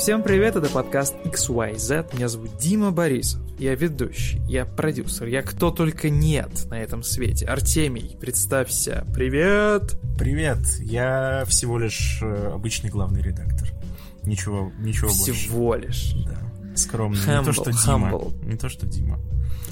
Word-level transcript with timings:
Всем 0.00 0.22
привет, 0.22 0.56
это 0.56 0.70
подкаст 0.70 1.14
XYZ. 1.24 2.16
Меня 2.16 2.28
зовут 2.30 2.56
Дима 2.56 2.90
Борисов. 2.90 3.38
Я 3.58 3.74
ведущий, 3.74 4.40
я 4.46 4.64
продюсер, 4.64 5.26
я 5.26 5.42
кто 5.42 5.70
только 5.70 6.08
нет 6.08 6.48
на 6.70 6.80
этом 6.80 7.02
свете. 7.02 7.44
Артемий, 7.44 8.16
представься. 8.18 9.06
Привет! 9.12 10.00
Привет, 10.18 10.60
я 10.80 11.44
всего 11.46 11.78
лишь 11.78 12.20
э, 12.22 12.50
обычный 12.54 12.88
главный 12.88 13.20
редактор. 13.20 13.68
Ничего, 14.22 14.72
ничего 14.78 15.10
всего 15.10 15.26
больше. 15.26 15.48
Всего 15.48 15.74
лишь. 15.74 16.14
Да, 16.24 16.76
скромный. 16.76 17.18
Humble, 17.18 17.38
не 17.38 17.44
то, 17.44 17.52
что 17.52 17.70
humble. 17.70 18.32
Дима. 18.32 18.50
Не 18.52 18.56
то, 18.56 18.68
что 18.70 18.86
Дима. 18.86 19.20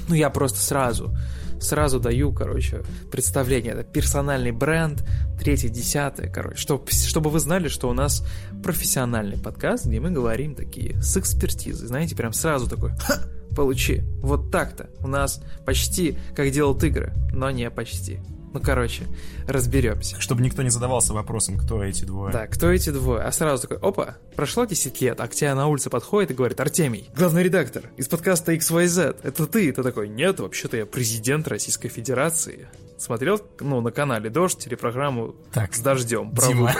Ну, 0.08 0.14
я 0.14 0.28
просто 0.28 0.58
сразу 0.58 1.16
сразу 1.60 2.00
даю, 2.00 2.32
короче, 2.32 2.82
представление. 3.10 3.72
Это 3.72 3.84
персональный 3.84 4.52
бренд, 4.52 5.04
третье, 5.38 5.68
десятое, 5.68 6.30
короче. 6.30 6.58
Чтоб, 6.58 6.88
чтобы 6.90 7.30
вы 7.30 7.40
знали, 7.40 7.68
что 7.68 7.88
у 7.88 7.92
нас 7.92 8.24
профессиональный 8.62 9.38
подкаст, 9.38 9.86
где 9.86 10.00
мы 10.00 10.10
говорим 10.10 10.54
такие 10.54 11.00
с 11.02 11.16
экспертизой. 11.16 11.88
Знаете, 11.88 12.16
прям 12.16 12.32
сразу 12.32 12.68
такой, 12.68 12.92
Ха! 12.98 13.22
получи. 13.54 14.02
Вот 14.22 14.50
так-то. 14.50 14.88
У 15.00 15.08
нас 15.08 15.42
почти 15.66 16.16
как 16.36 16.50
делал 16.50 16.78
игры, 16.78 17.12
но 17.32 17.50
не 17.50 17.70
почти. 17.70 18.20
Ну, 18.52 18.60
короче, 18.60 19.04
разберемся. 19.46 20.20
Чтобы 20.20 20.42
никто 20.42 20.62
не 20.62 20.70
задавался 20.70 21.12
вопросом, 21.12 21.58
кто 21.58 21.82
эти 21.82 22.04
двое. 22.04 22.32
Да, 22.32 22.46
кто 22.46 22.70
эти 22.70 22.90
двое. 22.90 23.22
А 23.22 23.32
сразу 23.32 23.68
такой, 23.68 23.78
опа, 23.78 24.16
прошло 24.36 24.64
10 24.64 25.00
лет, 25.00 25.20
а 25.20 25.28
к 25.28 25.34
тебе 25.34 25.52
на 25.54 25.66
улице 25.66 25.90
подходит 25.90 26.30
и 26.30 26.34
говорит, 26.34 26.58
Артемий, 26.60 27.10
главный 27.16 27.42
редактор 27.42 27.84
из 27.96 28.08
подкаста 28.08 28.54
XYZ, 28.54 29.20
это 29.22 29.46
ты? 29.46 29.66
И 29.66 29.72
ты 29.72 29.82
такой, 29.82 30.08
нет, 30.08 30.40
вообще-то 30.40 30.76
я 30.76 30.86
президент 30.86 31.48
Российской 31.48 31.88
Федерации. 31.88 32.68
Смотрел, 32.98 33.40
ну, 33.60 33.80
на 33.80 33.92
канале 33.92 34.28
Дождь 34.28 34.58
телепрограмму 34.58 35.36
так, 35.52 35.74
с 35.74 35.78
дождем. 35.78 36.32
Дима. 36.34 36.74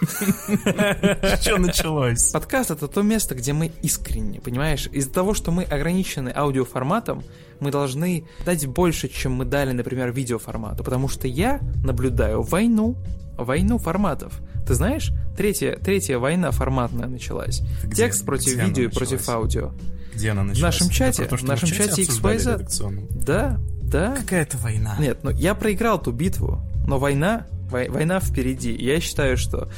Что 1.40 1.58
началось? 1.58 2.30
Подкаст— 2.30 2.70
это 2.72 2.86
то 2.86 3.02
место, 3.02 3.34
где 3.34 3.52
мы 3.52 3.72
искренне, 3.82 4.40
понимаешь? 4.40 4.86
Из-за 4.92 5.10
того, 5.10 5.34
что 5.34 5.50
мы 5.50 5.64
ограничены 5.64 6.32
аудиоформатом, 6.34 7.24
мы 7.60 7.70
должны 7.70 8.26
дать 8.44 8.66
больше, 8.66 9.08
чем 9.08 9.32
мы 9.32 9.44
дали, 9.44 9.72
например, 9.72 10.12
видеоформату. 10.12 10.84
Потому 10.84 11.08
что 11.08 11.28
я 11.28 11.60
наблюдаю 11.84 12.42
войну, 12.42 12.96
войну 13.36 13.78
форматов. 13.78 14.40
Ты 14.66 14.74
знаешь, 14.74 15.12
третья, 15.36 15.76
третья 15.76 16.18
война 16.18 16.50
форматная 16.50 17.06
началась. 17.06 17.62
Где, 17.82 18.04
Текст 18.04 18.24
против 18.24 18.56
видео 18.56 18.84
и 18.84 18.88
против 18.88 19.28
аудио. 19.28 19.72
Где 20.14 20.30
она 20.30 20.44
началась? 20.44 20.76
В 20.76 20.80
нашем 20.80 20.90
чате, 20.90 21.24
то, 21.24 21.36
в 21.36 21.42
нашем 21.42 21.68
чате 21.68 22.02
XYZ. 22.02 23.08
Да, 23.10 23.58
да. 23.82 24.16
Какая-то 24.16 24.56
война. 24.58 24.96
Нет, 24.98 25.18
ну 25.22 25.30
я 25.30 25.54
проиграл 25.54 26.00
ту 26.00 26.12
битву, 26.12 26.60
но 26.86 26.98
война, 26.98 27.46
вой, 27.70 27.88
война 27.88 28.20
впереди. 28.20 28.72
Я 28.72 29.00
считаю, 29.00 29.36
что 29.36 29.70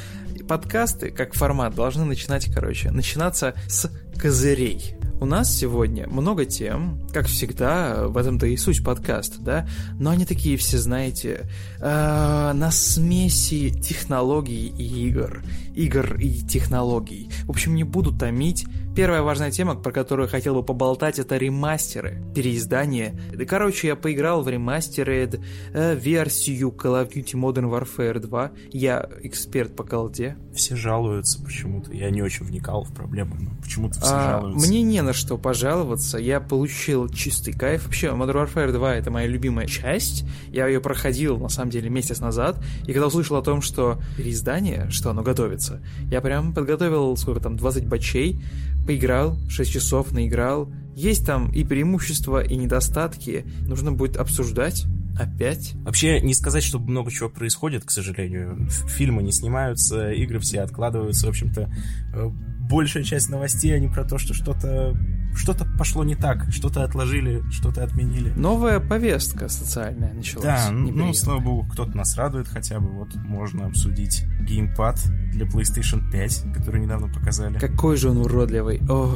подкасты, 0.49 1.11
как 1.11 1.35
формат, 1.35 1.75
должны 1.75 2.05
начинать, 2.05 2.53
короче, 2.53 2.91
начинаться 2.91 3.55
с 3.69 3.91
козырей. 4.21 4.96
У 5.19 5.25
нас 5.25 5.51
сегодня 5.55 6.07
много 6.09 6.45
тем, 6.45 7.01
как 7.11 7.27
всегда, 7.27 8.07
в 8.07 8.19
этом-то 8.19 8.47
и 8.47 8.57
суть 8.59 8.85
подкаста, 8.85 9.41
да, 9.41 9.69
но 9.99 10.11
они 10.11 10.27
такие 10.27 10.59
все, 10.59 10.77
знаете, 10.77 11.49
э, 11.81 12.53
на 12.55 12.71
смеси 12.71 13.71
технологий 13.71 14.67
и 14.77 15.09
игр, 15.09 15.43
игр 15.75 16.17
и 16.17 16.43
технологий. 16.43 17.31
В 17.45 17.51
общем, 17.51 17.75
не 17.75 17.85
буду 17.85 18.13
томить. 18.13 18.67
Первая 18.97 19.21
важная 19.21 19.51
тема, 19.51 19.75
про 19.75 19.93
которую 19.93 20.27
хотел 20.27 20.55
бы 20.55 20.63
поболтать, 20.63 21.19
это 21.19 21.37
ремастеры, 21.37 22.23
переиздание. 22.35 23.15
Короче, 23.47 23.89
я 23.89 23.95
поиграл 23.95 24.41
в 24.43 24.49
ремастеры 24.49 25.29
э, 25.75 25.95
версию 25.95 26.75
Call 26.75 27.05
of 27.05 27.13
Duty 27.13 27.35
Modern 27.35 27.71
Warfare 27.71 28.19
2. 28.19 28.53
Я 28.73 29.07
эксперт 29.23 29.77
по 29.77 29.85
колде. 29.85 30.39
Все 30.55 30.77
жалуются 30.77 31.45
почему-то. 31.45 31.93
Я 31.93 32.09
не 32.09 32.23
очень 32.23 32.47
вникал 32.47 32.85
в 32.85 32.95
проблему, 32.95 33.37
но 33.39 33.51
почему-то 33.63 34.01
все 34.01 34.15
а, 34.15 34.41
жалуются. 34.41 34.67
Мне 34.67 34.81
не 34.81 35.03
на 35.03 35.13
что 35.13 35.37
пожаловаться. 35.37 36.17
Я 36.17 36.41
получил 36.41 37.07
чистый 37.11 37.53
кайф. 37.53 37.85
Вообще, 37.85 38.07
Modern 38.07 38.51
Warfare 38.51 38.73
2 38.73 38.95
это 38.95 39.11
моя 39.11 39.27
любимая 39.27 39.67
часть. 39.67 40.25
Я 40.49 40.69
ее 40.69 40.81
проходил, 40.81 41.37
на 41.37 41.51
самом 41.51 41.71
деле, 41.71 41.91
месяц 41.91 42.21
назад. 42.21 42.65
И 42.87 42.95
когда 42.95 43.09
услышал 43.09 43.37
о 43.37 43.43
том, 43.43 43.61
что 43.61 44.01
переиздание, 44.17 44.89
что 44.89 45.11
оно 45.11 45.23
готовится, 45.23 45.83
я 46.11 46.23
прям 46.23 46.55
подготовил, 46.55 47.15
сколько 47.19 47.41
там, 47.41 47.59
20 47.59 47.87
бачей, 47.87 48.41
поиграл, 48.87 49.37
6 49.49 49.71
часов 49.71 50.13
наиграл. 50.13 50.71
Есть 50.95 51.27
там 51.27 51.53
и 51.53 51.65
преимущества, 51.65 52.43
и 52.43 52.57
недостатки. 52.57 53.45
Нужно 53.67 53.93
будет 53.93 54.17
обсуждать. 54.17 54.87
Опять? 55.19 55.73
Вообще, 55.77 56.21
не 56.21 56.35
сказать, 56.35 56.63
что 56.63 56.79
много 56.79 57.11
чего 57.11 57.29
происходит, 57.29 57.85
к 57.85 57.91
сожалению. 57.91 58.69
Фильмы 58.89 59.23
не 59.23 59.33
снимаются, 59.33 60.11
игры 60.13 60.39
все 60.41 60.61
откладываются. 60.61 61.27
В 61.27 61.31
общем-то, 61.31 61.71
э, 62.15 62.31
большая 62.69 63.03
часть 63.03 63.31
новостей, 63.31 63.75
они 63.75 63.89
про 63.89 64.05
то, 64.05 64.19
что 64.19 64.35
что-то 64.35 64.95
что-то 65.37 65.65
пошло 65.79 66.05
не 66.05 66.15
так, 66.15 66.51
что-то 66.51 66.85
отложили, 66.85 67.43
что-то 67.51 67.85
отменили. 67.85 68.33
Новая 68.37 68.81
повестка 68.81 69.49
социальная 69.49 70.13
началась. 70.13 70.45
Да, 70.45 70.71
ну, 70.71 71.13
слава 71.15 71.41
богу, 71.41 71.69
кто-то 71.71 71.97
нас 71.97 72.17
радует 72.17 72.49
хотя 72.49 72.81
бы. 72.81 72.89
Вот 72.89 73.15
можно 73.17 73.67
обсудить 73.67 74.25
геймпад 74.41 74.99
для 75.33 75.47
PlayStation 75.47 76.11
5, 76.11 76.53
который 76.55 76.81
недавно 76.81 77.13
показали. 77.13 77.59
Какой 77.59 77.97
же 77.97 78.11
он 78.11 78.19
уродливый. 78.19 78.81
Ох 78.89 79.13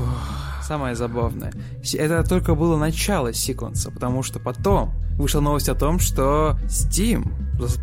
самое 0.70 0.94
забавное. 0.94 1.52
Это 1.94 2.22
только 2.22 2.54
было 2.54 2.76
начало 2.76 3.32
секвенса, 3.32 3.90
потому 3.90 4.22
что 4.22 4.38
потом 4.38 4.94
вышла 5.16 5.40
новость 5.40 5.68
о 5.68 5.74
том, 5.74 5.98
что 5.98 6.60
Steam, 6.66 7.24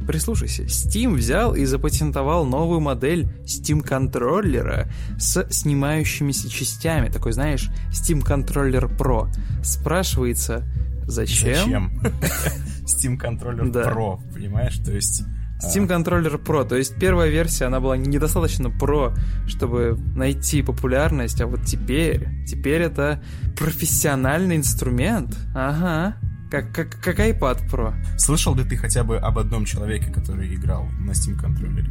прислушайся, 0.05 0.63
Steam 0.63 1.15
взял 1.15 1.55
и 1.55 1.65
запатентовал 1.65 2.45
новую 2.45 2.79
модель 2.79 3.27
Steam 3.45 3.81
контроллера 3.81 4.89
с 5.17 5.47
снимающимися 5.49 6.49
частями. 6.49 7.09
Такой, 7.09 7.33
знаешь, 7.33 7.69
Steam 7.91 8.23
Controller 8.23 8.95
Pro. 8.95 9.27
Спрашивается, 9.63 10.65
зачем? 11.05 11.55
Зачем? 11.55 12.01
Steam 12.85 13.19
Controller 13.19 13.71
Pro, 13.71 14.19
понимаешь? 14.33 14.77
То 14.77 14.91
есть 14.91 15.23
Steam 15.59 15.87
Controller 15.87 16.41
Pro, 16.41 16.67
то 16.67 16.75
есть 16.75 16.95
первая 16.99 17.29
версия, 17.29 17.65
она 17.65 17.79
была 17.79 17.97
недостаточно 17.97 18.69
про, 18.69 19.13
чтобы 19.47 19.97
найти 20.15 20.61
популярность, 20.61 21.41
а 21.41 21.47
вот 21.47 21.65
теперь, 21.65 22.27
теперь 22.47 22.83
это 22.83 23.23
профессиональный 23.57 24.55
инструмент. 24.55 25.35
Ага. 25.55 26.17
Как, 26.49 26.73
как, 26.73 26.89
как 27.01 27.19
iPad 27.19 27.69
Pro. 27.69 27.93
Слышал 28.17 28.55
ли 28.55 28.63
ты 28.63 28.77
хотя 28.77 29.03
бы 29.03 29.17
об 29.17 29.37
одном 29.37 29.65
человеке, 29.65 30.11
который 30.11 30.53
играл 30.55 30.85
на 30.99 31.11
Steam 31.11 31.35
контроллере? 31.35 31.89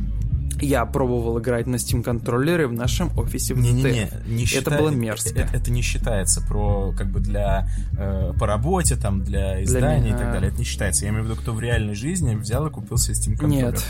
Я 0.61 0.87
пробовал 0.87 1.39
играть 1.39 1.67
на 1.67 1.77
Steam 1.77 2.03
контроллере 2.03 2.67
в 2.67 2.73
нашем 2.73 3.17
офисе 3.19 3.53
в 3.53 3.59
не, 3.59 3.73
не, 3.73 3.83
не, 3.83 4.11
не 4.27 4.45
считай, 4.47 4.63
Это 4.63 4.83
было 4.83 4.89
мерзко. 4.89 5.39
Это, 5.39 5.57
это 5.57 5.71
не 5.71 5.83
считается 5.83 6.41
про 6.41 6.95
как 6.97 7.11
бы 7.11 7.21
для 7.21 7.69
э, 7.99 8.33
по 8.39 8.47
работе 8.47 8.97
там 8.97 9.23
для 9.23 9.63
издания 9.63 10.01
для 10.01 10.17
и 10.17 10.19
так 10.19 10.33
далее. 10.33 10.49
Это 10.49 10.59
не 10.59 10.65
считается. 10.65 11.05
Я 11.05 11.11
имею 11.11 11.25
в 11.25 11.27
виду, 11.27 11.39
кто 11.39 11.53
в 11.53 11.61
реальной 11.61 11.95
жизни 11.95 12.35
взял 12.35 12.67
и 12.67 12.71
купил 12.71 12.97
себе 12.97 13.15
Steam 13.15 13.37
контроллер. 13.37 13.73
Нет. 13.75 13.85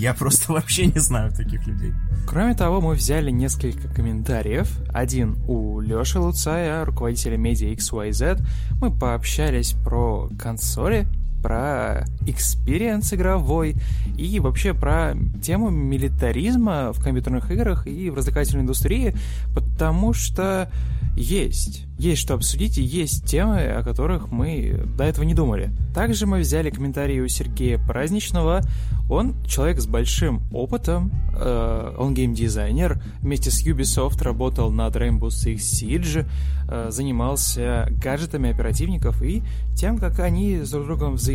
Я 0.00 0.14
просто 0.14 0.52
вообще 0.54 0.86
не 0.86 0.98
знаю 0.98 1.30
таких 1.30 1.66
людей. 1.66 1.92
Кроме 2.26 2.54
того, 2.54 2.80
мы 2.80 2.94
взяли 2.94 3.30
несколько 3.30 3.86
комментариев. 3.88 4.78
Один 4.94 5.36
у 5.46 5.78
Лёши 5.80 6.18
Луцая, 6.18 6.86
руководителя 6.86 7.36
медиа 7.36 7.70
XYZ. 7.74 8.42
Мы 8.80 8.90
пообщались 8.96 9.72
про 9.72 10.30
консоли, 10.38 11.06
про 11.42 12.04
experience 12.26 13.12
игровой 13.12 13.76
и 14.16 14.40
вообще 14.40 14.74
про 14.74 15.14
тему 15.42 15.70
милитаризма 15.70 16.92
в 16.92 17.02
компьютерных 17.02 17.50
играх 17.50 17.86
и 17.86 18.10
в 18.10 18.14
развлекательной 18.14 18.62
индустрии, 18.62 19.14
потому 19.54 20.12
что 20.12 20.70
есть. 21.16 21.86
Есть 21.98 22.22
что 22.22 22.34
обсудить 22.34 22.78
и 22.78 22.82
есть 22.82 23.26
темы, 23.26 23.60
о 23.60 23.82
которых 23.82 24.30
мы 24.30 24.86
до 24.96 25.04
этого 25.04 25.24
не 25.24 25.34
думали. 25.34 25.70
Также 25.94 26.26
мы 26.26 26.40
взяли 26.40 26.70
комментарии 26.70 27.20
у 27.20 27.28
Сергея 27.28 27.78
Праздничного. 27.78 28.62
Он 29.10 29.34
человек 29.44 29.80
с 29.80 29.86
большим 29.86 30.42
опытом, 30.52 31.10
э, 31.34 31.94
он 31.98 32.14
геймдизайнер, 32.14 33.02
вместе 33.20 33.50
с 33.50 33.66
Ubisoft 33.66 34.22
работал 34.22 34.70
над 34.70 34.94
Rainbow 34.96 35.28
Six 35.28 35.56
Siege, 35.56 36.26
э, 36.68 36.90
занимался 36.90 37.88
гаджетами 38.02 38.50
оперативников 38.50 39.20
и 39.20 39.42
тем, 39.74 39.98
как 39.98 40.20
они 40.20 40.58
с 40.58 40.70
друг 40.70 40.86
другом 40.86 41.14
взаимодействуют. 41.14 41.29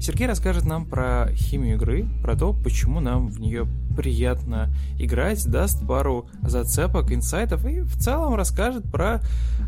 Сергей 0.00 0.26
расскажет 0.26 0.64
нам 0.64 0.86
про 0.86 1.30
химию 1.34 1.76
игры, 1.76 2.06
про 2.22 2.36
то, 2.36 2.52
почему 2.52 3.00
нам 3.00 3.28
в 3.28 3.40
нее 3.40 3.66
приятно 3.96 4.74
играть, 4.98 5.46
даст 5.46 5.86
пару 5.86 6.26
зацепок, 6.42 7.12
инсайтов 7.12 7.66
и 7.66 7.80
в 7.80 7.96
целом 7.96 8.34
расскажет 8.34 8.84
про 8.90 9.20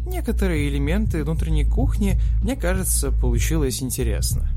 некоторые 0.06 0.68
элементы 0.68 1.24
внутренней 1.24 1.64
кухни. 1.64 2.18
Мне 2.42 2.56
кажется, 2.56 3.10
получилось 3.12 3.82
интересно. 3.82 4.48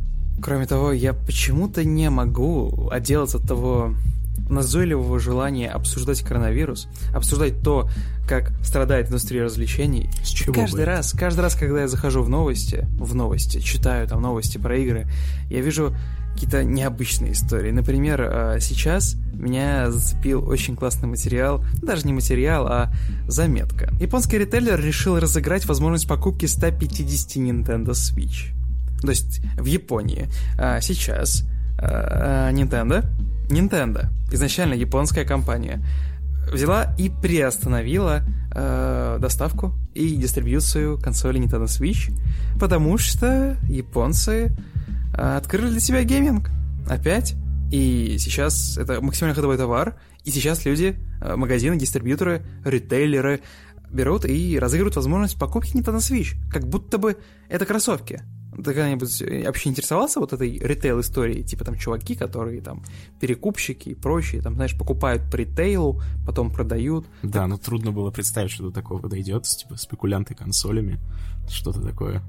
Кроме 0.42 0.68
того, 0.68 0.92
я 0.92 1.14
почему-то 1.14 1.84
не 1.84 2.10
могу 2.10 2.90
отделаться 2.92 3.38
от 3.38 3.48
того 3.48 3.94
назойливого 4.50 5.20
желания 5.20 5.70
обсуждать 5.70 6.22
коронавирус, 6.22 6.88
обсуждать 7.14 7.62
то, 7.62 7.90
как 8.28 8.52
страдает 8.64 9.08
индустрия 9.08 9.44
развлечений. 9.44 10.10
С 10.24 10.30
чего 10.30 10.54
каждый 10.54 10.82
бы? 10.82 10.86
раз, 10.86 11.14
каждый 11.14 11.42
раз, 11.42 11.56
когда 11.56 11.82
я 11.82 11.88
захожу 11.88 12.24
в 12.24 12.30
новости, 12.30 12.88
в 12.98 13.16
новости, 13.16 13.60
читаю 13.60 14.08
там 14.08 14.22
новости 14.22 14.58
про 14.58 14.78
игры, 14.78 15.08
я 15.50 15.62
вижу 15.62 15.96
какие-то 16.34 16.64
необычные 16.64 17.32
истории. 17.32 17.72
Например, 17.72 18.22
э, 18.22 18.58
сейчас 18.60 19.16
меня 19.34 19.90
зацепил 19.90 20.48
очень 20.48 20.76
классный 20.76 21.10
материал, 21.10 21.64
даже 21.82 22.06
не 22.06 22.14
материал, 22.14 22.68
а 22.68 22.92
заметка. 23.28 23.92
Японский 24.00 24.38
ритейлер 24.38 24.80
решил 24.80 25.20
разыграть 25.20 25.66
возможность 25.66 26.08
покупки 26.08 26.46
150 26.46 27.38
Nintendo 27.38 27.92
Switch. 27.92 28.54
То 29.02 29.10
есть 29.10 29.42
в 29.58 29.66
Японии 29.66 30.28
а 30.58 30.82
сейчас 30.82 31.44
а, 31.80 32.52
Nintendo, 32.52 33.06
Nintendo, 33.50 34.10
изначально 34.32 34.74
японская 34.74 35.26
компания, 35.26 35.84
взяла 36.52 36.96
и 36.98 37.10
приостановила 37.10 38.24
э, 38.54 39.18
доставку 39.20 39.74
и 39.94 40.16
дистрибьюцию 40.16 41.00
консоли 41.00 41.40
Nintendo 41.40 41.66
Switch, 41.66 42.12
потому 42.60 42.98
что 42.98 43.58
японцы 43.70 44.56
э, 45.14 45.38
открыли 45.38 45.70
для 45.70 45.80
себя 45.80 46.04
гейминг 46.04 46.50
опять. 46.90 47.36
И 47.72 48.16
сейчас 48.20 48.78
это 48.78 49.02
максимально 49.02 49.36
ходовой 49.36 49.58
товар, 49.58 50.00
и 50.24 50.32
сейчас 50.32 50.66
люди, 50.66 50.98
э, 51.22 51.36
магазины, 51.36 51.78
дистрибьюторы, 51.78 52.46
ритейлеры 52.64 53.42
берут 53.92 54.26
и 54.26 54.58
разыгрывают 54.60 54.96
возможность 54.96 55.38
покупки 55.38 55.76
Nintendo 55.76 55.98
Switch, 55.98 56.36
как 56.52 56.68
будто 56.68 56.98
бы 56.98 57.18
это 57.50 57.66
кроссовки. 57.66 58.22
Ты 58.58 58.64
когда-нибудь 58.64 59.22
вообще 59.46 59.70
интересовался 59.70 60.20
вот 60.20 60.34
этой 60.34 60.58
ритейл-историей? 60.58 61.44
Типа 61.44 61.64
там 61.64 61.78
чуваки, 61.78 62.16
которые 62.16 62.62
там 62.62 62.84
перекупщики 63.20 63.90
и 63.90 63.96
прочие, 63.96 64.42
там, 64.42 64.56
знаешь, 64.56 64.78
покупают 64.78 65.30
по 65.32 65.36
ритейлу, 65.36 66.02
потом 66.26 66.52
продают. 66.52 67.06
Да, 67.24 67.48
но 67.48 67.58
трудно 67.58 67.92
было 67.92 68.12
представить, 68.12 68.52
что 68.52 68.64
до 68.64 68.72
такого 68.72 69.08
дойдет, 69.08 69.44
типа 69.44 69.78
спекулянты 69.78 70.34
консолями, 70.34 71.00
что-то 71.48 71.82
такое. 71.82 72.24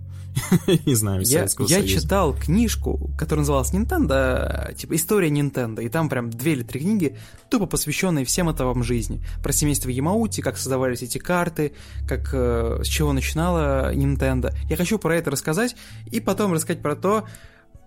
Не 0.87 0.95
знаю, 0.95 1.23
я, 1.25 1.47
я 1.59 1.87
читал 1.87 2.35
книжку, 2.35 3.11
которая 3.19 3.41
называлась 3.41 3.73
Nintendo, 3.73 4.75
типа 4.75 4.97
«История 4.97 5.29
Nintendo», 5.29 5.83
и 5.83 5.89
там 5.89 6.09
прям 6.09 6.31
две 6.31 6.53
или 6.53 6.63
три 6.63 6.81
книги, 6.81 7.17
тупо 7.51 7.67
посвященные 7.67 8.25
всем 8.25 8.51
этапам 8.51 8.83
жизни. 8.83 9.23
Про 9.43 9.53
семейство 9.53 9.89
Ямаути, 9.89 10.41
как 10.41 10.57
создавались 10.57 11.03
эти 11.03 11.19
карты, 11.19 11.73
как, 12.07 12.31
э, 12.33 12.81
с 12.83 12.87
чего 12.87 13.13
начинала 13.13 13.95
Nintendo. 13.95 14.55
Я 14.69 14.77
хочу 14.77 14.99
про 14.99 15.17
это 15.17 15.31
рассказать, 15.31 15.77
и 16.11 16.21
потом 16.21 16.53
рассказать 16.53 16.83
про 16.83 16.97
то, 16.97 17.25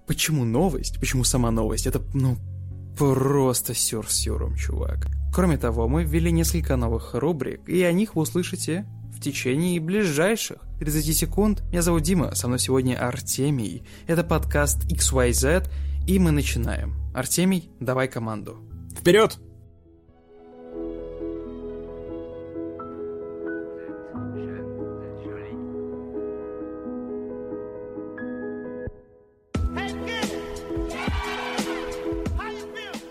почему 0.08 0.44
новость, 0.44 1.00
почему 1.00 1.24
сама 1.24 1.52
новость, 1.52 1.88
это, 1.88 2.02
ну, 2.14 2.38
просто 2.98 3.74
сюр 3.74 4.10
сюром, 4.10 4.56
чувак. 4.56 5.08
Кроме 5.34 5.58
того, 5.58 5.88
мы 5.88 6.04
ввели 6.04 6.32
несколько 6.32 6.76
новых 6.76 7.14
рубрик, 7.14 7.68
и 7.68 7.82
о 7.84 7.92
них 7.92 8.16
вы 8.16 8.24
услышите 8.24 8.86
в 9.14 9.22
течение 9.22 9.80
ближайших 9.80 10.58
30 10.82 11.16
секунд. 11.16 11.62
Меня 11.70 11.84
зовут 11.84 12.02
Дима, 12.02 12.34
со 12.34 12.48
мной 12.48 12.58
сегодня 12.58 12.96
Артемий. 12.96 13.84
Это 14.08 14.24
подкаст 14.24 14.92
XYZ, 14.92 15.70
и 16.08 16.18
мы 16.18 16.32
начинаем. 16.32 16.96
Артемий, 17.14 17.70
давай 17.80 18.08
команду. 18.08 18.58
Вперед! 18.98 19.38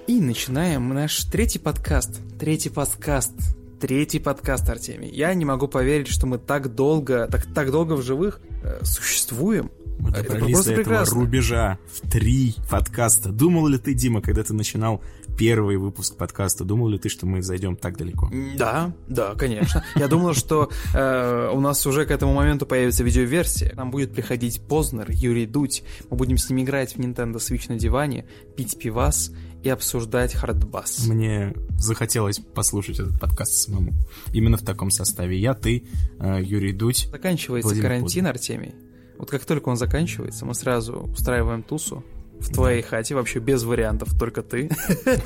И 0.08 0.20
начинаем 0.20 0.88
наш 0.92 1.22
третий 1.26 1.60
подкаст. 1.60 2.18
Третий 2.36 2.68
подкаст 2.68 3.59
третий 3.80 4.18
подкаст, 4.18 4.68
Артемий. 4.68 5.10
Я 5.10 5.32
не 5.32 5.44
могу 5.44 5.66
поверить, 5.66 6.08
что 6.08 6.26
мы 6.26 6.38
так 6.38 6.74
долго, 6.74 7.26
так, 7.30 7.46
так 7.46 7.70
долго 7.70 7.94
в 7.94 8.02
живых 8.02 8.40
э, 8.62 8.80
существуем. 8.82 9.70
Мы 9.98 10.10
добрались 10.10 10.64
до 10.64 10.72
этого 10.72 10.76
прекрасно. 10.76 11.20
рубежа 11.20 11.78
в 11.92 12.08
три 12.08 12.54
подкаста. 12.70 13.30
Думал 13.30 13.66
ли 13.66 13.78
ты, 13.78 13.94
Дима, 13.94 14.22
когда 14.22 14.42
ты 14.42 14.54
начинал 14.54 15.02
первый 15.36 15.76
выпуск 15.76 16.16
подкаста, 16.16 16.64
думал 16.64 16.88
ли 16.88 16.98
ты, 16.98 17.08
что 17.08 17.26
мы 17.26 17.42
зайдем 17.42 17.76
так 17.76 17.96
далеко? 17.96 18.30
Да, 18.56 18.92
да, 19.08 19.34
конечно. 19.34 19.84
Я 19.96 20.08
думал, 20.08 20.34
что 20.34 20.70
э, 20.94 21.50
у 21.52 21.60
нас 21.60 21.86
уже 21.86 22.06
к 22.06 22.10
этому 22.10 22.34
моменту 22.34 22.66
появится 22.66 23.04
видеоверсия. 23.04 23.74
Нам 23.74 23.90
будет 23.90 24.12
приходить 24.12 24.60
Познер, 24.60 25.06
Юрий 25.10 25.46
Дудь. 25.46 25.82
Мы 26.10 26.16
будем 26.16 26.36
с 26.36 26.48
ним 26.48 26.64
играть 26.64 26.96
в 26.96 26.98
Nintendo 26.98 27.36
Switch 27.36 27.70
на 27.70 27.78
диване, 27.78 28.26
пить 28.56 28.78
пивас 28.78 29.30
и 29.62 29.68
обсуждать 29.68 30.34
хардбас. 30.34 31.06
Мне 31.06 31.54
захотелось 31.78 32.38
послушать 32.38 33.00
этот 33.00 33.20
подкаст 33.20 33.52
самому. 33.52 33.92
Именно 34.32 34.56
в 34.56 34.62
таком 34.62 34.90
составе. 34.90 35.38
Я, 35.38 35.54
ты, 35.54 35.84
э, 36.18 36.40
Юрий 36.42 36.72
Дудь. 36.72 37.08
Заканчивается 37.10 37.66
Владимир 37.66 37.88
карантин, 37.88 38.24
Познер. 38.24 38.28
Артемий. 38.28 38.74
Вот 39.18 39.30
как 39.30 39.44
только 39.44 39.68
он 39.68 39.76
заканчивается, 39.76 40.46
мы 40.46 40.54
сразу 40.54 41.10
устраиваем 41.12 41.62
тусу 41.62 42.04
в 42.40 42.52
твоей 42.52 42.82
хате, 42.82 43.14
вообще 43.14 43.38
без 43.38 43.62
вариантов, 43.64 44.18
только 44.18 44.42
ты. 44.42 44.70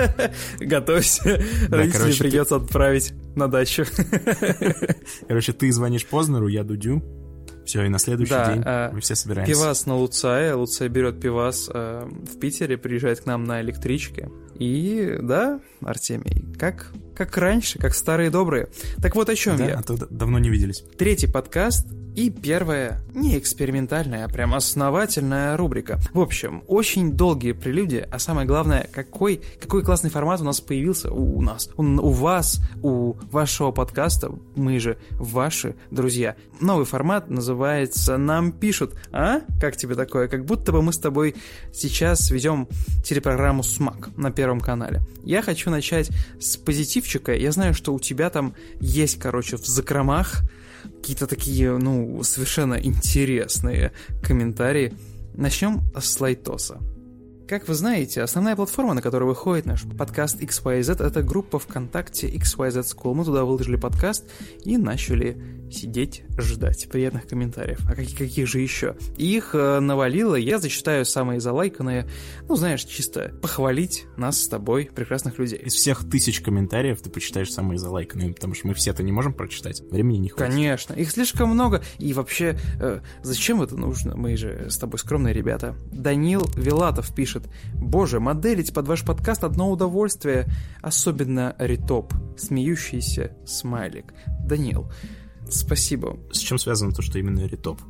Готовься, 0.59 1.41
родителей 1.69 2.19
придется 2.19 2.57
отправить 2.57 3.13
на 3.37 3.47
дачу. 3.47 3.85
Короче, 5.29 5.53
ты 5.53 5.71
звонишь 5.71 6.07
Познеру, 6.07 6.49
я 6.49 6.65
Дудю. 6.65 7.03
Все, 7.65 7.85
и 7.85 7.89
на 7.89 7.99
следующий 7.99 8.33
да, 8.33 8.53
день 8.53 8.63
э, 8.65 8.91
мы 8.93 9.01
все 9.01 9.15
собираемся. 9.15 9.53
Пивас 9.53 9.87
на 9.87 9.97
Луцае. 9.97 10.55
Луцай 10.55 10.89
берет 10.89 11.21
пивас 11.21 11.71
э, 11.73 12.07
в 12.07 12.39
Питере, 12.39 12.77
приезжает 12.77 13.21
к 13.21 13.27
нам 13.27 13.45
на 13.45 13.61
электричке. 13.61 14.31
И 14.59 15.19
да, 15.21 15.61
Артемий, 15.81 16.45
как, 16.59 16.93
как 17.15 17.37
раньше, 17.37 17.79
как 17.79 17.95
старые 17.95 18.31
добрые. 18.31 18.69
Так 19.01 19.15
вот 19.15 19.29
о 19.29 19.35
чем 19.35 19.57
да, 19.57 19.67
я. 19.67 19.79
А 19.79 19.83
то 19.83 19.97
давно 20.11 20.39
не 20.39 20.51
виделись. 20.51 20.85
Третий 20.99 21.27
подкаст 21.27 21.87
и 22.15 22.31
первая, 22.31 23.01
не 23.13 23.37
экспериментальная, 23.37 24.25
а 24.25 24.29
прям 24.29 24.55
основательная 24.55 25.57
рубрика. 25.57 25.99
В 26.13 26.21
общем, 26.21 26.63
очень 26.69 27.13
долгие 27.13 27.53
прелюдии, 27.53 28.07
а 28.09 28.21
самое 28.21 28.47
главное, 28.47 28.89
какой, 28.93 29.41
какой 29.61 29.83
классный 29.83 30.11
формат 30.11 30.41
у 30.41 30.45
нас 30.45 30.61
появился 30.61 31.13
у, 31.13 31.39
у 31.39 31.43
нас, 31.43 31.69
у, 31.77 31.83
у 31.83 32.11
вас, 32.11 32.61
у 32.83 33.15
вашего 33.33 33.73
подкаста, 33.73 34.33
мы 34.55 34.79
же 34.79 34.97
ваши 35.11 35.75
друзья. 35.91 36.37
Новый 36.61 36.87
формат 36.87 37.31
называется 37.31 38.17
«Нам 38.17 38.53
пишут». 38.53 38.95
А? 39.11 39.41
Как 39.61 39.77
тебе 39.77 39.97
такое? 39.97 40.29
Как 40.29 40.45
будто 40.45 40.71
бы 40.71 40.83
мы 40.83 40.93
с 40.93 40.99
тобой 40.99 41.35
сейчас 41.73 42.31
ведем 42.31 42.69
телепрограмму 43.05 43.65
«Смак» 43.65 44.17
на 44.17 44.31
Первом 44.31 44.61
канале. 44.61 45.03
Я 45.25 45.43
хочу 45.43 45.69
начать 45.69 46.11
с 46.39 46.57
позитивчика. 47.05 47.35
Я 47.35 47.53
знаю, 47.53 47.75
что 47.75 47.95
у 47.95 48.01
тебя 48.01 48.31
там 48.31 48.55
есть, 48.81 49.19
короче, 49.19 49.57
в 49.57 49.67
закромах 49.67 50.43
какие-то 51.01 51.27
такие, 51.27 51.77
ну, 51.79 52.23
совершенно 52.23 52.75
интересные 52.75 53.93
комментарии. 54.23 54.93
Начнем 55.35 55.83
с 55.99 56.21
Лайтоса. 56.21 56.79
Как 57.49 57.69
вы 57.69 57.75
знаете, 57.75 58.23
основная 58.23 58.57
платформа, 58.57 58.95
на 58.95 59.03
которой 59.03 59.25
выходит 59.25 59.67
наш 59.67 59.83
подкаст 59.83 60.41
XYZ, 60.41 61.05
это 61.05 61.23
группа 61.23 61.59
ВКонтакте 61.59 62.29
XYZ 62.29 62.83
School. 62.83 63.15
Мы 63.15 63.25
туда 63.25 63.45
выложили 63.45 63.77
подкаст 63.77 64.25
и 64.65 64.79
начали 64.79 65.37
сидеть, 65.75 66.23
ждать 66.39 66.89
приятных 66.91 67.27
комментариев. 67.27 67.81
А 67.87 67.95
каких, 67.95 68.17
каких 68.17 68.49
же 68.49 68.61
еще? 68.61 68.97
Их 69.17 69.55
э, 69.55 69.81
навалило, 69.81 70.37
я 70.37 70.59
зачитаю 70.59 71.05
самые 71.05 71.41
залайканные, 71.41 72.09
ну, 72.49 72.57
знаешь, 72.57 72.85
чисто 72.85 73.35
похвалить 73.43 74.07
нас 74.17 74.43
с 74.43 74.49
тобой, 74.49 74.91
прекрасных 74.95 75.39
людей. 75.39 75.59
Из 75.59 75.75
всех 75.75 76.09
тысяч 76.09 76.41
комментариев 76.41 77.01
ты 77.03 77.11
почитаешь 77.11 77.53
самые 77.53 77.79
залайканные, 77.79 78.33
потому 78.33 78.55
что 78.55 78.69
мы 78.69 78.75
все 78.75 78.93
это 78.93 79.03
не 79.03 79.13
можем 79.13 79.35
прочитать, 79.35 79.83
времени 79.83 80.19
не 80.19 80.29
хватит. 80.31 80.55
Конечно, 80.55 80.95
их 80.95 81.11
слишком 81.11 81.51
много, 81.51 81.83
и 81.99 82.15
вообще, 82.15 82.59
э, 82.81 83.01
зачем 83.23 83.61
это 83.61 83.77
нужно? 83.77 84.17
Мы 84.17 84.37
же 84.37 84.67
с 84.71 84.79
тобой 84.79 84.99
скромные 84.99 85.35
ребята. 85.35 85.77
Данил 85.93 86.43
Вилатов 86.57 87.15
пишет, 87.15 87.35
пишет 87.35 87.49
«Боже, 87.75 88.21
моделить 88.21 88.73
под 88.73 88.87
ваш 88.87 89.03
подкаст 89.03 89.45
одно 89.45 89.71
удовольствие, 89.71 90.47
особенно 90.83 91.55
ритоп, 91.59 92.13
смеющийся 92.37 93.33
смайлик». 93.47 94.13
Данил, 94.41 94.91
спасибо. 95.51 96.19
С 96.33 96.39
чем 96.39 96.59
связано 96.59 96.93
то, 96.93 97.03
что 97.03 97.19
именно 97.19 97.47
ритоп? 97.47 97.81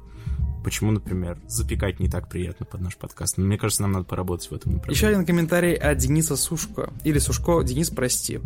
Почему, 0.64 0.92
например, 0.92 1.38
запекать 1.46 2.00
не 2.00 2.08
так 2.08 2.30
приятно 2.30 2.64
под 2.64 2.80
наш 2.80 2.96
подкаст? 2.96 3.36
Мне 3.36 3.58
кажется, 3.58 3.82
нам 3.82 3.92
надо 3.92 4.06
поработать 4.06 4.50
в 4.50 4.54
этом 4.54 4.72
направлении. 4.72 4.96
Еще 4.96 5.08
один 5.08 5.26
комментарий 5.26 5.74
от 5.74 5.98
Дениса 5.98 6.36
Сушко. 6.36 6.90
Или 7.04 7.18
Сушко, 7.18 7.62
Денис, 7.62 7.90
прости. 7.90 8.40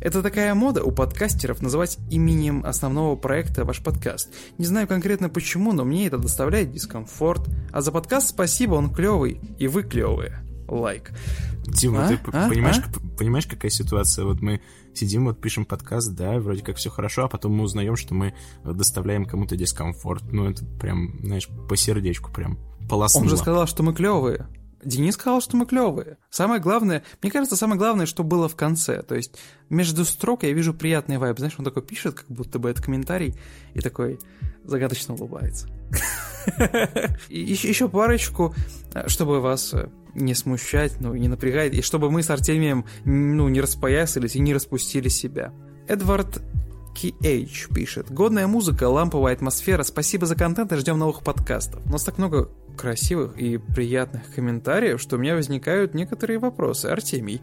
Это 0.00 0.22
такая 0.22 0.54
мода 0.54 0.84
у 0.84 0.92
подкастеров 0.92 1.62
называть 1.62 1.98
именем 2.12 2.64
основного 2.64 3.16
проекта 3.16 3.64
ваш 3.64 3.82
подкаст. 3.82 4.28
Не 4.56 4.66
знаю 4.66 4.86
конкретно 4.86 5.28
почему, 5.28 5.72
но 5.72 5.84
мне 5.84 6.06
это 6.06 6.16
доставляет 6.16 6.70
дискомфорт. 6.70 7.48
А 7.72 7.80
за 7.80 7.90
подкаст 7.90 8.28
спасибо, 8.28 8.74
он 8.74 8.94
клевый. 8.94 9.40
И 9.58 9.66
вы 9.66 9.82
клевые 9.82 10.44
лайк. 10.68 11.10
Дима, 11.66 12.06
а? 12.06 12.08
ты 12.08 12.18
а? 12.32 12.48
понимаешь, 12.48 12.78
а? 12.78 13.16
понимаешь, 13.18 13.46
какая 13.46 13.70
ситуация? 13.70 14.24
Вот 14.24 14.40
мы 14.40 14.60
сидим, 14.98 15.26
вот 15.26 15.40
пишем 15.40 15.64
подкаст, 15.64 16.14
да, 16.14 16.38
вроде 16.38 16.62
как 16.62 16.76
все 16.76 16.90
хорошо, 16.90 17.24
а 17.24 17.28
потом 17.28 17.52
мы 17.52 17.64
узнаем, 17.64 17.96
что 17.96 18.14
мы 18.14 18.34
доставляем 18.64 19.24
кому-то 19.24 19.56
дискомфорт. 19.56 20.24
Ну, 20.32 20.50
это 20.50 20.64
прям, 20.64 21.18
знаешь, 21.22 21.48
по 21.68 21.76
сердечку 21.76 22.32
прям 22.32 22.58
полоснуло. 22.88 23.24
Он 23.24 23.30
же 23.30 23.36
сказал, 23.36 23.66
что 23.66 23.82
мы 23.82 23.94
клевые. 23.94 24.46
Денис 24.84 25.14
сказал, 25.14 25.40
что 25.40 25.56
мы 25.56 25.64
клевые. 25.66 26.18
Самое 26.30 26.60
главное, 26.60 27.04
мне 27.22 27.32
кажется, 27.32 27.56
самое 27.56 27.78
главное, 27.78 28.06
что 28.06 28.22
было 28.22 28.48
в 28.48 28.56
конце. 28.56 29.02
То 29.02 29.14
есть 29.14 29.38
между 29.70 30.04
строк 30.04 30.42
я 30.42 30.52
вижу 30.52 30.74
приятный 30.74 31.16
вайб. 31.16 31.38
Знаешь, 31.38 31.54
он 31.58 31.64
такой 31.64 31.82
пишет, 31.82 32.14
как 32.14 32.26
будто 32.28 32.58
бы 32.58 32.68
это 32.68 32.82
комментарий, 32.82 33.34
и 33.72 33.80
такой 33.80 34.18
загадочно 34.64 35.14
улыбается. 35.14 35.68
Еще 37.28 37.88
парочку, 37.88 38.54
чтобы 39.06 39.40
вас 39.40 39.74
не 40.14 40.34
смущать, 40.34 41.00
ну, 41.00 41.14
не 41.14 41.28
напрягать, 41.28 41.74
и 41.74 41.82
чтобы 41.82 42.10
мы 42.10 42.22
с 42.22 42.30
Артемием, 42.30 42.84
ну, 43.04 43.48
не 43.48 43.60
распоясались 43.60 44.36
и 44.36 44.40
не 44.40 44.54
распустили 44.54 45.08
себя. 45.08 45.52
Эдвард 45.88 46.40
KH 46.94 47.74
пишет. 47.74 48.10
Годная 48.10 48.46
музыка, 48.46 48.88
ламповая 48.88 49.34
атмосфера. 49.34 49.82
Спасибо 49.82 50.26
за 50.26 50.36
контент 50.36 50.72
и 50.72 50.76
ждем 50.76 50.98
новых 50.98 51.22
подкастов. 51.22 51.84
У 51.86 51.90
нас 51.90 52.04
так 52.04 52.18
много 52.18 52.48
красивых 52.76 53.36
и 53.36 53.58
приятных 53.58 54.34
комментариев, 54.34 55.00
что 55.00 55.16
у 55.16 55.18
меня 55.18 55.34
возникают 55.34 55.94
некоторые 55.94 56.38
вопросы. 56.38 56.86
Артемий, 56.86 57.40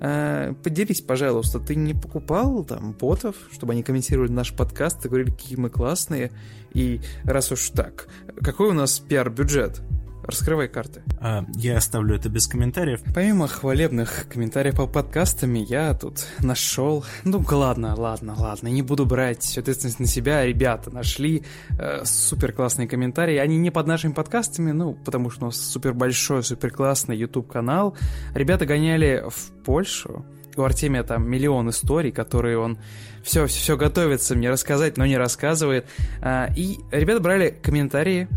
э, 0.00 0.54
поделись, 0.62 1.00
пожалуйста, 1.00 1.58
ты 1.58 1.74
не 1.74 1.94
покупал 1.94 2.64
там 2.64 2.92
ботов, 2.92 3.36
чтобы 3.52 3.72
они 3.72 3.82
комментировали 3.82 4.30
наш 4.30 4.54
подкаст 4.54 5.04
и 5.04 5.08
говорили, 5.08 5.30
какие 5.30 5.58
мы 5.58 5.70
классные? 5.70 6.32
И 6.72 7.00
раз 7.24 7.52
уж 7.52 7.70
так, 7.70 8.08
какой 8.42 8.70
у 8.70 8.72
нас 8.72 8.98
пиар-бюджет? 8.98 9.80
Раскрывай 10.26 10.68
карты. 10.68 11.02
А, 11.20 11.44
я 11.54 11.76
оставлю 11.76 12.16
это 12.16 12.30
без 12.30 12.46
комментариев. 12.46 13.00
Помимо 13.14 13.46
хвалебных 13.46 14.26
комментариев 14.32 14.76
по 14.76 14.86
подкастами, 14.86 15.58
я 15.58 15.92
тут 15.92 16.26
нашел... 16.40 17.04
Ну, 17.24 17.44
ладно, 17.50 17.94
ладно, 17.94 18.34
ладно, 18.38 18.68
не 18.68 18.80
буду 18.80 19.04
брать 19.04 19.58
ответственность 19.58 20.00
на 20.00 20.06
себя. 20.06 20.44
Ребята 20.46 20.90
нашли 20.90 21.44
э, 21.78 22.04
супер 22.04 22.52
классные 22.52 22.88
комментарии. 22.88 23.36
Они 23.36 23.58
не 23.58 23.70
под 23.70 23.86
нашими 23.86 24.12
подкастами, 24.12 24.70
ну, 24.72 24.94
потому 24.94 25.28
что 25.28 25.42
у 25.42 25.46
нас 25.46 25.60
супер 25.60 25.92
большой, 25.92 26.42
супер 26.42 26.70
классный 26.70 27.16
YouTube 27.18 27.50
канал. 27.52 27.94
Ребята 28.34 28.64
гоняли 28.64 29.24
в 29.28 29.50
Польшу. 29.64 30.24
У 30.56 30.62
Артемия 30.62 31.02
там 31.02 31.28
миллион 31.28 31.68
историй, 31.68 32.12
которые 32.12 32.58
он 32.58 32.78
все, 33.22 33.46
все 33.46 33.76
готовится 33.76 34.34
мне 34.36 34.48
рассказать, 34.48 34.96
но 34.96 35.04
не 35.04 35.18
рассказывает. 35.18 35.86
А, 36.22 36.48
и 36.56 36.78
ребята 36.92 37.20
брали 37.20 37.50
комментарии 37.62 38.28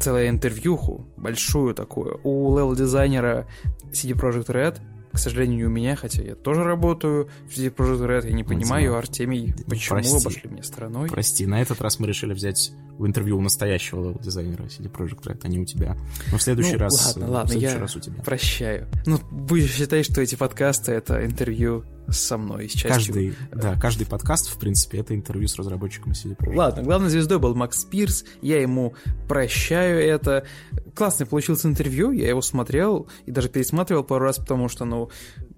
целое 0.00 0.28
интервьюху, 0.28 1.06
большую 1.16 1.74
такую, 1.74 2.20
у 2.24 2.56
левел-дизайнера 2.56 3.46
CD 3.92 4.12
Projekt 4.14 4.46
Red, 4.46 4.80
к 5.12 5.18
сожалению, 5.18 5.58
не 5.58 5.64
у 5.64 5.68
меня, 5.68 5.94
хотя 5.94 6.22
я 6.22 6.34
тоже 6.34 6.64
работаю 6.64 7.28
в 7.46 7.50
CD 7.50 7.72
Projekt 7.72 8.06
Red, 8.06 8.26
я 8.26 8.32
не 8.32 8.44
понимаю, 8.44 8.96
Артемий, 8.96 9.54
почему 9.68 9.98
Прости. 9.98 10.16
обошли 10.16 10.50
меня 10.50 10.62
стороной. 10.62 11.10
Прости, 11.10 11.46
на 11.46 11.60
этот 11.60 11.82
раз 11.82 11.98
мы 11.98 12.06
решили 12.06 12.32
взять 12.32 12.72
в 12.98 13.06
интервью 13.06 13.36
у 13.36 13.42
настоящего 13.42 14.18
дизайнера 14.18 14.62
CD 14.64 14.90
Projekt 14.90 15.24
Red, 15.24 15.40
а 15.42 15.48
не 15.48 15.58
у 15.58 15.66
тебя. 15.66 15.98
Но 16.30 16.38
в 16.38 16.42
следующий 16.42 16.72
ну, 16.72 16.78
раз, 16.78 17.14
ладно, 17.16 17.30
ладно, 17.30 17.50
следующий 17.50 17.74
я 17.74 17.80
раз 17.80 17.96
у 17.96 18.00
тебя. 18.00 18.22
прощаю. 18.22 18.88
Ну, 19.04 19.18
будешь 19.30 19.72
считать, 19.72 20.06
что 20.06 20.22
эти 20.22 20.34
подкасты— 20.34 20.92
это 20.92 21.24
интервью 21.24 21.84
со 22.08 22.36
мной, 22.36 22.68
с 22.68 22.72
частью. 22.72 22.90
Каждый, 22.92 23.34
да, 23.52 23.78
каждый 23.78 24.06
подкаст, 24.06 24.48
в 24.48 24.58
принципе, 24.58 24.98
это 24.98 25.14
интервью 25.14 25.48
с 25.48 25.56
разработчиком 25.56 26.12
CD 26.12 26.36
Projekt. 26.36 26.56
Ладно, 26.56 26.82
главной 26.82 27.10
звездой 27.10 27.38
был 27.38 27.54
Макс 27.54 27.84
Пирс, 27.84 28.24
я 28.40 28.60
ему 28.60 28.94
прощаю 29.28 30.00
это. 30.00 30.44
Классный 30.94 31.26
получился 31.26 31.68
интервью, 31.68 32.10
я 32.10 32.28
его 32.28 32.42
смотрел 32.42 33.08
и 33.26 33.30
даже 33.30 33.48
пересматривал 33.48 34.04
пару 34.04 34.24
раз, 34.24 34.38
потому 34.38 34.68
что, 34.68 34.84
ну, 34.84 35.10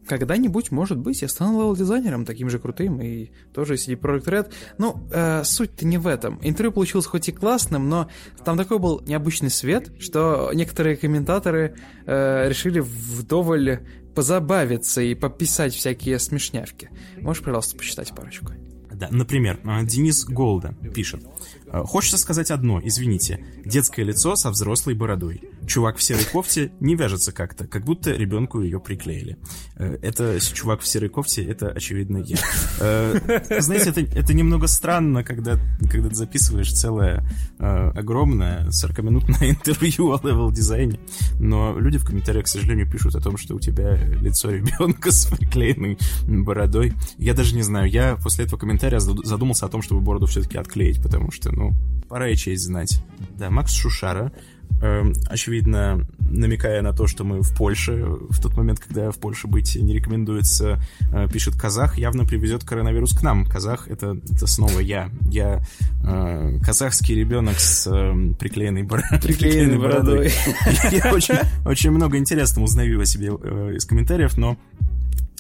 когда-нибудь, 0.07 0.71
может 0.71 0.99
быть, 0.99 1.23
я 1.23 1.29
стану 1.29 1.61
левел-дизайнером 1.61 2.25
таким 2.25 2.51
же 2.51 2.59
крутым 2.59 3.01
и 3.01 3.31
тоже 3.53 3.75
CD 3.75 3.99
Projekt 3.99 4.25
Red. 4.27 4.53
Ну, 4.79 5.07
э, 5.11 5.45
суть-то 5.45 5.87
не 5.87 5.99
в 5.99 6.07
этом. 6.07 6.39
Интервью 6.43 6.73
получилось 6.73 7.07
хоть 7.07 7.29
и 7.29 7.33
классным, 7.33 7.89
но 7.89 8.09
там 8.45 8.57
такой 8.57 8.79
был 8.79 9.01
необычный 9.07 9.51
свет, 9.51 9.93
что 9.99 10.51
некоторые 10.53 10.97
комментаторы 10.97 11.75
э, 12.07 12.49
решили 12.49 12.81
вдоволь 12.81 13.81
позабавиться 14.15 15.03
и 15.03 15.15
пописать 15.15 15.75
всякие 15.75 16.19
смешнявки. 16.19 16.91
Можешь, 17.21 17.43
пожалуйста, 17.43 17.77
почитать 17.77 18.15
парочку? 18.15 18.53
Да, 18.93 19.09
например, 19.11 19.59
Денис 19.85 20.25
Голда 20.25 20.75
пишет. 20.95 21.27
«Э, 21.75 21.83
Хочется 21.85 22.19
сказать 22.19 22.51
одно, 22.51 22.81
извините. 22.83 23.45
Детское 23.65 24.05
лицо 24.05 24.37
со 24.37 24.51
взрослой 24.51 24.95
бородой. 24.95 25.43
Чувак 25.67 25.97
в 25.97 26.03
серой 26.03 26.25
кофте 26.25 26.73
не 26.81 26.95
вяжется 26.95 27.33
как-то, 27.33 27.67
как 27.67 27.85
будто 27.85 28.13
ребенку 28.13 28.61
ее 28.61 28.79
приклеили. 28.79 29.39
Э, 29.77 29.99
это 30.03 30.39
чувак 30.41 30.81
в 30.81 30.87
серой 30.87 31.09
кофте, 31.09 31.45
это, 31.45 31.71
очевидно, 31.71 32.19
я. 32.19 32.37
Знаете, 33.61 33.91
это, 33.91 34.01
это 34.01 34.35
немного 34.35 34.67
странно, 34.67 35.25
когда, 35.25 35.59
когда 35.91 36.09
ты 36.09 36.15
записываешь 36.15 36.73
целое 36.73 37.25
огромное 37.59 38.69
40-минутное 38.69 39.51
интервью 39.51 40.13
о 40.13 40.21
левел-дизайне, 40.23 40.99
но 41.41 41.79
люди 41.79 41.99
в 41.99 42.05
комментариях, 42.05 42.45
к 42.45 42.49
сожалению, 42.49 42.91
пишут 42.91 43.15
о 43.15 43.21
том, 43.21 43.37
что 43.37 43.55
у 43.55 43.61
тебя 43.61 43.97
лицо 43.97 44.51
ребенка 44.51 45.11
с 45.13 45.27
приклеенной 45.27 45.99
бородой. 46.27 46.93
Я 47.19 47.35
даже 47.35 47.55
не 47.55 47.63
знаю, 47.63 47.89
я 47.91 48.17
после 48.17 48.45
этого 48.45 48.59
комментария 48.59 49.01
задумался 49.01 49.67
о 49.67 49.69
том, 49.69 49.83
чтобы 49.83 50.01
бороду 50.01 50.27
все-таки 50.27 50.59
отклеить, 50.59 51.03
потому 51.03 51.31
что, 51.31 51.51
ну, 51.53 51.64
пора 52.09 52.29
и 52.29 52.37
честь 52.37 52.65
знать. 52.65 53.01
Да, 53.39 53.51
Макс 53.51 53.73
Шушара, 53.73 54.33
э, 54.83 55.03
очевидно, 55.29 56.07
намекая 56.19 56.83
на 56.83 56.93
то, 56.93 57.07
что 57.07 57.25
мы 57.25 57.43
в 57.43 57.57
Польше, 57.57 58.05
в 58.05 58.41
тот 58.41 58.57
момент, 58.57 58.81
когда 58.81 59.11
в 59.11 59.19
Польше 59.19 59.47
быть 59.47 59.77
не 59.77 59.95
рекомендуется, 59.95 60.81
э, 61.13 61.29
пишет 61.33 61.55
казах, 61.55 61.99
явно 61.99 62.25
привезет 62.25 62.65
коронавирус 62.65 63.17
к 63.17 63.23
нам. 63.23 63.47
Казах 63.47 63.89
это, 63.89 64.17
это 64.31 64.47
снова 64.47 64.81
я. 64.81 65.11
Я 65.31 65.65
э, 66.07 66.59
казахский 66.63 67.15
ребенок 67.15 67.59
с 67.59 67.87
э, 67.87 68.35
приклеенной, 68.39 68.83
бор... 68.83 69.03
приклеенной 69.23 69.79
бородой. 69.79 70.31
Я 70.91 71.13
очень, 71.13 71.35
очень 71.65 71.91
много 71.91 72.17
интересного 72.17 72.65
узнаю 72.65 73.01
о 73.01 73.07
себе 73.07 73.29
э, 73.29 73.75
из 73.77 73.85
комментариев, 73.85 74.37
но 74.37 74.57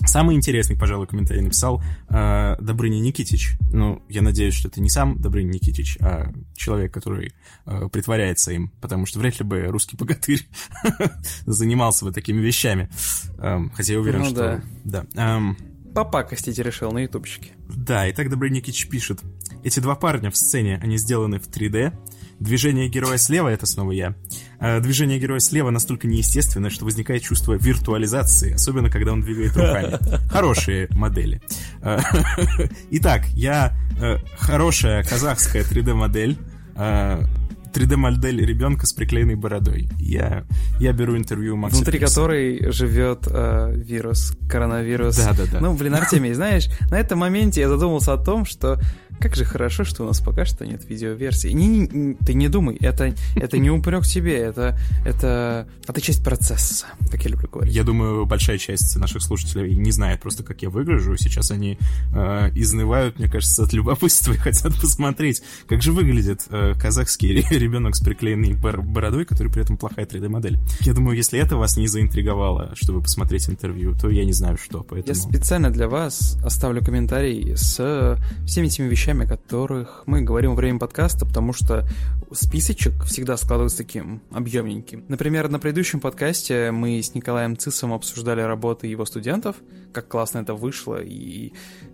Самый 0.06 0.34
интересный, 0.34 0.76
пожалуй, 0.76 1.06
комментарий 1.06 1.42
написал 1.42 1.82
э, 2.10 2.56
Добрыня 2.60 2.98
Никитич. 2.98 3.56
Ну, 3.72 4.02
я 4.08 4.22
надеюсь, 4.22 4.54
что 4.54 4.68
это 4.68 4.80
не 4.80 4.90
сам 4.90 5.20
Добрыня 5.20 5.52
Никитич, 5.52 5.98
а 6.00 6.32
человек, 6.54 6.92
который 6.92 7.32
э, 7.66 7.88
притворяется 7.92 8.52
им, 8.52 8.70
потому 8.80 9.06
что 9.06 9.20
вряд 9.20 9.38
ли 9.38 9.44
бы 9.44 9.62
русский 9.66 9.96
богатырь 9.96 10.46
занимался 11.46 12.04
бы 12.04 12.12
такими 12.12 12.40
вещами. 12.40 12.90
Эм, 13.38 13.70
хотя 13.70 13.92
я 13.92 14.00
уверен, 14.00 14.20
ну, 14.20 14.26
что... 14.26 14.62
Да. 14.84 15.06
да. 15.14 15.36
Эм, 15.36 15.56
Попакостить 15.94 16.58
решил 16.58 16.90
на 16.90 16.98
ютубчике. 16.98 17.52
Да, 17.68 18.08
и 18.08 18.12
так 18.12 18.28
Добрыня 18.28 18.56
Никитич 18.56 18.88
пишет. 18.88 19.20
Эти 19.62 19.78
два 19.78 19.94
парня 19.94 20.30
в 20.30 20.36
сцене, 20.36 20.80
они 20.82 20.96
сделаны 20.96 21.38
в 21.38 21.48
3D, 21.48 21.96
Движение 22.40 22.88
героя 22.88 23.16
слева— 23.16 23.48
это 23.50 23.66
снова 23.66 23.92
я. 23.92 24.14
А 24.58 24.80
движение 24.80 25.18
героя 25.18 25.40
слева 25.40 25.70
настолько 25.70 26.06
неестественное, 26.06 26.70
что 26.70 26.84
возникает 26.84 27.22
чувство 27.22 27.54
виртуализации, 27.54 28.54
особенно 28.54 28.90
когда 28.90 29.12
он 29.12 29.22
двигает 29.22 29.56
руками. 29.56 29.98
Хорошие 30.30 30.88
модели. 30.90 31.40
А, 31.82 32.00
итак, 32.90 33.26
я 33.34 33.76
э, 34.00 34.18
хорошая 34.38 35.04
казахская 35.04 35.62
3D-модель, 35.62 36.36
3D-модель 36.76 38.42
а, 38.42 38.46
ребенка 38.46 38.86
с 38.86 38.92
приклеенной 38.92 39.36
бородой. 39.36 39.88
Я, 39.98 40.44
я 40.80 40.92
беру 40.92 41.16
интервью 41.16 41.54
у 41.54 41.56
Макса 41.56 41.76
Внутри 41.76 41.98
Пирса. 41.98 42.14
которой 42.14 42.72
живет 42.72 43.26
э, 43.30 43.72
вирус, 43.76 44.36
коронавирус. 44.48 45.16
Да, 45.16 45.32
да, 45.32 45.44
да. 45.50 45.60
Ну, 45.60 45.74
блин, 45.74 45.94
Артемий, 45.94 46.32
знаешь, 46.32 46.68
на 46.90 46.98
этом 46.98 47.18
моменте 47.20 47.60
я 47.60 47.68
задумался 47.68 48.12
о 48.12 48.18
том, 48.18 48.44
что 48.44 48.80
как 49.20 49.36
же 49.36 49.44
хорошо, 49.44 49.84
что 49.84 50.04
у 50.04 50.06
нас 50.06 50.20
пока 50.20 50.44
что 50.44 50.66
нет 50.66 50.88
видеоверсии. 50.88 51.48
Не, 51.48 51.66
не, 51.66 52.14
ты 52.14 52.34
не 52.34 52.48
думай, 52.48 52.76
это, 52.76 53.14
это 53.36 53.58
не 53.58 53.70
упрек 53.70 54.04
тебе, 54.04 54.36
это, 54.36 54.78
это, 55.04 55.66
это 55.86 56.00
часть 56.00 56.24
процесса, 56.24 56.86
как 57.10 57.24
я 57.24 57.30
люблю 57.30 57.48
говорить. 57.48 57.74
Я 57.74 57.84
думаю, 57.84 58.26
большая 58.26 58.58
часть 58.58 58.96
наших 58.96 59.22
слушателей 59.22 59.74
не 59.76 59.92
знает 59.92 60.20
просто, 60.20 60.42
как 60.42 60.62
я 60.62 60.70
выгляжу. 60.70 61.16
Сейчас 61.16 61.50
они 61.50 61.78
э, 62.14 62.50
изнывают, 62.54 63.18
мне 63.18 63.28
кажется, 63.28 63.62
от 63.62 63.72
любопытства 63.72 64.32
и 64.32 64.36
хотят 64.36 64.74
посмотреть, 64.80 65.42
как 65.68 65.82
же 65.82 65.92
выглядит 65.92 66.46
э, 66.50 66.74
казахский 66.80 67.46
ребенок 67.50 67.96
с 67.96 68.00
приклеенной 68.00 68.54
бородой, 68.54 69.24
который 69.24 69.50
при 69.50 69.62
этом 69.62 69.76
плохая 69.76 70.06
3D-модель. 70.06 70.58
Я 70.80 70.92
думаю, 70.92 71.16
если 71.16 71.38
это 71.38 71.56
вас 71.56 71.76
не 71.76 71.86
заинтриговало, 71.86 72.72
чтобы 72.74 73.02
посмотреть 73.02 73.48
интервью, 73.48 73.94
то 73.94 74.10
я 74.10 74.24
не 74.24 74.32
знаю, 74.32 74.58
что. 74.58 74.82
Поэтому... 74.82 75.14
Я 75.14 75.14
специально 75.14 75.70
для 75.70 75.88
вас 75.88 76.36
оставлю 76.44 76.84
комментарий 76.84 77.56
с 77.56 78.18
всеми 78.46 78.66
этими 78.66 78.88
вещами, 78.88 79.13
вещами, 79.14 79.24
о 79.24 79.28
которых 79.28 80.02
мы 80.06 80.22
говорим 80.22 80.50
во 80.50 80.56
время 80.56 80.78
подкаста, 80.78 81.24
потому 81.24 81.52
что 81.52 81.86
списочек 82.32 83.04
всегда 83.04 83.36
складывается 83.36 83.78
таким 83.78 84.22
объемненьким. 84.32 85.04
Например, 85.08 85.48
на 85.48 85.58
предыдущем 85.58 86.00
подкасте 86.00 86.72
мы 86.72 87.00
с 87.00 87.14
Николаем 87.14 87.56
Цисом 87.56 87.92
обсуждали 87.92 88.40
работы 88.40 88.88
его 88.88 89.04
студентов, 89.04 89.56
как 89.92 90.08
классно 90.08 90.38
это 90.38 90.54
вышло 90.54 91.00
и 91.00 91.52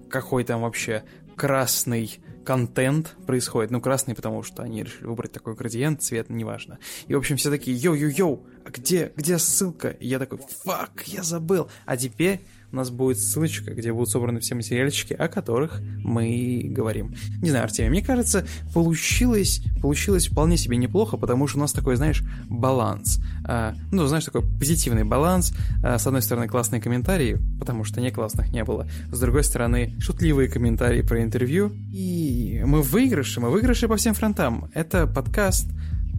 какой 0.09 0.45
там 0.45 0.63
вообще 0.63 1.05
красный 1.37 2.19
контент 2.45 3.17
происходит. 3.27 3.71
Ну, 3.71 3.81
красный, 3.81 4.15
потому 4.15 4.43
что 4.43 4.63
они 4.63 4.83
решили 4.83 5.05
выбрать 5.05 5.33
такой 5.33 5.55
градиент, 5.55 6.03
цвет, 6.03 6.31
неважно. 6.31 6.79
И, 7.07 7.15
в 7.15 7.19
общем, 7.19 7.37
все 7.37 7.51
такие, 7.51 7.77
yo-yo-yo, 7.77 8.47
а 8.65 8.71
где, 8.71 9.13
где 9.15 9.39
ссылка? 9.39 9.89
И 9.89 10.09
я 10.09 10.19
такой, 10.19 10.39
fuck, 10.65 11.03
я 11.07 11.23
забыл. 11.23 11.69
А 11.85 11.97
теперь 11.97 12.41
у 12.73 12.77
нас 12.77 12.91
будет 12.91 13.19
ссылочка, 13.19 13.73
где 13.73 13.93
будут 13.93 14.11
собраны 14.11 14.41
все 14.41 14.55
материальчики, 14.55 15.13
о 15.13 15.29
которых 15.29 15.81
мы 16.03 16.63
говорим. 16.65 17.15
Не 17.43 17.51
знаю, 17.51 17.65
Артемий, 17.65 17.91
мне 17.91 18.03
кажется, 18.03 18.47
получилось, 18.73 19.63
получилось 19.81 20.29
вполне 20.29 20.57
себе 20.57 20.77
неплохо, 20.77 21.17
потому 21.17 21.47
что 21.47 21.59
у 21.59 21.61
нас 21.61 21.73
такой, 21.73 21.97
знаешь, 21.97 22.23
баланс. 22.49 23.21
А, 23.45 23.75
ну, 23.91 24.07
знаешь, 24.07 24.25
такой 24.25 24.43
позитивный 24.43 25.05
баланс. 25.05 25.53
А, 25.83 25.99
с 25.99 26.07
одной 26.07 26.23
стороны, 26.23 26.49
классные 26.49 26.81
комментарии, 26.81 27.39
потому 27.59 27.85
что 27.85 28.01
не 28.01 28.11
классных 28.11 28.53
не 28.53 28.65
было. 28.65 28.89
С 29.11 29.19
другой 29.19 29.45
стороны, 29.45 29.95
шутливые 29.99 30.49
комментарии 30.49 31.03
про 31.03 31.23
интервью. 31.23 31.73
И 31.93 32.63
мы 32.65 32.83
в 32.83 32.91
выигрыше, 32.91 33.41
мы 33.41 33.51
в 33.51 33.53
выигрыше 33.53 33.89
по 33.89 33.97
всем 33.97 34.15
фронтам. 34.15 34.71
Это 34.75 35.07
подкаст 35.07 35.69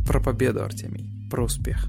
про 0.05 0.19
победу, 0.19 0.63
Артемий, 0.63 1.09
про 1.29 1.43
успех. 1.43 1.87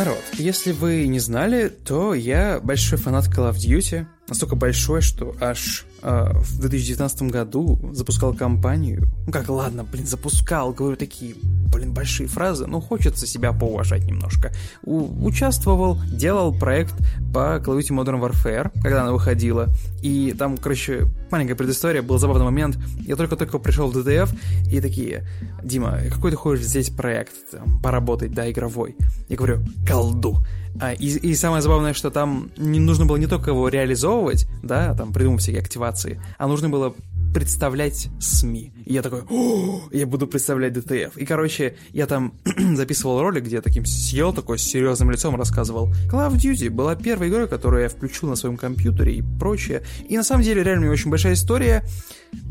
Народ, 0.00 0.24
если 0.38 0.72
вы 0.72 1.06
не 1.08 1.18
знали, 1.18 1.68
то 1.68 2.14
я 2.14 2.58
большой 2.58 2.96
фанат 2.98 3.26
Call 3.26 3.50
of 3.50 3.56
Duty. 3.56 4.06
Настолько 4.30 4.54
большой, 4.54 5.00
что 5.00 5.34
аж 5.40 5.84
э, 6.02 6.30
в 6.32 6.60
2019 6.60 7.22
году 7.22 7.90
запускал 7.92 8.32
кампанию. 8.32 9.08
Ну 9.26 9.32
как, 9.32 9.48
ладно, 9.48 9.82
блин, 9.82 10.06
запускал, 10.06 10.72
говорю 10.72 10.96
такие, 10.96 11.34
блин, 11.42 11.92
большие 11.92 12.28
фразы, 12.28 12.68
но 12.68 12.80
хочется 12.80 13.26
себя 13.26 13.52
поуважать 13.52 14.04
немножко. 14.04 14.52
У, 14.84 15.26
участвовал, 15.26 16.00
делал 16.12 16.54
проект 16.54 16.94
по 17.34 17.58
Call 17.58 17.76
of 17.76 17.80
Duty 17.80 17.90
Modern 17.90 18.20
Warfare, 18.20 18.70
когда 18.80 19.02
она 19.02 19.12
выходила. 19.12 19.68
И 20.00 20.32
там, 20.38 20.56
короче, 20.56 21.08
маленькая 21.32 21.56
предыстория, 21.56 22.00
был 22.00 22.18
забавный 22.18 22.44
момент. 22.44 22.78
Я 23.00 23.16
только-только 23.16 23.58
пришел 23.58 23.90
в 23.90 23.96
DTF, 23.96 24.30
и 24.70 24.80
такие, 24.80 25.26
Дима, 25.64 25.98
какой 26.08 26.30
ты 26.30 26.36
хочешь 26.36 26.66
здесь 26.66 26.88
проект, 26.90 27.32
там, 27.50 27.80
поработать, 27.80 28.32
да, 28.32 28.48
игровой? 28.48 28.94
Я 29.28 29.36
говорю, 29.36 29.64
колду. 29.84 30.38
А, 30.80 30.92
и, 30.92 31.06
и 31.06 31.34
самое 31.34 31.62
забавное, 31.62 31.94
что 31.94 32.10
там 32.10 32.50
не 32.56 32.78
нужно 32.78 33.06
было 33.06 33.16
не 33.16 33.26
только 33.26 33.50
его 33.50 33.68
реализовывать, 33.68 34.46
да, 34.62 34.94
там 34.94 35.12
придумывать 35.12 35.42
всякие 35.42 35.62
активации, 35.62 36.20
а 36.38 36.46
нужно 36.46 36.68
было 36.68 36.94
представлять 37.32 38.08
СМИ. 38.18 38.72
И 38.84 38.92
я 38.92 39.02
такой, 39.02 39.22
О, 39.30 39.82
я 39.92 40.06
буду 40.06 40.26
представлять 40.26 40.72
ДТФ. 40.72 41.16
И, 41.16 41.24
короче, 41.24 41.76
я 41.92 42.06
там 42.06 42.34
записывал 42.74 43.20
ролик, 43.20 43.44
где 43.44 43.56
я 43.56 43.62
таким 43.62 43.84
сидел, 43.84 44.32
такой 44.32 44.58
с 44.58 44.62
серьезным 44.62 45.10
лицом 45.10 45.36
рассказывал. 45.36 45.92
Call 46.10 46.28
of 46.28 46.34
Duty 46.34 46.70
была 46.70 46.96
первой 46.96 47.28
игрой, 47.28 47.48
которую 47.48 47.82
я 47.82 47.88
включил 47.88 48.28
на 48.28 48.36
своем 48.36 48.56
компьютере 48.56 49.14
и 49.14 49.22
прочее. 49.22 49.82
И 50.08 50.16
на 50.16 50.24
самом 50.24 50.42
деле, 50.42 50.62
реально, 50.62 50.82
у 50.82 50.84
меня 50.84 50.92
очень 50.92 51.10
большая 51.10 51.34
история. 51.34 51.84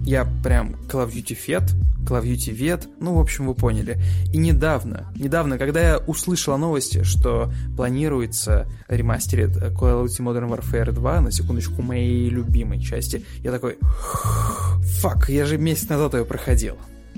Я 0.03 0.25
прям 0.43 0.75
Call 0.87 1.07
of 1.07 1.13
Duty 1.13 1.37
Fed, 1.37 1.71
Call 2.05 2.89
ну, 2.99 3.15
в 3.15 3.19
общем, 3.19 3.47
вы 3.47 3.53
поняли. 3.53 4.01
И 4.33 4.37
недавно, 4.37 5.11
недавно, 5.15 5.57
когда 5.57 5.81
я 5.81 5.97
услышал 5.97 6.57
новости, 6.57 7.03
что 7.03 7.51
планируется 7.75 8.67
ремастерит 8.87 9.55
Call 9.57 10.03
of 10.03 10.05
Duty 10.05 10.21
Modern 10.21 10.49
Warfare 10.49 10.91
2, 10.91 11.21
на 11.21 11.31
секундочку, 11.31 11.81
моей 11.81 12.29
любимой 12.29 12.79
части, 12.81 13.23
я 13.43 13.51
такой, 13.51 13.77
фак, 15.01 15.29
я 15.29 15.45
же 15.45 15.57
месяц 15.57 15.89
назад 15.89 16.15
ее 16.15 16.25
проходил. 16.25 16.77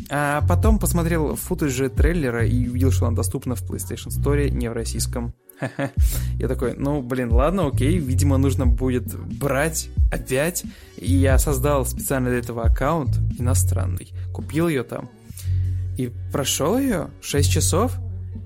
А 0.10 0.46
потом 0.48 0.80
посмотрел 0.80 1.36
футажи 1.36 1.90
трейлера 1.90 2.46
и 2.46 2.68
увидел, 2.68 2.92
что 2.92 3.08
она 3.08 3.16
доступна 3.16 3.56
в 3.56 3.64
PlayStation 3.64 4.10
Store, 4.10 4.50
не 4.50 4.70
в 4.70 4.74
российском. 4.74 5.34
Я 6.38 6.48
такой, 6.48 6.76
ну, 6.76 7.02
блин, 7.02 7.32
ладно, 7.32 7.68
окей, 7.68 7.98
видимо, 7.98 8.38
нужно 8.38 8.66
будет 8.66 9.16
брать 9.16 9.90
опять. 10.12 10.64
И 10.98 11.14
я 11.14 11.38
создал 11.38 11.86
специально 11.86 12.30
для 12.30 12.40
этого 12.40 12.64
аккаунт 12.64 13.18
иностранный. 13.40 14.12
Купил 14.34 14.68
ее 14.68 14.84
там. 14.84 15.10
И 15.98 16.12
прошел 16.32 16.78
ее 16.78 17.10
6 17.22 17.52
часов. 17.52 17.94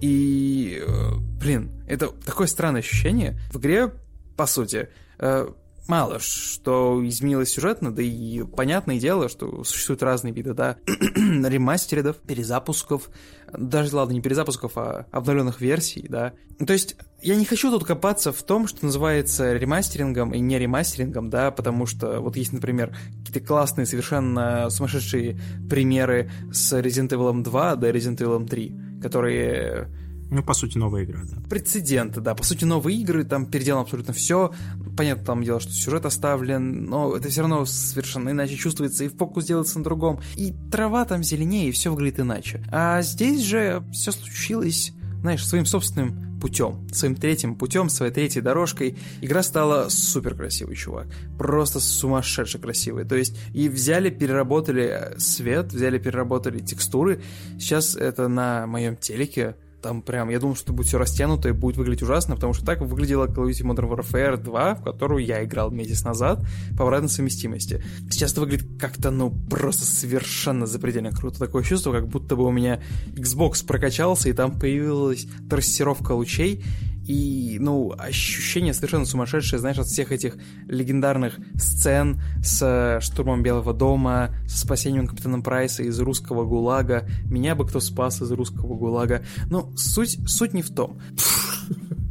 И, 0.02 0.82
э, 0.86 1.12
блин, 1.40 1.72
это 1.88 2.10
такое 2.26 2.48
странное 2.48 2.82
ощущение. 2.82 3.40
В 3.52 3.60
игре, 3.60 3.92
по 4.36 4.46
сути, 4.46 4.90
э, 5.20 5.48
мало 5.88 6.20
что 6.20 7.02
изменилось 7.08 7.50
сюжетно, 7.50 7.94
да 7.94 8.02
и 8.02 8.44
понятное 8.44 9.00
дело, 9.00 9.30
что 9.30 9.64
существуют 9.64 10.04
разные 10.04 10.34
виды, 10.34 10.54
да, 10.54 10.78
ремастеридов, 10.86 12.18
перезапусков, 12.18 13.10
даже, 13.58 13.96
ладно, 13.96 14.14
не 14.14 14.22
перезапусков, 14.22 14.74
а 14.78 15.06
обновленных 15.12 15.62
версий, 15.62 16.06
да. 16.08 16.34
То 16.66 16.74
есть 16.74 16.96
я 17.22 17.36
не 17.36 17.46
хочу 17.46 17.72
тут 17.72 17.86
копаться 17.86 18.32
в 18.32 18.44
том, 18.44 18.68
что 18.68 18.86
называется 18.86 19.54
ремастерингом 19.54 20.34
и 20.34 20.40
не 20.40 20.60
ремастерингом, 20.60 21.30
да, 21.30 21.52
потому 21.52 21.86
что 21.86 22.20
вот 22.20 22.38
есть, 22.38 22.54
например, 22.54 22.96
какие-то 23.20 23.46
классные, 23.46 23.86
совершенно 23.86 24.70
сумасшедшие 24.70 25.40
примеры 25.70 26.32
с 26.54 26.74
Resident 26.74 27.10
Evil 27.10 27.44
2 27.44 27.76
до 27.76 27.90
Resident 27.90 28.18
Evil 28.18 28.48
3, 28.48 29.00
которые 29.02 29.90
ну, 30.36 30.44
по 30.44 30.54
сути, 30.54 30.78
новая 30.78 31.04
игра, 31.04 31.22
да. 31.24 31.38
Прецеденты, 31.50 32.22
да. 32.22 32.36
По 32.36 32.44
сути, 32.44 32.66
новые 32.66 32.98
игры, 33.00 33.24
там 33.24 33.46
переделано 33.46 33.84
абсолютно 33.84 34.14
все. 34.14 34.54
Понятно, 34.98 35.24
там 35.24 35.44
дело, 35.44 35.60
что 35.60 35.72
сюжет 35.72 36.06
оставлен, 36.06 36.86
но 36.86 37.16
это 37.16 37.30
все 37.30 37.42
равно 37.42 37.66
совершенно 37.66 38.30
иначе 38.30 38.56
чувствуется, 38.56 39.04
и 39.06 39.10
фокус 39.10 39.46
делается 39.46 39.78
на 39.78 39.84
другом. 39.84 40.20
И 40.36 40.54
трава 40.72 41.06
там 41.06 41.24
зеленее, 41.24 41.70
и 41.70 41.72
все 41.72 41.90
выглядит 41.90 42.20
иначе. 42.20 42.64
А 42.72 43.02
здесь 43.02 43.42
же 43.42 43.84
все 43.94 44.12
случилось, 44.12 44.94
знаешь, 45.22 45.48
своим 45.48 45.66
собственным 45.66 46.40
путем, 46.40 46.88
своим 46.92 47.16
третьим 47.16 47.56
путем, 47.56 47.90
своей 47.90 48.12
третьей 48.12 48.42
дорожкой. 48.42 48.98
Игра 49.22 49.42
стала 49.42 49.90
супер 49.90 50.36
красивый, 50.36 50.76
чувак. 50.76 51.08
Просто 51.38 51.80
сумасшедше 51.80 52.60
красивый. 52.60 53.06
То 53.06 53.16
есть 53.16 53.36
и 53.54 53.70
взяли, 53.70 54.10
переработали 54.10 55.16
свет, 55.18 55.74
взяли, 55.74 55.98
переработали 55.98 56.60
текстуры. 56.60 57.22
Сейчас 57.58 57.96
это 57.96 58.28
на 58.28 58.68
моем 58.68 58.96
телеке 58.96 59.56
там 59.86 60.02
прям, 60.02 60.30
я 60.30 60.40
думал, 60.40 60.56
что 60.56 60.74
будет 60.74 60.88
все 60.88 60.98
растянуто 60.98 61.48
и 61.48 61.52
будет 61.52 61.78
выглядеть 61.78 62.02
ужасно, 62.02 62.34
потому 62.34 62.54
что 62.54 62.66
так 62.66 62.82
выглядела 62.82 63.28
Call 63.28 63.46
of 63.46 63.50
Duty 63.52 63.62
Modern 63.62 63.88
Warfare 63.88 64.36
2, 64.36 64.76
в 64.76 64.84
которую 64.84 65.24
я 65.24 65.44
играл 65.44 65.70
месяц 65.70 66.04
назад 66.04 66.44
по 66.76 66.86
обратной 66.86 67.08
совместимости. 67.08 67.84
Сейчас 68.10 68.32
это 68.32 68.42
выглядит 68.42 68.80
как-то, 68.80 69.12
ну, 69.12 69.30
просто 69.48 69.86
совершенно 69.86 70.66
запредельно 70.66 71.12
круто. 71.12 71.38
Такое 71.38 71.62
чувство, 71.62 71.92
как 71.92 72.08
будто 72.08 72.36
бы 72.36 72.46
у 72.46 72.52
меня 72.52 72.82
Xbox 73.14 73.64
прокачался, 73.64 74.28
и 74.28 74.34
там 74.34 74.58
появилась 74.60 75.28
трассировка 75.48 76.14
лучей, 76.14 76.64
и, 77.08 77.58
ну, 77.60 77.94
ощущение 77.98 78.74
совершенно 78.74 79.06
сумасшедшее, 79.06 79.60
знаешь, 79.60 79.78
от 79.78 79.88
всех 79.88 80.12
этих 80.12 80.38
легендарных 80.68 81.38
сцен 81.56 82.22
с 82.44 82.62
э, 82.62 83.00
штурмом 83.02 83.44
Белого 83.44 83.74
дома, 83.74 84.36
с 84.48 84.62
спасением 84.62 85.08
капитана 85.08 85.42
Прайса 85.42 85.84
из 85.84 86.00
русского 86.00 86.46
ГУЛАГа. 86.46 87.08
Меня 87.26 87.56
бы 87.56 87.68
кто 87.68 87.80
спас 87.80 88.22
из 88.22 88.32
русского 88.32 88.76
ГУЛАГа. 88.76 89.24
Но 89.50 89.72
суть, 89.76 90.18
суть 90.28 90.54
не 90.54 90.62
в 90.64 90.70
том. 90.74 91.00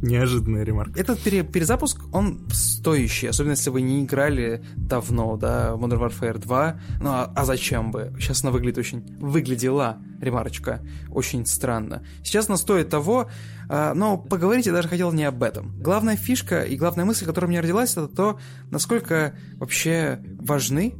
Неожиданная 0.01 0.63
ремарка. 0.63 0.99
Этот 0.99 1.19
пере 1.21 1.43
перезапуск, 1.43 2.01
он 2.13 2.47
стоящий, 2.51 3.27
особенно 3.27 3.51
если 3.51 3.69
вы 3.69 3.81
не 3.81 4.03
играли 4.03 4.63
давно, 4.75 5.37
да, 5.37 5.73
Modern 5.75 6.09
Warfare 6.09 6.37
2. 6.37 6.79
Ну, 7.01 7.09
а, 7.09 7.31
а 7.35 7.45
зачем 7.45 7.91
бы? 7.91 8.13
Сейчас 8.19 8.43
она 8.43 8.51
выглядит 8.51 8.77
очень... 8.77 9.03
Выглядела, 9.19 9.97
ремарочка, 10.21 10.81
очень 11.09 11.45
странно. 11.45 12.03
Сейчас 12.23 12.49
она 12.49 12.57
стоит 12.57 12.89
того, 12.89 13.29
а, 13.69 13.93
но 13.93 14.17
поговорить 14.17 14.65
я 14.65 14.73
даже 14.73 14.87
хотел 14.87 15.11
не 15.11 15.23
об 15.23 15.41
этом. 15.41 15.73
Главная 15.79 16.15
фишка 16.15 16.63
и 16.63 16.75
главная 16.75 17.05
мысль, 17.05 17.25
которая 17.25 17.47
у 17.47 17.51
меня 17.51 17.61
родилась, 17.61 17.91
это 17.91 18.07
то, 18.07 18.39
насколько 18.71 19.35
вообще 19.55 20.19
важны 20.39 20.95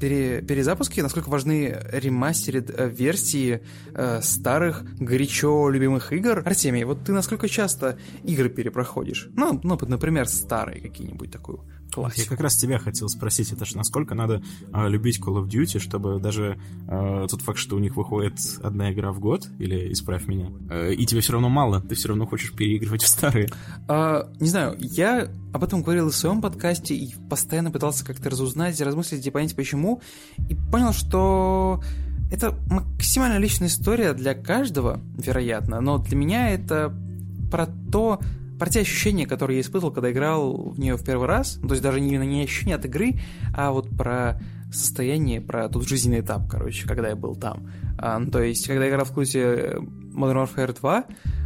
пере, 0.00 0.42
перезапуски, 0.42 1.00
насколько 1.00 1.30
важны 1.30 1.76
ремастеред 1.90 2.70
э, 2.70 2.88
версии 2.88 3.62
э, 3.94 4.20
старых, 4.22 4.84
горячо 5.00 5.70
любимых 5.70 6.12
игр. 6.12 6.42
Артемий, 6.44 6.84
вот 6.84 7.04
ты 7.04 7.12
насколько 7.12 7.48
часто 7.48 7.98
игры 8.24 8.48
перепроходишь? 8.48 9.28
Ну, 9.34 9.58
ну 9.62 9.78
например, 9.86 10.28
старые 10.28 10.80
какие-нибудь 10.80 11.30
такую 11.30 11.64
классику. 11.90 12.22
Я 12.22 12.26
как 12.28 12.40
раз 12.40 12.56
тебя 12.56 12.78
хотел 12.78 13.08
спросить, 13.08 13.52
это 13.52 13.64
же 13.64 13.76
насколько 13.76 14.14
надо 14.14 14.42
э, 14.72 14.88
любить 14.88 15.20
Call 15.20 15.42
of 15.42 15.48
Duty, 15.48 15.78
чтобы 15.78 16.20
даже 16.20 16.58
э, 16.88 17.26
тот 17.30 17.42
факт, 17.42 17.58
что 17.58 17.76
у 17.76 17.78
них 17.78 17.96
выходит 17.96 18.38
одна 18.62 18.92
игра 18.92 19.12
в 19.12 19.20
год, 19.20 19.48
или 19.58 19.92
исправь 19.92 20.26
меня, 20.26 20.50
э, 20.70 20.94
и 20.94 21.06
тебе 21.06 21.20
все 21.20 21.32
равно 21.32 21.48
мало, 21.48 21.80
ты 21.80 21.94
все 21.94 22.08
равно 22.08 22.26
хочешь 22.26 22.52
переигрывать 22.52 23.02
в 23.02 23.08
старые. 23.08 23.50
А, 23.88 24.30
не 24.40 24.48
знаю, 24.48 24.76
я 24.78 25.28
об 25.52 25.64
этом 25.64 25.82
говорил 25.82 26.10
в 26.10 26.14
своем 26.14 26.40
подкасте 26.40 26.94
и 26.94 27.14
постоянно 27.28 27.70
пытался 27.70 28.04
как-то 28.04 28.30
разузнать, 28.30 28.80
размыслить 28.80 29.26
и 29.26 29.30
понять 29.30 29.56
почему, 29.56 30.02
и 30.48 30.54
понял, 30.54 30.92
что 30.92 31.82
это 32.30 32.54
максимально 32.68 33.38
личная 33.38 33.68
история 33.68 34.12
для 34.12 34.34
каждого, 34.34 35.00
вероятно, 35.16 35.80
но 35.80 35.98
для 35.98 36.16
меня 36.16 36.50
это 36.50 36.94
про 37.50 37.66
то, 37.66 38.20
про 38.58 38.68
те 38.68 38.80
ощущения, 38.80 39.26
которые 39.26 39.58
я 39.58 39.62
испытывал, 39.62 39.92
когда 39.92 40.10
играл 40.10 40.70
в 40.70 40.78
нее 40.78 40.96
в 40.96 41.04
первый 41.04 41.26
раз. 41.26 41.58
То 41.62 41.70
есть 41.70 41.82
даже 41.82 42.00
не, 42.00 42.16
не 42.16 42.42
ощущения 42.42 42.74
от 42.74 42.84
игры, 42.84 43.14
а 43.54 43.70
вот 43.70 43.88
про 43.96 44.40
состояние, 44.72 45.40
про 45.40 45.68
тот 45.68 45.88
жизненный 45.88 46.20
этап, 46.20 46.48
короче, 46.48 46.86
когда 46.86 47.08
я 47.08 47.16
был 47.16 47.36
там. 47.36 47.70
А, 47.98 48.18
ну, 48.18 48.30
то 48.30 48.42
есть, 48.42 48.66
когда 48.66 48.84
я 48.84 48.90
играл 48.90 49.04
в 49.04 49.12
клузе 49.12 49.76
Modern 50.14 50.46
Warfare 50.46 50.78
2, 50.78 51.04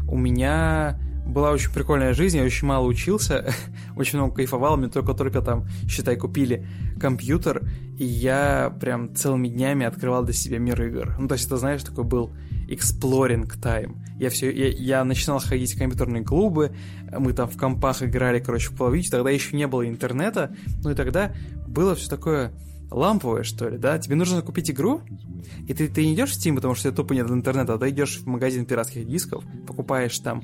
у 0.09 0.16
меня 0.16 0.98
была 1.27 1.53
очень 1.53 1.72
прикольная 1.72 2.14
жизнь, 2.14 2.38
я 2.38 2.44
очень 2.44 2.66
мало 2.66 2.87
учился, 2.87 3.53
очень 3.96 4.18
много 4.18 4.37
кайфовал, 4.37 4.77
мне 4.77 4.88
только-только 4.88 5.40
там, 5.40 5.66
считай, 5.88 6.16
купили 6.16 6.66
компьютер, 7.01 7.62
и 7.98 8.05
я 8.05 8.77
прям 8.81 9.14
целыми 9.14 9.48
днями 9.48 9.87
открывал 9.87 10.25
для 10.25 10.35
себя 10.35 10.59
мир 10.59 10.83
игр. 10.83 11.16
Ну, 11.18 11.29
то 11.29 11.35
есть 11.35 11.46
это, 11.46 11.57
знаешь, 11.57 11.83
такой 11.83 12.05
был 12.05 12.35
exploring 12.74 13.48
time. 13.61 13.96
Я 14.18 14.30
все, 14.30 14.50
я, 14.50 14.68
я 14.68 15.04
начинал 15.04 15.40
ходить 15.40 15.74
в 15.74 15.78
компьютерные 15.78 16.24
клубы, 16.24 16.74
мы 17.11 17.32
там 17.32 17.48
в 17.48 17.56
компах 17.56 18.02
играли, 18.02 18.40
короче, 18.40 18.70
в 18.70 18.76
половине, 18.76 19.08
тогда 19.11 19.30
еще 19.30 19.56
не 19.56 19.66
было 19.66 19.88
интернета, 19.88 20.54
ну 20.82 20.90
и 20.90 20.94
тогда 20.94 21.35
было 21.66 21.94
все 21.94 22.08
такое 22.08 22.52
ламповое, 22.90 23.42
что 23.42 23.68
ли, 23.68 23.78
да? 23.78 23.98
Тебе 23.98 24.16
нужно 24.16 24.42
купить 24.42 24.70
игру, 24.70 25.02
и 25.66 25.74
ты, 25.74 25.88
ты 25.88 26.06
не 26.06 26.14
идешь 26.14 26.32
в 26.32 26.38
Steam, 26.38 26.54
потому 26.56 26.74
что 26.74 26.92
тупо 26.92 27.12
нет 27.14 27.30
интернета, 27.30 27.74
а 27.74 27.78
ты 27.78 27.90
идешь 27.90 28.18
в 28.18 28.26
магазин 28.26 28.66
пиратских 28.66 29.06
дисков, 29.06 29.44
покупаешь 29.66 30.18
там 30.18 30.42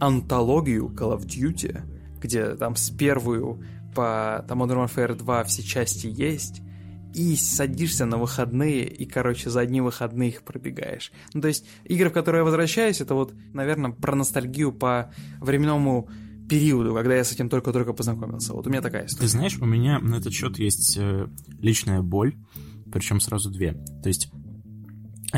антологию 0.00 0.88
Call 0.88 1.16
of 1.16 1.26
Duty, 1.26 1.82
где 2.20 2.54
там 2.54 2.76
с 2.76 2.90
первую 2.90 3.62
по 3.94 4.44
там, 4.48 4.62
Modern 4.62 4.86
Warfare 4.86 5.14
2 5.14 5.44
все 5.44 5.62
части 5.62 6.06
есть, 6.06 6.62
и 7.14 7.36
садишься 7.36 8.06
на 8.06 8.16
выходные, 8.16 8.86
и, 8.86 9.04
короче, 9.04 9.50
за 9.50 9.60
одни 9.60 9.80
выходные 9.80 10.30
их 10.30 10.42
пробегаешь. 10.42 11.12
Ну, 11.34 11.40
то 11.40 11.48
есть, 11.48 11.64
игры, 11.84 12.10
в 12.10 12.12
которые 12.12 12.40
я 12.40 12.44
возвращаюсь, 12.44 13.00
это 13.00 13.14
вот, 13.14 13.34
наверное, 13.52 13.90
про 13.90 14.14
ностальгию 14.14 14.72
по 14.72 15.12
временному 15.40 16.08
периоду, 16.48 16.94
когда 16.94 17.14
я 17.14 17.24
с 17.24 17.32
этим 17.32 17.48
только-только 17.48 17.92
познакомился. 17.92 18.52
Вот 18.52 18.66
у 18.66 18.70
меня 18.70 18.82
такая 18.82 19.06
история. 19.06 19.26
Ты 19.26 19.28
знаешь, 19.28 19.58
у 19.58 19.64
меня 19.64 19.98
на 20.00 20.16
этот 20.16 20.32
счет 20.32 20.58
есть 20.58 20.96
э, 20.98 21.28
личная 21.60 22.02
боль, 22.02 22.34
причем 22.92 23.20
сразу 23.20 23.50
две. 23.50 23.72
То 24.02 24.08
есть 24.08 24.30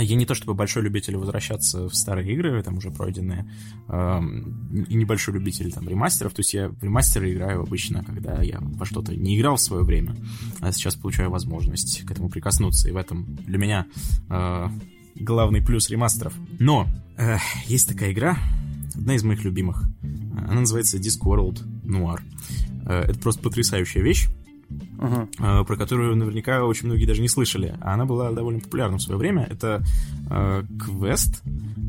я 0.00 0.16
не 0.16 0.26
то 0.26 0.34
чтобы 0.34 0.54
большой 0.54 0.82
любитель 0.82 1.16
возвращаться 1.16 1.88
в 1.88 1.94
старые 1.94 2.32
игры, 2.32 2.62
там 2.62 2.78
уже 2.78 2.90
пройденные, 2.90 3.50
э, 3.88 4.20
и 4.88 4.94
небольшой 4.94 5.34
любитель 5.34 5.72
там 5.72 5.88
ремастеров. 5.88 6.34
То 6.34 6.40
есть 6.40 6.54
я 6.54 6.68
в 6.68 6.82
ремастеры 6.82 7.32
играю 7.32 7.62
обычно, 7.62 8.02
когда 8.04 8.42
я 8.42 8.58
во 8.60 8.84
что-то 8.84 9.14
не 9.14 9.38
играл 9.38 9.56
в 9.56 9.60
свое 9.60 9.84
время, 9.84 10.16
а 10.60 10.72
сейчас 10.72 10.96
получаю 10.96 11.30
возможность 11.30 12.04
к 12.04 12.10
этому 12.10 12.28
прикоснуться. 12.28 12.88
И 12.88 12.92
в 12.92 12.96
этом 12.96 13.36
для 13.36 13.58
меня 13.58 13.86
э, 14.28 14.68
главный 15.14 15.62
плюс 15.62 15.90
ремастеров. 15.90 16.34
Но 16.58 16.88
э, 17.16 17.36
есть 17.66 17.88
такая 17.88 18.12
игра, 18.12 18.36
одна 18.94 19.14
из 19.14 19.22
моих 19.22 19.44
любимых. 19.44 19.84
Она 20.48 20.60
называется 20.60 20.98
Discworld 20.98 21.62
Noir. 21.84 22.20
Э, 22.86 23.02
это 23.02 23.18
просто 23.18 23.42
потрясающая 23.42 24.02
вещь 24.02 24.28
uh-huh. 24.98 25.64
про 25.64 25.76
которую 25.76 26.16
наверняка 26.16 26.64
очень 26.64 26.86
многие 26.86 27.06
даже 27.06 27.22
не 27.22 27.28
слышали. 27.28 27.76
А 27.80 27.94
она 27.94 28.04
была 28.04 28.32
довольно 28.32 28.60
популярна 28.60 28.98
в 28.98 29.02
свое 29.02 29.18
время. 29.18 29.46
Это 29.50 29.82
э, 30.30 30.64
квест 30.78 31.42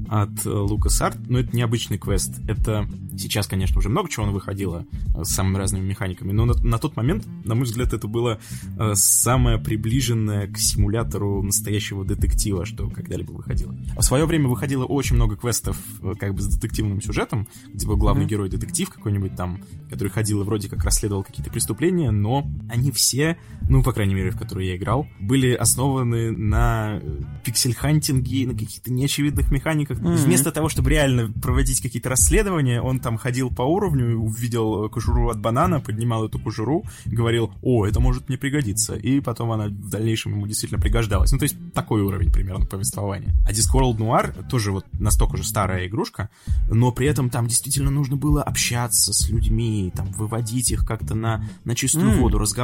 от 0.09 0.45
LucasArts, 0.45 1.25
но 1.27 1.39
это 1.39 1.55
необычный 1.55 1.97
квест. 1.97 2.39
Это 2.47 2.87
сейчас, 3.17 3.47
конечно, 3.47 3.79
уже 3.79 3.89
много 3.89 4.09
чего 4.09 4.25
выходило 4.25 4.85
э, 5.15 5.23
с 5.23 5.29
самыми 5.29 5.57
разными 5.57 5.85
механиками, 5.85 6.31
но 6.31 6.45
на, 6.45 6.53
на 6.53 6.77
тот 6.77 6.95
момент, 6.95 7.25
на 7.43 7.55
мой 7.55 7.65
взгляд, 7.65 7.93
это 7.93 8.07
было 8.07 8.39
э, 8.77 8.91
самое 8.95 9.57
приближенное 9.57 10.47
к 10.47 10.57
симулятору 10.57 11.41
настоящего 11.41 12.03
детектива, 12.05 12.65
что 12.65 12.89
когда-либо 12.89 13.31
выходило. 13.31 13.75
В 13.97 14.01
свое 14.01 14.25
время 14.25 14.47
выходило 14.47 14.85
очень 14.85 15.15
много 15.15 15.35
квестов 15.35 15.77
э, 16.01 16.13
как 16.19 16.33
бы 16.33 16.41
с 16.41 16.47
детективным 16.47 17.01
сюжетом, 17.01 17.47
где 17.73 17.87
был 17.87 17.97
главный 17.97 18.25
mm-hmm. 18.25 18.29
герой 18.29 18.49
детектив 18.49 18.89
какой-нибудь 18.89 19.35
там, 19.35 19.59
который 19.89 20.09
ходил 20.09 20.41
и 20.41 20.45
вроде 20.45 20.69
как 20.69 20.83
расследовал 20.83 21.23
какие-то 21.23 21.51
преступления, 21.51 22.11
но 22.11 22.47
они 22.75 22.91
все, 22.91 23.37
ну, 23.67 23.81
по 23.81 23.91
крайней 23.93 24.13
мере, 24.13 24.31
в 24.31 24.37
которые 24.37 24.69
я 24.69 24.75
играл, 24.75 25.07
были 25.19 25.53
основаны 25.53 26.31
на 26.31 26.99
э, 27.01 27.21
пиксель-хантинге, 27.43 28.47
на 28.47 28.53
каких-то 28.53 28.91
неочевидных 28.91 29.51
механиках. 29.51 29.99
Mm-hmm. 29.99 30.15
Вместо 30.17 30.51
того, 30.51 30.69
чтобы 30.69 30.89
реально 30.91 31.31
проводить 31.31 31.81
какие-то 31.81 32.09
расследования, 32.09 32.81
он 32.81 32.99
там 32.99 33.17
ходил 33.17 33.49
по 33.49 33.63
уровню, 33.63 34.17
увидел 34.17 34.89
кожуру 34.89 35.29
от 35.29 35.39
банана, 35.39 35.79
поднимал 35.79 36.25
эту 36.25 36.39
кожуру, 36.39 36.83
говорил, 37.05 37.51
о, 37.61 37.85
это 37.85 37.99
может 37.99 38.29
мне 38.29 38.37
пригодиться. 38.37 38.95
И 38.95 39.19
потом 39.19 39.51
она 39.51 39.67
в 39.67 39.89
дальнейшем 39.89 40.33
ему 40.33 40.47
действительно 40.47 40.81
пригождалась. 40.81 41.31
Ну, 41.31 41.37
то 41.37 41.43
есть 41.43 41.55
такой 41.73 42.01
уровень 42.01 42.31
примерно 42.31 42.65
повествования. 42.65 43.33
А 43.47 43.51
Discworld 43.51 43.97
Noir 43.97 44.47
тоже 44.49 44.71
вот 44.71 44.85
настолько 44.99 45.37
же 45.37 45.43
старая 45.43 45.87
игрушка, 45.87 46.29
но 46.69 46.91
при 46.91 47.07
этом 47.07 47.29
там 47.29 47.47
действительно 47.47 47.89
нужно 47.89 48.15
было 48.15 48.43
общаться 48.43 49.13
с 49.13 49.29
людьми, 49.29 49.91
там, 49.95 50.11
выводить 50.11 50.71
их 50.71 50.85
как-то 50.85 51.15
на, 51.15 51.43
на 51.63 51.75
чистую 51.75 52.11
mm. 52.11 52.19
воду, 52.19 52.37
разговаривать, 52.37 52.54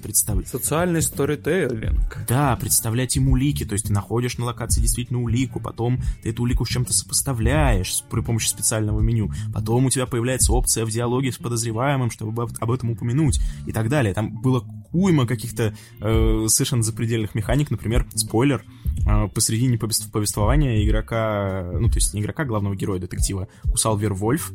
представлять. 0.00 0.48
Социальный 0.48 1.02
сторителлинг. 1.02 2.24
Да, 2.28 2.56
представлять 2.56 3.16
им 3.16 3.28
улики, 3.28 3.64
то 3.64 3.74
есть 3.74 3.86
ты 3.86 3.92
находишь 3.92 4.38
на 4.38 4.46
локации 4.46 4.80
действительно 4.80 5.20
улику, 5.20 5.60
потом 5.60 6.00
ты 6.22 6.30
эту 6.30 6.42
улику 6.42 6.64
с 6.64 6.68
чем-то 6.68 6.92
сопоставляешь 6.92 8.02
при 8.10 8.20
помощи 8.20 8.48
специального 8.48 9.00
меню, 9.00 9.30
потом 9.52 9.86
у 9.86 9.90
тебя 9.90 10.06
появляется 10.06 10.52
опция 10.52 10.84
в 10.84 10.90
диалоге 10.90 11.32
с 11.32 11.38
подозреваемым, 11.38 12.10
чтобы 12.10 12.48
об 12.60 12.70
этом 12.70 12.90
упомянуть 12.90 13.40
и 13.66 13.72
так 13.72 13.88
далее. 13.88 14.14
Там 14.14 14.40
было 14.40 14.64
уйма 14.92 15.26
каких-то 15.26 15.74
э, 16.00 16.46
совершенно 16.48 16.82
запредельных 16.82 17.34
механик, 17.34 17.70
например, 17.70 18.06
спойлер, 18.14 18.64
э, 19.06 19.28
посредине 19.28 19.78
повествования 19.78 20.84
игрока, 20.84 21.68
ну, 21.72 21.88
то 21.88 21.96
есть 21.96 22.14
не 22.14 22.20
игрока, 22.20 22.44
а 22.44 22.46
главного 22.46 22.76
героя 22.76 23.00
детектива, 23.00 23.48
кусал 23.70 23.96
Вервольф. 23.98 24.52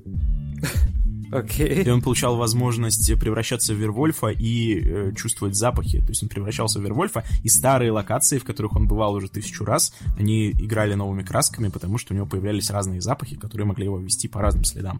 Okay. 1.31 1.83
И 1.83 1.89
он 1.89 2.01
получал 2.01 2.37
возможность 2.37 3.11
превращаться 3.19 3.73
в 3.73 3.77
Вервольфа 3.77 4.27
и 4.27 4.79
э, 4.79 5.11
чувствовать 5.15 5.55
запахи. 5.55 5.99
То 5.99 6.09
есть 6.09 6.23
он 6.23 6.29
превращался 6.29 6.79
в 6.79 6.83
Вервольфа, 6.83 7.23
и 7.43 7.49
старые 7.49 7.91
локации, 7.91 8.39
в 8.39 8.43
которых 8.43 8.75
он 8.75 8.87
бывал 8.87 9.13
уже 9.13 9.29
тысячу 9.29 9.63
раз, 9.63 9.93
они 10.17 10.51
играли 10.51 10.95
новыми 10.95 11.23
красками, 11.23 11.69
потому 11.69 11.97
что 11.97 12.13
у 12.13 12.17
него 12.17 12.25
появлялись 12.25 12.69
разные 12.69 13.01
запахи, 13.01 13.35
которые 13.35 13.67
могли 13.67 13.85
его 13.85 13.99
вести 13.99 14.27
по 14.27 14.41
разным 14.41 14.63
следам. 14.63 14.99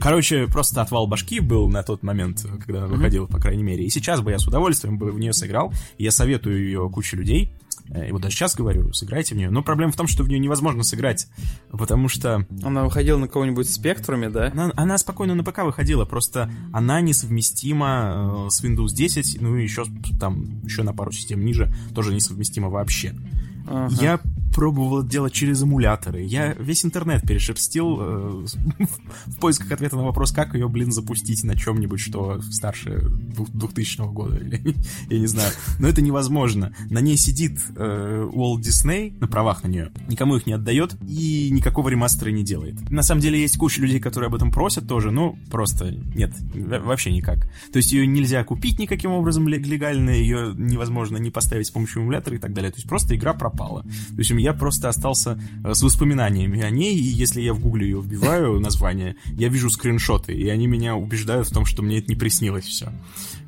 Короче, 0.00 0.46
просто 0.46 0.80
отвал 0.80 1.06
башки 1.06 1.40
был 1.40 1.68
на 1.68 1.82
тот 1.82 2.02
момент, 2.02 2.46
когда 2.64 2.84
она 2.84 2.94
выходила, 2.94 3.26
по 3.26 3.38
крайней 3.38 3.62
мере. 3.62 3.84
И 3.84 3.90
сейчас 3.90 4.20
бы 4.20 4.30
я 4.30 4.38
с 4.38 4.46
удовольствием 4.46 4.98
бы 4.98 5.12
в 5.12 5.18
нее 5.18 5.32
сыграл. 5.32 5.72
Я 5.98 6.10
советую 6.10 6.64
ее 6.64 6.88
куче 6.90 7.16
людей. 7.16 7.52
Э, 7.90 8.08
и 8.08 8.12
вот 8.12 8.22
даже 8.22 8.36
сейчас 8.36 8.54
говорю, 8.54 8.92
сыграйте 8.92 9.34
в 9.34 9.38
нее. 9.38 9.50
Но 9.50 9.62
проблема 9.62 9.92
в 9.92 9.96
том, 9.96 10.06
что 10.06 10.22
в 10.22 10.28
нее 10.28 10.38
невозможно 10.38 10.82
сыграть, 10.82 11.28
потому 11.70 12.08
что... 12.08 12.46
Она 12.62 12.84
выходила 12.84 13.18
на 13.18 13.28
кого-нибудь 13.28 13.70
спектруме, 13.70 14.28
да? 14.28 14.50
Она, 14.52 14.72
она 14.76 14.98
спокойно 14.98 15.34
на 15.34 15.44
ПК 15.44 15.58
выходила, 15.64 16.04
просто 16.04 16.50
она 16.72 17.00
несовместима 17.00 18.46
э, 18.46 18.50
с 18.50 18.64
Windows 18.64 18.94
10, 18.94 19.40
ну 19.40 19.56
и 19.56 19.62
еще 19.62 19.84
там, 20.18 20.60
еще 20.62 20.82
на 20.82 20.92
пару 20.92 21.12
систем 21.12 21.44
ниже, 21.44 21.72
тоже 21.94 22.14
несовместима 22.14 22.68
вообще. 22.68 23.14
Ага. 23.66 23.94
Я 24.00 24.20
пробовал 24.52 25.02
делать 25.02 25.32
через 25.32 25.62
эмуляторы. 25.62 26.22
Я 26.22 26.54
весь 26.54 26.84
интернет 26.84 27.22
перешерстил 27.22 27.98
э, 28.00 28.46
в 29.26 29.36
поисках 29.40 29.72
ответа 29.72 29.96
на 29.96 30.04
вопрос, 30.04 30.32
как 30.32 30.54
ее, 30.54 30.68
блин, 30.68 30.92
запустить 30.92 31.44
на 31.44 31.56
чем-нибудь, 31.56 32.00
что 32.00 32.40
старше 32.42 33.00
2000 33.02 34.12
года, 34.12 34.36
или, 34.36 34.76
я 35.10 35.18
не 35.18 35.26
знаю. 35.26 35.52
Но 35.78 35.88
это 35.88 36.02
невозможно. 36.02 36.74
На 36.90 37.00
ней 37.00 37.16
сидит 37.16 37.58
э, 37.76 38.28
Walt 38.32 38.60
Disney, 38.60 39.18
на 39.18 39.26
правах 39.26 39.62
на 39.64 39.68
нее, 39.68 39.90
никому 40.08 40.36
их 40.36 40.46
не 40.46 40.52
отдает 40.52 40.96
и 41.08 41.50
никакого 41.50 41.88
ремастера 41.88 42.30
не 42.30 42.42
делает. 42.42 42.90
На 42.90 43.02
самом 43.02 43.20
деле 43.20 43.40
есть 43.40 43.56
куча 43.56 43.80
людей, 43.80 44.00
которые 44.00 44.28
об 44.28 44.34
этом 44.34 44.50
просят 44.50 44.86
тоже, 44.86 45.10
но 45.10 45.36
просто 45.50 45.90
нет, 46.14 46.34
вообще 46.54 47.12
никак. 47.12 47.46
То 47.72 47.78
есть 47.78 47.92
ее 47.92 48.06
нельзя 48.06 48.44
купить 48.44 48.78
никаким 48.78 49.12
образом 49.12 49.48
легально, 49.48 50.10
ее 50.10 50.54
невозможно 50.56 51.16
не 51.16 51.30
поставить 51.30 51.66
с 51.66 51.70
помощью 51.70 52.02
эмулятора 52.02 52.36
и 52.36 52.38
так 52.38 52.52
далее. 52.52 52.70
То 52.70 52.76
есть 52.76 52.88
просто 52.88 53.14
игра 53.16 53.34
пропала. 53.34 53.82
То 53.82 54.18
есть 54.18 54.30
я 54.42 54.52
просто 54.52 54.88
остался 54.88 55.38
э, 55.64 55.74
с 55.74 55.82
воспоминаниями 55.82 56.62
о 56.62 56.70
ней, 56.70 56.94
и 56.96 57.02
если 57.02 57.40
я 57.40 57.54
в 57.54 57.60
гугле 57.60 57.88
ее 57.88 58.00
вбиваю, 58.00 58.60
название, 58.60 59.16
я 59.32 59.48
вижу 59.48 59.70
скриншоты, 59.70 60.32
и 60.32 60.48
они 60.48 60.66
меня 60.66 60.96
убеждают 60.96 61.48
в 61.48 61.52
том, 61.52 61.64
что 61.64 61.82
мне 61.82 61.98
это 61.98 62.08
не 62.08 62.16
приснилось 62.16 62.64
все. 62.64 62.92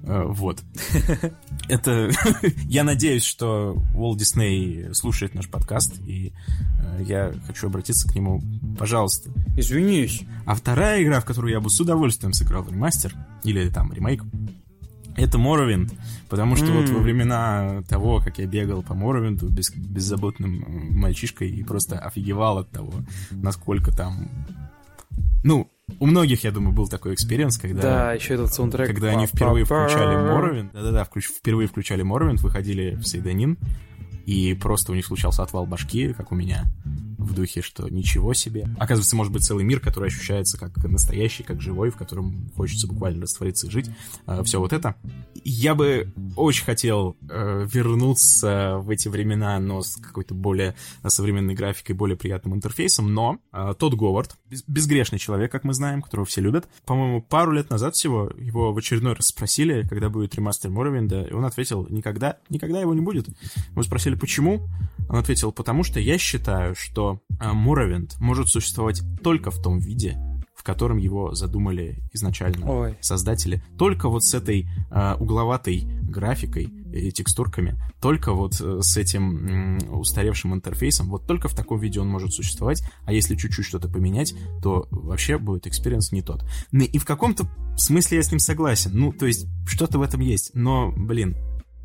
Э, 0.02 0.24
вот. 0.26 0.62
Это... 1.68 2.10
Я 2.68 2.84
надеюсь, 2.84 3.24
что 3.24 3.82
Уолт 3.94 4.18
Дисней 4.18 4.92
слушает 4.92 5.34
наш 5.34 5.48
подкаст, 5.48 5.98
и 6.06 6.32
э, 6.78 7.04
я 7.06 7.34
хочу 7.46 7.68
обратиться 7.68 8.06
к 8.08 8.14
нему. 8.14 8.42
Пожалуйста. 8.78 9.30
Извинись. 9.56 10.22
А 10.44 10.54
вторая 10.54 11.02
игра, 11.02 11.20
в 11.20 11.24
которую 11.24 11.52
я 11.52 11.60
бы 11.60 11.70
с 11.70 11.80
удовольствием 11.80 12.32
сыграл 12.34 12.66
ремастер, 12.68 13.14
или 13.44 13.68
там 13.70 13.92
ремейк, 13.92 14.22
это 15.16 15.38
Моровинд, 15.38 15.92
потому 16.28 16.56
что 16.56 16.66
mm. 16.66 16.80
вот 16.80 16.88
во 16.90 17.00
времена 17.00 17.82
того, 17.88 18.20
как 18.20 18.38
я 18.38 18.46
бегал 18.46 18.82
по 18.82 18.94
Моровинду 18.94 19.48
без, 19.48 19.70
беззаботным 19.74 20.64
мальчишкой 20.98 21.50
и 21.50 21.62
просто 21.62 21.98
офигевал 21.98 22.58
от 22.58 22.70
того, 22.70 22.92
насколько 23.30 23.94
там... 23.94 24.28
Ну, 25.44 25.70
у 26.00 26.06
многих, 26.06 26.44
я 26.44 26.50
думаю, 26.50 26.72
был 26.74 26.88
такой 26.88 27.14
experience, 27.14 27.58
когда... 27.58 27.82
Да, 27.82 28.12
еще 28.12 28.34
этот 28.34 28.52
саундтрек. 28.52 28.88
Когда 28.88 29.10
они 29.10 29.26
впервые 29.26 29.64
включали 29.64 30.16
Morrowind, 30.16 30.72
да-да-да, 30.72 31.04
впервые 31.04 31.68
включали 31.68 32.02
Morrowind, 32.02 32.40
выходили 32.40 32.94
в 32.94 33.04
Сейда-Нин, 33.04 33.58
и 34.26 34.54
просто 34.54 34.92
у 34.92 34.94
них 34.94 35.04
случался 35.06 35.42
отвал 35.42 35.66
башки, 35.66 36.12
как 36.14 36.32
у 36.32 36.34
меня 36.34 36.64
в 37.24 37.34
духе, 37.34 37.62
что 37.62 37.88
ничего 37.88 38.34
себе. 38.34 38.68
Оказывается, 38.78 39.16
может 39.16 39.32
быть 39.32 39.44
целый 39.44 39.64
мир, 39.64 39.80
который 39.80 40.08
ощущается 40.08 40.58
как 40.58 40.76
настоящий, 40.84 41.42
как 41.42 41.60
живой, 41.60 41.90
в 41.90 41.96
котором 41.96 42.50
хочется 42.56 42.86
буквально 42.86 43.22
раствориться 43.22 43.66
и 43.66 43.70
жить. 43.70 43.90
Э, 44.26 44.42
все 44.44 44.60
вот 44.60 44.72
это. 44.72 44.94
Я 45.44 45.74
бы 45.74 46.12
очень 46.36 46.64
хотел 46.64 47.16
э, 47.28 47.66
вернуться 47.70 48.78
в 48.78 48.90
эти 48.90 49.08
времена, 49.08 49.58
но 49.58 49.82
с 49.82 49.96
какой-то 49.96 50.34
более 50.34 50.74
современной 51.06 51.54
графикой, 51.54 51.94
более 51.94 52.16
приятным 52.16 52.54
интерфейсом, 52.54 53.12
но 53.12 53.38
э, 53.52 53.74
тот 53.78 53.94
Говард, 53.94 54.36
безгрешный 54.66 55.18
человек, 55.18 55.50
как 55.52 55.64
мы 55.64 55.74
знаем, 55.74 56.02
которого 56.02 56.26
все 56.26 56.40
любят, 56.40 56.68
по-моему, 56.84 57.22
пару 57.22 57.52
лет 57.52 57.70
назад 57.70 57.94
всего 57.94 58.30
его 58.38 58.72
в 58.72 58.78
очередной 58.78 59.14
раз 59.14 59.26
спросили, 59.26 59.86
когда 59.88 60.08
будет 60.08 60.34
ремастер 60.34 60.70
Моровинда, 60.70 61.22
и 61.22 61.32
он 61.32 61.44
ответил, 61.44 61.86
никогда, 61.88 62.38
никогда 62.48 62.80
его 62.80 62.94
не 62.94 63.00
будет. 63.00 63.28
Мы 63.74 63.82
спросили, 63.82 64.14
почему? 64.14 64.68
Он 65.08 65.16
ответил, 65.16 65.52
потому 65.52 65.84
что 65.84 66.00
я 66.00 66.18
считаю, 66.18 66.74
что 66.74 67.13
Муравент 67.40 68.16
может 68.20 68.48
существовать 68.48 69.02
только 69.22 69.50
в 69.50 69.60
том 69.60 69.78
виде, 69.78 70.16
в 70.54 70.62
котором 70.62 70.98
его 70.98 71.34
задумали 71.34 72.02
изначально 72.12 72.70
Ой. 72.70 72.98
создатели. 73.00 73.62
Только 73.76 74.08
вот 74.08 74.24
с 74.24 74.34
этой 74.34 74.68
э, 74.90 75.14
угловатой 75.18 75.84
графикой, 76.02 76.72
и 76.94 77.10
текстурками, 77.10 77.76
только 78.00 78.32
вот 78.32 78.60
э, 78.60 78.80
с 78.80 78.96
этим 78.96 79.78
устаревшим 79.90 80.54
интерфейсом, 80.54 81.08
вот 81.08 81.26
только 81.26 81.48
в 81.48 81.54
таком 81.54 81.80
виде 81.80 82.00
он 82.00 82.08
может 82.08 82.32
существовать, 82.32 82.82
а 83.04 83.12
если 83.12 83.34
чуть-чуть 83.34 83.66
что-то 83.66 83.88
поменять, 83.88 84.34
то 84.62 84.86
вообще 84.90 85.38
будет 85.38 85.66
experience 85.66 86.12
не 86.12 86.22
тот. 86.22 86.44
Ну 86.70 86.84
и 86.84 86.98
в 86.98 87.04
каком-то 87.04 87.46
смысле 87.76 88.18
я 88.18 88.22
с 88.22 88.30
ним 88.30 88.38
согласен, 88.38 88.92
ну, 88.94 89.12
то 89.12 89.26
есть 89.26 89.46
что-то 89.66 89.98
в 89.98 90.02
этом 90.02 90.20
есть, 90.20 90.52
но, 90.54 90.92
блин, 90.96 91.36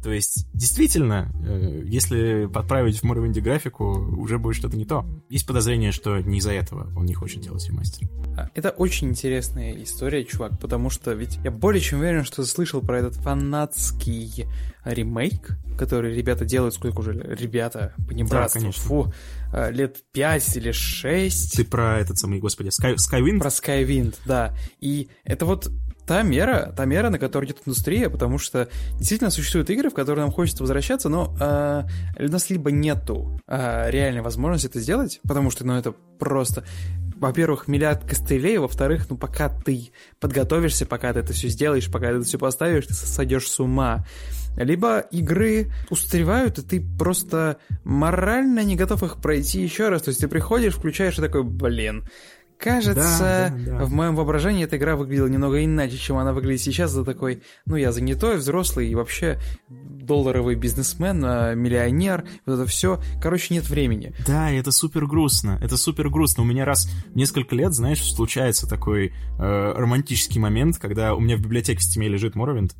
то 0.01 0.12
есть, 0.12 0.47
действительно, 0.53 1.31
э, 1.45 1.81
если 1.85 2.45
подправить 2.45 2.99
в 2.99 3.03
Morrowind 3.03 3.39
графику, 3.41 3.85
уже 4.17 4.38
будет 4.39 4.55
что-то 4.55 4.77
не 4.77 4.85
то. 4.85 5.05
Есть 5.29 5.45
подозрение, 5.45 5.91
что 5.91 6.19
не 6.19 6.38
из-за 6.38 6.53
этого 6.53 6.91
он 6.95 7.05
не 7.05 7.13
хочет 7.13 7.41
делать 7.41 7.67
ремастер. 7.67 8.07
А, 8.38 8.49
это 8.55 8.69
очень 8.69 9.09
интересная 9.09 9.73
история, 9.83 10.23
чувак, 10.23 10.57
потому 10.59 10.89
что 10.89 11.12
ведь 11.12 11.38
я 11.43 11.51
более 11.51 11.81
чем 11.81 11.99
уверен, 11.99 12.23
что 12.23 12.45
слышал 12.45 12.81
про 12.81 12.99
этот 12.99 13.15
фанатский 13.15 14.47
ремейк, 14.85 15.57
который 15.77 16.15
ребята 16.15 16.45
делают, 16.45 16.75
сколько 16.75 16.99
уже 16.99 17.13
ребята, 17.13 17.93
понебратство, 18.07 18.62
да, 18.62 18.71
фу, 18.71 19.13
э, 19.53 19.71
лет 19.71 19.97
5 20.13 20.57
или 20.57 20.71
6. 20.71 21.57
Ты 21.57 21.65
про 21.65 21.99
этот 21.99 22.17
самый, 22.17 22.39
господи, 22.39 22.69
Sky, 22.69 22.95
Skywind? 22.95 23.39
Про 23.39 23.49
Skywind, 23.49 24.15
да. 24.25 24.55
И 24.79 25.09
это 25.25 25.45
вот 25.45 25.69
та 26.09 26.23
мера, 26.23 26.73
та 26.75 26.85
мера, 26.85 27.11
на 27.11 27.19
которую 27.19 27.47
идет 27.47 27.61
индустрия, 27.67 28.09
потому 28.09 28.39
что 28.39 28.67
действительно 28.95 29.29
существуют 29.29 29.69
игры, 29.69 29.91
в 29.91 29.93
которые 29.93 30.25
нам 30.25 30.31
хочется 30.31 30.63
возвращаться, 30.63 31.07
но 31.07 31.35
э, 31.39 31.83
у 32.25 32.31
нас 32.31 32.49
либо 32.49 32.71
нету 32.71 33.39
э, 33.47 33.91
реальной 33.91 34.21
возможности 34.21 34.65
это 34.65 34.79
сделать, 34.79 35.19
потому 35.27 35.51
что, 35.51 35.67
ну, 35.67 35.77
это 35.77 35.93
просто 36.17 36.63
во-первых, 37.19 37.67
миллиард 37.67 38.05
костылей, 38.05 38.57
во-вторых, 38.57 39.07
ну, 39.09 39.17
пока 39.17 39.49
ты 39.49 39.91
подготовишься, 40.19 40.85
пока 40.85 41.13
ты 41.13 41.19
это 41.19 41.33
все 41.33 41.49
сделаешь, 41.49 41.91
пока 41.91 42.07
ты 42.07 42.15
это 42.15 42.23
все 42.25 42.39
поставишь, 42.39 42.87
ты 42.87 42.93
сойдешь 42.93 43.47
с 43.47 43.59
ума. 43.59 44.05
Либо 44.55 44.99
игры 44.99 45.71
устаревают, 45.89 46.59
и 46.59 46.61
ты 46.61 46.81
просто 46.97 47.57
морально 47.83 48.63
не 48.63 48.75
готов 48.75 49.03
их 49.03 49.17
пройти 49.21 49.61
еще 49.61 49.89
раз. 49.89 50.03
То 50.03 50.09
есть 50.09 50.21
ты 50.21 50.27
приходишь, 50.27 50.75
включаешь 50.75 51.19
и 51.19 51.21
такой, 51.21 51.43
блин, 51.43 52.05
Кажется, 52.59 53.53
да, 53.55 53.71
да, 53.71 53.79
да. 53.79 53.85
в 53.85 53.91
моем 53.91 54.17
воображении 54.17 54.65
эта 54.65 54.75
игра 54.75 54.97
выглядела 54.97 55.27
немного 55.27 55.63
иначе, 55.63 55.97
чем 55.97 56.17
она 56.17 56.33
выглядит 56.33 56.61
сейчас. 56.61 56.91
За 56.91 57.05
такой, 57.05 57.41
ну, 57.65 57.77
я 57.77 57.93
занятой, 57.93 58.35
взрослый 58.35 58.89
и 58.89 58.95
вообще 58.95 59.39
долларовый 60.09 60.55
бизнесмен, 60.55 61.23
а, 61.23 61.53
миллионер, 61.53 62.25
вот 62.47 62.53
это 62.55 62.65
все. 62.65 62.99
Короче, 63.21 63.53
нет 63.53 63.69
времени. 63.69 64.11
Да, 64.25 64.49
это 64.49 64.71
супер 64.71 65.05
грустно. 65.05 65.59
Это 65.61 65.77
супер 65.77 66.09
грустно. 66.09 66.41
У 66.41 66.47
меня 66.47 66.65
раз 66.65 66.89
в 67.13 67.15
несколько 67.15 67.55
лет, 67.55 67.73
знаешь, 67.73 68.03
случается 68.03 68.67
такой 68.67 69.13
э, 69.37 69.73
романтический 69.75 70.41
момент, 70.41 70.79
когда 70.79 71.13
у 71.13 71.19
меня 71.19 71.37
в 71.37 71.41
библиотеке 71.41 71.79
в 71.79 71.83
стиме 71.83 72.07
лежит 72.07 72.35
Morrowind, 72.35 72.71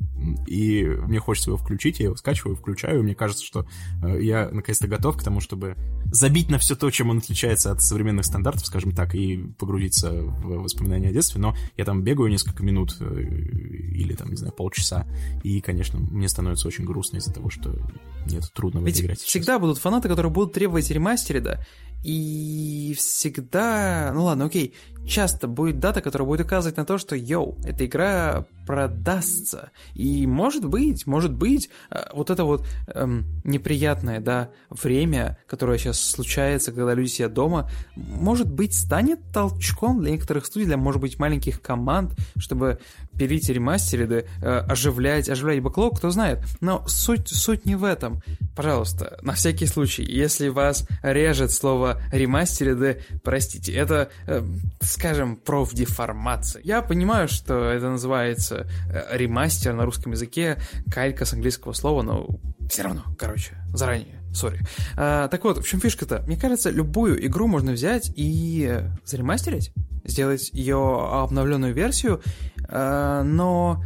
и 0.48 0.84
мне 0.84 1.20
хочется 1.20 1.50
его 1.50 1.56
включить, 1.56 2.00
я 2.00 2.06
его 2.06 2.16
скачиваю, 2.16 2.56
включаю, 2.56 2.98
и 2.98 3.02
мне 3.02 3.14
кажется, 3.14 3.44
что 3.44 3.64
э, 4.02 4.20
я 4.20 4.48
наконец-то 4.50 4.88
готов 4.88 5.16
к 5.16 5.22
тому, 5.22 5.38
чтобы 5.40 5.76
забить 6.10 6.50
на 6.50 6.58
все 6.58 6.74
то, 6.74 6.90
чем 6.90 7.10
он 7.10 7.18
отличается 7.18 7.70
от 7.70 7.80
современных 7.80 8.24
стандартов, 8.24 8.66
скажем 8.66 8.90
так, 8.90 9.14
и 9.14 9.36
погрузиться 9.56 10.10
в 10.10 10.62
воспоминания 10.62 11.10
о 11.10 11.12
детстве, 11.12 11.40
но 11.40 11.54
я 11.76 11.84
там 11.84 12.02
бегаю 12.02 12.28
несколько 12.28 12.64
минут 12.64 12.96
э, 12.98 13.20
или 13.22 14.14
там, 14.14 14.30
не 14.30 14.36
знаю, 14.36 14.52
полчаса, 14.52 15.06
и, 15.44 15.60
конечно, 15.60 16.00
мне 16.00 16.28
становится 16.28 16.66
очень 16.66 16.84
грустно 16.84 17.19
из-за 17.20 17.32
того, 17.32 17.50
что 17.50 17.72
нет, 18.26 18.44
трудно 18.52 18.80
Ведь 18.80 19.00
играть. 19.00 19.20
всегда 19.20 19.54
сейчас. 19.54 19.60
будут 19.60 19.78
фанаты, 19.78 20.08
которые 20.08 20.30
будут 20.32 20.52
требовать 20.52 20.90
ремастерида, 20.90 21.64
и 22.02 22.94
всегда, 22.96 24.10
ну 24.14 24.24
ладно, 24.24 24.46
окей, 24.46 24.74
часто 25.06 25.48
будет 25.48 25.78
дата, 25.80 26.00
которая 26.00 26.26
будет 26.26 26.46
указывать 26.46 26.76
на 26.76 26.84
то, 26.84 26.98
что, 26.98 27.14
йоу, 27.14 27.58
эта 27.64 27.86
игра 27.86 28.46
продастся. 28.70 29.72
И 29.94 30.28
может 30.28 30.64
быть, 30.64 31.04
может 31.04 31.32
быть, 31.32 31.70
э, 31.90 32.04
вот 32.12 32.30
это 32.30 32.44
вот 32.44 32.64
эм, 32.94 33.24
неприятное, 33.42 34.20
да, 34.20 34.50
время, 34.70 35.38
которое 35.48 35.76
сейчас 35.76 35.98
случается, 35.98 36.70
когда 36.70 36.94
люди 36.94 37.08
сидят 37.08 37.32
дома, 37.32 37.68
может 37.96 38.48
быть, 38.48 38.72
станет 38.72 39.18
толчком 39.32 40.00
для 40.00 40.12
некоторых 40.12 40.46
студий, 40.46 40.66
для, 40.66 40.76
может 40.76 41.00
быть, 41.00 41.18
маленьких 41.18 41.60
команд, 41.60 42.12
чтобы 42.38 42.78
пилить 43.18 43.48
ремастериды, 43.48 44.26
э, 44.40 44.58
оживлять, 44.68 45.28
оживлять 45.28 45.60
бэклог, 45.60 45.98
кто 45.98 46.10
знает. 46.10 46.38
Но 46.60 46.86
суть, 46.86 47.28
суть 47.28 47.66
не 47.66 47.74
в 47.74 47.82
этом. 47.82 48.22
Пожалуйста, 48.54 49.18
на 49.22 49.32
всякий 49.32 49.66
случай, 49.66 50.04
если 50.04 50.46
вас 50.46 50.86
режет 51.02 51.50
слово 51.50 52.00
ремастериды, 52.12 53.02
простите, 53.24 53.72
это, 53.72 54.10
э, 54.28 54.42
скажем, 54.80 55.34
профдеформация. 55.34 56.62
Я 56.64 56.82
понимаю, 56.82 57.26
что 57.26 57.64
это 57.64 57.90
называется 57.90 58.59
э, 58.88 59.16
ремастер 59.16 59.74
на 59.74 59.84
русском 59.84 60.12
языке, 60.12 60.58
калька 60.90 61.24
с 61.24 61.32
английского 61.32 61.72
слова, 61.72 62.02
но 62.02 62.26
все 62.68 62.82
равно, 62.82 63.02
короче, 63.18 63.56
заранее, 63.72 64.20
сори. 64.32 64.60
А, 64.96 65.28
так 65.28 65.42
вот, 65.44 65.58
в 65.58 65.68
чем 65.68 65.80
фишка-то? 65.80 66.22
Мне 66.26 66.36
кажется, 66.36 66.70
любую 66.70 67.24
игру 67.26 67.46
можно 67.46 67.72
взять 67.72 68.12
и 68.14 68.80
заремастерить, 69.04 69.72
сделать 70.04 70.50
ее 70.52 71.08
обновленную 71.10 71.74
версию, 71.74 72.22
а, 72.68 73.22
но 73.22 73.82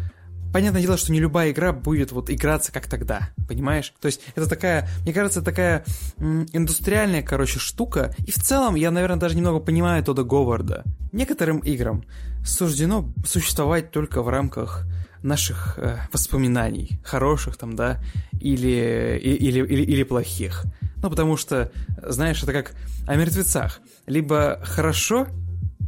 понятное 0.55 0.83
дело, 0.83 0.97
что 0.97 1.11
не 1.11 1.19
любая 1.19 1.51
игра 1.51 1.73
будет 1.73 2.13
вот 2.13 2.31
играться 2.31 2.71
как 2.71 2.87
тогда, 2.87 3.31
понимаешь? 3.49 3.93
То 4.01 4.07
есть 4.07 4.21
это 4.37 4.49
такая, 4.49 4.89
мне 5.03 5.13
кажется, 5.13 5.43
такая 5.43 5.85
индустриальная, 6.19 7.23
короче, 7.23 7.59
штука. 7.59 8.15
И 8.27 8.31
в 8.31 8.37
целом 8.37 8.77
я, 8.77 8.93
наверное, 8.93 9.19
даже 9.19 9.37
немного 9.37 9.59
понимаю 9.59 10.05
Тода 10.05 10.23
Говарда. 10.23 10.85
Некоторым 11.11 11.59
играм 11.59 12.05
суждено 12.45 13.13
существовать 13.27 13.91
только 13.91 14.23
в 14.23 14.29
рамках 14.29 14.87
наших 15.23 15.79
э, 15.79 15.99
воспоминаний, 16.13 17.01
хороших 17.03 17.57
там, 17.57 17.75
да, 17.75 18.01
или, 18.41 19.19
или, 19.23 19.61
или, 19.61 19.83
или 19.83 20.03
плохих. 20.03 20.65
Ну, 21.03 21.11
потому 21.11 21.37
что, 21.37 21.73
знаешь, 22.03 22.43
это 22.43 22.53
как 22.53 22.75
о 23.07 23.17
мертвецах. 23.17 23.81
Либо 24.07 24.61
хорошо, 24.63 25.27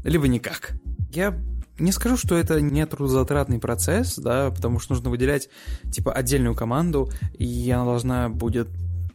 либо 0.04 0.26
никак. 0.26 0.72
Я 1.12 1.38
не 1.78 1.92
скажу, 1.92 2.16
что 2.16 2.36
это 2.36 2.60
не 2.60 2.84
трудозатратный 2.86 3.58
процесс, 3.58 4.16
да, 4.16 4.50
потому 4.50 4.78
что 4.78 4.94
нужно 4.94 5.10
выделять, 5.10 5.50
типа, 5.92 6.12
отдельную 6.12 6.54
команду, 6.54 7.10
и 7.38 7.70
она 7.70 7.84
должна 7.84 8.28
будет, 8.30 8.68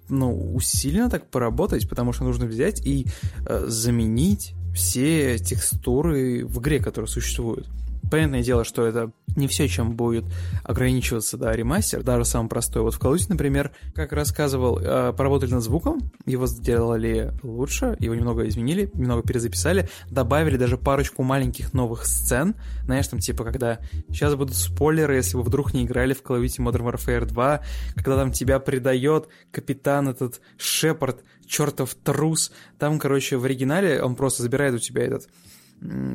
ну, 0.10 0.54
усиленно 0.54 1.10
так 1.10 1.30
поработать, 1.32 1.90
потому 1.90 2.14
что 2.14 2.24
нужно 2.24 2.46
взять 2.46 2.86
и 2.86 3.08
э, 3.48 3.66
заменить 3.68 4.54
все 4.74 5.38
текстуры 5.38 6.46
в 6.46 6.60
игре, 6.60 6.80
которые 6.80 7.10
существуют. 7.10 7.68
Понятное 8.10 8.44
дело, 8.44 8.66
что 8.66 8.86
это 8.86 9.12
не 9.36 9.48
все, 9.48 9.68
чем 9.68 9.96
будет 9.96 10.26
ограничиваться, 10.64 11.38
да, 11.38 11.54
ремастер, 11.54 12.04
даже 12.04 12.26
самый 12.26 12.50
простой. 12.50 12.82
Вот 12.82 12.96
в 12.96 13.00
Call 13.00 13.18
например, 13.30 13.72
как 13.96 14.12
рассказывал, 14.12 14.80
э, 14.80 15.14
поработали 15.14 15.52
над 15.52 15.64
звуком, 15.64 16.00
его 16.26 16.48
сделали 16.48 17.34
лучше, 17.44 17.96
его 18.00 18.16
немного 18.16 18.48
изменили, 18.48 18.90
немного 18.94 19.22
перезаписали, 19.22 19.90
добавили 20.10 20.58
даже 20.58 20.78
парочку 20.78 21.24
маленьких 21.24 21.74
новых 21.74 22.06
сцен, 22.06 22.56
знаешь, 22.86 23.08
там 23.08 23.20
типа, 23.20 23.44
когда 23.44 23.80
сейчас 24.10 24.36
будут 24.36 24.56
спойлеры, 24.56 25.16
если 25.16 25.38
вы 25.38 25.44
вдруг 25.44 25.74
не 25.74 25.84
играли 25.84 26.14
в 26.14 26.22
Call 26.24 26.42
of 26.42 26.44
Duty 26.44 26.66
Modern 26.66 26.92
Warfare 26.92 27.26
2, 27.26 27.62
когда 27.96 28.18
там 28.18 28.32
тебя 28.32 28.60
предает 28.60 29.28
капитан 29.52 30.10
этот 30.10 30.42
Шепард, 30.58 31.24
чертов 31.52 31.94
трус, 31.96 32.52
там, 32.80 32.98
короче, 32.98 33.38
в 33.38 33.46
оригинале 33.46 34.02
он 34.02 34.16
просто 34.16 34.42
забирает 34.42 34.74
у 34.74 34.80
тебя 34.80 35.04
этот 35.04 35.28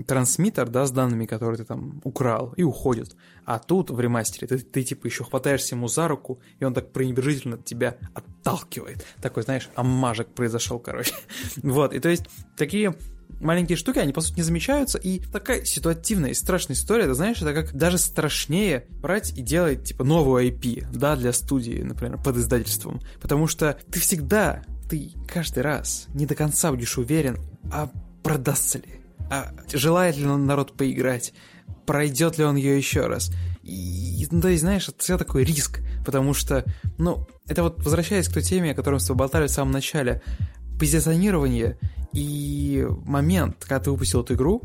трансмиттер, 0.06 0.68
да, 0.68 0.86
с 0.86 0.92
данными, 0.92 1.26
которые 1.26 1.58
ты 1.58 1.64
там 1.64 2.00
украл, 2.04 2.54
и 2.56 2.62
уходит. 2.62 3.16
А 3.44 3.58
тут 3.58 3.90
в 3.90 3.98
ремастере 4.00 4.46
ты, 4.46 4.58
ты 4.58 4.82
типа 4.84 5.06
еще 5.06 5.24
хватаешься 5.24 5.74
ему 5.74 5.88
за 5.88 6.06
руку, 6.06 6.40
и 6.60 6.64
он 6.64 6.72
так 6.72 6.92
пренебрежительно 6.92 7.58
тебя 7.58 7.96
отталкивает. 8.14 9.04
Такой, 9.20 9.42
знаешь, 9.42 9.68
аммажек 9.74 10.28
произошел, 10.28 10.78
короче. 10.78 11.14
вот, 11.62 11.92
и 11.92 11.98
то 11.98 12.08
есть 12.08 12.26
такие 12.56 12.94
маленькие 13.40 13.76
штуки, 13.76 13.98
они, 13.98 14.12
по 14.12 14.20
сути, 14.20 14.36
не 14.36 14.42
замечаются, 14.42 14.98
и 14.98 15.18
такая 15.18 15.64
ситуативная 15.64 16.30
и 16.30 16.34
страшная 16.34 16.76
история, 16.76 17.04
это, 17.04 17.14
знаешь, 17.14 17.42
это 17.42 17.52
как 17.52 17.74
даже 17.74 17.98
страшнее 17.98 18.86
брать 19.02 19.36
и 19.36 19.42
делать, 19.42 19.84
типа, 19.84 20.04
новую 20.04 20.48
IP, 20.48 20.86
да, 20.92 21.16
для 21.16 21.32
студии, 21.32 21.82
например, 21.82 22.22
под 22.22 22.36
издательством, 22.36 23.00
потому 23.20 23.48
что 23.48 23.78
ты 23.90 23.98
всегда, 23.98 24.62
ты 24.88 25.12
каждый 25.26 25.62
раз 25.62 26.06
не 26.14 26.26
до 26.26 26.34
конца 26.34 26.70
будешь 26.70 26.98
уверен, 26.98 27.38
а 27.72 27.90
продастся 28.22 28.78
ли, 28.78 29.00
а 29.30 29.52
желает 29.72 30.16
ли 30.16 30.26
он 30.26 30.46
народ 30.46 30.76
поиграть, 30.76 31.32
пройдет 31.86 32.38
ли 32.38 32.44
он 32.44 32.56
ее 32.56 32.76
еще 32.76 33.06
раз. 33.06 33.32
И, 33.62 34.26
ну, 34.30 34.40
то 34.40 34.48
есть, 34.48 34.62
знаешь, 34.62 34.88
это 34.88 34.98
все 34.98 35.18
такой 35.18 35.44
риск, 35.44 35.80
потому 36.04 36.34
что, 36.34 36.64
ну, 36.98 37.26
это 37.48 37.62
вот 37.62 37.82
возвращаясь 37.82 38.28
к 38.28 38.32
той 38.32 38.42
теме, 38.42 38.72
о 38.72 38.74
которой 38.74 38.94
мы 38.94 39.00
с 39.00 39.06
тобой 39.06 39.18
болтали 39.18 39.46
в 39.46 39.50
самом 39.50 39.72
начале, 39.72 40.22
позиционирование 40.78 41.78
и 42.12 42.86
момент, 43.04 43.56
когда 43.60 43.80
ты 43.80 43.90
выпустил 43.90 44.22
эту 44.22 44.34
игру, 44.34 44.62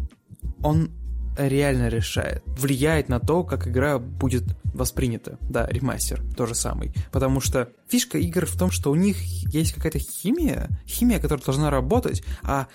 он 0.61 0.91
реально 1.37 1.87
решает, 1.87 2.43
влияет 2.45 3.09
на 3.09 3.19
то, 3.19 3.43
как 3.43 3.67
игра 3.67 3.99
будет 3.99 4.43
воспринята. 4.73 5.37
Да, 5.41 5.67
ремастер 5.67 6.21
то 6.35 6.45
же 6.45 6.55
самый. 6.55 6.93
Потому 7.11 7.41
что 7.41 7.69
фишка 7.87 8.17
игр 8.17 8.45
в 8.45 8.57
том, 8.57 8.71
что 8.71 8.91
у 8.91 8.95
них 8.95 9.21
есть 9.21 9.73
какая-то 9.73 9.99
химия, 9.99 10.69
химия, 10.87 11.19
которая 11.19 11.43
должна 11.43 11.69
работать, 11.69 12.23
а 12.43 12.67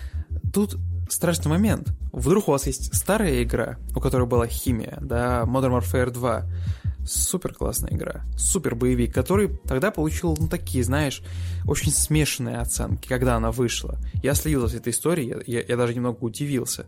тут 0.53 0.77
страшный 1.09 1.51
момент. 1.51 1.93
Вдруг 2.13 2.49
у 2.49 2.53
вас 2.53 2.67
есть 2.67 2.95
старая 2.95 3.43
игра, 3.43 3.79
у 3.95 4.01
которой 4.01 4.27
была 4.27 4.47
химия, 4.47 4.99
да, 5.01 5.45
Modern 5.47 5.81
Warfare 5.81 6.11
2, 6.11 6.47
Супер 7.07 7.55
классная 7.55 7.93
игра. 7.93 8.25
Супер 8.37 8.75
боевик, 8.75 9.15
который 9.15 9.49
тогда 9.65 9.93
получил, 9.93 10.37
ну, 10.39 10.49
такие, 10.49 10.83
знаешь, 10.83 11.23
очень 11.65 11.93
смешанные 11.93 12.59
оценки, 12.59 13.07
когда 13.07 13.37
она 13.37 13.53
вышла. 13.53 13.99
Я 14.25 14.35
следил 14.35 14.67
за 14.67 14.79
этой 14.79 14.91
историей, 14.91 15.35
я, 15.47 15.63
я 15.63 15.77
даже 15.77 15.95
немного 15.95 16.19
удивился. 16.25 16.87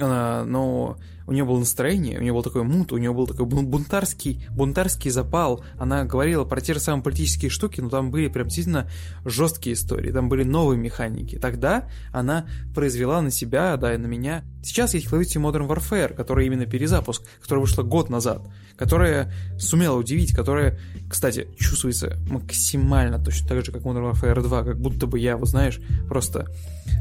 А, 0.00 0.44
но 0.44 0.96
у 1.26 1.32
нее 1.32 1.44
было 1.44 1.58
настроение, 1.58 2.18
у 2.18 2.22
нее 2.22 2.32
был 2.32 2.42
такой 2.42 2.62
мут, 2.62 2.92
у 2.92 2.98
нее 2.98 3.12
был 3.12 3.26
такой 3.26 3.46
бунтарский, 3.46 4.46
бунтарский 4.50 5.10
запал. 5.10 5.64
Она 5.78 6.04
говорила 6.04 6.44
про 6.44 6.60
те 6.60 6.74
же 6.74 6.80
самые 6.80 7.02
политические 7.02 7.50
штуки, 7.50 7.80
но 7.80 7.88
там 7.88 8.10
были 8.10 8.28
прям 8.28 8.46
действительно 8.46 8.88
жесткие 9.24 9.74
истории, 9.74 10.12
там 10.12 10.28
были 10.28 10.44
новые 10.44 10.78
механики. 10.78 11.36
Тогда 11.36 11.88
она 12.12 12.46
произвела 12.74 13.20
на 13.22 13.30
себя, 13.30 13.76
да, 13.76 13.94
и 13.94 13.98
на 13.98 14.06
меня. 14.06 14.44
Сейчас 14.62 14.94
есть 14.94 15.06
Call 15.06 15.22
Modern 15.22 15.68
Warfare, 15.68 16.14
который 16.14 16.46
именно 16.46 16.66
перезапуск, 16.66 17.22
который 17.40 17.60
вышла 17.60 17.82
год 17.82 18.10
назад, 18.10 18.42
которая 18.76 19.32
сумела 19.58 19.96
удивить, 19.96 20.34
которая, 20.34 20.78
кстати, 21.08 21.48
чувствуется 21.58 22.16
максимально 22.28 23.22
точно 23.22 23.48
так 23.48 23.64
же, 23.64 23.72
как 23.72 23.82
Modern 23.82 24.12
Warfare 24.12 24.40
2, 24.40 24.64
как 24.64 24.80
будто 24.80 25.06
бы 25.06 25.18
я, 25.18 25.36
вот 25.36 25.48
знаешь, 25.48 25.80
просто 26.08 26.46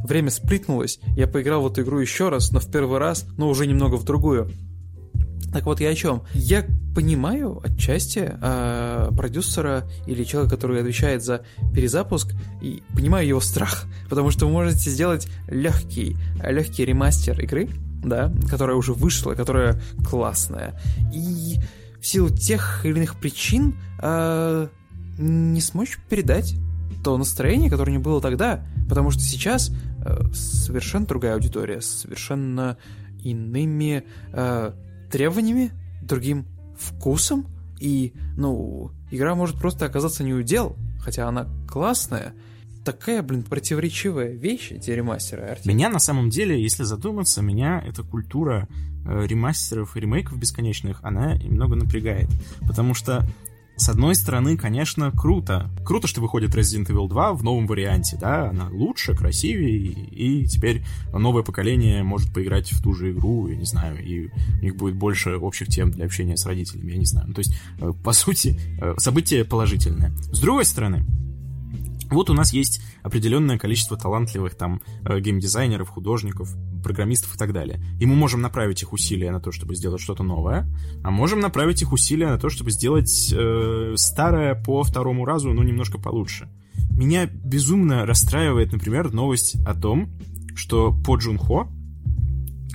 время 0.03 0.29
сплитнулось, 0.29 0.99
я 1.15 1.27
поиграл 1.27 1.61
в 1.61 1.71
эту 1.71 1.81
игру 1.81 1.99
еще 1.99 2.29
раз, 2.29 2.51
но 2.51 2.59
в 2.59 2.69
первый 2.69 2.99
раз, 2.99 3.25
но 3.37 3.49
уже 3.49 3.67
немного 3.67 3.95
в 3.95 4.05
другую. 4.11 4.51
Так 5.53 5.65
вот 5.65 5.81
я 5.81 5.89
о 5.89 5.95
чем? 5.95 6.23
Я 6.33 6.65
понимаю 6.95 7.61
отчасти 7.63 8.31
э, 8.41 9.09
продюсера 9.15 9.83
или 10.05 10.23
человека, 10.23 10.55
который 10.55 10.79
отвечает 10.81 11.23
за 11.23 11.43
перезапуск, 11.73 12.33
и 12.61 12.83
понимаю 12.93 13.27
его 13.27 13.41
страх, 13.41 13.85
потому 14.09 14.31
что 14.31 14.45
вы 14.45 14.51
можете 14.51 14.89
сделать 14.89 15.27
легкий, 15.47 16.17
легкий 16.43 16.85
ремастер 16.85 17.39
игры, 17.41 17.69
да, 18.03 18.33
которая 18.49 18.75
уже 18.75 18.93
вышла, 18.93 19.33
которая 19.33 19.81
классная, 20.09 20.79
и 21.13 21.57
в 22.01 22.05
силу 22.05 22.29
тех 22.29 22.85
или 22.85 22.97
иных 22.97 23.15
причин 23.19 23.75
э, 24.01 24.67
не 25.17 25.61
смочь 25.61 25.97
передать 26.09 26.55
то 27.03 27.17
настроение, 27.17 27.69
которое 27.69 27.91
не 27.93 27.97
было 27.97 28.21
тогда, 28.21 28.65
потому 28.89 29.11
что 29.11 29.21
сейчас 29.21 29.71
э, 30.03 30.31
совершенно 30.33 31.05
другая 31.05 31.33
аудитория, 31.33 31.81
совершенно 31.81 32.77
иными 33.23 34.03
э, 34.33 34.71
требованиями, 35.11 35.71
другим 36.01 36.45
вкусом, 36.77 37.47
и, 37.79 38.13
ну, 38.37 38.91
игра 39.09 39.35
может 39.35 39.57
просто 39.57 39.85
оказаться 39.85 40.23
не 40.23 40.33
удел, 40.33 40.75
хотя 40.99 41.27
она 41.27 41.47
классная. 41.67 42.33
Такая, 42.85 43.21
блин, 43.21 43.43
противоречивая 43.43 44.29
вещь, 44.29 44.71
эти 44.71 44.91
ремастеры. 44.91 45.43
Артем. 45.43 45.71
Меня, 45.71 45.89
на 45.89 45.99
самом 45.99 46.29
деле, 46.29 46.61
если 46.61 46.83
задуматься, 46.83 47.41
меня 47.41 47.83
эта 47.85 48.03
культура 48.03 48.67
э, 49.05 49.25
ремастеров 49.27 49.95
и 49.95 49.99
ремейков 49.99 50.37
бесконечных, 50.37 50.99
она 51.03 51.37
немного 51.37 51.75
напрягает. 51.75 52.29
Потому 52.67 52.93
что 52.93 53.27
с 53.81 53.89
одной 53.89 54.13
стороны, 54.13 54.57
конечно, 54.57 55.11
круто. 55.11 55.71
Круто, 55.83 56.05
что 56.05 56.21
выходит 56.21 56.53
Resident 56.53 56.85
Evil 56.85 57.09
2 57.09 57.33
в 57.33 57.43
новом 57.43 57.65
варианте, 57.65 58.15
да, 58.15 58.51
она 58.51 58.69
лучше, 58.69 59.15
красивее, 59.15 59.87
и 59.87 60.45
теперь 60.45 60.83
новое 61.11 61.41
поколение 61.41 62.03
может 62.03 62.31
поиграть 62.31 62.71
в 62.71 62.83
ту 62.83 62.93
же 62.93 63.11
игру, 63.11 63.47
я 63.47 63.55
не 63.55 63.65
знаю, 63.65 63.97
и 64.05 64.27
у 64.27 64.63
них 64.63 64.75
будет 64.75 64.95
больше 64.95 65.35
общих 65.35 65.69
тем 65.69 65.89
для 65.89 66.05
общения 66.05 66.37
с 66.37 66.45
родителями, 66.45 66.91
я 66.91 66.97
не 66.99 67.07
знаю. 67.07 67.29
Ну, 67.29 67.33
то 67.33 67.39
есть, 67.39 67.55
э, 67.79 67.91
по 68.03 68.13
сути, 68.13 68.59
э, 68.79 68.93
событие 68.97 69.45
положительное. 69.45 70.15
С 70.31 70.39
другой 70.39 70.65
стороны, 70.65 71.03
вот 72.11 72.29
у 72.29 72.33
нас 72.33 72.53
есть 72.53 72.83
определенное 73.01 73.57
количество 73.57 73.97
талантливых 73.97 74.53
там 74.53 74.81
э, 75.05 75.19
геймдизайнеров, 75.19 75.89
художников, 75.89 76.55
программистов 76.81 77.35
и 77.35 77.37
так 77.37 77.53
далее. 77.53 77.83
И 77.99 78.05
мы 78.05 78.15
можем 78.15 78.41
направить 78.41 78.81
их 78.81 78.93
усилия 78.93 79.31
на 79.31 79.39
то, 79.39 79.51
чтобы 79.51 79.75
сделать 79.75 80.01
что-то 80.01 80.23
новое, 80.23 80.67
а 81.03 81.11
можем 81.11 81.39
направить 81.39 81.81
их 81.81 81.91
усилия 81.93 82.27
на 82.27 82.37
то, 82.37 82.49
чтобы 82.49 82.71
сделать 82.71 83.33
э, 83.33 83.93
старое 83.95 84.55
по 84.55 84.83
второму 84.83 85.25
разу, 85.25 85.53
но 85.53 85.63
немножко 85.63 85.97
получше. 85.97 86.49
Меня 86.91 87.25
безумно 87.25 88.05
расстраивает, 88.05 88.71
например, 88.71 89.11
новость 89.11 89.55
о 89.65 89.73
том, 89.73 90.09
что 90.55 90.93
По 91.05 91.15
Джун 91.15 91.37
Хо 91.37 91.67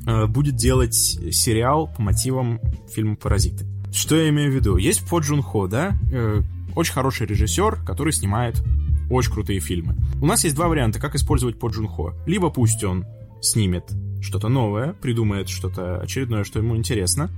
э, 0.07 0.27
будет 0.27 0.57
делать 0.57 0.95
сериал 0.95 1.93
по 1.95 2.03
мотивам 2.03 2.61
фильма 2.93 3.17
«Паразиты». 3.17 3.67
Что 3.93 4.17
я 4.17 4.29
имею 4.29 4.51
в 4.53 4.55
виду? 4.55 4.77
Есть 4.77 5.09
По 5.09 5.21
Джун 5.21 5.43
Хо, 5.43 5.67
да? 5.69 5.97
Э, 6.13 6.43
очень 6.75 6.93
хороший 6.93 7.27
режиссер, 7.27 7.85
который 7.87 8.13
снимает 8.13 8.63
очень 9.11 9.33
крутые 9.33 9.61
фильмы. 9.61 9.97
У 10.21 10.27
нас 10.27 10.45
есть 10.45 10.57
два 10.57 10.69
варианта, 10.69 11.01
как 11.01 11.15
использовать 11.15 11.59
По 11.59 11.69
Джун 11.69 11.87
Хо. 11.89 12.13
Либо 12.27 12.51
пусть 12.51 12.83
он 12.85 13.05
снимет 13.41 13.85
что-то 14.21 14.49
новое, 14.49 14.93
придумает 14.95 15.49
что-то 15.49 16.01
очередное, 16.01 16.45
что 16.45 16.59
ему 16.59 16.77
интересно, 16.77 17.31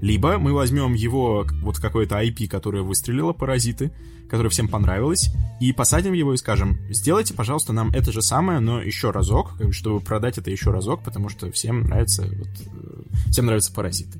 либо 0.00 0.38
мы 0.38 0.52
возьмем 0.52 0.94
его 0.94 1.46
вот 1.62 1.78
какое-то 1.78 2.22
IP, 2.22 2.46
которое 2.48 2.82
выстрелило, 2.82 3.32
паразиты, 3.32 3.92
которое 4.28 4.50
всем 4.50 4.68
понравилось, 4.68 5.30
и 5.60 5.72
посадим 5.72 6.12
его 6.12 6.34
и 6.34 6.36
скажем, 6.36 6.78
сделайте, 6.90 7.34
пожалуйста, 7.34 7.72
нам 7.72 7.90
это 7.90 8.12
же 8.12 8.20
самое, 8.20 8.58
но 8.58 8.82
еще 8.82 9.10
разок, 9.10 9.54
чтобы 9.70 10.00
продать 10.00 10.38
это 10.38 10.50
еще 10.50 10.70
разок, 10.70 11.02
потому 11.02 11.28
что 11.28 11.50
всем 11.52 11.84
нравится, 11.84 12.22
вот, 12.22 12.48
э, 12.66 13.30
всем 13.30 13.46
нравятся 13.46 13.72
паразиты. 13.72 14.18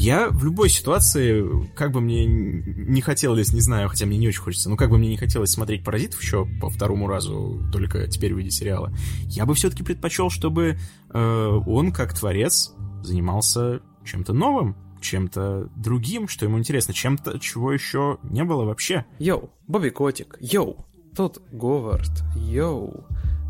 Я 0.00 0.30
в 0.30 0.42
любой 0.44 0.70
ситуации, 0.70 1.44
как 1.74 1.92
бы 1.92 2.00
мне 2.00 2.24
не 2.24 3.02
хотелось, 3.02 3.52
не 3.52 3.60
знаю, 3.60 3.90
хотя 3.90 4.06
мне 4.06 4.16
не 4.16 4.28
очень 4.28 4.40
хочется, 4.40 4.70
но 4.70 4.76
как 4.76 4.88
бы 4.88 4.96
мне 4.96 5.10
не 5.10 5.18
хотелось 5.18 5.50
смотреть 5.50 5.84
«Паразитов» 5.84 6.22
еще 6.22 6.48
по 6.58 6.70
второму 6.70 7.06
разу, 7.06 7.62
только 7.70 8.08
теперь 8.08 8.32
в 8.32 8.38
виде 8.38 8.50
сериала, 8.50 8.94
я 9.26 9.44
бы 9.44 9.54
все-таки 9.54 9.82
предпочел, 9.82 10.30
чтобы 10.30 10.78
э, 11.12 11.60
он, 11.66 11.92
как 11.92 12.18
творец, 12.18 12.72
занимался 13.02 13.82
чем-то 14.02 14.32
новым, 14.32 14.74
чем-то 15.02 15.68
другим, 15.76 16.28
что 16.28 16.46
ему 16.46 16.58
интересно, 16.58 16.94
чем-то, 16.94 17.38
чего 17.38 17.70
еще 17.70 18.16
не 18.22 18.42
было 18.42 18.64
вообще. 18.64 19.04
Йоу, 19.18 19.50
Бобби 19.66 19.90
Котик, 19.90 20.38
йоу, 20.40 20.78
тут 21.14 21.42
Говард, 21.52 22.22
йоу, 22.36 23.04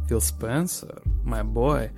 Фил 0.08 0.20
Спенсер, 0.20 1.00
my 1.24 1.44
boy. 1.44 1.92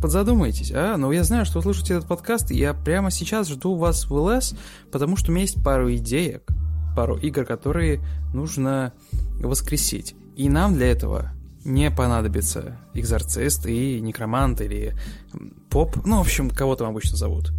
Подзадумайтесь, 0.00 0.72
а? 0.74 0.96
Но 0.96 1.12
я 1.12 1.24
знаю, 1.24 1.44
что 1.44 1.58
вы 1.58 1.62
слушаете 1.62 1.94
этот 1.94 2.08
подкаст, 2.08 2.50
и 2.50 2.56
я 2.56 2.74
прямо 2.74 3.10
сейчас 3.10 3.48
жду 3.48 3.76
вас 3.76 4.06
в 4.06 4.14
ЛС, 4.14 4.54
потому 4.90 5.16
что 5.16 5.30
у 5.30 5.34
меня 5.34 5.42
есть 5.42 5.62
пару 5.62 5.92
идеек, 5.94 6.42
пару 6.96 7.16
игр, 7.16 7.44
которые 7.44 8.00
нужно 8.32 8.92
воскресить. 9.40 10.14
И 10.36 10.48
нам 10.48 10.74
для 10.74 10.90
этого 10.90 11.32
не 11.64 11.90
понадобится 11.90 12.78
экзорцист 12.94 13.66
и 13.66 14.00
некромант 14.00 14.60
или 14.60 14.94
поп, 15.70 15.96
ну, 16.04 16.18
в 16.18 16.20
общем, 16.20 16.50
кого 16.50 16.74
там 16.76 16.88
обычно 16.88 17.16
зовут. 17.16 17.52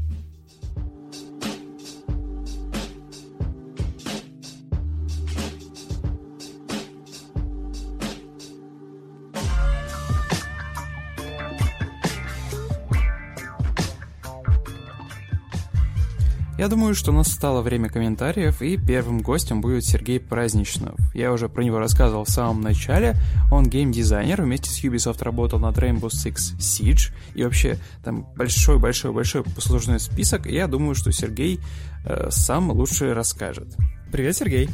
Я 16.63 16.69
думаю, 16.69 16.95
что 16.95 17.11
настало 17.11 17.61
время 17.61 17.89
комментариев, 17.89 18.61
и 18.61 18.77
первым 18.77 19.19
гостем 19.19 19.59
будет 19.59 19.83
Сергей 19.83 20.17
Праздничнов. 20.17 20.97
Я 21.13 21.33
уже 21.33 21.49
про 21.49 21.61
него 21.61 21.77
рассказывал 21.77 22.23
в 22.23 22.29
самом 22.29 22.61
начале. 22.61 23.17
Он 23.51 23.65
геймдизайнер, 23.65 24.41
вместе 24.41 24.69
с 24.69 24.81
Ubisoft 24.81 25.21
работал 25.25 25.59
над 25.59 25.77
Rainbow 25.77 26.07
Six 26.07 26.57
Siege, 26.59 27.11
и 27.35 27.43
вообще 27.43 27.79
там 28.01 28.25
большой-большой-большой 28.37 29.43
послужной 29.43 29.99
список, 29.99 30.47
и 30.47 30.53
я 30.53 30.67
думаю, 30.67 30.95
что 30.95 31.11
Сергей 31.11 31.59
э, 32.05 32.29
сам 32.31 32.71
лучше 32.71 33.13
расскажет. 33.13 33.75
Привет, 34.09 34.37
Сергей! 34.37 34.69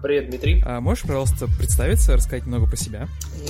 Привет, 0.00 0.30
Дмитрий. 0.30 0.62
А 0.64 0.80
можешь, 0.80 1.02
пожалуйста, 1.02 1.48
представиться, 1.58 2.14
рассказать 2.14 2.46
немного 2.46 2.70
по 2.70 2.76
себя? 2.76 3.08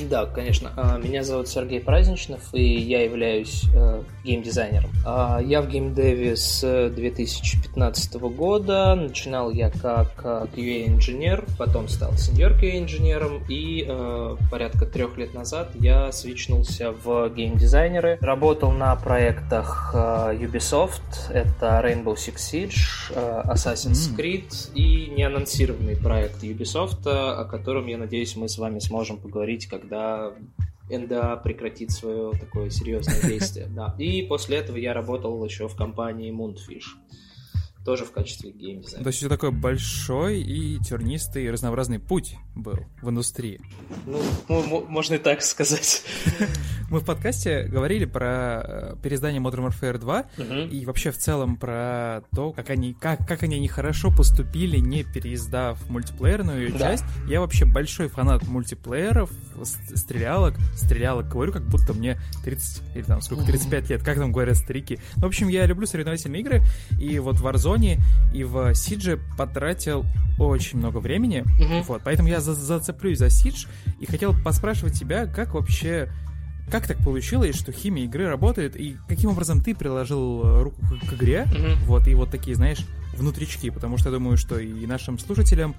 Да, 0.09 0.25
конечно. 0.25 0.73
А, 0.77 0.99
меня 0.99 1.23
зовут 1.23 1.49
Сергей 1.49 1.81
Праздничнов, 1.81 2.41
и 2.55 2.63
я 2.63 3.05
являюсь 3.05 3.65
э, 3.75 4.03
геймдизайнером. 4.25 4.91
А, 5.05 5.41
я 5.41 5.61
в 5.61 5.69
геймдеве 5.69 6.37
с 6.37 6.91
2015 6.95 8.15
года. 8.15 8.95
Начинал 8.95 9.51
я 9.51 9.71
как 9.71 10.13
э, 10.25 10.47
QA-инженер, 10.57 11.45
потом 11.59 11.89
стал 11.89 12.15
сеньор 12.17 12.53
QA-инженером, 12.53 13.43
и 13.49 13.85
э, 13.87 14.37
порядка 14.51 14.87
трех 14.87 15.19
лет 15.19 15.35
назад 15.35 15.73
я 15.75 16.11
свичнулся 16.13 16.93
в 16.93 17.29
геймдизайнеры. 17.29 18.17
Работал 18.23 18.73
на 18.73 18.97
проектах 18.97 19.95
Ubisoft, 19.95 21.31
это 21.31 21.83
Rainbow 21.85 22.15
Six 22.15 22.37
Siege, 22.37 23.45
Assassin's 23.45 24.17
Creed 24.17 24.73
и 24.75 25.13
неанонсированный 25.15 25.97
проект 25.97 26.38
проект 26.39 26.43
Ubisoft, 26.43 27.07
о 27.07 27.45
котором, 27.45 27.87
я 27.87 27.99
надеюсь, 27.99 28.37
мы 28.37 28.49
с 28.49 28.59
вами 28.59 28.79
сможем 28.79 29.19
поговорить, 29.19 29.67
когда 29.67 30.33
НДА 30.91 31.37
прекратит 31.37 31.91
свое 31.91 32.33
такое 32.39 32.71
серьезное 32.71 33.21
действие. 33.29 33.67
Да. 33.69 33.95
И 33.99 34.23
после 34.23 34.59
этого 34.59 34.77
я 34.77 34.95
работал 34.95 35.45
еще 35.45 35.69
в 35.69 35.77
компании 35.77 36.33
Moonfish 36.33 36.87
тоже 37.89 38.05
в 38.05 38.13
качестве 38.13 38.51
геймдизайнера. 38.51 39.03
То 39.03 39.09
есть 39.09 39.23
это 39.23 39.31
такой 39.31 39.51
большой 39.51 40.43
и 40.43 40.79
тернистый 40.81 41.45
и 41.45 41.51
разнообразный 41.51 41.99
путь 41.99 42.37
был 42.55 42.77
в 43.01 43.09
индустрии. 43.09 43.63
Ну, 44.05 44.21
можно 44.87 45.15
и 45.15 45.19
так 45.19 45.41
сказать. 45.41 46.05
Мы 46.91 47.01
в 47.01 47.05
подкасте 47.07 47.63
говорили 47.63 48.05
про 48.05 48.63
э, 48.63 48.97
переиздание 49.03 49.41
Modern 49.41 49.69
Warfare 49.69 49.97
2 49.97 50.27
угу. 50.37 50.55
и 50.71 50.85
вообще 50.85 51.11
в 51.11 51.17
целом 51.17 51.57
про 51.57 52.25
то, 52.35 52.53
как 52.53 52.69
они, 52.69 52.93
как, 52.93 53.27
как 53.27 53.43
они 53.43 53.59
нехорошо 53.59 54.11
поступили, 54.11 54.79
не 54.79 55.05
переиздав 55.05 55.79
мультиплеерную 55.89 56.73
да. 56.73 56.79
часть. 56.79 57.05
Я 57.27 57.41
вообще 57.41 57.65
большой 57.65 58.09
фанат 58.09 58.47
мультиплееров, 58.47 59.31
стрелялок. 59.63 60.57
Стрелялок 60.77 61.29
говорю, 61.29 61.53
как 61.53 61.63
будто 61.63 61.95
мне 61.95 62.21
30 62.45 62.83
или 62.97 63.03
там 63.03 63.23
сколько, 63.23 63.45
35 63.45 63.91
лет, 63.91 64.03
как 64.03 64.19
там 64.19 64.33
говорят 64.33 64.57
старики. 64.57 64.99
В 65.17 65.25
общем, 65.25 65.49
я 65.49 65.65
люблю 65.67 65.87
соревновательные 65.87 66.41
игры, 66.41 66.63
и 67.01 67.19
вот 67.19 67.39
в 67.39 67.47
Warzone 67.79 68.01
и 68.33 68.45
в 68.45 68.75
Сидже 68.75 69.19
потратил 69.37 70.05
очень 70.39 70.79
много 70.79 70.99
времени. 70.99 71.41
Угу. 71.41 71.83
Вот, 71.89 72.03
поэтому 72.05 72.29
я 72.29 72.41
за 72.41 72.55
зацеплюсь 72.55 73.19
за 73.19 73.31
Сидж 73.31 73.67
и 74.01 74.07
хотел 74.07 74.35
поспрашивать 74.45 74.99
тебя, 74.99 75.27
как 75.27 75.55
вообще 75.55 76.11
как 76.71 76.87
так 76.87 76.99
получилось, 76.99 77.57
что 77.57 77.73
химия 77.73 78.05
игры 78.05 78.29
работает, 78.29 78.77
и 78.77 78.99
каким 79.09 79.31
образом 79.31 79.63
ты 79.63 79.75
приложил 79.75 80.45
э, 80.45 80.63
руку 80.65 80.83
к, 80.83 81.09
к 81.09 81.13
игре, 81.15 81.47
mm-hmm. 81.51 81.77
вот, 81.87 82.07
и 82.07 82.15
вот 82.15 82.31
такие, 82.31 82.57
знаешь, 82.57 82.85
внутрички, 83.17 83.71
потому 83.71 83.97
что 83.97 84.11
я 84.11 84.17
думаю, 84.17 84.37
что 84.37 84.59
и 84.59 84.85
нашим 84.85 85.19
слушателям, 85.19 85.75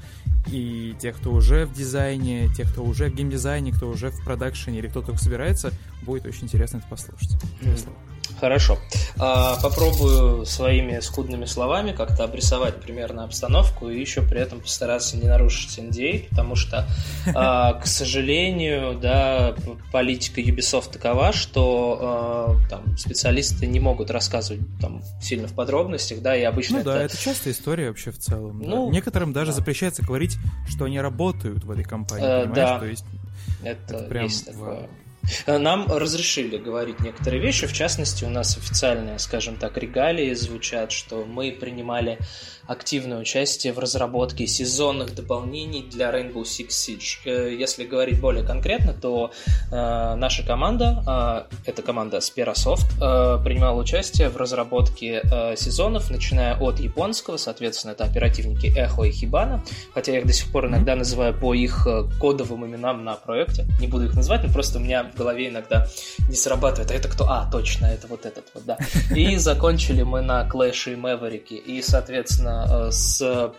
и 0.48 0.96
тех, 1.00 1.16
кто 1.18 1.32
уже 1.32 1.68
в 1.68 1.74
дизайне, 1.74 2.50
тех, 2.56 2.72
кто 2.72 2.84
уже 2.84 3.12
в 3.12 3.14
геймдизайне, 3.14 3.72
кто 3.72 3.88
уже 3.88 4.10
в 4.10 4.24
продакшене 4.24 4.80
или 4.80 4.88
кто 4.88 5.04
только 5.04 5.22
собирается, 5.22 5.72
будет 6.02 6.26
очень 6.26 6.46
интересно 6.46 6.78
это 6.78 6.88
послушать. 6.88 7.40
Mm-hmm. 7.62 8.09
Хорошо. 8.40 8.78
А, 9.18 9.58
попробую 9.62 10.46
своими 10.46 11.00
скудными 11.00 11.46
словами 11.46 11.92
как-то 11.92 12.24
обрисовать 12.24 12.82
примерно 12.82 13.24
обстановку 13.24 13.90
и 13.90 14.00
еще 14.00 14.22
при 14.22 14.40
этом 14.40 14.62
постараться 14.62 15.18
не 15.18 15.28
нарушить 15.28 15.78
NDA, 15.78 16.26
а, 16.26 16.30
потому 16.30 16.56
что, 16.56 16.88
а, 17.36 17.74
к 17.74 17.86
сожалению, 17.86 18.98
да, 19.00 19.56
политика 19.92 20.42
Ubisoft 20.42 20.92
такова, 20.92 21.34
что 21.34 22.58
там 22.70 22.98
специалисты 22.98 23.68
не 23.68 23.80
могут 23.80 24.12
рассказывать 24.12 24.62
там 24.80 25.02
сильно 25.22 25.48
в 25.48 25.54
подробностях, 25.54 26.22
да, 26.22 26.36
и 26.36 26.44
обычно 26.44 26.76
ну, 26.76 26.82
это... 26.82 26.94
да, 26.94 27.04
это 27.04 27.18
частая 27.18 27.54
история 27.54 27.90
вообще 27.90 28.12
в 28.12 28.20
целом. 28.20 28.60
Ну, 28.60 28.88
да. 28.88 28.94
Некоторым 28.94 29.34
даже 29.34 29.52
да. 29.52 29.58
запрещается 29.58 30.04
говорить, 30.04 30.38
что 30.68 30.86
они 30.86 31.00
работают 31.00 31.64
в 31.64 31.72
этой 31.72 31.84
компании, 31.84 32.26
э, 32.26 32.44
понимаешь? 32.46 32.56
Да. 32.56 32.80
То 32.80 32.86
есть 32.86 33.06
это, 33.64 33.96
это 33.96 34.04
прям 34.06 34.24
есть 34.26 34.46
такое. 34.46 34.90
Нам 35.48 35.88
разрешили 35.92 36.58
говорить 36.58 37.00
некоторые 37.00 37.42
вещи, 37.42 37.68
в 37.68 37.74
частности, 37.74 38.26
у 38.26 38.30
нас 38.30 38.58
официальные, 38.58 39.20
скажем 39.20 39.56
так, 39.58 39.78
регалии 39.78 40.34
звучат, 40.34 40.92
что 40.92 41.26
мы 41.26 41.52
принимали 41.52 42.20
активное 42.70 43.18
участие 43.18 43.74
в 43.74 43.80
разработке 43.80 44.46
сезонных 44.46 45.16
дополнений 45.16 45.82
для 45.82 46.12
Rainbow 46.12 46.44
Six 46.44 46.68
Siege. 46.68 47.18
Э, 47.26 47.56
если 47.56 47.84
говорить 47.84 48.22
более 48.22 48.46
конкретно, 48.46 48.94
то 48.94 49.32
э, 49.72 50.16
наша 50.16 50.46
команда, 50.46 51.48
э, 51.66 51.72
это 51.72 51.82
команда 51.82 52.18
Sperasoft, 52.18 52.86
э, 53.02 53.44
принимала 53.44 53.80
участие 53.80 54.30
в 54.30 54.38
разработке 54.38 55.22
э, 55.24 55.56
сезонов, 55.56 56.12
начиная 56.12 56.56
от 56.58 56.80
японского, 56.80 57.38
соответственно, 57.38 57.94
это 57.94 58.04
оперативники 58.04 58.68
Эхо 58.68 59.04
и 59.04 59.12
Хибана, 59.12 59.64
хотя 59.96 60.12
я 60.12 60.20
их 60.20 60.28
до 60.28 60.34
сих 60.34 60.52
пор 60.52 60.68
иногда 60.68 60.96
называю 60.96 61.34
по 61.34 61.56
их 61.56 61.88
кодовым 62.20 62.68
именам 62.68 63.04
на 63.04 63.16
проекте. 63.16 63.66
Не 63.80 63.88
буду 63.88 64.06
их 64.06 64.14
называть, 64.14 64.44
но 64.44 64.54
просто 64.54 64.78
у 64.78 64.82
меня 64.82 65.04
в 65.04 65.18
голове 65.18 65.50
иногда 65.50 65.88
не 66.30 66.36
срабатывает. 66.36 66.92
А 66.92 66.94
это 66.94 67.08
кто? 67.08 67.26
А, 67.26 67.50
точно, 67.52 67.88
это 67.88 68.06
вот 68.06 68.28
этот 68.28 68.46
вот, 68.54 68.64
да. 68.66 68.78
И 69.16 69.38
закончили 69.38 70.04
мы 70.04 70.22
на 70.22 70.48
Clash 70.48 70.94
и 70.94 70.96
Мэверике, 70.96 71.56
и, 71.56 71.82
соответственно, 71.82 72.59
Э, 72.68 72.92
с 72.92 73.22
э, 73.22 73.52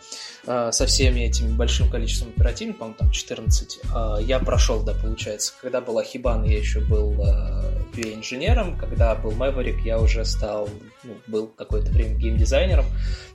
со 0.73 0.87
всеми 0.87 1.21
этими 1.21 1.55
большим 1.55 1.91
количеством 1.91 2.31
оперативников, 2.31 2.79
по-моему, 2.79 2.99
там 2.99 3.11
14, 3.11 3.81
э, 3.83 4.17
я 4.23 4.39
прошел, 4.39 4.83
да, 4.83 4.95
получается. 4.95 5.53
Когда 5.61 5.81
был 5.81 5.99
Ахибан, 5.99 6.45
я 6.45 6.59
еще 6.59 6.81
был 6.81 7.13
QA-инженером, 7.93 8.79
когда 8.79 9.15
был 9.15 9.33
Мэверик, 9.33 9.85
я 9.85 10.01
уже 10.01 10.25
стал, 10.25 10.69
ну, 11.05 11.15
был 11.27 11.49
какое-то 11.49 11.91
время 11.91 12.15
геймдизайнером, 12.15 12.87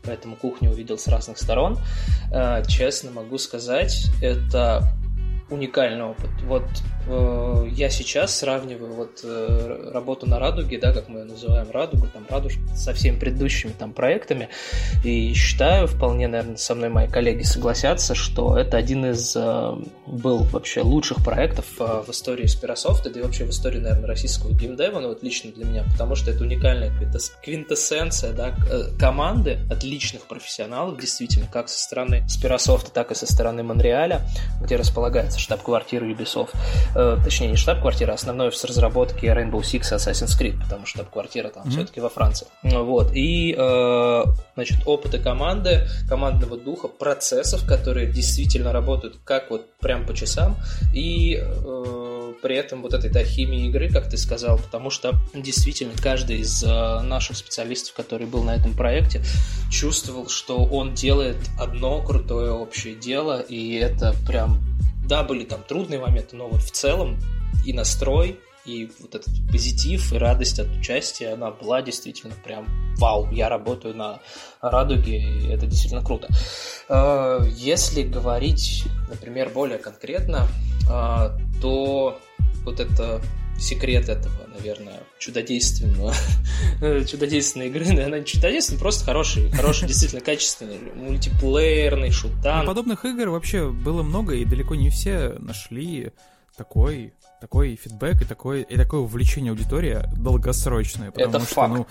поэтому 0.03 0.36
кухню 0.36 0.72
увидел 0.72 0.97
с 0.97 1.07
разных 1.07 1.38
сторон. 1.38 1.78
Честно 2.68 3.11
могу 3.11 3.38
сказать, 3.38 4.07
это 4.22 4.91
уникальный 5.49 6.05
опыт. 6.05 6.32
Вот 6.43 6.63
я 7.76 7.89
сейчас 7.89 8.38
сравниваю 8.38 8.93
вот 8.93 9.20
э, 9.24 9.91
работу 9.93 10.28
на 10.28 10.39
Радуге, 10.39 10.80
да, 10.80 10.93
как 10.93 11.10
мы 11.10 11.20
ее 11.20 11.26
называем 11.26 11.70
Радугу, 11.72 12.08
там 12.08 12.26
Радужка, 12.30 12.62
со 12.76 12.93
всеми 12.93 13.20
предыдущими 13.20 13.72
там 13.78 13.93
проектами, 13.93 14.49
и 15.03 15.34
считаю, 15.34 15.88
вполне, 15.88 16.28
наверное, 16.28 16.58
со 16.58 16.74
мной 16.74 16.89
мои 16.89 17.08
коллеги 17.08 17.43
согласятся, 17.43 18.16
что 18.16 18.58
это 18.58 18.78
один 18.78 19.06
из 19.06 19.36
э, 19.36 19.76
был 20.08 20.43
вообще 20.43 20.82
лучших 20.82 21.24
проектов 21.24 21.66
э, 21.80 22.03
в 22.06 22.10
истории 22.10 22.45
Спирософта, 22.45 23.10
да 23.10 23.20
и 23.20 23.24
вообще 23.24 23.45
в 23.45 23.49
истории, 23.49 23.80
наверное, 23.80 24.08
российского 24.08 24.51
геймдева, 24.53 24.99
ну 24.99 25.10
вот 25.10 25.22
лично 25.22 25.51
для 25.51 25.66
меня, 25.66 25.84
потому 25.91 26.16
что 26.16 26.32
это 26.32 26.43
уникальная 26.43 26.91
квинтэссенция, 27.43 28.34
да, 28.34 28.56
э, 28.70 28.97
команды 28.97 29.60
отличных 29.70 30.24
профессионалов, 30.24 30.99
действительно, 30.99 31.47
как 31.51 31.70
со 31.70 31.80
стороны 31.80 32.26
Спирософта, 32.30 32.91
так 32.91 33.12
и 33.12 33.16
со 33.16 33.26
стороны 33.26 33.64
Монреаля, 33.64 34.22
где 34.62 34.76
располагается 34.76 35.39
штаб-квартира 35.39 36.06
Ubisoft. 36.06 36.56
Э, 36.96 37.18
точнее, 37.22 37.50
не 37.50 37.58
штаб-квартира, 37.58 38.12
а 38.12 38.16
основной 38.16 38.48
офис 38.48 38.64
разработки 38.64 39.26
Rainbow 39.26 39.60
Six 39.62 39.74
и 39.74 39.96
Assassin's 39.96 40.39
Creed, 40.39 40.58
потому 40.62 40.86
что 40.86 41.00
штаб-квартира 41.00 41.50
там 41.50 41.64
mm-hmm. 41.64 41.72
все-таки 41.72 42.00
во 42.00 42.10
Франции. 42.10 42.48
Вот. 42.64 43.12
И, 43.14 43.54
э, 43.58 44.24
значит, 44.56 44.78
опыта 44.86 45.20
команды, 45.20 45.88
командного 46.08 46.58
духа, 46.58 46.88
процессов, 46.88 47.66
которые 47.66 48.10
действительно 48.12 48.72
работают 48.72 49.18
как 49.26 49.52
вот 49.52 49.70
прям 49.80 50.06
по 50.06 50.14
часам, 50.14 50.56
и 50.93 51.38
э, 51.41 52.34
при 52.41 52.56
этом 52.56 52.82
вот 52.82 52.93
этой 52.93 53.10
да, 53.10 53.26
химии 53.26 53.68
игры, 53.68 53.89
как 53.89 54.10
ты 54.10 54.18
сказал, 54.18 54.58
потому 54.58 54.89
что 54.89 55.16
действительно 55.34 55.93
каждый 56.02 56.38
из 56.38 56.64
э, 56.64 57.02
наших 57.02 57.36
специалистов, 57.36 57.93
который 57.96 58.26
был 58.26 58.43
на 58.43 58.56
этом 58.56 58.74
проекте, 58.74 59.22
чувствовал, 59.70 60.30
что 60.30 60.64
он 60.64 60.93
делает 60.93 61.38
одно 61.60 62.02
крутое 62.02 62.52
общее 62.52 62.96
дело, 62.96 63.41
и 63.41 63.74
это 63.74 64.16
прям 64.26 64.62
да, 65.08 65.24
были 65.24 65.45
там 65.45 65.64
трудные 65.64 65.99
моменты, 65.99 66.36
но 66.36 66.47
вот 66.47 66.62
в 66.62 66.72
целом 66.72 67.18
и 67.66 67.74
настрой, 67.74 68.39
и 68.66 68.89
вот 68.99 69.14
этот 69.14 69.34
позитив 69.51 70.12
и 70.12 70.18
радость 70.18 70.60
от 70.60 70.68
участия, 70.76 71.34
она 71.34 71.51
была 71.51 71.82
действительно 71.82 72.34
прям 72.43 72.68
вау, 72.97 73.30
я 73.32 73.47
работаю 73.47 73.95
на 73.95 74.20
радуге, 74.62 75.20
и 75.20 75.47
это 75.47 75.68
действительно 75.68 76.03
круто. 76.03 76.28
А, 76.89 77.43
если 77.43 78.03
говорить, 78.03 78.84
например, 79.10 79.49
более 79.49 79.78
конкретно, 79.78 80.47
а, 80.89 81.38
то 81.62 82.20
вот 82.64 82.80
это 82.80 83.22
секрет 83.60 84.10
этого, 84.10 84.36
наверное, 84.58 85.01
чудодейственного, 85.26 86.13
чудодейственной 87.07 87.67
игры, 87.67 87.86
наверное, 87.86 88.19
не 88.19 88.26
чудодейственный, 88.26 88.80
просто 88.80 89.05
хороший, 89.05 89.49
хороший, 89.49 89.88
действительно 89.88 90.21
качественный, 90.21 90.78
мультиплеерный 90.93 92.11
шутан. 92.11 92.59
Ну, 92.59 92.65
подобных 92.67 93.05
игр 93.05 93.30
вообще 93.30 93.71
было 93.71 94.03
много, 94.03 94.36
и 94.36 94.45
далеко 94.45 94.76
не 94.76 94.91
все 94.91 95.36
нашли 95.39 96.11
такой 96.55 97.14
такой 97.40 97.76
фидбэк 97.76 98.22
и 98.22 98.26
такое, 98.26 98.62
и 98.62 98.78
такое 98.78 99.02
увлечение 99.02 99.52
аудитории 99.52 100.02
долгосрочное. 100.18 101.12
Потому 101.12 101.38
Это 101.38 101.46
что, 101.46 101.56
факт. 101.56 101.74
ну, 101.76 101.88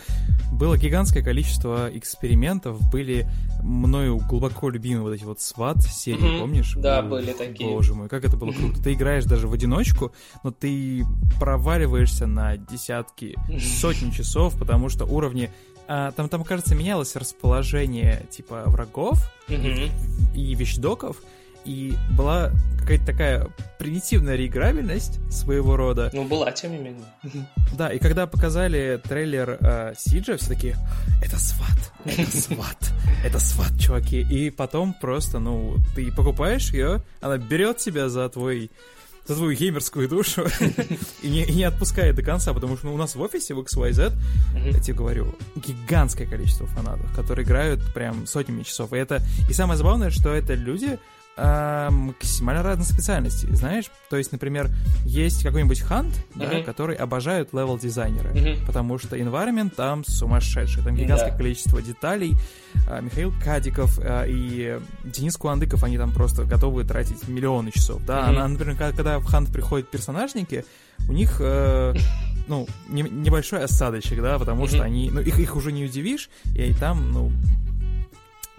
было 0.52 0.76
гигантское 0.76 1.22
количество 1.22 1.88
экспериментов, 1.92 2.80
были 2.90 3.26
мною 3.62 4.18
глубоко 4.18 4.70
любимые 4.70 5.02
вот 5.02 5.12
эти 5.12 5.24
вот 5.24 5.40
сват 5.40 5.82
серии, 5.82 6.36
mm-hmm. 6.36 6.40
помнишь? 6.40 6.74
Да, 6.76 6.98
О, 6.98 7.02
были 7.02 7.32
такие. 7.32 7.68
Боже 7.68 7.94
мой, 7.94 8.08
как 8.08 8.24
это 8.24 8.36
было 8.36 8.52
круто. 8.52 8.82
Ты 8.82 8.94
играешь 8.94 9.24
даже 9.24 9.48
в 9.48 9.52
одиночку, 9.52 10.12
но 10.42 10.50
ты 10.50 11.04
проваливаешься 11.38 12.26
на 12.26 12.56
десятки, 12.56 13.36
сотни 13.58 14.10
часов, 14.10 14.58
потому 14.58 14.88
что 14.88 15.04
уровни 15.04 15.50
а, 15.86 16.12
там, 16.12 16.28
там, 16.28 16.44
кажется, 16.44 16.74
менялось 16.74 17.14
расположение 17.14 18.26
типа 18.30 18.62
врагов 18.66 19.30
mm-hmm. 19.48 19.90
и, 20.34 20.52
и 20.52 20.54
вещдоков, 20.54 21.18
и 21.64 21.94
была 22.10 22.50
какая-то 22.80 23.06
такая 23.06 23.48
примитивная 23.78 24.36
реиграбельность 24.36 25.20
своего 25.32 25.76
рода. 25.76 26.10
Ну, 26.12 26.24
была, 26.24 26.52
тем 26.52 26.72
не 26.72 26.78
менее. 26.78 27.04
Да, 27.76 27.90
и 27.90 27.98
когда 27.98 28.26
показали 28.26 29.00
трейлер 29.02 29.58
э, 29.60 29.94
Сиджа, 29.96 30.36
все 30.36 30.48
таки 30.48 30.74
это 31.22 31.38
сват, 31.38 31.92
это 32.04 32.30
сват, 32.36 32.92
это 33.24 33.38
сват, 33.38 33.72
чуваки. 33.78 34.20
И 34.20 34.50
потом 34.50 34.94
просто, 35.00 35.38
ну, 35.38 35.76
ты 35.94 36.12
покупаешь 36.12 36.72
ее, 36.72 37.02
она 37.20 37.38
берет 37.38 37.78
тебя 37.78 38.08
за 38.08 38.28
твой 38.28 38.70
за 39.26 39.36
твою 39.36 39.56
геймерскую 39.56 40.08
душу 40.08 40.46
и, 41.22 41.28
не, 41.28 41.44
и 41.44 41.54
не 41.54 41.64
отпускает 41.64 42.14
до 42.14 42.22
конца, 42.22 42.52
потому 42.52 42.76
что 42.76 42.86
ну, 42.86 42.94
у 42.94 42.98
нас 42.98 43.14
в 43.14 43.20
офисе 43.20 43.54
в 43.54 43.60
XYZ, 43.60 44.12
я 44.54 44.80
тебе 44.80 44.94
говорю, 44.94 45.34
гигантское 45.56 46.26
количество 46.26 46.66
фанатов, 46.66 47.10
которые 47.14 47.46
играют 47.46 47.80
прям 47.94 48.26
сотнями 48.26 48.62
часов. 48.64 48.92
И 48.92 48.96
это 48.96 49.22
и 49.48 49.54
самое 49.54 49.78
забавное, 49.78 50.10
что 50.10 50.32
это 50.32 50.54
люди, 50.54 50.98
э, 51.36 51.88
максимально 51.90 52.62
разные 52.62 52.86
специальности, 52.86 53.46
знаешь? 53.50 53.90
То 54.10 54.16
есть, 54.16 54.32
например, 54.32 54.70
есть 55.04 55.42
какой-нибудь 55.42 55.80
хант, 55.80 56.14
uh-huh. 56.34 56.50
да, 56.50 56.62
который 56.62 56.96
обожают 56.96 57.52
левел-дизайнеры, 57.52 58.30
uh-huh. 58.30 58.66
потому 58.66 58.98
что 58.98 59.16
environment 59.16 59.74
там 59.74 60.04
сумасшедший, 60.04 60.82
там 60.82 60.94
гигантское 60.94 61.32
да. 61.32 61.36
количество 61.36 61.82
деталей. 61.82 62.34
Э, 62.88 63.00
Михаил 63.00 63.32
Кадиков 63.42 63.98
э, 63.98 64.26
и 64.28 64.78
Денис 65.04 65.36
Куандыков, 65.36 65.84
они 65.84 65.98
там 65.98 66.12
просто 66.12 66.44
готовы 66.44 66.84
тратить 66.84 67.26
миллионы 67.28 67.70
часов, 67.70 68.04
да? 68.04 68.30
Uh-huh. 68.30 68.38
А, 68.38 68.48
например, 68.48 68.76
когда 68.76 69.18
в 69.18 69.24
хант 69.24 69.52
приходят 69.52 69.90
персонажники, 69.90 70.64
у 71.08 71.12
них... 71.12 71.36
Э, 71.40 71.94
ну, 72.46 72.66
не, 72.88 73.02
небольшой 73.02 73.64
осадочек, 73.64 74.20
да, 74.20 74.38
потому 74.38 74.64
mm-hmm. 74.64 74.68
что 74.68 74.82
они, 74.82 75.10
ну, 75.10 75.20
их, 75.20 75.38
их 75.38 75.56
уже 75.56 75.72
не 75.72 75.84
удивишь, 75.84 76.28
и 76.54 76.74
там, 76.74 77.10
ну, 77.10 77.32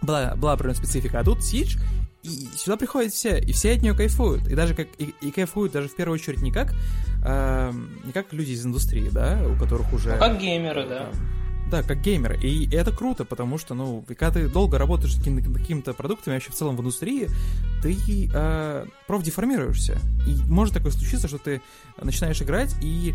была, 0.02 0.36
была 0.36 0.54
определенная 0.54 0.78
специфика. 0.78 1.20
А 1.20 1.24
тут 1.24 1.44
Сидж, 1.44 1.78
и 2.26 2.58
сюда 2.58 2.78
приходят 2.78 3.14
все, 3.14 3.40
и 3.40 3.52
все 3.52 3.74
от 3.74 3.82
нее 3.82 3.94
кайфуют. 3.94 4.48
И 4.48 4.56
даже 4.56 4.74
как 4.74 4.88
и, 4.98 5.14
и 5.22 5.32
кайфуют 5.32 5.74
даже 5.74 5.88
в 5.88 5.96
первую 5.96 6.16
очередь 6.16 6.42
не 6.42 6.52
как, 6.52 6.74
э, 7.24 7.74
не 8.04 8.12
как 8.12 8.34
люди 8.34 8.52
из 8.52 8.66
индустрии, 8.66 9.10
да, 9.12 9.42
у 9.48 9.58
которых 9.58 9.94
уже... 9.94 10.14
А 10.14 10.18
как 10.18 10.40
геймеры, 10.40 10.88
да. 10.88 11.10
Да, 11.70 11.84
как 11.84 12.02
геймеры. 12.02 12.38
И 12.42 12.70
это 12.76 12.92
круто, 12.92 13.26
потому 13.26 13.58
что, 13.58 13.74
ну, 13.74 14.04
когда 14.08 14.32
ты 14.32 14.48
долго 14.48 14.78
работаешь 14.78 15.16
с 15.16 15.18
какими-то 15.18 15.94
продуктами, 15.94 16.36
вообще 16.36 16.52
в 16.52 16.56
целом 16.56 16.76
в 16.78 16.82
индустрии, 16.82 17.28
ты 17.82 17.98
э, 18.34 18.86
профдеформируешься. 19.08 20.00
И 20.28 20.36
может 20.50 20.76
такое 20.76 20.92
случиться, 20.92 21.28
что 21.28 21.38
ты 21.38 21.62
начинаешь 22.02 22.42
играть, 22.42 22.76
и 22.82 23.14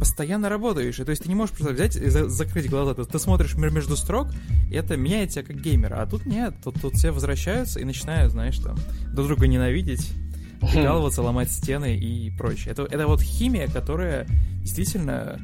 постоянно 0.00 0.48
работаешь. 0.48 0.98
И, 0.98 1.04
то 1.04 1.10
есть 1.10 1.22
ты 1.22 1.28
не 1.28 1.34
можешь 1.34 1.54
просто 1.54 1.74
взять 1.74 1.94
и 1.94 2.08
за- 2.08 2.28
закрыть 2.28 2.68
глаза. 2.68 2.94
Ты, 2.94 3.04
ты 3.04 3.18
смотришь 3.18 3.54
между 3.54 3.96
строк, 3.96 4.28
и 4.70 4.74
это 4.74 4.96
меняет 4.96 5.30
тебя 5.30 5.44
как 5.44 5.60
геймера. 5.60 6.02
А 6.02 6.06
тут 6.06 6.26
нет. 6.26 6.54
Тут, 6.64 6.80
тут 6.80 6.94
все 6.94 7.10
возвращаются 7.12 7.78
и 7.78 7.84
начинают, 7.84 8.32
знаешь, 8.32 8.58
там, 8.58 8.76
друг 9.12 9.28
друга 9.28 9.46
ненавидеть, 9.46 10.10
прикалываться, 10.60 11.22
ломать 11.22 11.52
стены 11.52 11.96
и 11.96 12.30
прочее. 12.30 12.72
Это, 12.72 12.82
это 12.84 13.06
вот 13.06 13.20
химия, 13.20 13.68
которая 13.68 14.26
действительно 14.62 15.38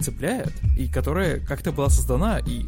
цепляет, 0.00 0.52
и 0.78 0.88
которая 0.88 1.40
как-то 1.40 1.72
была 1.72 1.90
создана, 1.90 2.38
и 2.38 2.64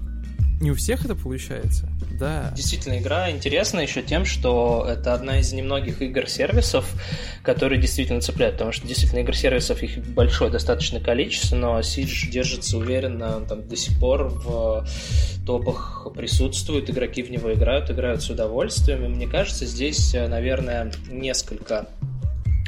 не 0.60 0.70
у 0.70 0.74
всех 0.74 1.04
это 1.04 1.16
получается, 1.16 1.88
да. 2.18 2.52
Действительно, 2.54 2.98
игра 2.98 3.30
интересна 3.30 3.80
еще 3.80 4.00
тем, 4.00 4.24
что 4.24 4.86
это 4.88 5.12
одна 5.12 5.40
из 5.40 5.52
немногих 5.52 6.00
игр-сервисов, 6.00 6.88
которые 7.42 7.80
действительно 7.80 8.20
цепляют, 8.20 8.54
потому 8.54 8.70
что 8.70 8.86
действительно 8.86 9.20
игр-сервисов 9.20 9.82
их 9.82 9.98
большое 10.14 10.50
достаточно 10.50 11.00
количество, 11.00 11.56
но 11.56 11.80
Siege 11.80 12.30
держится 12.30 12.78
уверенно 12.78 13.40
там, 13.40 13.66
до 13.66 13.76
сих 13.76 13.98
пор 13.98 14.28
в 14.28 14.86
топах 15.44 16.06
присутствует, 16.14 16.88
игроки 16.88 17.22
в 17.22 17.30
него 17.30 17.52
играют, 17.52 17.90
играют 17.90 18.22
с 18.22 18.30
удовольствием, 18.30 19.04
и 19.04 19.08
мне 19.08 19.26
кажется, 19.26 19.66
здесь, 19.66 20.14
наверное, 20.14 20.92
несколько 21.10 21.88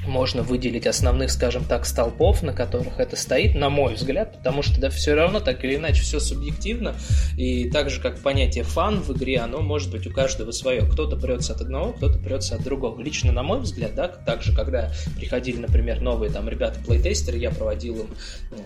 можно 0.07 0.42
выделить 0.42 0.86
основных, 0.86 1.30
скажем 1.30 1.64
так, 1.64 1.86
столпов, 1.86 2.42
на 2.42 2.52
которых 2.52 2.98
это 2.98 3.16
стоит, 3.16 3.55
на 3.55 3.70
мой 3.70 3.94
взгляд, 3.94 4.38
потому 4.38 4.62
что 4.62 4.80
да, 4.80 4.90
все 4.90 5.14
равно 5.14 5.40
так 5.40 5.64
или 5.64 5.76
иначе 5.76 6.02
все 6.02 6.20
субъективно, 6.20 6.94
и 7.36 7.70
так 7.70 7.90
же, 7.90 8.00
как 8.00 8.20
понятие 8.20 8.64
фан 8.64 9.00
в 9.00 9.12
игре, 9.12 9.38
оно 9.38 9.61
может 9.61 9.90
быть 9.90 10.07
у 10.07 10.11
каждого 10.12 10.50
свое. 10.50 10.82
Кто-то 10.82 11.16
прется 11.16 11.55
от 11.55 11.61
одного, 11.61 11.92
кто-то 11.92 12.18
прется 12.18 12.57
от 12.57 12.62
другого. 12.62 13.00
Лично, 13.00 13.32
на 13.32 13.42
мой 13.42 13.61
взгляд, 13.61 13.94
да, 13.94 14.09
также, 14.09 14.55
когда 14.55 14.92
приходили, 15.16 15.59
например, 15.59 16.00
новые 16.00 16.30
там 16.30 16.48
ребята 16.48 16.80
плейтестеры, 16.84 17.38
я 17.38 17.50
проводил 17.50 18.00
им, 18.00 18.09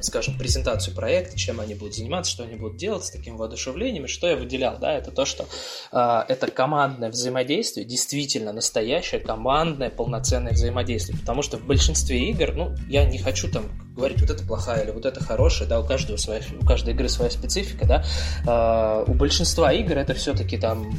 скажем, 0.00 0.36
презентацию 0.38 0.94
проекта, 0.94 1.38
чем 1.38 1.60
они 1.60 1.74
будут 1.74 1.94
заниматься, 1.94 2.30
что 2.30 2.44
они 2.44 2.54
будут 2.56 2.76
делать 2.76 3.04
с 3.04 3.10
таким 3.10 3.36
воодушевлением, 3.36 4.04
и 4.04 4.08
что 4.08 4.28
я 4.28 4.36
выделял, 4.36 4.78
да, 4.78 4.92
это 4.92 5.10
то, 5.10 5.24
что 5.24 5.46
э, 5.92 6.24
это 6.28 6.50
командное 6.50 7.10
взаимодействие, 7.10 7.86
действительно 7.86 8.52
настоящее 8.52 9.20
командное 9.20 9.90
полноценное 9.90 10.52
взаимодействие 10.52 11.18
Потому 11.28 11.42
что 11.42 11.58
в 11.58 11.66
большинстве 11.66 12.30
игр, 12.30 12.54
ну, 12.56 12.74
я 12.88 13.04
не 13.04 13.18
хочу 13.18 13.50
там 13.50 13.64
говорить, 13.94 14.18
вот 14.22 14.30
это 14.30 14.42
плохая 14.46 14.84
или 14.84 14.92
вот 14.92 15.04
это 15.04 15.22
хорошая, 15.22 15.68
да, 15.68 15.78
у 15.78 15.84
каждого 15.84 16.16
своя, 16.16 16.40
у 16.58 16.64
каждой 16.64 16.94
игры 16.94 17.10
своя 17.10 17.30
специфика, 17.30 17.86
да. 17.86 18.02
А, 18.46 19.04
у 19.06 19.12
большинства 19.12 19.70
игр 19.70 19.98
это 19.98 20.14
все-таки 20.14 20.56
там 20.56 20.90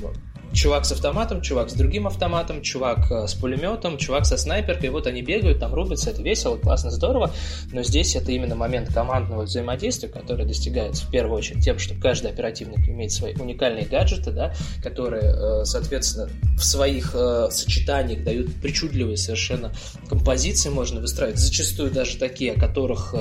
чувак 0.54 0.86
с 0.86 0.91
автоматом, 0.91 1.41
чувак 1.41 1.70
с 1.70 1.74
другим 1.74 2.08
автоматом, 2.08 2.62
чувак 2.62 3.12
э, 3.12 3.28
с 3.28 3.34
пулеметом, 3.34 3.97
чувак 3.97 4.26
со 4.26 4.38
снайперкой, 4.38 4.89
вот 4.89 5.08
они 5.08 5.22
бегают, 5.22 5.60
там 5.60 5.74
рубятся, 5.74 6.10
это 6.10 6.22
весело, 6.22 6.58
классно, 6.58 6.91
здорово, 6.91 7.32
но 7.72 7.84
здесь 7.84 8.16
это 8.16 8.32
именно 8.32 8.56
момент 8.56 8.93
командного 8.93 9.43
взаимодействия, 9.43 10.10
который 10.10 10.45
достигается 10.45 11.06
в 11.06 11.12
первую 11.12 11.38
очередь 11.38 11.64
тем, 11.64 11.80
что 11.80 11.95
каждый 11.95 12.32
оперативник 12.32 12.88
имеет 12.88 13.12
свои 13.12 13.34
уникальные 13.36 13.86
гаджеты, 13.86 14.32
да, 14.32 14.54
которые, 14.84 15.24
э, 15.24 15.66
соответственно, 15.66 16.30
в 16.58 16.64
своих 16.64 17.12
э, 17.14 17.47
сочетаниях 17.52 18.24
дают 18.24 18.54
причудливые 18.62 19.18
совершенно 19.18 19.74
композиции, 20.08 20.70
можно 20.70 21.00
выстраивать, 21.02 21.39
зачастую 21.39 21.91
даже 21.91 22.18
такие, 22.18 22.54
о 22.54 22.60
которых 22.60 23.14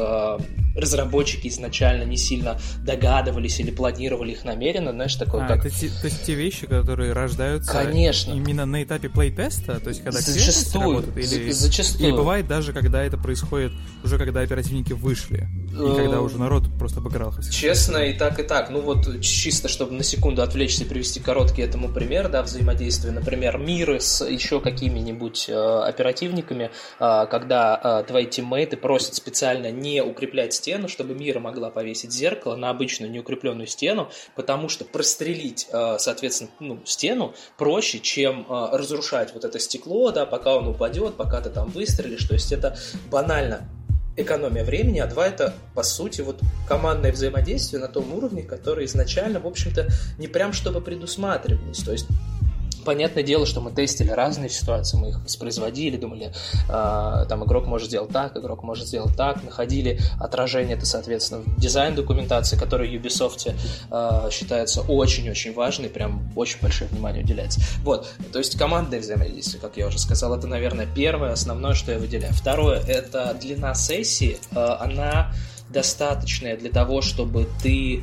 разработчики 0.79 1.49
изначально 1.49 2.05
не 2.05 2.17
сильно 2.17 2.59
догадывались 2.85 3.61
или 3.61 3.71
планировали 3.71 4.33
их 4.33 4.45
намеренно, 4.45 4.93
знаешь, 4.93 5.15
такое 5.17 5.45
а, 5.45 5.49
как... 5.49 5.67
Это, 5.67 5.75
то 5.75 6.07
есть 6.07 6.25
те 6.25 6.35
вещи, 6.35 6.67
которые 6.67 7.13
рождаются 7.13 7.73
Конечно. 7.73 8.33
именно 8.33 8.67
на 8.67 8.83
этапе 8.83 9.09
плей-теста, 9.09 9.81
то 9.81 9.89
есть 9.89 10.03
когда 10.03 10.21
зачастую, 10.21 11.01
работает, 11.01 11.33
или, 11.33 11.51
зачастую. 11.51 12.09
или 12.09 12.17
бывает 12.17 12.47
даже, 12.47 12.73
когда 12.73 13.03
это 13.03 13.17
происходит 13.17 13.73
уже 14.05 14.19
когда 14.19 14.41
оперативники 14.41 14.93
вышли, 14.93 15.49
и 15.71 15.97
когда 15.97 16.17
э, 16.17 16.21
уже 16.21 16.39
народ 16.39 16.65
просто 16.79 17.01
обыграл. 17.01 17.35
Честно, 17.51 17.99
и 17.99 18.13
так, 18.13 18.39
и 18.39 18.43
так. 18.43 18.71
Ну 18.71 18.81
вот 18.81 19.21
чисто, 19.21 19.69
чтобы 19.69 19.93
на 19.93 20.03
секунду 20.03 20.43
отвлечься 20.43 20.85
и 20.85 20.87
привести 20.87 21.21
короткий 21.21 21.63
этому 21.63 21.89
пример, 21.89 22.29
да, 22.29 22.43
взаимодействия, 22.43 23.11
например, 23.11 23.59
миры 23.59 24.01
с 24.01 24.25
еще 24.25 24.61
какими-нибудь 24.61 25.47
э, 25.49 25.55
оперативниками, 25.55 26.71
э, 27.01 27.27
когда 27.31 28.03
э, 28.03 28.05
твои 28.07 28.27
тиммейты 28.27 28.77
просят 28.77 29.15
специально 29.15 29.71
не 29.71 30.03
укреплять 30.03 30.55
стену, 30.69 30.89
чтобы 30.89 31.15
Мира 31.15 31.41
могла 31.41 31.71
повесить 31.71 32.13
зеркало 32.13 32.55
на 32.55 32.69
обычную 32.69 33.11
неукрепленную 33.11 33.67
стену, 33.67 34.11
потому 34.37 34.69
что 34.69 34.85
прострелить, 34.85 35.67
э, 35.73 35.97
соответственно, 35.99 36.51
ну, 36.61 36.81
стену 36.85 37.35
проще, 37.57 38.01
чем 38.01 38.47
э, 38.47 38.69
разрушать 38.77 39.33
вот 39.33 39.47
это 39.47 39.59
стекло, 39.59 40.13
да, 40.13 40.27
пока 40.27 40.57
он 40.57 40.69
упадет, 40.69 41.15
пока 41.15 41.41
ты 41.41 41.49
там 41.49 41.71
выстрелишь. 41.71 42.25
То 42.25 42.35
есть 42.35 42.53
это 42.53 42.77
банально 43.11 43.67
экономия 44.19 44.63
времени, 44.63 44.99
а 44.99 45.07
два 45.07 45.27
это, 45.27 45.55
по 45.75 45.83
сути, 45.83 46.21
вот 46.21 46.39
командное 46.69 47.13
взаимодействие 47.13 47.81
на 47.81 47.89
том 47.89 48.13
уровне, 48.13 48.43
который 48.43 48.85
изначально, 48.85 49.41
в 49.41 49.47
общем-то, 49.47 49.89
не 50.19 50.29
прям 50.29 50.53
чтобы 50.53 50.83
предусматривалось. 50.83 51.79
То 51.79 51.93
есть 51.93 52.09
понятное 52.85 53.23
дело, 53.23 53.47
что 53.47 53.61
мы 53.61 53.71
тестили 53.71 54.11
разные 54.11 54.49
ситуации, 54.49 54.97
мы 54.97 55.11
их 55.11 55.21
воспроизводили, 55.21 55.97
думали, 55.97 56.33
э, 56.69 57.27
там 57.29 57.45
игрок 57.45 57.67
может 57.67 57.89
сделать 57.89 58.11
так, 58.11 58.37
игрок 58.37 58.63
может 58.63 58.87
сделать 58.87 59.17
так, 59.17 59.43
находили 59.45 60.01
отражение, 60.21 60.77
это, 60.77 60.87
соответственно, 60.87 61.43
в 61.43 61.61
дизайн-документации, 61.61 62.57
которая 62.57 62.89
в 62.89 62.93
Ubisoft 62.93 63.55
э, 63.91 64.31
считается 64.31 64.83
очень-очень 64.83 65.53
важной, 65.55 65.89
прям 65.89 66.31
очень 66.37 66.61
большое 66.61 66.91
внимание 66.91 67.23
уделяется. 67.23 67.61
Вот, 67.83 68.09
то 68.33 68.39
есть 68.39 68.57
командное 68.59 69.01
взаимодействие, 69.01 69.61
как 69.61 69.77
я 69.77 69.87
уже 69.87 69.99
сказал, 69.99 70.35
это, 70.35 70.47
наверное, 70.47 70.87
первое, 70.87 71.33
основное, 71.33 71.75
что 71.75 71.93
я 71.93 71.99
выделяю. 71.99 72.33
Второе, 72.35 72.81
это 72.81 73.37
длина 73.41 73.75
сессии, 73.75 74.39
э, 74.53 74.59
она 74.59 75.33
достаточная 75.71 76.57
для 76.57 76.71
того, 76.71 77.03
чтобы 77.03 77.47
ты 77.63 78.03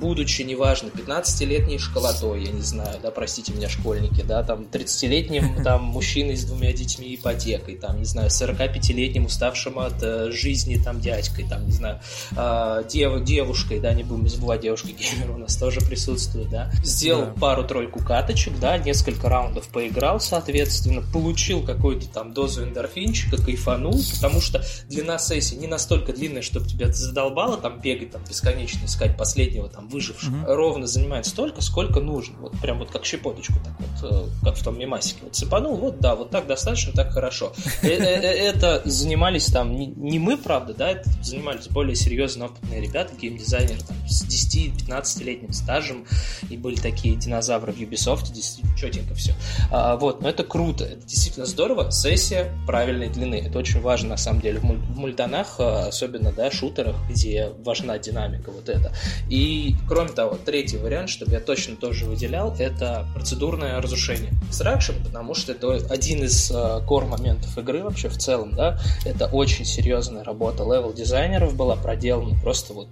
будучи, 0.00 0.42
неважно, 0.42 0.88
15-летней 0.88 1.78
школотой, 1.78 2.44
я 2.44 2.52
не 2.52 2.62
знаю, 2.62 2.98
да, 3.02 3.10
простите 3.10 3.52
меня, 3.52 3.68
школьники, 3.68 4.22
да, 4.22 4.42
там, 4.42 4.62
30-летним, 4.70 5.62
там, 5.64 5.84
мужчиной 5.84 6.36
с 6.36 6.44
двумя 6.44 6.72
детьми 6.72 7.14
ипотекой, 7.14 7.76
там, 7.76 7.98
не 7.98 8.04
знаю, 8.04 8.28
45-летним 8.28 9.26
уставшим 9.26 9.78
от 9.78 10.02
э, 10.02 10.30
жизни, 10.30 10.76
там, 10.82 11.00
дядькой, 11.00 11.48
там, 11.48 11.66
не 11.66 11.72
знаю, 11.72 12.00
э, 12.36 12.84
дев, 12.88 13.24
девушкой, 13.24 13.80
да, 13.80 13.92
не 13.92 14.02
будем 14.02 14.28
забывать, 14.28 14.60
девушка 14.60 14.88
геймер 14.88 15.30
у 15.30 15.38
нас 15.38 15.56
тоже 15.56 15.80
присутствует, 15.80 16.50
да, 16.50 16.70
сделал 16.84 17.26
да. 17.26 17.40
пару-тройку 17.40 18.00
каточек, 18.04 18.58
да, 18.58 18.78
несколько 18.78 19.28
раундов 19.28 19.68
поиграл, 19.68 20.20
соответственно, 20.20 21.02
получил 21.12 21.62
какую-то 21.64 22.08
там 22.08 22.32
дозу 22.32 22.64
эндорфинчика, 22.64 23.36
кайфанул, 23.42 24.00
потому 24.14 24.40
что 24.40 24.64
длина 24.88 25.18
сессии 25.18 25.54
не 25.54 25.66
настолько 25.66 26.12
длинная, 26.12 26.42
чтобы 26.42 26.66
тебя 26.66 26.92
задолбало 26.92 27.56
там 27.56 27.80
бегать, 27.80 28.10
там, 28.10 28.22
бесконечно 28.28 28.84
искать 28.84 29.16
последнего 29.16 29.68
там 29.68 29.85
выживших, 29.86 30.32
угу. 30.32 30.54
ровно 30.54 30.86
занимает 30.86 31.26
столько, 31.26 31.60
сколько 31.60 32.00
нужно. 32.00 32.36
Вот 32.40 32.52
прям 32.60 32.78
вот 32.78 32.90
как 32.90 33.04
щепоточку 33.04 33.54
так 33.64 33.74
вот, 33.78 34.12
э, 34.12 34.44
как 34.44 34.56
в 34.56 34.62
том 34.62 34.78
мемасике. 34.78 35.20
Вот 35.22 35.34
цепанул, 35.34 35.76
вот 35.76 36.00
да, 36.00 36.14
вот 36.14 36.30
так 36.30 36.46
достаточно, 36.46 36.92
так 36.92 37.12
хорошо. 37.12 37.52
Э, 37.82 37.88
э, 37.88 38.20
это 38.20 38.82
занимались 38.84 39.46
там 39.46 39.76
не 39.76 40.18
мы, 40.18 40.36
правда, 40.36 40.74
да, 40.74 40.90
это 40.90 41.08
занимались 41.22 41.68
более 41.68 41.94
серьезно 41.94 42.46
опытные 42.46 42.80
ребята, 42.80 43.14
геймдизайнеры 43.14 43.80
там, 43.86 43.96
с 44.08 44.24
10-15-летним 44.24 45.52
стажем, 45.52 46.06
и 46.50 46.56
были 46.56 46.76
такие 46.76 47.16
динозавры 47.16 47.72
в 47.72 47.78
Ubisoft, 47.78 48.32
действительно 48.32 48.76
четенько 48.76 49.14
все. 49.14 49.34
А, 49.70 49.96
вот, 49.96 50.20
но 50.20 50.28
это 50.28 50.44
круто, 50.44 50.84
это 50.84 51.06
действительно 51.06 51.46
здорово. 51.46 51.90
Сессия 51.90 52.52
правильной 52.66 53.08
длины, 53.08 53.36
это 53.46 53.58
очень 53.58 53.80
важно 53.80 54.10
на 54.10 54.16
самом 54.16 54.40
деле 54.40 54.60
в 54.60 54.64
мультанах, 54.64 55.60
особенно, 55.60 56.32
да, 56.32 56.50
шутерах, 56.50 56.96
где 57.08 57.52
важна 57.64 57.98
динамика 57.98 58.50
вот 58.50 58.68
это. 58.68 58.92
И 59.28 59.75
кроме 59.88 60.10
того, 60.10 60.38
третий 60.44 60.76
вариант, 60.78 61.08
чтобы 61.08 61.32
я 61.32 61.40
точно 61.40 61.76
тоже 61.76 62.06
выделял, 62.06 62.54
это 62.58 63.06
процедурное 63.14 63.80
разрушение. 63.80 64.32
Extraction, 64.50 65.02
потому 65.04 65.34
что 65.34 65.52
это 65.52 65.74
один 65.88 66.24
из 66.24 66.50
uh, 66.50 66.84
core 66.86 67.06
моментов 67.06 67.56
игры 67.58 67.82
вообще 67.82 68.08
в 68.08 68.16
целом, 68.16 68.54
да, 68.54 68.78
это 69.04 69.26
очень 69.26 69.64
серьезная 69.64 70.24
работа 70.24 70.62
левел-дизайнеров 70.64 71.54
была 71.54 71.76
проделана, 71.76 72.38
просто 72.42 72.72
вот 72.72 72.88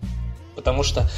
Потому 0.55 0.82
что 0.82 1.09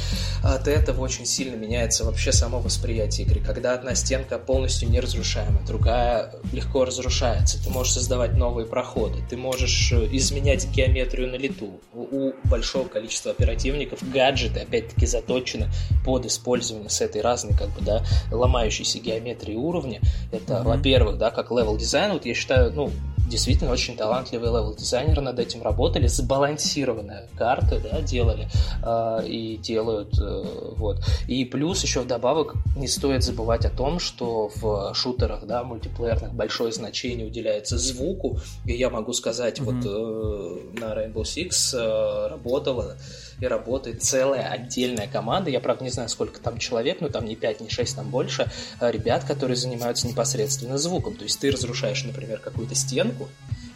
от 0.43 0.67
этого 0.67 1.01
очень 1.01 1.25
сильно 1.25 1.55
меняется 1.55 2.05
вообще 2.05 2.31
само 2.31 2.59
восприятие 2.59 3.27
игры. 3.27 3.41
Когда 3.41 3.73
одна 3.73 3.95
стенка 3.95 4.37
полностью 4.39 4.89
неразрушаема, 4.89 5.61
другая 5.65 6.33
легко 6.51 6.85
разрушается, 6.85 7.61
ты 7.63 7.69
можешь 7.69 7.93
создавать 7.93 8.33
новые 8.33 8.65
проходы, 8.65 9.19
ты 9.29 9.37
можешь 9.37 9.91
э, 9.91 10.07
изменять 10.11 10.67
геометрию 10.69 11.29
на 11.29 11.35
лету. 11.35 11.79
У 11.93 12.33
большого 12.45 12.87
количества 12.87 13.31
оперативников 13.31 13.99
гаджеты, 14.11 14.61
опять-таки, 14.61 15.05
заточены 15.05 15.69
под 16.05 16.25
использование 16.25 16.89
с 16.89 17.01
этой 17.01 17.21
разной, 17.21 17.55
как 17.57 17.69
бы, 17.69 17.81
да, 17.81 18.03
ломающейся 18.31 18.99
геометрии 18.99 19.55
уровня. 19.55 20.01
Это, 20.31 20.55
mm-hmm. 20.55 20.63
во-первых, 20.63 21.17
да, 21.17 21.31
как 21.31 21.51
левел 21.51 21.77
дизайн, 21.77 22.13
вот 22.13 22.25
я 22.25 22.33
считаю, 22.33 22.71
ну, 22.73 22.91
действительно 23.27 23.71
очень 23.71 23.95
талантливые 23.95 24.51
левел-дизайнеры 24.51 25.21
над 25.21 25.39
этим 25.39 25.61
работали, 25.61 26.07
сбалансированные 26.07 27.27
карты, 27.37 27.79
да, 27.79 28.01
делали 28.01 28.47
э, 28.83 29.27
и 29.27 29.57
делают, 29.57 30.17
э, 30.19 30.43
вот. 30.75 30.97
И 31.27 31.45
плюс 31.45 31.83
еще 31.83 32.01
вдобавок 32.01 32.55
не 32.75 32.87
стоит 32.87 33.23
забывать 33.23 33.65
о 33.65 33.69
том, 33.69 33.99
что 33.99 34.49
в 34.55 34.93
шутерах, 34.93 35.45
да, 35.45 35.63
мультиплеерных 35.63 36.33
большое 36.33 36.71
значение 36.71 37.27
уделяется 37.27 37.77
звуку, 37.77 38.39
и 38.65 38.73
я 38.73 38.89
могу 38.89 39.13
сказать, 39.13 39.59
mm-hmm. 39.59 39.63
вот 39.63 39.85
э, 39.85 40.79
на 40.79 40.93
Rainbow 40.93 41.23
Six 41.23 41.77
э, 41.77 42.27
работала 42.27 42.97
и 43.39 43.45
работает 43.45 44.03
целая 44.03 44.49
отдельная 44.49 45.07
команда. 45.07 45.49
Я, 45.49 45.59
правда, 45.59 45.83
не 45.83 45.89
знаю, 45.89 46.09
сколько 46.09 46.39
там 46.39 46.57
человек, 46.57 47.01
но 47.01 47.09
там 47.09 47.25
не 47.25 47.35
5, 47.35 47.61
не 47.61 47.69
6, 47.69 47.95
там 47.95 48.09
больше. 48.09 48.49
А 48.79 48.91
ребят, 48.91 49.23
которые 49.23 49.55
занимаются 49.55 50.07
непосредственно 50.07 50.77
звуком. 50.77 51.15
То 51.15 51.23
есть 51.23 51.39
ты 51.39 51.51
разрушаешь, 51.51 52.03
например, 52.03 52.39
какую-то 52.39 52.75
стенку, 52.75 53.29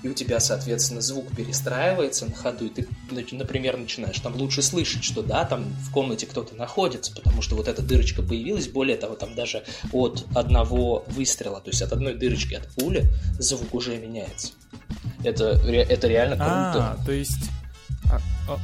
и 0.04 0.08
у 0.08 0.14
тебя, 0.14 0.40
соответственно, 0.40 1.02
звук 1.02 1.36
перестраивается 1.36 2.26
на 2.26 2.34
ходу, 2.34 2.66
и 2.66 2.70
ты, 2.70 2.88
например, 3.12 3.78
начинаешь 3.78 4.20
там 4.20 4.36
лучше 4.36 4.64
слышать, 4.64 5.04
что 5.04 5.22
да, 5.22 5.46
там 5.46 5.66
в 5.88 5.92
комнате 5.92 6.26
кто-то 6.26 6.56
находится, 6.56 7.14
потому 7.14 7.44
что 7.44 7.56
вот 7.56 7.68
эта 7.68 7.84
дырочка 7.84 8.24
появилась, 8.24 8.68
более 8.68 8.98
того, 8.98 9.16
там 9.16 9.36
даже 9.36 9.64
от 9.92 10.26
одного 10.34 11.06
выстрела, 11.08 11.62
то 11.62 11.70
есть 11.70 11.84
от 11.84 11.94
одной 11.94 12.16
дырочки 12.16 12.56
от 12.56 12.68
пули 12.70 13.12
звук 13.38 13.76
уже 13.76 13.98
меняется. 13.98 14.54
Это, 15.24 15.50
это 15.50 16.08
реально 16.08 16.36
круто. 16.36 16.98
А, 17.00 17.06
то 17.06 17.12
есть 17.12 17.50
а, 18.12 18.20
а, 18.50 18.60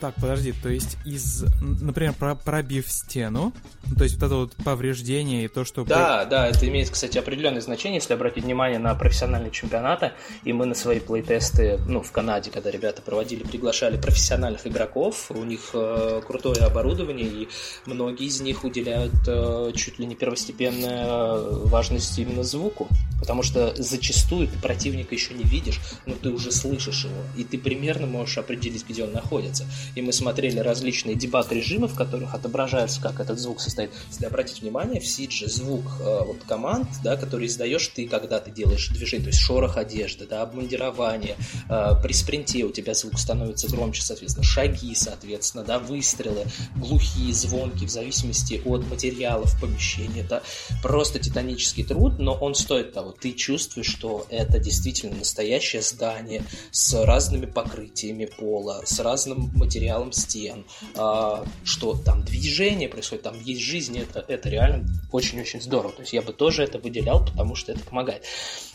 так, 0.00 0.14
подожди, 0.14 0.52
то 0.52 0.68
есть 0.68 0.96
из, 1.04 1.44
например, 1.60 2.12
про 2.12 2.34
пробив 2.34 2.90
стену, 2.90 3.52
то 3.96 4.04
есть 4.04 4.16
вот 4.16 4.26
это 4.26 4.34
вот 4.36 4.56
повреждение 4.56 5.44
и 5.44 5.48
то, 5.48 5.64
что... 5.64 5.84
Да, 5.84 6.24
да, 6.24 6.46
это 6.46 6.68
имеет, 6.68 6.90
кстати, 6.90 7.18
определенное 7.18 7.60
значение, 7.60 7.96
если 7.96 8.14
обратить 8.14 8.44
внимание 8.44 8.78
на 8.78 8.94
профессиональные 8.94 9.50
чемпионаты, 9.50 10.12
и 10.44 10.52
мы 10.52 10.66
на 10.66 10.74
свои 10.74 11.00
плейтесты, 11.00 11.78
ну, 11.86 12.02
в 12.02 12.12
Канаде, 12.12 12.50
когда 12.50 12.70
ребята 12.70 13.02
проводили, 13.02 13.42
приглашали 13.42 13.96
профессиональных 13.96 14.66
игроков, 14.66 15.30
у 15.30 15.44
них 15.44 15.70
э, 15.72 16.22
крутое 16.26 16.64
оборудование, 16.64 17.26
и 17.26 17.48
многие 17.86 18.26
из 18.26 18.40
них 18.40 18.64
уделяют 18.64 19.14
э, 19.26 19.72
чуть 19.74 19.98
ли 19.98 20.06
не 20.06 20.14
первостепенную 20.14 21.66
важность 21.66 22.18
именно 22.18 22.42
звуку, 22.42 22.88
потому 23.20 23.42
что 23.42 23.74
зачастую 23.76 24.48
ты 24.48 24.58
противника 24.58 25.14
еще 25.14 25.34
не 25.34 25.44
видишь, 25.44 25.80
но 26.06 26.14
ты 26.14 26.30
уже 26.30 26.52
слышишь 26.52 27.04
его, 27.04 27.22
и 27.36 27.44
ты 27.44 27.58
примерно 27.58 28.06
можешь 28.06 28.38
определить, 28.38 28.84
где 28.88 29.04
он 29.04 29.12
находится 29.12 29.66
и 29.94 30.02
мы 30.02 30.12
смотрели 30.12 30.58
различные 30.58 31.16
дебаг-режимы, 31.16 31.88
в 31.88 31.94
которых 31.94 32.34
отображается, 32.34 33.00
как 33.00 33.20
этот 33.20 33.38
звук 33.38 33.60
состоит. 33.60 33.90
Если 34.10 34.24
обратить 34.24 34.62
внимание, 34.62 35.00
в 35.00 35.06
Сидже 35.06 35.48
звук 35.48 35.84
э, 36.00 36.22
вот 36.24 36.42
команд, 36.46 36.88
да, 37.02 37.16
который 37.16 37.46
издаешь 37.46 37.88
ты, 37.88 38.06
когда 38.06 38.40
ты 38.40 38.50
делаешь 38.50 38.88
движение, 38.88 39.24
то 39.24 39.30
есть 39.30 39.40
шорох 39.40 39.76
одежды, 39.76 40.26
да, 40.26 40.42
обмундирование, 40.42 41.36
э, 41.68 41.92
при 42.02 42.12
спринте 42.12 42.64
у 42.64 42.70
тебя 42.70 42.94
звук 42.94 43.18
становится 43.18 43.68
громче, 43.68 44.02
соответственно, 44.02 44.44
шаги, 44.44 44.94
соответственно, 44.94 45.64
да, 45.64 45.78
выстрелы, 45.78 46.46
глухие, 46.76 47.32
звонкие, 47.32 47.88
в 47.88 47.90
зависимости 47.90 48.60
от 48.64 48.88
материалов 48.88 49.58
помещения. 49.60 50.22
Это 50.22 50.42
просто 50.82 51.18
титанический 51.18 51.84
труд, 51.84 52.18
но 52.18 52.34
он 52.34 52.54
стоит 52.54 52.92
того. 52.92 53.12
Ты 53.12 53.32
чувствуешь, 53.32 53.88
что 53.88 54.26
это 54.28 54.58
действительно 54.58 55.16
настоящее 55.16 55.82
здание 55.82 56.44
с 56.70 56.94
разными 57.04 57.46
покрытиями 57.46 58.26
пола, 58.26 58.82
с 58.84 59.00
разным 59.00 59.50
материалом 59.54 59.77
материалом 59.78 60.12
стен, 60.12 60.64
а, 60.96 61.44
что 61.64 61.94
там 61.94 62.24
движение 62.24 62.88
происходит, 62.88 63.22
там 63.22 63.40
есть 63.40 63.60
жизнь, 63.60 63.96
это, 63.98 64.24
это 64.26 64.48
реально 64.48 64.86
очень-очень 65.12 65.60
здорово. 65.60 65.92
То 65.92 66.02
есть 66.02 66.12
я 66.12 66.20
бы 66.20 66.32
тоже 66.32 66.64
это 66.64 66.78
выделял, 66.78 67.24
потому 67.24 67.54
что 67.54 67.72
это 67.72 67.84
помогает. 67.84 68.24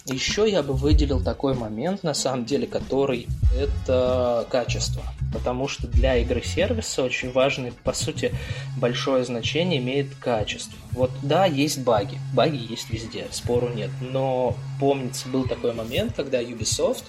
Еще 0.06 0.50
я 0.50 0.64
бы 0.64 0.74
выделил 0.74 1.22
такой 1.22 1.56
момент, 1.56 2.04
на 2.04 2.14
самом 2.14 2.46
деле, 2.46 2.68
который 2.68 3.28
это 3.58 4.48
качество. 4.50 5.04
Потому 5.34 5.68
что 5.68 5.88
для 5.88 6.18
игры-сервиса 6.18 7.04
очень 7.04 7.32
важный, 7.32 7.74
по 7.84 7.94
сути, 7.94 8.34
большое 8.78 9.26
значение 9.26 9.80
имеет 9.80 10.16
качество. 10.16 10.78
Вот 10.92 11.12
да, 11.22 11.46
есть 11.46 11.80
баги. 11.80 12.20
Баги 12.34 12.58
есть 12.70 12.90
везде, 12.90 13.28
спору 13.32 13.70
нет. 13.70 13.90
Но 14.00 14.56
помнится, 14.80 15.28
был 15.28 15.48
такой 15.48 15.74
момент, 15.74 16.14
когда 16.16 16.42
Ubisoft 16.42 17.04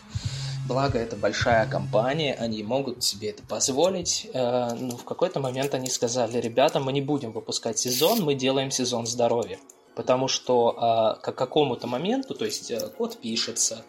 Благо, 0.66 0.98
это 0.98 1.14
большая 1.14 1.66
компания, 1.66 2.34
они 2.34 2.62
могут 2.62 3.04
себе 3.04 3.30
это 3.30 3.42
позволить. 3.42 4.26
Э, 4.32 4.70
ну, 4.74 4.96
в 4.96 5.04
какой-то 5.04 5.38
момент 5.38 5.74
они 5.74 5.90
сказали, 5.90 6.40
ребята, 6.40 6.80
мы 6.80 6.92
не 6.92 7.02
будем 7.02 7.32
выпускать 7.32 7.78
сезон, 7.78 8.22
мы 8.22 8.34
делаем 8.34 8.70
сезон 8.70 9.06
здоровья. 9.06 9.58
Потому 9.94 10.26
что 10.26 10.74
а, 10.76 11.14
к 11.14 11.32
какому-то 11.32 11.86
моменту, 11.86 12.34
то 12.34 12.44
есть 12.44 12.70
э, 12.70 12.80
код 12.98 13.18
пишется, 13.20 13.84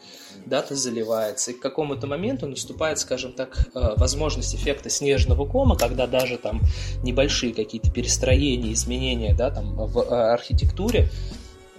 дата 0.45 0.75
заливается, 0.75 1.51
и 1.51 1.53
к 1.55 1.61
какому-то 1.61 2.05
моменту 2.05 2.45
наступает, 2.45 2.99
скажем 2.99 3.33
так, 3.33 3.57
э, 3.73 3.93
возможность 3.95 4.53
эффекта 4.53 4.89
снежного 4.89 5.47
кома, 5.47 5.75
когда 5.75 6.05
даже 6.05 6.37
там 6.37 6.61
небольшие 7.01 7.55
какие-то 7.55 7.89
перестроения, 7.89 8.73
изменения 8.73 9.33
да, 9.33 9.49
там, 9.49 9.75
в 9.77 10.31
архитектуре 10.33 11.09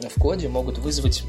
в 0.00 0.20
коде 0.20 0.48
могут 0.48 0.78
вызвать 0.78 1.22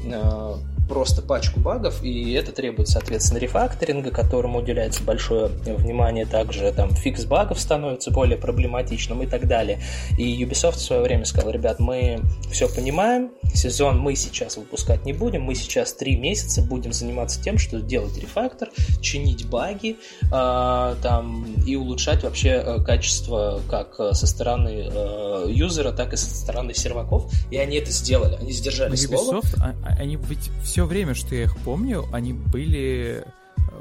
просто 0.88 1.22
пачку 1.22 1.60
багов, 1.60 2.02
и 2.02 2.32
это 2.32 2.52
требует, 2.52 2.88
соответственно, 2.88 3.38
рефакторинга, 3.38 4.10
которому 4.10 4.60
уделяется 4.60 5.02
большое 5.02 5.46
внимание. 5.46 6.26
Также 6.26 6.72
там 6.72 6.94
фикс 6.94 7.24
багов 7.24 7.60
становится 7.60 8.10
более 8.10 8.38
проблематичным 8.38 9.22
и 9.22 9.26
так 9.26 9.46
далее. 9.46 9.80
И 10.16 10.42
Ubisoft 10.42 10.76
в 10.76 10.80
свое 10.80 11.02
время 11.02 11.24
сказал, 11.24 11.50
ребят, 11.50 11.78
мы 11.78 12.20
все 12.50 12.68
понимаем, 12.68 13.30
сезон 13.54 13.98
мы 13.98 14.16
сейчас 14.16 14.56
выпускать 14.56 15.04
не 15.04 15.12
будем, 15.12 15.42
мы 15.42 15.54
сейчас 15.54 15.92
три 15.92 16.16
месяца 16.16 16.62
будем 16.62 16.92
заниматься 16.92 17.42
тем, 17.42 17.58
что 17.58 17.80
делать 17.80 18.16
рефактор, 18.18 18.68
чинить 19.00 19.48
баги 19.48 19.96
э, 20.22 20.94
там, 21.02 21.44
и 21.66 21.76
улучшать 21.76 22.22
вообще 22.22 22.62
э, 22.64 22.82
качество 22.82 23.60
как 23.68 23.96
э, 23.98 24.12
со 24.14 24.26
стороны 24.26 24.88
э, 24.90 25.46
юзера, 25.48 25.92
так 25.92 26.12
и 26.12 26.16
со 26.16 26.34
стороны 26.34 26.74
серваков. 26.74 27.30
И 27.50 27.56
они 27.58 27.76
это 27.76 27.90
сделали, 27.90 28.36
они 28.40 28.52
сдержали 28.52 28.94
Ubisoft, 28.94 29.16
слово. 29.16 29.42
А, 29.60 29.74
а, 29.84 29.96
они 29.98 30.16
ведь 30.16 30.50
все 30.62 30.77
все 30.78 30.86
время, 30.86 31.12
что 31.14 31.34
я 31.34 31.42
их 31.42 31.56
помню, 31.56 32.04
они 32.12 32.32
были 32.32 33.24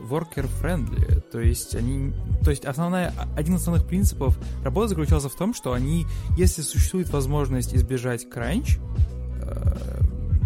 worker-friendly, 0.09 1.21
то 1.31 1.39
есть 1.39 1.75
они, 1.75 2.11
то 2.43 2.49
есть 2.49 2.65
основная, 2.65 3.13
один 3.35 3.53
из 3.53 3.61
основных 3.61 3.85
принципов 3.85 4.35
работы 4.63 4.87
заключался 4.87 5.29
в 5.29 5.35
том, 5.35 5.53
что 5.53 5.73
они, 5.73 6.07
если 6.37 6.63
существует 6.63 7.11
возможность 7.11 7.75
избежать 7.75 8.27
кранч, 8.27 8.79
э, 9.43 9.99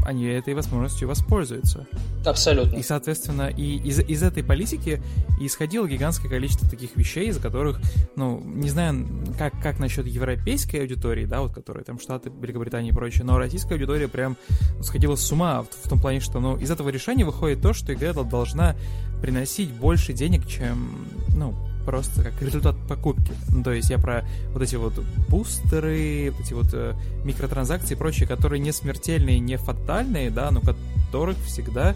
они 0.05 0.25
этой 0.25 0.53
возможностью 0.53 1.07
воспользуются. 1.07 1.87
Абсолютно. 2.25 2.75
И, 2.77 2.83
соответственно, 2.83 3.49
и 3.49 3.77
из, 3.77 3.99
из 3.99 4.23
этой 4.23 4.43
политики 4.43 5.01
исходило 5.39 5.87
гигантское 5.87 6.29
количество 6.29 6.69
таких 6.69 6.95
вещей, 6.95 7.29
из-за 7.29 7.41
которых, 7.41 7.79
ну, 8.15 8.41
не 8.43 8.69
знаю, 8.69 9.07
как, 9.37 9.59
как 9.61 9.79
насчет 9.79 10.05
европейской 10.07 10.77
аудитории, 10.77 11.25
да, 11.25 11.41
вот, 11.41 11.53
которые 11.53 11.83
там 11.83 11.99
Штаты, 11.99 12.29
Великобритания 12.29 12.89
и 12.89 12.93
прочее, 12.93 13.23
но 13.23 13.37
российская 13.37 13.75
аудитория 13.75 14.07
прям 14.07 14.37
сходила 14.81 15.15
с 15.15 15.31
ума 15.31 15.63
в, 15.63 15.85
в 15.85 15.89
том 15.89 15.99
плане, 15.99 16.19
что, 16.19 16.39
ну, 16.39 16.57
из 16.57 16.69
этого 16.71 16.89
решения 16.89 17.25
выходит 17.25 17.61
то, 17.61 17.73
что 17.73 17.93
игра 17.93 18.13
должна 18.13 18.75
приносить 19.21 19.69
больше 19.71 20.13
денег, 20.13 20.47
чем, 20.47 21.07
ну, 21.35 21.53
просто 21.85 22.23
как 22.23 22.41
результат 22.41 22.75
покупки. 22.87 23.31
Ну, 23.49 23.63
то 23.63 23.71
есть 23.71 23.89
я 23.89 23.97
про 23.97 24.25
вот 24.53 24.61
эти 24.61 24.75
вот 24.75 24.93
бустеры, 25.29 26.31
вот 26.31 26.45
эти 26.45 26.53
вот 26.53 26.69
э, 26.73 26.93
микротранзакции 27.23 27.95
и 27.95 27.97
прочие, 27.97 28.27
которые 28.27 28.59
не 28.59 28.71
смертельные, 28.71 29.39
не 29.39 29.57
фатальные, 29.57 30.31
да, 30.31 30.51
но 30.51 30.61
которых 30.61 31.37
всегда 31.45 31.95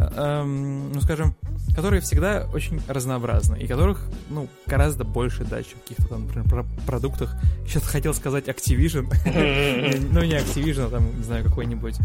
эм, 0.00 0.92
ну, 0.92 1.00
скажем, 1.00 1.34
которые 1.74 2.00
всегда 2.00 2.46
очень 2.52 2.80
разнообразны, 2.88 3.56
и 3.56 3.66
которых, 3.66 4.08
ну, 4.28 4.48
гораздо 4.66 5.04
больше, 5.04 5.44
да, 5.44 5.62
чем 5.62 5.78
каких-то 5.80 6.08
там, 6.08 6.26
например, 6.26 6.48
про 6.48 6.64
продуктах. 6.86 7.34
Сейчас 7.66 7.84
хотел 7.84 8.14
сказать 8.14 8.48
Activision. 8.48 9.06
Ну, 10.12 10.22
не 10.22 10.34
Activision, 10.34 10.86
а 10.86 10.90
там, 10.90 11.16
не 11.16 11.22
знаю, 11.22 11.44
какой-нибудь... 11.44 11.96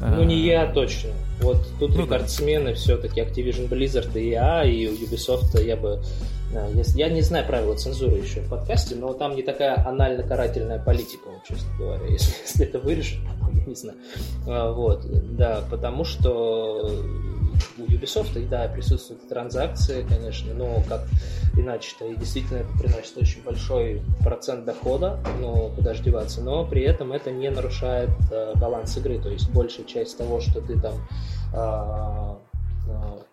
Ну, 0.00 0.24
не 0.24 0.44
я 0.44 0.66
точно. 0.66 1.10
Вот 1.40 1.66
тут 1.78 1.94
ну 1.94 2.02
рекордсмены 2.02 2.74
все-таки 2.74 3.20
Activision 3.20 3.68
Blizzard 3.68 4.18
и 4.18 4.32
EA, 4.32 4.68
и 4.68 4.86
Ubisoft 4.86 5.62
я 5.62 5.76
бы 5.76 6.02
Я 6.94 7.08
не 7.08 7.22
знаю 7.22 7.46
правила 7.46 7.74
цензуры 7.74 8.16
еще 8.16 8.40
в 8.40 8.48
подкасте, 8.48 8.94
но 8.94 9.12
там 9.14 9.34
не 9.34 9.42
такая 9.42 9.86
анально-карательная 9.86 10.78
политика, 10.78 11.30
честно 11.48 11.68
говоря, 11.78 12.06
если, 12.06 12.34
если 12.42 12.66
это 12.66 12.78
вырежет, 12.78 13.18
я 13.54 13.64
не 13.64 13.74
знаю. 13.74 13.96
Вот, 14.74 15.06
да, 15.36 15.62
потому 15.70 16.04
что 16.04 17.04
у 17.78 17.82
Ubisoft, 17.82 18.48
да, 18.48 18.68
присутствуют 18.68 19.28
транзакции, 19.28 20.04
конечно, 20.08 20.52
но 20.54 20.82
как 20.88 21.06
иначе-то, 21.56 22.06
и 22.06 22.16
действительно 22.16 22.58
это 22.58 22.78
приносит 22.78 23.16
очень 23.16 23.42
большой 23.42 24.02
процент 24.20 24.64
дохода, 24.64 25.20
ну, 25.40 25.70
куда 25.74 25.94
же 25.94 26.02
деваться, 26.02 26.42
но 26.42 26.64
при 26.64 26.82
этом 26.82 27.12
это 27.12 27.30
не 27.30 27.50
нарушает 27.50 28.10
э, 28.30 28.52
баланс 28.56 28.96
игры, 28.96 29.18
то 29.18 29.28
есть 29.28 29.50
большая 29.50 29.86
часть 29.86 30.18
того, 30.18 30.40
что 30.40 30.60
ты 30.60 30.78
там 30.78 30.94
э, 31.54 32.51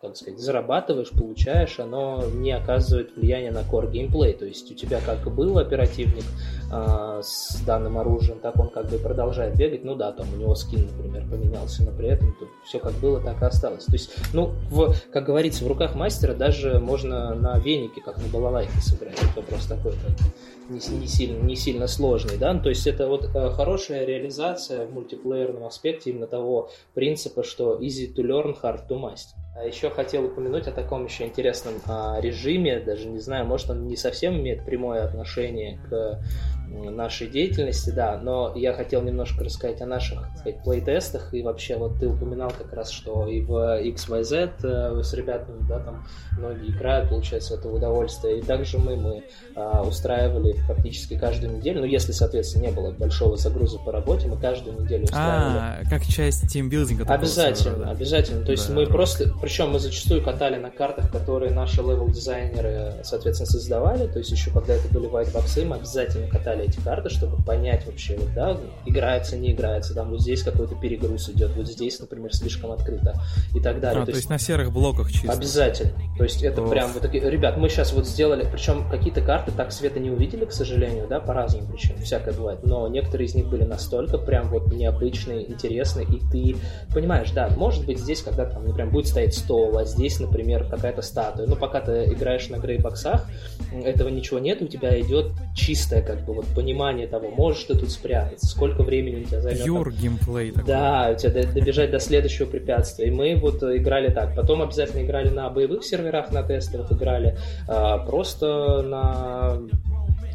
как 0.01 0.16
сказать, 0.16 0.39
зарабатываешь, 0.39 1.10
получаешь, 1.10 1.80
оно 1.80 2.24
не 2.34 2.51
оказывает 2.51 3.16
влияния 3.16 3.51
на 3.51 3.60
core 3.60 3.91
геймплей. 3.91 4.34
То 4.34 4.45
есть 4.45 4.72
у 4.72 4.76
тебя 4.76 4.99
как 5.05 5.30
был 5.34 5.57
оперативник 5.57 6.24
э, 6.72 7.22
с 7.24 7.62
данным 7.66 7.97
оружием, 7.97 8.39
так 8.39 8.57
он 8.57 8.70
как 8.70 8.89
бы 8.89 8.97
продолжает 8.97 9.55
бегать. 9.55 9.84
Ну 9.84 9.95
да, 9.95 10.12
там 10.12 10.28
у 10.34 10.38
него 10.38 10.55
скин, 10.55 10.86
например, 10.86 11.28
поменялся, 11.30 11.84
но 11.84 11.91
при 11.91 12.07
этом 12.07 12.36
все 12.66 12.80
как 12.80 12.93
было, 12.93 13.20
так 13.20 13.41
и 13.41 13.45
осталось. 13.45 13.86
То 13.86 13.93
есть, 13.93 14.12
ну, 14.34 14.53
в, 14.70 14.95
как 15.12 15.26
говорится, 15.26 15.66
в 15.66 15.68
руках 15.68 15.95
мастера 15.95 16.34
даже 16.34 16.80
можно 16.80 17.36
на 17.36 17.60
венике, 17.60 18.01
как 18.01 18.18
на 18.18 18.28
балалайке 18.28 18.80
сыграть. 18.82 19.18
Это 19.22 19.41
вопрос 19.41 19.66
такой 19.66 19.91
как 19.91 20.28
не, 20.70 20.80
не, 20.98 21.08
сильно, 21.08 21.42
не 21.44 21.56
сильно 21.56 21.88
сложный, 21.88 22.38
да, 22.38 22.58
то 22.58 22.70
есть 22.70 22.88
это 22.88 23.08
вот 23.08 23.26
э, 23.36 23.50
хорошая 23.52 24.06
реализация 24.06 24.86
в 24.86 24.94
мультиплеерном 24.94 25.66
аспекте 25.66 26.12
именно 26.12 26.28
того 26.28 26.70
принципа, 26.94 27.44
что 27.44 27.80
easy 27.80 28.14
to 28.14 28.24
learn, 28.24 28.56
hard 28.62 28.88
to 28.88 29.00
master. 29.00 29.36
А 29.56 29.66
еще 29.66 29.90
хотел 29.90 30.26
упомянуть 30.26 30.68
о 30.68 30.72
таком 30.72 31.06
еще 31.06 31.26
интересном 31.26 31.74
а, 31.86 32.20
режиме, 32.22 32.80
даже 32.80 33.08
не 33.08 33.20
знаю, 33.20 33.46
может 33.46 33.70
он 33.70 33.88
не 33.88 33.98
совсем 33.98 34.38
имеет 34.38 34.64
прямое 34.64 35.04
отношение 35.04 35.80
к 35.90 36.22
нашей 36.70 37.28
деятельности, 37.28 37.90
да, 37.90 38.20
но 38.22 38.54
я 38.56 38.74
хотел 38.74 39.02
немножко 39.02 39.44
рассказать 39.44 39.82
о 39.82 39.86
наших, 39.86 40.22
так 40.22 40.38
сказать, 40.40 40.64
плейтестах, 40.64 41.34
и 41.34 41.42
вообще 41.42 41.78
вот 41.78 42.00
ты 42.00 42.08
упоминал 42.08 42.52
как 42.56 42.74
раз, 42.74 42.92
что 42.92 43.28
и 43.28 43.42
в 43.42 43.82
XYZ 43.82 44.52
э, 44.64 45.04
с 45.04 45.14
ребятами, 45.14 45.60
да, 45.68 45.80
там 45.80 46.06
многие 46.38 46.70
играют, 46.70 47.10
получается, 47.10 47.56
это 47.56 47.70
удовольствие, 47.70 48.40
и 48.40 48.42
также 48.42 48.78
мы, 48.78 48.96
мы 48.96 49.24
а, 49.56 49.84
устраивали 49.84 50.56
практически 50.68 51.18
каждую 51.18 51.58
неделю, 51.58 51.82
ну, 51.82 51.86
если, 51.86 52.12
соответственно, 52.12 52.68
не 52.68 52.72
было 52.72 52.92
большого 52.92 53.38
загруза 53.38 53.80
по 53.80 53.92
работе, 53.92 54.28
мы 54.28 54.38
каждую 54.38 54.82
неделю 54.82 55.04
устраивали. 55.04 55.58
А, 55.58 55.84
как 55.90 56.06
часть 56.06 56.48
тимбилдинга. 56.48 57.06
Обязательно, 57.06 57.86
да. 57.86 57.92
обязательно, 57.92 58.46
то 58.46 58.52
есть 58.52 58.68
да, 58.70 58.76
мы 58.76 58.86
да. 58.86 58.92
просто, 58.92 59.34
причем 59.42 59.72
мы 59.72 59.80
зачастую 59.80 60.24
катали 60.24 60.58
на 60.58 60.70
картах, 60.70 61.12
которые 61.12 61.52
наши 61.52 61.82
левел-дизайнеры, 61.82 63.04
соответственно, 63.04 63.50
создавали, 63.50 64.08
то 64.08 64.20
есть 64.20 64.32
еще 64.32 64.52
когда 64.52 64.74
это 64.76 64.88
были 64.94 65.10
whiteboxы, 65.10 65.66
мы 65.66 65.76
обязательно 65.78 66.28
катали 66.28 66.59
собрали 66.60 66.66
эти 66.68 66.80
карты, 66.80 67.10
чтобы 67.10 67.41
понять 67.43 67.86
вообще, 67.86 68.18
вот, 68.18 68.34
да, 68.34 68.57
играется, 68.86 69.38
не 69.38 69.51
играется, 69.51 69.93
там 69.93 70.10
вот 70.10 70.22
здесь 70.22 70.43
какой-то 70.43 70.76
перегруз 70.76 71.30
идет, 71.30 71.51
вот 71.55 71.68
здесь, 71.68 71.99
например, 71.99 72.34
слишком 72.34 72.72
открыто 72.72 73.16
и 73.55 73.60
так 73.60 73.80
далее. 73.80 74.03
А, 74.03 74.05
то, 74.05 74.12
то 74.12 74.18
есть, 74.18 74.30
на 74.30 74.39
серых 74.39 74.72
блоках 74.72 75.12
чисто? 75.12 75.32
Обязательно. 75.32 75.93
То 76.18 76.24
есть 76.24 76.43
это 76.43 76.64
Оф. 76.64 76.70
прям 76.70 76.91
вот 76.93 77.01
такие, 77.01 77.30
ребят, 77.30 77.57
мы 77.57 77.70
сейчас 77.70 77.93
вот 77.93 78.07
сделали, 78.07 78.47
причем 78.49 78.89
какие-то 78.89 79.22
карты 79.22 79.51
так 79.51 79.72
света 79.72 79.99
не 79.99 80.10
увидели, 80.10 80.45
к 80.45 80.51
сожалению, 80.51 81.07
да, 81.07 81.20
по 81.20 81.34
разным 81.34 81.68
причинам, 81.68 82.01
всякое 82.01 82.34
бывает, 82.34 82.60
но 82.64 82.88
некоторые 82.88 83.28
из 83.28 83.36
них 83.36 83.47
были 83.47 83.64
настолько 83.64 84.18
прям 84.18 84.49
вот 84.49 84.72
необычные, 84.72 85.49
интересные, 85.49 86.05
и 86.05 86.20
ты 86.32 86.55
понимаешь, 86.93 87.32
да, 87.32 87.49
может 87.55 87.86
быть 87.86 87.99
здесь, 87.99 88.22
когда 88.22 88.45
там, 88.45 88.66
например, 88.66 88.91
будет 88.91 89.07
стоять 89.07 89.36
стол, 89.36 89.78
а 89.78 89.86
здесь, 89.86 90.20
например, 90.20 90.66
какая-то 90.66 91.01
статуя, 91.01 91.47
ну, 91.47 91.55
пока 91.55 91.82
ты 91.82 92.05
играешь 92.05 92.49
на 92.49 92.57
грейбоксах, 92.57 93.26
этого 93.72 94.10
ничего 94.10 94.39
нет, 94.39 94.62
у 94.62 94.68
тебя 94.68 94.99
идет 94.99 95.32
чистая 95.55 96.01
как 96.01 96.26
бы 96.26 96.34
вот 96.34 96.45
понимание 96.54 97.08
того, 97.08 97.30
можешь 97.30 97.64
ты 97.64 97.78
тут 97.78 97.91
спрятаться, 97.91 98.47
сколько 98.47 98.84
времени 98.84 99.24
у 99.24 99.24
тебя 99.24 99.41
займет. 99.41 99.68
Pure 99.68 99.91
геймплей. 99.91 100.54
Да, 100.66 101.12
у 101.14 101.18
тебя 101.18 101.43
добежать 101.43 101.91
до 101.91 102.00
следующего 102.00 102.45
препятствия. 102.45 103.08
И 103.08 103.12
мы 103.12 103.36
вот 103.36 103.62
играли 103.64 104.10
так. 104.10 104.36
Потом 104.36 104.62
обязательно 104.62 105.04
играли 105.04 105.30
на 105.30 105.50
боевых 105.50 105.84
серверах, 105.84 106.32
на 106.32 106.43
тестовых 106.43 106.91
играли. 106.91 107.38
А, 107.68 108.00
просто 108.00 108.82
на 108.82 109.60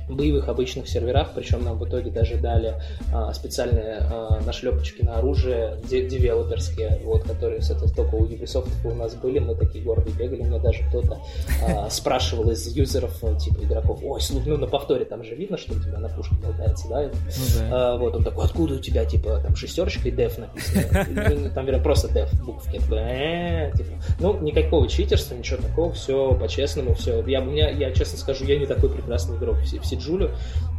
боевых 0.08 0.48
обычных 0.48 0.88
серверах, 0.88 1.30
причем 1.34 1.64
нам 1.64 1.78
в 1.78 1.88
итоге 1.88 2.10
даже 2.10 2.36
дали 2.36 2.74
а, 3.12 3.32
специальные 3.32 3.98
а, 4.00 4.40
нашлепочки 4.44 5.02
на 5.02 5.16
оружие 5.16 5.78
де- 5.88 6.06
девелоперские, 6.08 7.00
вот, 7.04 7.22
которые, 7.24 7.62
соответственно, 7.62 8.04
только 8.04 8.22
у 8.22 8.26
Ubisoft 8.26 8.70
у 8.84 8.94
нас 8.94 9.14
были, 9.14 9.38
мы 9.38 9.54
такие 9.54 9.84
гордые 9.84 10.14
бегали, 10.14 10.42
мне 10.42 10.58
даже 10.58 10.82
кто-то 10.88 11.18
а, 11.66 11.88
спрашивал 11.90 12.50
из 12.50 12.66
юзеров, 12.76 13.18
типа, 13.38 13.62
игроков, 13.62 14.00
ой, 14.02 14.20
ну 14.46 14.56
на 14.56 14.66
повторе 14.66 15.04
там 15.04 15.24
же 15.24 15.34
видно, 15.34 15.56
что 15.56 15.74
у 15.74 15.80
тебя 15.80 15.98
на 15.98 16.08
пушке 16.08 16.34
болтается, 16.36 16.88
да? 16.88 17.02
Ну, 17.02 17.10
да. 17.58 17.92
А, 17.92 17.96
вот, 17.96 18.14
он 18.14 18.24
такой, 18.24 18.44
откуда 18.44 18.74
у 18.74 18.78
тебя, 18.78 19.04
типа, 19.04 19.40
там 19.42 19.56
шестерочка 19.56 20.08
и 20.08 20.12
def 20.12 20.38
написано, 20.40 21.50
там, 21.50 21.66
верно, 21.66 21.82
просто 21.82 22.08
def 22.08 22.28
буквки, 22.44 22.78
типа, 22.78 24.02
ну, 24.20 24.38
никакого 24.40 24.88
читерства, 24.88 25.34
ничего 25.34 25.62
такого, 25.62 25.92
все 25.92 26.34
по-честному, 26.34 26.94
все, 26.94 27.22
я, 27.26 27.70
я 27.70 27.92
честно 27.92 28.18
скажу, 28.18 28.44
я 28.44 28.58
не 28.58 28.66
такой 28.66 28.90
прекрасный 28.90 29.36
игрок, 29.36 29.56
все 29.62 29.93
Джулю. 29.96 30.30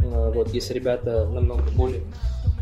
Э, 0.03 0.31
вот, 0.33 0.53
есть 0.53 0.71
ребята 0.71 1.25
намного 1.25 1.63
более 1.71 2.01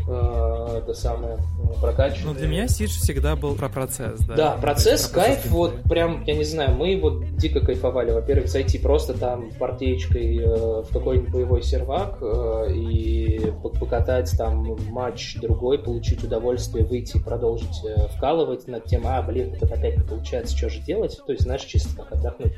э, 0.08 0.80
это 0.82 0.94
самое 0.94 1.38
прокачанные. 1.80 2.26
Ну, 2.26 2.34
для 2.34 2.48
меня 2.48 2.68
Сидж 2.68 2.90
всегда 2.90 3.36
был 3.36 3.54
про 3.54 3.68
процесс, 3.68 4.20
да? 4.20 4.34
Да, 4.34 4.50
процесс, 4.52 5.06
про 5.08 5.22
кайф, 5.22 5.46
вот 5.46 5.82
прям, 5.84 6.24
я 6.24 6.34
не 6.34 6.44
знаю, 6.44 6.76
мы 6.76 6.98
вот 7.00 7.36
дико 7.36 7.60
кайфовали. 7.60 8.12
Во-первых, 8.12 8.48
зайти 8.48 8.78
просто 8.78 9.14
там 9.14 9.50
партеечкой 9.58 10.38
э, 10.38 10.82
в 10.82 10.88
какой-нибудь 10.92 11.30
боевой 11.30 11.62
сервак 11.62 12.18
э, 12.20 12.72
и 12.74 13.52
покатать 13.80 14.32
там 14.36 14.76
матч 14.90 15.36
другой, 15.40 15.78
получить 15.78 16.22
удовольствие, 16.22 16.84
выйти, 16.84 17.18
продолжить 17.18 17.84
э, 17.84 18.08
вкалывать 18.16 18.66
над 18.68 18.84
тем, 18.84 19.06
а, 19.06 19.20
блин, 19.22 19.50
вот 19.50 19.62
это 19.62 19.74
опять 19.74 19.96
не 19.96 20.04
получается, 20.04 20.56
что 20.56 20.68
же 20.68 20.80
делать? 20.80 21.20
То 21.26 21.32
есть, 21.32 21.44
знаешь, 21.44 21.62
чисто 21.62 22.02
как 22.02 22.12
отдохнуть. 22.12 22.54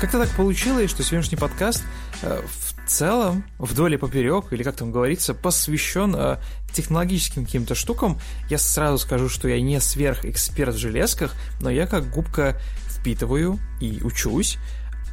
Как-то 0.00 0.20
так 0.20 0.30
получилось, 0.30 0.90
что 0.90 1.02
сегодняшний 1.02 1.36
подкаст 1.36 1.84
э, 2.22 2.42
в 2.46 2.88
целом, 2.88 3.44
вдоль 3.58 3.94
и 3.94 3.96
поперек, 3.98 4.54
или 4.54 4.62
как 4.62 4.76
там 4.76 4.90
говорится, 4.90 5.34
посвящен 5.34 6.16
э, 6.16 6.38
технологическим 6.72 7.44
каким-то 7.44 7.74
штукам. 7.74 8.18
Я 8.48 8.56
сразу 8.56 8.96
скажу, 8.96 9.28
что 9.28 9.48
я 9.48 9.60
не 9.60 9.78
сверхэксперт 9.78 10.74
в 10.74 10.78
железках, 10.78 11.34
но 11.60 11.68
я 11.68 11.86
как 11.86 12.10
губка 12.10 12.58
впитываю 12.88 13.58
и 13.82 14.00
учусь. 14.02 14.56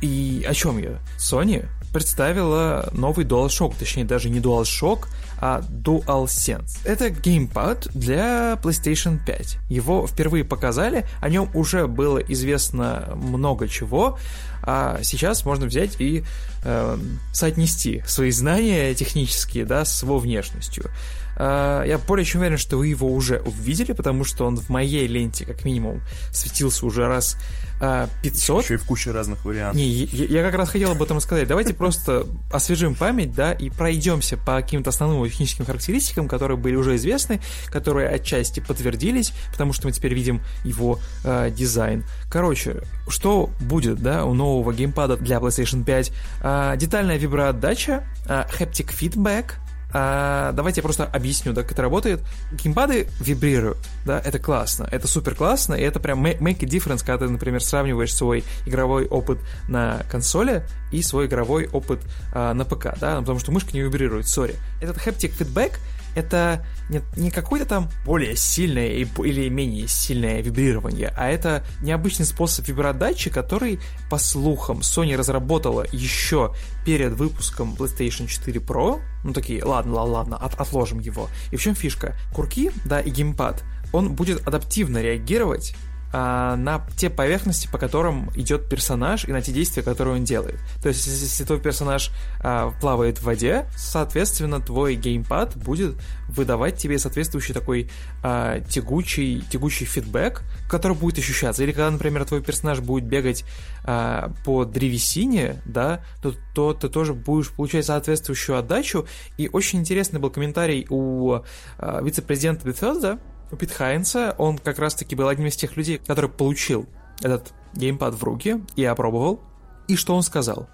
И 0.01 0.45
о 0.47 0.53
чем 0.53 0.78
я? 0.78 0.99
Sony 1.18 1.68
представила 1.91 2.89
новый 2.93 3.26
DualShock, 3.26 3.76
точнее 3.78 4.05
даже 4.05 4.30
не 4.30 4.39
DualShock, 4.39 5.07
а 5.40 5.62
DualSense. 5.62 6.80
Это 6.84 7.10
геймпад 7.10 7.90
для 7.94 8.60
PlayStation 8.62 9.20
5. 9.24 9.58
Его 9.70 10.08
впервые 10.08 10.44
показали, 10.44 11.06
о 11.22 11.30
нем 11.30 11.50
уже 11.54 11.88
было 11.88 12.20
известно 12.20 13.14
много 13.16 13.68
чего, 13.68 14.18
а 14.64 15.00
сейчас 15.04 15.46
можно 15.46 15.66
взять 15.66 16.00
и 16.00 16.24
э, 16.64 16.98
соотнести 17.34 18.04
свои 18.06 18.32
знания 18.32 18.94
технические 18.96 19.66
да, 19.66 19.86
с 19.86 20.04
его 20.04 20.20
внешностью. 20.20 20.90
Э, 21.38 21.84
я 21.86 21.98
более 21.98 22.26
чем 22.26 22.42
уверен, 22.42 22.58
что 22.58 22.78
вы 22.78 22.88
его 22.88 23.12
уже 23.12 23.40
увидели, 23.40 23.94
потому 23.94 24.24
что 24.24 24.46
он 24.46 24.58
в 24.58 24.70
моей 24.70 25.08
ленте 25.08 25.46
как 25.46 25.64
минимум 25.66 26.02
светился 26.32 26.86
уже 26.86 27.08
раз 27.08 27.38
500. 27.80 28.64
Еще 28.64 28.74
и 28.74 28.78
в 28.78 28.86
куче 28.86 29.12
разных 29.12 29.46
вариантов. 29.46 29.76
Не, 29.76 29.88
я, 29.88 30.42
я 30.42 30.44
как 30.44 30.56
раз 30.56 30.70
хотел 30.70 30.92
об 30.92 31.04
этом 31.04 31.20
сказать. 31.20 31.48
Давайте 31.48 31.74
просто 31.74 32.26
освежим 32.52 32.96
память, 32.96 33.34
да, 33.34 33.52
и 33.52 33.70
пройдемся 33.70 34.36
по 34.38 34.56
каким-то 34.56 34.90
основным 34.90 35.24
техническим 35.30 35.66
характеристикам, 35.66 36.28
которые 36.28 36.58
были 36.58 36.76
уже 36.76 36.96
известны, 36.96 37.40
которые 37.68 38.10
отчасти 38.10 38.60
подтвердились, 38.60 39.32
потому 39.52 39.74
что 39.74 39.88
мы 39.88 39.94
теперь 39.94 40.14
видим 40.14 40.42
его 40.64 41.00
э, 41.24 41.52
дизайн. 41.52 42.04
Короче, 42.32 42.82
что 43.08 43.52
будет, 43.60 44.00
да, 44.02 44.26
у 44.26 44.34
нового 44.34 44.74
геймпада 44.74 45.18
для 45.18 45.38
PlayStation 45.38 45.84
5? 45.84 46.12
Э, 46.42 46.74
детальная 46.78 47.18
виброотдача, 47.18 48.04
э, 48.26 48.44
haptic 48.58 48.90
feedback, 48.90 49.54
а, 49.94 50.52
давайте 50.52 50.80
я 50.80 50.84
просто 50.84 51.06
объясню, 51.06 51.54
да, 51.54 51.64
как 51.64 51.72
это 51.72 51.82
работает. 51.82 52.22
Геймпады 52.52 53.08
вибрируют, 53.20 53.78
да, 54.06 54.20
это 54.20 54.40
классно, 54.40 54.88
это 54.92 55.08
супер 55.08 55.36
классно, 55.36 55.76
и 55.76 55.82
это 55.82 56.00
прям 56.00 56.26
make 56.26 56.64
a 56.64 56.68
difference, 56.68 57.00
когда 57.00 57.26
ты, 57.26 57.30
например, 57.30 57.64
сравниваешь 57.64 58.14
свой 58.14 58.44
игровой 58.66 59.08
опыт 59.08 59.40
на 59.68 60.04
консоли 60.10 60.64
и 60.92 61.02
свой 61.02 61.28
игровой 61.28 61.68
опыт 61.68 62.00
а, 62.34 62.54
на 62.54 62.66
ПК, 62.66 62.98
да, 63.00 63.20
потому 63.20 63.40
что 63.40 63.52
мышка 63.52 63.72
не 63.74 63.82
вибрирует, 63.82 64.28
сори. 64.28 64.56
Этот 64.82 64.98
haptic 64.98 65.38
feedback 65.38 65.74
это 66.18 66.65
не, 66.89 67.01
не 67.15 67.30
какое-то 67.30 67.68
там 67.68 67.89
более 68.03 68.36
сильное 68.36 68.88
или 68.88 69.49
менее 69.49 69.88
сильное 69.88 70.41
вибрирование, 70.41 71.13
а 71.15 71.30
это 71.30 71.63
необычный 71.82 72.26
способ 72.26 72.68
вибродачи, 72.68 73.30
который, 73.30 73.80
по 74.09 74.18
слухам, 74.18 74.80
Sony 74.80 75.15
разработала 75.15 75.86
еще 75.91 76.55
перед 76.86 77.13
выпуском 77.13 77.76
PlayStation 77.76 78.26
4 78.26 78.59
Pro. 78.59 78.99
Ну 79.24 79.34
такие, 79.34 79.63
ладно, 79.63 79.93
ладно, 79.93 80.13
ладно, 80.13 80.38
от, 80.38 80.59
отложим 80.59 80.99
его. 80.99 81.30
И 81.51 81.55
в 81.55 81.61
чем 81.61 81.76
фишка? 81.76 82.15
Курки, 82.34 82.72
да, 82.84 82.99
и 82.99 83.11
геймпад, 83.11 83.63
он 83.93 84.13
будет 84.13 84.45
адаптивно 84.47 84.99
реагировать 84.99 85.76
а, 86.14 86.55
на 86.55 86.86
те 86.95 87.10
поверхности, 87.10 87.68
по 87.68 87.78
которым 87.78 88.32
идет 88.36 88.70
персонаж 88.70 89.26
и 89.26 89.32
на 89.32 89.41
те 89.41 89.51
действия, 89.51 89.84
которые 89.84 90.16
он 90.16 90.24
делает. 90.24 90.60
То 90.82 90.89
есть, 90.89 91.05
если 91.05 91.43
твой 91.43 91.60
персонаж 91.60 92.12
а, 92.39 92.72
плавает 92.80 93.18
в 93.20 93.24
воде, 93.24 93.68
соответственно, 93.76 94.62
твой 94.62 94.95
геймпад 94.95 95.58
будет 95.58 95.95
выдавать 96.30 96.78
тебе 96.78 96.97
соответствующий 96.97 97.53
такой 97.53 97.89
а, 98.24 98.62
тягучий, 98.62 99.41
тягучий 99.49 99.86
фидбэк, 99.86 100.43
который 100.70 100.95
будет 100.95 101.18
ощущаться. 101.18 101.64
Или 101.64 101.72
когда, 101.72 101.91
например, 101.91 102.26
твой 102.26 102.41
персонаж 102.41 102.80
будет 102.80 103.05
бегать 103.05 103.43
а, 103.84 104.34
по 104.45 104.66
древесине, 104.66 105.62
да, 105.66 106.03
то, 106.22 106.34
то 106.53 106.74
ты 106.74 106.89
тоже 106.89 107.14
будешь 107.14 107.49
получать 107.51 107.86
соответствующую 107.86 108.58
отдачу. 108.58 109.08
И 109.38 109.49
очень 109.51 109.80
интересный 109.80 110.20
был 110.20 110.30
комментарий 110.30 110.88
у 110.89 111.39
а, 111.78 112.01
вице-президента 112.01 112.68
Bethesda, 112.68 113.20
Пит 113.56 113.72
Хайнса, 113.72 114.36
он 114.38 114.58
как 114.58 114.80
раз-таки 114.80 115.16
был 115.16 115.28
одним 115.28 115.48
из 115.48 115.56
тех 115.56 115.78
людей, 115.78 116.00
который 116.00 116.30
получил 116.30 116.88
этот 117.22 117.54
геймпад 117.74 118.14
в 118.14 118.24
руки 118.24 118.64
и 118.76 118.84
опробовал. 118.84 119.41
И 119.88 119.95
что 119.95 120.16
он 120.16 120.24
сказал? 120.24 120.68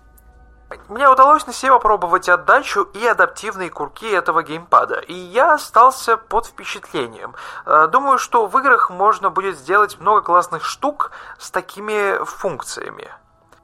Мне 0.89 1.07
удалось 1.07 1.45
на 1.45 1.53
себе 1.53 1.71
попробовать 1.71 2.30
отдачу 2.30 2.82
и 2.82 3.05
адаптивные 3.05 3.69
курки 3.69 4.09
этого 4.09 4.41
геймпада, 4.41 4.99
и 4.99 5.13
я 5.13 5.53
остался 5.53 6.17
под 6.17 6.47
впечатлением. 6.47 7.36
Э, 7.65 7.88
думаю, 7.91 8.17
что 8.17 8.47
в 8.47 8.57
играх 8.57 8.89
можно 8.89 9.30
будет 9.30 9.57
сделать 9.57 9.99
много 9.99 10.21
классных 10.21 10.65
штук 10.65 11.11
с 11.38 11.51
такими 11.51 12.24
функциями. 12.26 13.07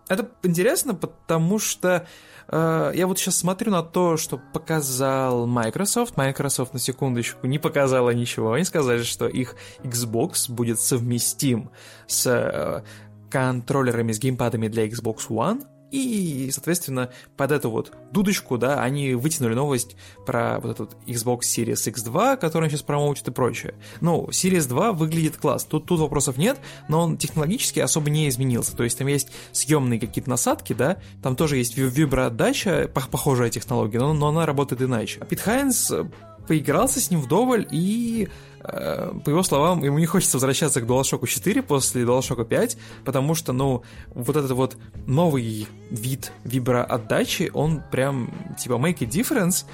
Это 0.07 0.30
интересно, 0.43 0.93
потому 0.93 1.60
что 1.60 2.07
я 2.52 3.06
вот 3.06 3.20
сейчас 3.20 3.38
смотрю 3.38 3.72
на 3.72 3.84
то, 3.84 4.18
что 4.18 4.41
показал 4.54 5.45
Microsoft. 5.45 6.18
Microsoft 6.18 6.74
на 6.74 6.80
секундочку 6.80 7.45
не 7.45 7.60
показала 7.60 8.10
ничего. 8.10 8.54
Они 8.54 8.64
сказали, 8.64 9.04
что 9.04 9.28
их 9.28 9.56
Xbox 9.84 10.52
будет 10.52 10.80
совместим 10.80 11.70
с 12.08 12.26
э, 12.28 12.84
контроллерами 13.30 14.12
с 14.12 14.20
геймпадами 14.20 14.68
для 14.68 14.88
Xbox 14.88 15.28
One. 15.30 15.64
И, 15.91 16.49
соответственно, 16.51 17.09
под 17.35 17.51
эту 17.51 17.69
вот 17.69 17.93
дудочку, 18.11 18.57
да, 18.57 18.81
они 18.81 19.13
вытянули 19.13 19.55
новость 19.55 19.95
про 20.25 20.59
вот 20.59 20.71
этот 20.71 20.97
Xbox 21.07 21.41
Series 21.41 21.93
X2, 21.93 22.37
который 22.37 22.69
сейчас 22.69 22.83
промоутит 22.83 23.27
и 23.27 23.31
прочее. 23.31 23.73
Ну, 24.01 24.27
Series 24.29 24.67
2 24.67 24.93
выглядит 24.93 25.37
класс, 25.37 25.65
тут, 25.65 25.85
тут 25.85 25.99
вопросов 25.99 26.37
нет, 26.37 26.59
но 26.87 27.01
он 27.01 27.17
технологически 27.17 27.79
особо 27.79 28.09
не 28.09 28.29
изменился. 28.29 28.75
То 28.75 28.83
есть 28.83 28.97
там 28.97 29.07
есть 29.07 29.29
съемные 29.51 29.99
какие-то 29.99 30.29
насадки, 30.29 30.73
да, 30.73 30.97
там 31.23 31.35
тоже 31.35 31.57
есть 31.57 31.77
виброотдача, 31.77 32.89
похожая 32.93 33.49
технология, 33.49 33.99
но, 33.99 34.13
но 34.13 34.27
она 34.27 34.45
работает 34.45 34.81
иначе. 34.81 35.21
Пит 35.29 35.39
Хайнс 35.39 35.91
поигрался 36.50 37.00
с 37.00 37.10
ним 37.10 37.22
вдоволь 37.22 37.66
и 37.72 38.28
Э, 38.62 39.12
по 39.24 39.30
его 39.30 39.43
словам, 39.43 39.84
ему 39.84 40.00
не 40.00 40.06
хочется 40.06 40.38
возвращаться 40.38 40.82
к 40.82 40.86
DualShock 40.86 41.26
4 41.26 41.62
после 41.64 42.04
DualShock 42.04 42.45
5, 42.45 42.78
потому 43.06 43.36
что, 43.36 43.54
ну, 43.54 43.84
вот 44.14 44.36
этот 44.36 44.52
вот 44.52 44.78
новый 45.08 45.68
вид 45.89 46.32
виброотдачи, 46.43 47.52
он 47.54 47.82
прям, 47.91 48.32
типа, 48.58 48.74
make 48.74 48.97
a 49.02 49.06
difference, 49.06 49.66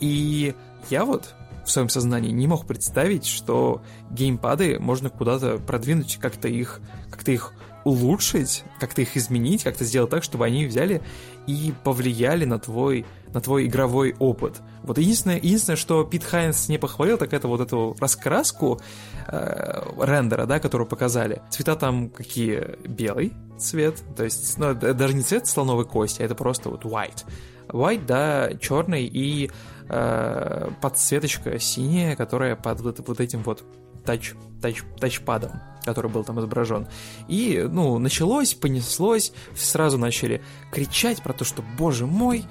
и 0.00 0.54
я 0.90 1.04
вот 1.04 1.34
в 1.64 1.70
своем 1.70 1.88
сознании 1.88 2.30
не 2.30 2.46
мог 2.46 2.66
представить, 2.66 3.26
что 3.26 3.82
геймпады 4.10 4.78
можно 4.78 5.10
куда-то 5.10 5.58
продвинуть, 5.58 6.18
как-то 6.20 6.48
их, 6.48 6.80
как-то 7.10 7.32
их 7.32 7.52
улучшить, 7.88 8.64
как-то 8.78 9.02
их 9.02 9.16
изменить, 9.16 9.64
как-то 9.64 9.84
сделать 9.84 10.10
так, 10.10 10.22
чтобы 10.22 10.44
они 10.44 10.66
взяли 10.66 11.02
и 11.46 11.72
повлияли 11.84 12.44
на 12.44 12.58
твой, 12.58 13.06
на 13.32 13.40
твой 13.40 13.66
игровой 13.66 14.14
опыт. 14.18 14.60
Вот 14.82 14.98
единственное, 14.98 15.36
единственное, 15.36 15.76
что 15.76 16.04
Пит 16.04 16.24
Хайнс 16.24 16.68
не 16.68 16.78
похвалил, 16.78 17.18
так 17.18 17.32
это 17.32 17.48
вот 17.48 17.60
эту 17.60 17.96
раскраску 17.98 18.80
э, 19.26 19.82
рендера, 19.98 20.46
да, 20.46 20.60
которую 20.60 20.86
показали. 20.86 21.42
Цвета 21.50 21.76
там 21.76 22.10
какие? 22.10 22.76
Белый 22.86 23.32
цвет, 23.58 24.02
то 24.16 24.24
есть, 24.24 24.56
ну, 24.58 24.74
даже 24.74 25.14
не 25.14 25.22
цвет 25.22 25.46
слоновой 25.46 25.84
кости, 25.84 26.22
а 26.22 26.24
это 26.24 26.34
просто 26.34 26.70
вот 26.70 26.84
white. 26.84 27.24
White, 27.68 28.06
да, 28.06 28.50
черный 28.60 29.04
и 29.04 29.50
э, 29.88 30.70
подсветочка 30.80 31.58
синяя, 31.58 32.16
которая 32.16 32.56
под 32.56 32.80
вот, 32.80 33.00
вот 33.06 33.20
этим 33.20 33.42
вот 33.42 33.64
тач, 34.04 34.34
тач, 34.60 34.82
тачпадом, 34.98 35.60
который 35.84 36.10
был 36.10 36.24
там 36.24 36.38
изображен. 36.40 36.86
И, 37.28 37.66
ну, 37.68 37.98
началось, 37.98 38.54
понеслось, 38.54 39.32
сразу 39.56 39.98
начали 39.98 40.42
кричать 40.70 41.22
про 41.22 41.32
то, 41.32 41.44
что, 41.44 41.62
боже 41.76 42.06
мой, 42.06 42.44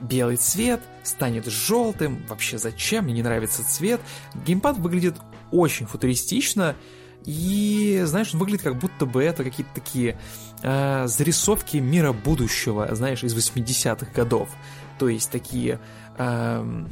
белый 0.00 0.36
цвет 0.36 0.80
станет 1.02 1.46
желтым, 1.46 2.24
вообще 2.28 2.58
зачем, 2.58 3.04
мне 3.04 3.14
не 3.14 3.22
нравится 3.22 3.64
цвет. 3.64 4.00
Геймпад 4.46 4.78
выглядит 4.78 5.16
очень 5.50 5.86
футуристично, 5.86 6.76
и, 7.24 8.02
знаешь, 8.04 8.34
он 8.34 8.40
выглядит 8.40 8.62
как 8.62 8.78
будто 8.78 9.06
бы 9.06 9.22
это 9.22 9.44
какие-то 9.44 9.72
такие 9.74 10.18
э, 10.62 11.06
зарисовки 11.06 11.76
мира 11.76 12.12
будущего, 12.12 12.92
знаешь, 12.94 13.22
из 13.22 13.36
80-х 13.36 14.12
годов. 14.12 14.48
То 14.98 15.08
есть 15.08 15.30
такие... 15.30 15.78
Э, 16.18 16.86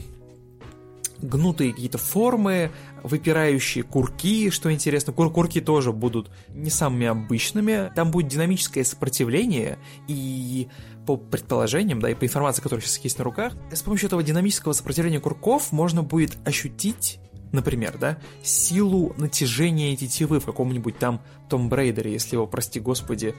гнутые 1.22 1.72
какие-то 1.72 1.98
формы, 1.98 2.70
выпирающие 3.02 3.84
курки, 3.84 4.50
что 4.50 4.72
интересно. 4.72 5.12
Кур 5.12 5.32
курки 5.32 5.60
тоже 5.60 5.92
будут 5.92 6.30
не 6.48 6.70
самыми 6.70 7.06
обычными. 7.06 7.92
Там 7.94 8.10
будет 8.10 8.28
динамическое 8.28 8.84
сопротивление, 8.84 9.78
и 10.08 10.68
по 11.06 11.16
предположениям, 11.16 12.00
да, 12.00 12.10
и 12.10 12.14
по 12.14 12.24
информации, 12.24 12.62
которая 12.62 12.84
сейчас 12.84 13.02
есть 13.04 13.18
на 13.18 13.24
руках, 13.24 13.54
с 13.72 13.82
помощью 13.82 14.06
этого 14.06 14.22
динамического 14.22 14.72
сопротивления 14.72 15.20
курков 15.20 15.72
можно 15.72 16.02
будет 16.02 16.36
ощутить 16.46 17.18
например, 17.52 17.98
да, 17.98 18.18
силу 18.42 19.12
натяжения 19.16 19.96
тетивы 19.96 20.40
в 20.40 20.44
каком-нибудь 20.44 20.98
там 20.98 21.20
Том 21.48 21.68
Брейдере, 21.68 22.12
если 22.12 22.36
его, 22.36 22.46
прости 22.46 22.78
господи, 22.78 23.34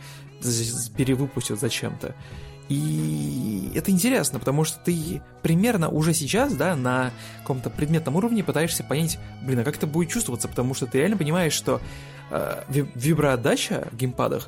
перевыпустят 0.98 1.60
зачем-то. 1.60 2.16
И 2.72 3.70
это 3.76 3.92
интересно, 3.92 4.40
потому 4.40 4.64
что 4.64 4.80
ты 4.80 5.22
примерно 5.42 5.90
уже 5.90 6.14
сейчас, 6.14 6.54
да, 6.54 6.74
на 6.78 7.12
каком-то 7.42 7.70
предметном 7.70 8.16
уровне 8.16 8.46
пытаешься 8.46 8.82
понять, 8.82 9.20
блин, 9.42 9.60
а 9.60 9.64
как 9.66 9.76
это 9.76 9.88
будет 9.88 10.10
чувствоваться, 10.10 10.48
потому 10.48 10.74
что 10.74 10.86
ты 10.86 11.00
реально 11.00 11.18
понимаешь, 11.18 11.52
что 11.52 11.82
э, 12.30 12.64
виброотдача 12.96 13.90
в 13.92 13.98
геймпадах 13.98 14.48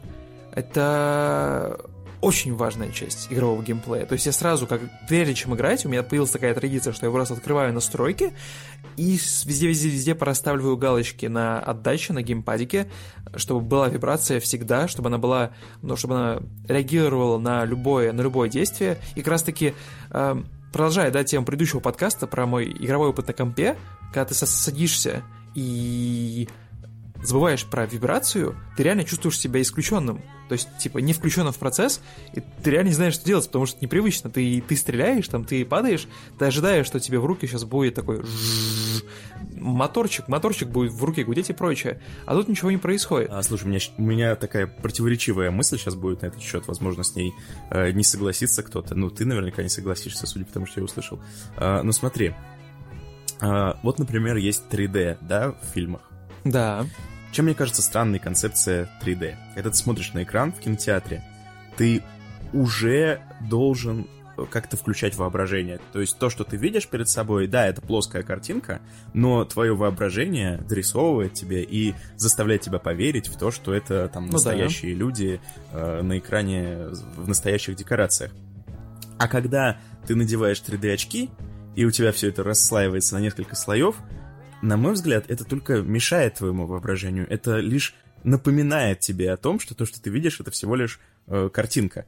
это 0.53 1.81
очень 2.23 2.55
важная 2.55 2.89
часть 2.89 3.27
игрового 3.29 3.61
геймплея. 3.61 4.05
То 4.05 4.13
есть 4.13 4.25
я 4.25 4.31
сразу, 4.31 4.65
как 4.65 4.79
прежде 5.09 5.33
чем 5.33 5.53
играть, 5.55 5.85
у 5.85 5.89
меня 5.89 6.03
появилась 6.03 6.31
такая 6.31 6.53
традиция, 6.53 6.93
что 6.93 7.05
я 7.05 7.11
просто 7.11 7.33
открываю 7.33 7.73
настройки 7.73 8.31
и 8.95 9.19
везде-везде-везде 9.45 10.15
проставливаю 10.15 10.77
галочки 10.77 11.25
на 11.25 11.59
отдаче, 11.59 12.13
на 12.13 12.21
геймпадике, 12.21 12.89
чтобы 13.35 13.59
была 13.59 13.89
вибрация 13.89 14.39
всегда, 14.39 14.87
чтобы 14.87 15.09
она 15.09 15.17
была, 15.17 15.51
ну, 15.81 15.97
чтобы 15.97 16.15
она 16.15 16.39
реагировала 16.65 17.37
на 17.39 17.65
любое, 17.65 18.13
на 18.13 18.21
любое 18.21 18.47
действие. 18.47 18.99
И 19.15 19.21
как 19.21 19.31
раз-таки 19.31 19.73
э, 20.11 20.43
продолжая, 20.71 21.11
да, 21.11 21.25
тему 21.25 21.45
предыдущего 21.45 21.81
подкаста 21.81 22.25
про 22.25 22.45
мой 22.45 22.71
игровой 22.71 23.09
опыт 23.09 23.27
на 23.27 23.33
компе, 23.33 23.75
когда 24.13 24.25
ты 24.25 24.33
садишься 24.33 25.23
и 25.55 26.47
забываешь 27.23 27.65
про 27.65 27.85
вибрацию, 27.85 28.55
ты 28.77 28.83
реально 28.83 29.03
чувствуешь 29.03 29.39
себя 29.39 29.61
исключенным. 29.61 30.21
То 30.49 30.53
есть, 30.53 30.67
типа, 30.77 30.99
не 30.99 31.13
включенным 31.13 31.53
в 31.53 31.57
процесс, 31.57 32.01
и 32.33 32.41
ты 32.41 32.71
реально 32.71 32.89
не 32.89 32.95
знаешь, 32.95 33.15
что 33.15 33.25
делать, 33.25 33.45
потому 33.47 33.65
что 33.65 33.79
непривычно. 33.81 34.29
Ты, 34.29 34.63
ты 34.67 34.75
стреляешь, 34.75 35.27
там, 35.27 35.45
ты 35.45 35.65
падаешь, 35.65 36.07
ты 36.37 36.45
ожидаешь, 36.45 36.85
что 36.85 36.99
тебе 36.99 37.19
в 37.19 37.25
руки 37.25 37.47
сейчас 37.47 37.63
будет 37.63 37.95
такой 37.95 38.23
моторчик, 39.63 40.27
моторчик 40.27 40.67
будет 40.67 40.91
в 40.91 41.03
руке 41.03 41.23
гудеть 41.23 41.49
и 41.49 41.53
прочее. 41.53 42.01
А 42.25 42.35
тут 42.35 42.47
ничего 42.47 42.71
не 42.71 42.77
происходит. 42.77 43.29
А, 43.31 43.41
слушай, 43.41 43.65
у 43.65 43.67
меня, 43.69 43.79
у 43.97 44.01
меня 44.01 44.35
такая 44.35 44.67
противоречивая 44.67 45.51
мысль 45.51 45.77
сейчас 45.77 45.95
будет 45.95 46.21
на 46.21 46.27
этот 46.27 46.41
счет. 46.41 46.67
Возможно, 46.67 47.03
с 47.03 47.15
ней 47.15 47.33
э, 47.69 47.91
не 47.91 48.03
согласится 48.03 48.63
кто-то. 48.63 48.95
Ну, 48.95 49.09
ты 49.09 49.25
наверняка 49.25 49.63
не 49.63 49.69
согласишься, 49.69 50.27
судя 50.27 50.45
по 50.45 50.53
тому, 50.53 50.65
что 50.65 50.81
я 50.81 50.85
услышал. 50.85 51.19
А, 51.55 51.81
ну, 51.83 51.91
смотри. 51.91 52.33
А, 53.39 53.79
вот, 53.83 53.99
например, 53.99 54.37
есть 54.37 54.63
3D, 54.69 55.17
да, 55.21 55.51
в 55.51 55.73
фильмах. 55.73 56.01
Да. 56.43 56.85
Чем 57.33 57.45
мне 57.45 57.55
кажется 57.55 57.81
странной 57.81 58.19
концепция 58.19 58.87
3D? 59.01 59.35
Когда 59.55 59.71
ты 59.71 59.75
смотришь 59.75 60.13
на 60.13 60.21
экран 60.21 60.53
в 60.53 60.59
кинотеатре, 60.59 61.23
ты 61.75 62.03
уже 62.53 63.21
должен 63.41 64.07
как-то 64.51 64.77
включать 64.77 65.15
воображение. 65.15 65.79
То 65.93 65.99
есть 65.99 66.19
то, 66.19 66.29
что 66.29 66.43
ты 66.43 66.57
видишь 66.57 66.87
перед 66.87 67.09
собой, 67.09 67.47
да, 67.47 67.65
это 67.65 67.81
плоская 67.81 68.21
картинка, 68.21 68.81
но 69.15 69.45
твое 69.45 69.75
воображение 69.75 70.57
дорисовывает 70.69 71.33
тебе 71.33 71.63
и 71.63 71.95
заставляет 72.17 72.61
тебя 72.61 72.77
поверить 72.77 73.27
в 73.29 73.37
то, 73.37 73.49
что 73.49 73.73
это 73.73 74.09
там 74.09 74.27
ну, 74.27 74.33
настоящие 74.33 74.93
да. 74.93 74.99
люди 74.99 75.41
э, 75.71 76.01
на 76.03 76.19
экране 76.19 76.89
в 77.15 77.27
настоящих 77.27 77.75
декорациях. 77.75 78.31
А 79.17 79.27
когда 79.27 79.79
ты 80.05 80.15
надеваешь 80.15 80.61
3D 80.61 80.93
очки, 80.93 81.31
и 81.75 81.85
у 81.85 81.89
тебя 81.89 82.11
все 82.11 82.29
это 82.29 82.43
расслаивается 82.43 83.15
на 83.15 83.21
несколько 83.21 83.55
слоев, 83.55 83.95
на 84.63 84.77
мой 84.77 84.93
взгляд, 84.93 85.25
это 85.27 85.43
только 85.43 85.81
мешает 85.81 86.35
твоему 86.35 86.65
воображению. 86.65 87.27
Это 87.29 87.57
лишь 87.57 87.93
напоминает 88.23 89.01
тебе 89.01 89.31
о 89.31 89.37
том, 89.37 89.59
что 89.59 89.75
то, 89.75 89.85
что 89.85 90.01
ты 90.01 90.09
видишь, 90.09 90.39
это 90.39 90.51
всего 90.51 90.75
лишь 90.75 90.99
э, 91.27 91.49
картинка. 91.51 92.05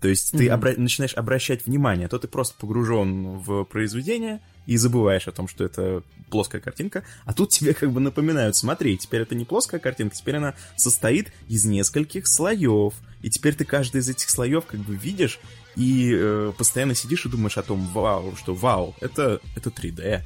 То 0.00 0.08
есть 0.08 0.32
mm-hmm. 0.32 0.38
ты 0.38 0.46
обра- 0.48 0.78
начинаешь 0.78 1.14
обращать 1.14 1.66
внимание, 1.66 2.06
то 2.06 2.18
ты 2.18 2.28
просто 2.28 2.54
погружен 2.58 3.38
в 3.38 3.64
произведение 3.64 4.40
и 4.66 4.76
забываешь 4.76 5.26
о 5.26 5.32
том, 5.32 5.48
что 5.48 5.64
это 5.64 6.04
плоская 6.30 6.60
картинка, 6.60 7.02
а 7.24 7.32
тут 7.32 7.50
тебе 7.50 7.74
как 7.74 7.90
бы 7.90 8.00
напоминают, 8.00 8.54
смотри, 8.54 8.96
теперь 8.98 9.22
это 9.22 9.34
не 9.34 9.44
плоская 9.44 9.80
картинка, 9.80 10.14
теперь 10.14 10.36
она 10.36 10.54
состоит 10.76 11.32
из 11.48 11.64
нескольких 11.64 12.26
слоев, 12.26 12.94
и 13.22 13.30
теперь 13.30 13.54
ты 13.54 13.64
каждый 13.64 14.00
из 14.00 14.08
этих 14.08 14.28
слоев 14.28 14.66
как 14.66 14.80
бы 14.80 14.94
видишь 14.94 15.40
и 15.76 16.12
э, 16.14 16.52
постоянно 16.56 16.94
сидишь 16.94 17.26
и 17.26 17.28
думаешь 17.28 17.58
о 17.58 17.62
том, 17.62 17.80
вау, 17.88 18.36
что 18.36 18.54
вау, 18.54 18.94
это, 19.00 19.40
это 19.56 19.70
3D. 19.70 20.22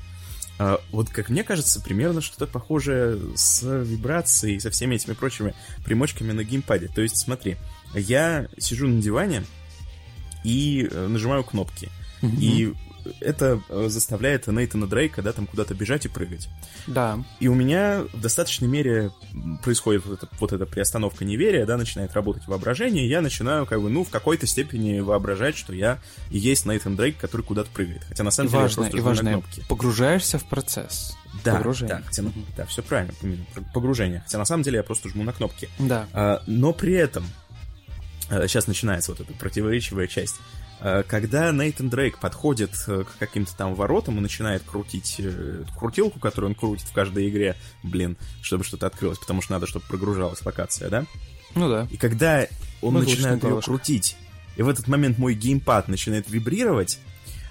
А, 0.63 0.79
вот, 0.93 1.09
как 1.09 1.31
мне 1.31 1.43
кажется, 1.43 1.81
примерно 1.81 2.21
что-то 2.21 2.47
похожее 2.47 3.19
с 3.35 3.63
вибрацией, 3.63 4.61
со 4.61 4.71
всеми 4.71 4.97
этими 4.97 5.15
прочими 5.15 5.55
примочками 5.87 6.33
на 6.33 6.45
геймпаде. 6.45 6.89
То 6.89 7.01
есть, 7.01 7.17
смотри, 7.17 7.57
я 7.95 8.47
сижу 8.59 8.87
на 8.87 9.01
диване, 9.01 9.45
и 10.45 10.87
э, 10.91 11.07
нажимаю 11.07 11.45
кнопки. 11.45 11.89
Mm-hmm. 12.21 12.37
И 12.41 12.75
это 13.21 13.61
э, 13.69 13.89
заставляет 13.89 14.47
Нейтана 14.47 14.87
Дрейка, 14.87 15.23
да, 15.23 15.33
там 15.33 15.47
куда-то 15.47 15.75
бежать 15.75 16.05
и 16.05 16.09
прыгать. 16.09 16.49
Да. 16.87 17.23
И 17.41 17.49
у 17.49 17.55
меня 17.55 18.05
в 18.13 18.21
достаточной 18.21 18.69
мере 18.69 19.11
происходит 19.63 20.05
вот, 20.07 20.23
это, 20.23 20.29
вот 20.39 20.53
эта 20.53 20.67
приостановка 20.67 21.25
неверия, 21.25 21.67
да, 21.67 21.77
начинает 21.77 22.13
работать 22.15 22.47
воображение, 22.47 23.07
и 23.07 23.09
я 23.09 23.21
начинаю, 23.21 23.67
как 23.67 23.81
бы, 23.81 23.91
ну, 23.91 24.05
в 24.05 24.11
какой-то 24.11 24.47
степени 24.47 25.01
воображать, 25.01 25.57
что 25.57 25.73
я 25.73 25.99
и 26.31 26.39
есть 26.39 26.67
Нейтан 26.67 26.97
Дрейк, 26.97 27.19
который 27.19 27.43
куда-то 27.43 27.71
прыгает. 27.71 28.03
Хотя 28.09 28.25
на 28.25 28.31
самом 28.31 28.49
и 28.49 28.51
деле 28.51 28.63
важно, 28.63 28.81
я 28.81 28.91
просто 28.91 28.99
и 28.99 29.01
важно, 29.01 29.25
на 29.25 29.33
кнопки. 29.33 29.65
погружаешься 29.69 30.39
в 30.39 30.45
процесс. 30.45 31.17
Да, 31.45 31.55
Погружение. 31.55 31.97
да, 31.97 32.03
хотя, 32.05 32.23
mm-hmm. 32.23 32.45
да, 32.57 32.67
все 32.67 32.83
правильно, 32.83 33.15
погружение. 33.73 34.21
Хотя 34.25 34.39
на 34.39 34.45
самом 34.45 34.63
деле 34.63 34.79
я 34.79 34.83
просто 34.83 35.09
жму 35.09 35.23
на 35.23 35.33
кнопки. 35.33 35.69
Да. 35.79 36.09
А, 36.13 36.43
но 36.47 36.73
при 36.73 36.95
этом 36.95 37.25
сейчас 38.31 38.65
э, 38.65 38.69
начинается 38.69 39.13
вот 39.13 39.21
эта 39.21 39.33
противоречивая 39.35 40.07
часть. 40.07 40.37
Э, 40.81 41.03
когда 41.07 41.53
Нейтан 41.53 41.89
Дрейк 41.89 42.19
подходит 42.19 42.73
э, 42.87 43.05
к 43.05 43.19
каким-то 43.19 43.57
там 43.57 43.75
воротам 43.75 44.19
и 44.19 44.21
начинает 44.21 44.63
крутить 44.63 45.21
крутилку, 45.79 46.19
которую 46.19 46.51
он 46.51 46.55
крутит 46.55 46.89
в 46.89 46.93
каждой 46.93 47.29
игре, 47.29 47.57
блин, 47.83 48.17
чтобы 48.43 48.65
что-то 48.65 48.87
открылось, 48.87 49.19
потому 49.19 49.43
что 49.43 49.53
надо, 49.53 49.67
чтобы 49.67 49.85
прогружалась 49.87 50.45
локация, 50.45 50.89
да? 50.89 51.05
Ну 51.55 51.69
да. 51.69 51.87
И 51.91 51.97
когда 51.97 52.47
он 52.81 52.95
ну, 52.95 53.01
начинает 53.01 53.43
ее 53.45 53.61
крутить, 53.61 54.17
и 54.57 54.63
в 54.63 54.69
этот 54.69 54.89
момент 54.89 55.19
мой 55.19 55.35
геймпад 55.35 55.89
начинает 55.89 56.29
вибрировать, 56.29 56.99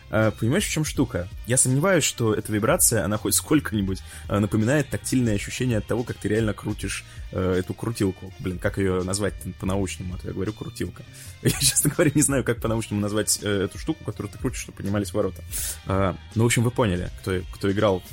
понимаешь, 0.09 0.65
в 0.65 0.71
чем 0.71 0.85
штука? 0.85 1.27
Я 1.45 1.57
сомневаюсь, 1.57 2.03
что 2.03 2.33
эта 2.33 2.51
вибрация, 2.51 3.05
она 3.05 3.17
хоть 3.17 3.35
сколько-нибудь 3.35 3.99
а, 4.27 4.39
напоминает 4.39 4.89
тактильное 4.89 5.35
ощущение 5.35 5.77
от 5.77 5.85
того, 5.85 6.03
как 6.03 6.17
ты 6.17 6.27
реально 6.27 6.53
крутишь 6.53 7.05
э, 7.31 7.55
эту 7.59 7.73
крутилку. 7.73 8.33
Блин, 8.39 8.59
как 8.59 8.77
ее 8.77 9.03
назвать 9.03 9.33
по-научному? 9.59 10.15
А 10.15 10.27
я 10.27 10.33
говорю 10.33 10.53
крутилка. 10.53 11.03
Я, 11.43 11.51
честно 11.51 11.91
говоря, 11.91 12.11
не 12.13 12.21
знаю, 12.21 12.43
как 12.43 12.59
по-научному 12.59 13.01
назвать 13.01 13.39
э, 13.41 13.65
эту 13.65 13.77
штуку, 13.77 14.03
которую 14.03 14.31
ты 14.31 14.37
крутишь, 14.37 14.61
чтобы 14.61 14.77
поднимались 14.77 15.13
ворота. 15.13 15.43
Ну, 15.85 16.43
в 16.43 16.45
общем, 16.45 16.63
вы 16.63 16.71
поняли, 16.71 17.09
кто, 17.21 17.39
кто 17.53 17.71
играл 17.71 18.03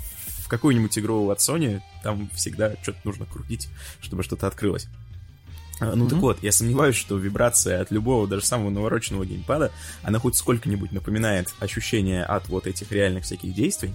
в 0.47 0.49
какую-нибудь 0.49 0.97
игру 0.99 1.28
от 1.30 1.40
Sony, 1.40 1.80
там 2.03 2.30
всегда 2.34 2.74
что-то 2.82 2.99
нужно 3.05 3.26
крутить, 3.26 3.68
чтобы 4.01 4.22
что-то 4.22 4.47
открылось. 4.47 4.86
А, 5.79 5.95
ну 5.95 6.07
mm-hmm. 6.07 6.11
так 6.11 6.18
вот, 6.20 6.43
я 6.43 6.53
сомневаюсь, 6.53 6.97
что 6.97 7.18
вибрация 7.18 7.83
от 7.83 7.91
любого, 7.91 8.27
даже 8.27 8.47
самого 8.47 8.70
навороченного 8.70 9.27
геймпада, 9.27 9.72
она 10.03 10.18
хоть 10.18 10.37
сколько-нибудь 10.37 10.93
напоминает 10.93 11.55
ощущение 11.59 12.24
от 12.24 12.49
вот 12.49 12.66
этих 12.66 12.93
реальных 12.93 13.24
всяких 13.24 13.55
действий, 13.55 13.95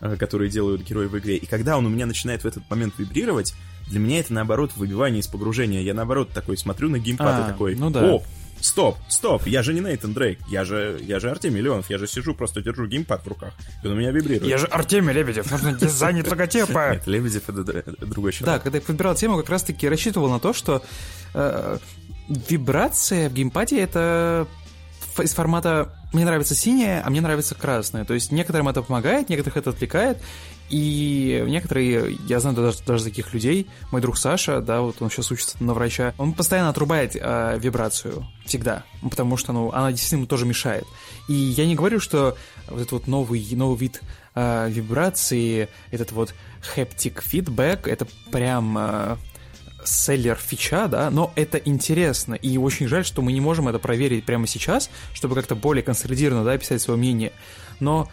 э, 0.00 0.16
которые 0.16 0.50
делают 0.50 0.82
герои 0.82 1.06
в 1.06 1.18
игре. 1.18 1.36
И 1.36 1.46
когда 1.46 1.76
он 1.76 1.86
у 1.86 1.88
меня 1.88 2.06
начинает 2.06 2.44
в 2.44 2.46
этот 2.46 2.68
момент 2.70 2.94
вибрировать, 2.98 3.54
для 3.88 3.98
меня 3.98 4.20
это 4.20 4.32
наоборот 4.32 4.72
выбивание 4.76 5.20
из 5.20 5.26
погружения. 5.26 5.80
Я 5.80 5.94
наоборот 5.94 6.30
такой 6.30 6.56
смотрю 6.56 6.88
на 6.88 6.98
геймпад 6.98 7.40
а, 7.40 7.44
и 7.44 7.52
такой, 7.52 7.76
ну 7.76 7.90
да. 7.90 8.04
о, 8.04 8.22
стоп, 8.60 8.98
стоп, 9.08 9.46
я 9.46 9.62
же 9.62 9.72
не 9.74 9.80
Нейтан 9.80 10.12
Дрейк, 10.12 10.38
я 10.48 10.64
же, 10.64 10.98
я 11.02 11.20
же 11.20 11.30
Артемий 11.30 11.60
Леонов, 11.60 11.88
я 11.90 11.98
же 11.98 12.06
сижу, 12.06 12.34
просто 12.34 12.62
держу 12.62 12.86
геймпад 12.86 13.24
в 13.24 13.28
руках, 13.28 13.54
и 13.82 13.86
он 13.86 13.94
у 13.94 13.96
меня 13.96 14.10
вибрирует. 14.10 14.44
Я 14.44 14.58
же 14.58 14.66
Артемий 14.66 15.12
Лебедев, 15.12 15.50
нужно 15.50 15.72
дизайнить 15.72 16.28
логотипы. 16.28 16.72
Нет, 16.92 17.06
Лебедев 17.06 17.48
это 17.48 17.62
другой 18.06 18.32
человек. 18.32 18.58
Да, 18.58 18.58
когда 18.58 18.78
я 18.78 18.82
подбирал 18.82 19.14
тему, 19.14 19.36
как 19.36 19.50
раз-таки 19.50 19.88
рассчитывал 19.88 20.28
на 20.28 20.40
то, 20.40 20.52
что 20.52 20.82
э, 21.34 21.78
вибрация 22.28 23.28
в 23.28 23.34
геймпаде 23.34 23.80
это 23.80 24.46
из 25.18 25.32
формата 25.34 25.94
«мне 26.12 26.24
нравится 26.24 26.54
синяя, 26.54 27.02
а 27.04 27.10
мне 27.10 27.20
нравится 27.20 27.54
красная». 27.54 28.04
То 28.04 28.14
есть 28.14 28.32
некоторым 28.32 28.68
это 28.68 28.82
помогает, 28.82 29.28
некоторых 29.28 29.56
это 29.56 29.70
отвлекает, 29.70 30.18
и 30.68 31.44
некоторые, 31.46 32.18
я 32.26 32.40
знаю 32.40 32.56
даже, 32.56 32.78
даже 32.84 33.04
таких 33.04 33.32
людей, 33.32 33.66
мой 33.92 34.00
друг 34.00 34.18
Саша, 34.18 34.60
да, 34.60 34.80
вот 34.80 34.96
он 35.00 35.10
сейчас 35.10 35.30
учится 35.30 35.62
на 35.62 35.74
врача, 35.74 36.14
он 36.18 36.32
постоянно 36.32 36.70
отрубает 36.70 37.14
э, 37.14 37.58
вибрацию, 37.60 38.26
всегда, 38.44 38.84
потому 39.02 39.36
что, 39.36 39.52
ну, 39.52 39.70
она 39.70 39.90
действительно 39.90 40.20
ему 40.20 40.26
тоже 40.26 40.46
мешает. 40.46 40.84
И 41.28 41.32
я 41.32 41.66
не 41.66 41.74
говорю, 41.74 42.00
что 42.00 42.36
вот 42.68 42.80
этот 42.80 42.92
вот 42.92 43.06
новый, 43.06 43.46
новый 43.52 43.78
вид 43.78 44.00
э, 44.34 44.68
вибрации, 44.68 45.68
этот 45.90 46.12
вот 46.12 46.34
haptic 46.74 47.22
feedback, 47.22 47.88
это 47.88 48.06
прям 48.32 48.76
э, 48.76 49.16
селлер 49.84 50.36
фича, 50.36 50.88
да, 50.88 51.10
но 51.10 51.32
это 51.36 51.58
интересно, 51.58 52.34
и 52.34 52.58
очень 52.58 52.88
жаль, 52.88 53.04
что 53.04 53.22
мы 53.22 53.32
не 53.32 53.40
можем 53.40 53.68
это 53.68 53.78
проверить 53.78 54.24
прямо 54.24 54.46
сейчас, 54.46 54.90
чтобы 55.14 55.36
как-то 55.36 55.54
более 55.54 55.82
консолидированно, 55.82 56.44
да, 56.44 56.58
писать 56.58 56.82
свое 56.82 56.98
мнение. 56.98 57.32
Но 57.78 58.08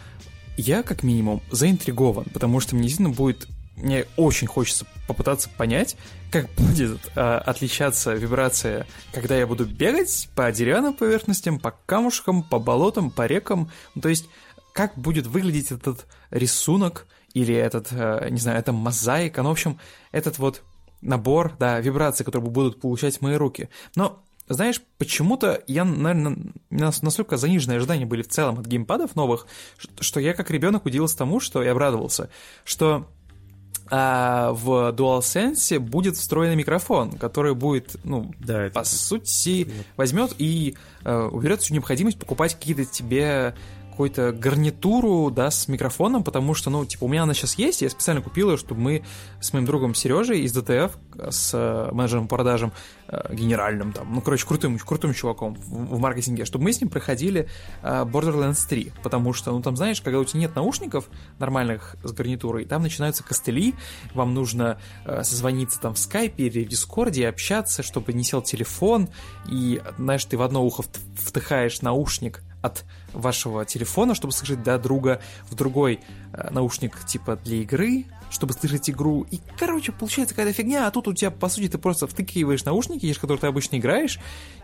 я, 0.56 0.82
как 0.82 1.02
минимум, 1.02 1.42
заинтригован, 1.50 2.26
потому 2.32 2.60
что 2.60 2.74
мне 2.74 2.84
действительно 2.84 3.14
будет 3.14 3.48
мне 3.76 4.06
очень 4.16 4.46
хочется 4.46 4.86
попытаться 5.08 5.48
понять, 5.48 5.96
как 6.30 6.48
будет 6.54 7.00
э, 7.14 7.20
отличаться 7.20 8.14
вибрация, 8.14 8.86
когда 9.12 9.36
я 9.36 9.46
буду 9.46 9.66
бегать 9.66 10.28
по 10.34 10.50
деревянным 10.52 10.94
поверхностям, 10.94 11.58
по 11.58 11.74
камушкам, 11.86 12.42
по 12.42 12.58
болотам, 12.58 13.10
по 13.10 13.26
рекам. 13.26 13.70
Ну, 13.94 14.02
то 14.02 14.08
есть, 14.08 14.28
как 14.72 14.96
будет 14.96 15.26
выглядеть 15.26 15.72
этот 15.72 16.06
рисунок 16.30 17.06
или 17.32 17.54
этот, 17.54 17.88
э, 17.90 18.28
не 18.30 18.38
знаю, 18.38 18.58
эта 18.60 18.72
мозаика. 18.72 19.42
Ну, 19.42 19.48
в 19.48 19.52
общем, 19.52 19.78
этот 20.12 20.38
вот 20.38 20.62
набор, 21.00 21.54
да, 21.58 21.80
вибраций, 21.80 22.24
которые 22.24 22.50
будут 22.50 22.80
получать 22.80 23.20
мои 23.20 23.34
руки. 23.34 23.68
Но 23.96 24.23
знаешь, 24.48 24.82
почему-то 24.98 25.62
я, 25.66 25.84
наверное, 25.84 26.36
у 26.70 26.74
нас 26.74 27.02
настолько 27.02 27.36
заниженные 27.36 27.76
ожидания 27.76 28.06
были 28.06 28.22
в 28.22 28.28
целом 28.28 28.58
от 28.58 28.66
геймпадов 28.66 29.16
новых, 29.16 29.46
что 30.00 30.20
я 30.20 30.34
как 30.34 30.50
ребенок 30.50 30.84
удивился 30.86 31.18
тому, 31.18 31.40
что 31.40 31.62
я 31.62 31.72
обрадовался, 31.72 32.28
что 32.64 33.08
а 33.90 34.52
в 34.52 34.94
DualSense 34.94 35.78
будет 35.78 36.16
встроенный 36.16 36.56
микрофон, 36.56 37.12
который 37.12 37.54
будет, 37.54 37.96
ну, 38.02 38.32
да, 38.38 38.70
по 38.72 38.82
сути, 38.82 39.68
возьмет 39.96 40.34
и 40.38 40.76
э, 41.04 41.28
уберет 41.30 41.60
всю 41.60 41.74
необходимость 41.74 42.18
покупать 42.18 42.54
какие-то 42.54 42.86
тебе 42.86 43.54
какую-то 43.94 44.32
гарнитуру, 44.32 45.30
да, 45.30 45.52
с 45.52 45.68
микрофоном, 45.68 46.24
потому 46.24 46.54
что, 46.54 46.68
ну, 46.68 46.84
типа, 46.84 47.04
у 47.04 47.08
меня 47.08 47.22
она 47.22 47.32
сейчас 47.32 47.54
есть, 47.54 47.80
я 47.80 47.88
специально 47.88 48.20
купил 48.20 48.50
ее, 48.50 48.56
чтобы 48.56 48.80
мы 48.80 49.04
с 49.40 49.52
моим 49.52 49.66
другом 49.66 49.94
Сережей 49.94 50.40
из 50.40 50.56
DTF, 50.56 50.96
с 51.30 51.52
э, 51.54 51.92
менеджером 51.92 52.26
по 52.26 52.34
продажам, 52.34 52.72
э, 53.06 53.32
генеральным 53.32 53.92
там, 53.92 54.12
ну, 54.12 54.20
короче, 54.20 54.46
крутым, 54.46 54.76
крутым 54.80 55.14
чуваком 55.14 55.54
в, 55.54 55.94
в 55.94 56.00
маркетинге, 56.00 56.44
чтобы 56.44 56.64
мы 56.64 56.72
с 56.72 56.80
ним 56.80 56.90
проходили 56.90 57.48
э, 57.82 58.02
Borderlands 58.04 58.66
3, 58.68 58.92
потому 59.04 59.32
что, 59.32 59.52
ну, 59.52 59.62
там, 59.62 59.76
знаешь, 59.76 60.00
когда 60.00 60.18
у 60.18 60.24
тебя 60.24 60.40
нет 60.40 60.56
наушников 60.56 61.08
нормальных 61.38 61.94
с 62.02 62.10
гарнитурой, 62.10 62.64
там 62.64 62.82
начинаются 62.82 63.22
костыли, 63.22 63.74
вам 64.12 64.34
нужно 64.34 64.80
созвониться 65.22 65.80
там 65.80 65.94
в 65.94 65.98
скайпе 66.00 66.46
или 66.46 66.64
в 66.64 66.68
дискорде, 66.68 67.28
общаться, 67.28 67.84
чтобы 67.84 68.12
не 68.12 68.24
сел 68.24 68.42
телефон, 68.42 69.08
и, 69.48 69.80
знаешь, 69.98 70.24
ты 70.24 70.36
в 70.36 70.42
одно 70.42 70.64
ухо 70.64 70.82
втыхаешь 71.14 71.80
наушник, 71.80 72.42
от 72.64 72.84
вашего 73.12 73.66
телефона, 73.66 74.14
чтобы 74.14 74.32
слышать 74.32 74.62
до 74.62 74.78
друга, 74.78 75.20
в 75.50 75.54
другой 75.54 76.00
э, 76.32 76.50
наушник 76.50 77.04
типа 77.04 77.36
для 77.36 77.58
игры, 77.58 78.06
чтобы 78.30 78.54
слышать 78.54 78.88
игру. 78.88 79.26
И, 79.30 79.38
короче, 79.58 79.92
получается 79.92 80.34
какая-то 80.34 80.56
фигня, 80.56 80.86
а 80.86 80.90
тут 80.90 81.08
у 81.08 81.12
тебя, 81.12 81.30
по 81.30 81.48
сути, 81.50 81.68
ты 81.68 81.78
просто 81.78 82.06
втыкиваешь 82.06 82.64
наушники, 82.64 83.02
через 83.02 83.18
которые 83.18 83.38
ты 83.38 83.46
обычно 83.48 83.76
играешь, 83.76 84.18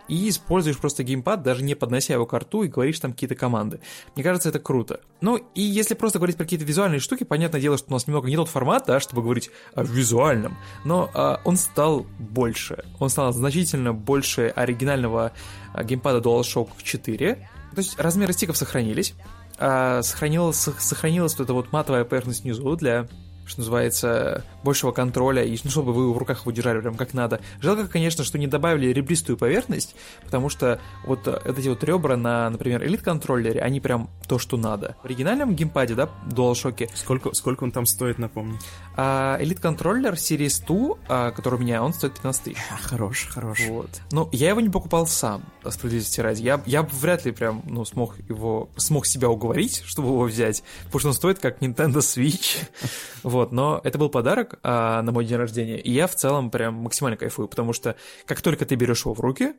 и 0.07 0.29
используешь 0.29 0.77
просто 0.77 1.03
геймпад, 1.03 1.43
даже 1.43 1.63
не 1.63 1.75
поднося 1.75 2.15
его 2.15 2.25
к 2.25 2.37
рту, 2.37 2.63
и 2.63 2.67
говоришь 2.67 2.99
там 2.99 3.13
какие-то 3.13 3.35
команды. 3.35 3.79
Мне 4.15 4.23
кажется, 4.23 4.49
это 4.49 4.59
круто. 4.59 4.99
Ну, 5.21 5.37
и 5.37 5.61
если 5.61 5.93
просто 5.93 6.17
говорить 6.17 6.37
про 6.37 6.43
какие-то 6.43 6.65
визуальные 6.65 6.99
штуки, 6.99 7.23
понятное 7.23 7.61
дело, 7.61 7.77
что 7.77 7.87
у 7.89 7.93
нас 7.93 8.07
немного 8.07 8.27
не 8.27 8.35
тот 8.35 8.49
формат, 8.49 8.85
да, 8.87 8.99
чтобы 8.99 9.21
говорить 9.21 9.51
о 9.75 9.83
визуальном, 9.83 10.57
но 10.83 11.09
а, 11.13 11.39
он 11.45 11.55
стал 11.55 12.05
больше. 12.17 12.83
Он 12.99 13.09
стал 13.09 13.31
значительно 13.31 13.93
больше 13.93 14.51
оригинального 14.55 15.33
а, 15.73 15.83
геймпада 15.83 16.19
DualShock 16.19 16.69
4, 16.83 17.47
то 17.73 17.79
есть 17.79 17.99
размеры 17.99 18.33
стиков 18.33 18.57
сохранились. 18.57 19.13
А 19.57 20.01
сохранилась, 20.01 20.57
сохранилась 20.57 21.33
вот 21.37 21.43
эта 21.43 21.53
вот 21.53 21.71
матовая 21.71 22.03
поверхность 22.03 22.43
внизу 22.43 22.75
для 22.75 23.07
что 23.45 23.61
называется, 23.61 24.43
большего 24.63 24.91
контроля, 24.91 25.43
и 25.43 25.57
ну, 25.63 25.69
чтобы 25.69 25.93
вы 25.93 26.13
в 26.13 26.17
руках 26.17 26.41
его 26.41 26.51
держали 26.51 26.79
прям 26.79 26.95
как 26.95 27.13
надо. 27.13 27.41
Жалко, 27.61 27.87
конечно, 27.87 28.23
что 28.23 28.37
не 28.37 28.47
добавили 28.47 28.91
ребристую 28.91 29.37
поверхность, 29.37 29.95
потому 30.23 30.49
что 30.49 30.79
вот 31.05 31.27
э, 31.27 31.39
эти 31.45 31.67
вот 31.67 31.83
ребра 31.83 32.15
на, 32.15 32.49
например, 32.49 32.83
Elite 32.83 33.03
контроллере, 33.03 33.61
они 33.61 33.79
прям 33.79 34.09
то, 34.27 34.39
что 34.39 34.57
надо. 34.57 34.95
В 35.01 35.05
оригинальном 35.05 35.55
геймпаде, 35.55 35.95
да, 35.95 36.09
DualShock. 36.27 36.89
Сколько, 36.95 37.33
сколько 37.33 37.63
он 37.63 37.71
там 37.71 37.85
стоит, 37.85 38.17
напомни? 38.17 38.59
А 38.95 39.37
Elite 39.39 39.59
контроллер 39.59 40.13
Series 40.13 40.65
2, 40.65 40.97
а, 41.07 41.31
который 41.31 41.55
у 41.55 41.59
меня, 41.59 41.83
он 41.83 41.93
стоит 41.93 42.13
15 42.13 42.43
тысяч. 42.43 42.57
А, 42.71 42.77
хорош, 42.77 43.27
хорош. 43.29 43.59
Вот. 43.67 43.89
Ну, 44.11 44.29
я 44.31 44.49
его 44.49 44.61
не 44.61 44.69
покупал 44.69 45.07
сам, 45.07 45.43
справедливости 45.67 46.21
ради. 46.21 46.43
Я, 46.43 46.61
я 46.65 46.83
вряд 46.83 47.25
ли 47.25 47.31
прям, 47.31 47.61
ну, 47.65 47.85
смог 47.85 48.17
его, 48.29 48.69
смог 48.77 49.05
себя 49.05 49.29
уговорить, 49.29 49.83
чтобы 49.85 50.09
его 50.09 50.23
взять, 50.23 50.63
потому 50.85 50.99
что 50.99 51.07
он 51.09 51.13
стоит 51.13 51.39
как 51.39 51.61
Nintendo 51.61 51.97
Switch. 51.97 52.57
Вот, 53.31 53.53
но 53.53 53.79
это 53.85 53.97
был 53.97 54.09
подарок 54.09 54.59
а, 54.61 55.01
на 55.01 55.13
мой 55.13 55.23
день 55.23 55.37
рождения, 55.37 55.79
и 55.79 55.89
я 55.89 56.05
в 56.07 56.15
целом 56.15 56.51
прям 56.51 56.73
максимально 56.73 57.15
кайфую, 57.15 57.47
потому 57.47 57.71
что 57.71 57.95
как 58.25 58.41
только 58.41 58.65
ты 58.65 58.75
берешь 58.75 59.05
его 59.05 59.13
в 59.13 59.21
руки, 59.21 59.53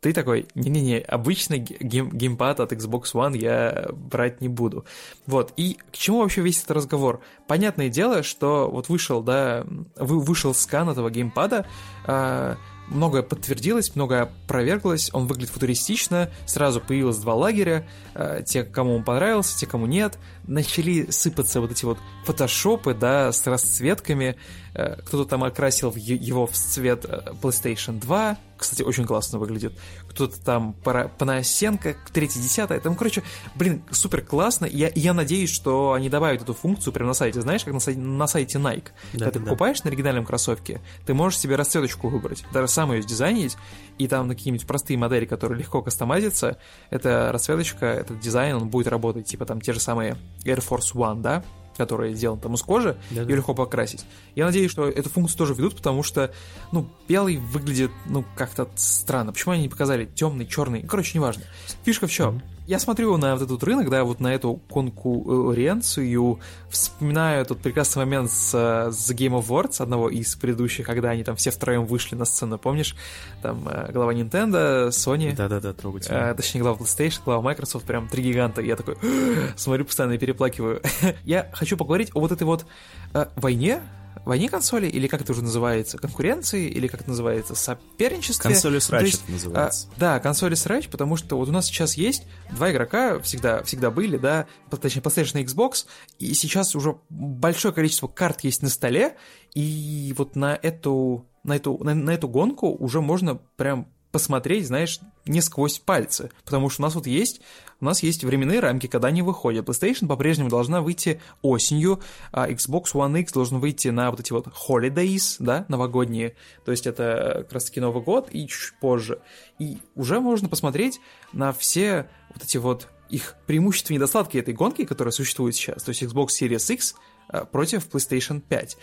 ты 0.00 0.12
такой, 0.12 0.46
не-не-не, 0.54 1.00
обычный 1.00 1.58
гейм, 1.58 2.10
геймпад 2.10 2.60
от 2.60 2.72
Xbox 2.72 3.12
One 3.14 3.36
я 3.36 3.88
брать 3.92 4.40
не 4.40 4.46
буду. 4.46 4.84
Вот, 5.26 5.52
и 5.56 5.76
к 5.90 5.96
чему 5.96 6.20
вообще 6.20 6.40
весь 6.40 6.58
этот 6.58 6.70
разговор? 6.70 7.20
Понятное 7.48 7.88
дело, 7.88 8.22
что 8.22 8.70
вот 8.70 8.88
вышел, 8.88 9.24
да, 9.24 9.66
вышел 9.96 10.54
скан 10.54 10.88
этого 10.88 11.10
геймпада, 11.10 11.66
а, 12.06 12.58
многое 12.90 13.22
подтвердилось, 13.22 13.94
многое 13.94 14.22
опроверглось, 14.22 15.10
он 15.12 15.26
выглядит 15.26 15.50
футуристично, 15.50 16.30
сразу 16.46 16.80
появилось 16.80 17.18
два 17.18 17.34
лагеря, 17.34 17.86
э, 18.14 18.42
те, 18.44 18.64
кому 18.64 18.96
он 18.96 19.04
понравился, 19.04 19.58
те, 19.58 19.66
кому 19.66 19.86
нет, 19.86 20.18
начали 20.46 21.10
сыпаться 21.10 21.60
вот 21.60 21.70
эти 21.72 21.84
вот 21.84 21.98
фотошопы, 22.24 22.94
да, 22.94 23.32
с 23.32 23.46
расцветками, 23.46 24.36
кто-то 24.72 25.24
там 25.24 25.44
окрасил 25.44 25.92
его 25.94 26.46
в 26.46 26.52
цвет 26.52 27.04
э, 27.04 27.32
PlayStation 27.42 27.98
2, 27.98 28.38
кстати, 28.60 28.82
очень 28.82 29.06
классно 29.06 29.38
выглядит, 29.38 29.72
кто-то 30.08 30.38
там 30.38 30.74
Панасенко, 30.74 31.96
3-10, 32.12 32.80
там, 32.80 32.94
короче, 32.94 33.22
блин, 33.54 33.82
супер 33.90 34.22
классно, 34.22 34.66
я, 34.66 34.90
я 34.94 35.14
надеюсь, 35.14 35.50
что 35.50 35.94
они 35.94 36.10
добавят 36.10 36.42
эту 36.42 36.52
функцию 36.52 36.92
прямо 36.92 37.08
на 37.08 37.14
сайте, 37.14 37.40
знаешь, 37.40 37.64
как 37.64 37.72
на 37.72 37.80
сайте, 37.80 38.00
на 38.00 38.26
сайте 38.26 38.58
Nike, 38.58 38.88
да, 39.14 39.18
когда 39.18 39.30
ты 39.30 39.38
да. 39.38 39.44
покупаешь 39.46 39.82
на 39.82 39.88
оригинальном 39.88 40.26
кроссовке, 40.26 40.80
ты 41.06 41.14
можешь 41.14 41.38
себе 41.38 41.56
расцветочку 41.56 42.08
выбрать, 42.08 42.44
даже 42.52 42.68
сам 42.68 42.92
ее 42.92 43.02
сдизайнить, 43.02 43.56
и 43.98 44.06
там 44.06 44.28
на 44.28 44.34
какие-нибудь 44.34 44.66
простые 44.66 44.98
модели, 44.98 45.24
которые 45.24 45.58
легко 45.58 45.80
кастомазятся, 45.80 46.58
эта 46.90 47.32
расцветочка, 47.32 47.86
этот 47.86 48.20
дизайн, 48.20 48.56
он 48.56 48.68
будет 48.68 48.88
работать, 48.88 49.26
типа 49.26 49.46
там 49.46 49.60
те 49.60 49.72
же 49.72 49.80
самые 49.80 50.18
Air 50.44 50.62
Force 50.62 50.94
One, 50.94 51.22
да, 51.22 51.42
который 51.80 52.12
сделан 52.12 52.38
там 52.38 52.54
из 52.54 52.62
кожи, 52.62 52.98
да, 53.10 53.22
ее 53.22 53.36
легко 53.36 53.54
покрасить. 53.54 54.04
Я 54.34 54.44
надеюсь, 54.44 54.70
что 54.70 54.86
эту 54.86 55.08
функцию 55.08 55.38
тоже 55.38 55.54
ведут, 55.54 55.76
потому 55.76 56.02
что, 56.02 56.30
ну, 56.72 56.86
белый 57.08 57.38
выглядит, 57.38 57.90
ну, 58.04 58.22
как-то 58.36 58.68
странно. 58.74 59.32
Почему 59.32 59.54
они 59.54 59.62
не 59.62 59.70
показали 59.70 60.04
темный, 60.04 60.46
черный? 60.46 60.82
Короче, 60.82 61.16
неважно. 61.16 61.42
Фишка 61.84 62.06
в 62.06 62.12
чем? 62.12 62.36
Mm-hmm 62.36 62.59
я 62.70 62.78
смотрю 62.78 63.16
на 63.16 63.34
вот 63.34 63.42
этот 63.42 63.60
рынок, 63.64 63.90
да, 63.90 64.04
вот 64.04 64.20
на 64.20 64.32
эту 64.32 64.60
конкуренцию, 64.70 66.38
вспоминаю 66.68 67.44
тот 67.44 67.58
прекрасный 67.58 68.04
момент 68.04 68.30
с, 68.30 68.52
с 68.92 69.10
Game 69.10 69.36
of 69.36 69.48
Awards, 69.48 69.82
одного 69.82 70.08
из 70.08 70.36
предыдущих, 70.36 70.86
когда 70.86 71.10
они 71.10 71.24
там 71.24 71.34
все 71.34 71.50
втроем 71.50 71.84
вышли 71.84 72.14
на 72.14 72.24
сцену, 72.24 72.58
помнишь? 72.58 72.94
Там 73.42 73.68
э, 73.68 73.90
глава 73.90 74.14
Nintendo, 74.14 74.90
Sony. 74.90 75.34
Да-да-да, 75.34 75.72
трогательно. 75.72 76.30
Э, 76.30 76.34
точнее, 76.34 76.60
глава 76.60 76.78
PlayStation, 76.78 77.18
глава 77.24 77.42
Microsoft, 77.42 77.84
прям 77.86 78.06
три 78.06 78.22
гиганта. 78.22 78.62
Я 78.62 78.76
такой 78.76 78.96
смотрю 79.56 79.84
постоянно 79.84 80.12
и 80.12 80.18
переплакиваю. 80.18 80.80
я 81.24 81.50
хочу 81.52 81.76
поговорить 81.76 82.12
о 82.14 82.20
вот 82.20 82.30
этой 82.30 82.44
вот 82.44 82.66
э, 83.14 83.26
войне, 83.34 83.80
войне 84.24 84.48
консоли, 84.48 84.86
или 84.86 85.06
как 85.06 85.22
это 85.22 85.32
уже 85.32 85.42
называется, 85.42 85.98
конкуренции, 85.98 86.68
или 86.68 86.86
как 86.86 87.00
это 87.00 87.10
называется, 87.10 87.54
соперничестве. 87.54 88.50
Консоли 88.50 88.78
срач 88.78 89.02
есть, 89.06 89.22
это 89.24 89.32
называется. 89.32 89.88
А, 89.90 90.00
да, 90.00 90.20
консоли 90.20 90.54
срач, 90.54 90.88
потому 90.88 91.16
что 91.16 91.36
вот 91.36 91.48
у 91.48 91.52
нас 91.52 91.66
сейчас 91.66 91.94
есть 91.94 92.24
два 92.52 92.70
игрока, 92.70 93.18
всегда, 93.20 93.62
всегда 93.62 93.90
были, 93.90 94.16
да, 94.16 94.46
точнее, 94.70 95.02
PlayStation 95.02 95.40
и 95.40 95.44
Xbox, 95.44 95.86
и 96.18 96.34
сейчас 96.34 96.74
уже 96.74 96.96
большое 97.08 97.74
количество 97.74 98.08
карт 98.08 98.40
есть 98.42 98.62
на 98.62 98.68
столе, 98.68 99.16
и 99.54 100.14
вот 100.16 100.36
на 100.36 100.58
эту, 100.60 101.26
на 101.44 101.56
эту, 101.56 101.78
на, 101.82 101.94
на 101.94 102.10
эту 102.10 102.28
гонку 102.28 102.68
уже 102.68 103.00
можно 103.00 103.36
прям 103.56 103.88
посмотреть, 104.12 104.66
знаешь, 104.66 105.00
не 105.26 105.40
сквозь 105.40 105.78
пальцы, 105.78 106.30
потому 106.44 106.68
что 106.68 106.82
у 106.82 106.84
нас 106.84 106.94
вот 106.94 107.06
есть, 107.06 107.40
у 107.80 107.84
нас 107.84 108.02
есть 108.02 108.24
временные 108.24 108.60
рамки, 108.60 108.86
когда 108.86 109.08
они 109.08 109.22
выходят. 109.22 109.68
PlayStation 109.68 110.06
по-прежнему 110.06 110.50
должна 110.50 110.80
выйти 110.80 111.20
осенью, 111.42 112.00
а 112.32 112.48
Xbox 112.50 112.92
One 112.94 113.20
X 113.20 113.32
должен 113.32 113.58
выйти 113.58 113.88
на 113.88 114.10
вот 114.10 114.20
эти 114.20 114.32
вот 114.32 114.48
holidays, 114.48 115.36
да, 115.38 115.64
новогодние, 115.68 116.36
то 116.64 116.70
есть 116.70 116.86
это 116.86 117.42
как 117.44 117.52
раз-таки 117.52 117.80
Новый 117.80 118.02
год 118.02 118.28
и 118.32 118.46
чуть 118.46 118.74
позже. 118.80 119.20
И 119.58 119.78
уже 119.94 120.20
можно 120.20 120.48
посмотреть 120.48 121.00
на 121.32 121.52
все 121.52 122.08
вот 122.34 122.44
эти 122.44 122.56
вот 122.56 122.88
их 123.08 123.36
преимущества 123.46 123.92
и 123.92 123.96
недостатки 123.96 124.38
этой 124.38 124.54
гонки, 124.54 124.84
которая 124.84 125.12
существует 125.12 125.54
сейчас, 125.54 125.82
то 125.82 125.90
есть 125.90 126.02
Xbox 126.02 126.28
Series 126.28 126.72
X 126.72 126.94
а, 127.28 127.44
против 127.44 127.88
PlayStation 127.88 128.40
5. 128.40 128.76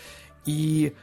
И 0.46 0.94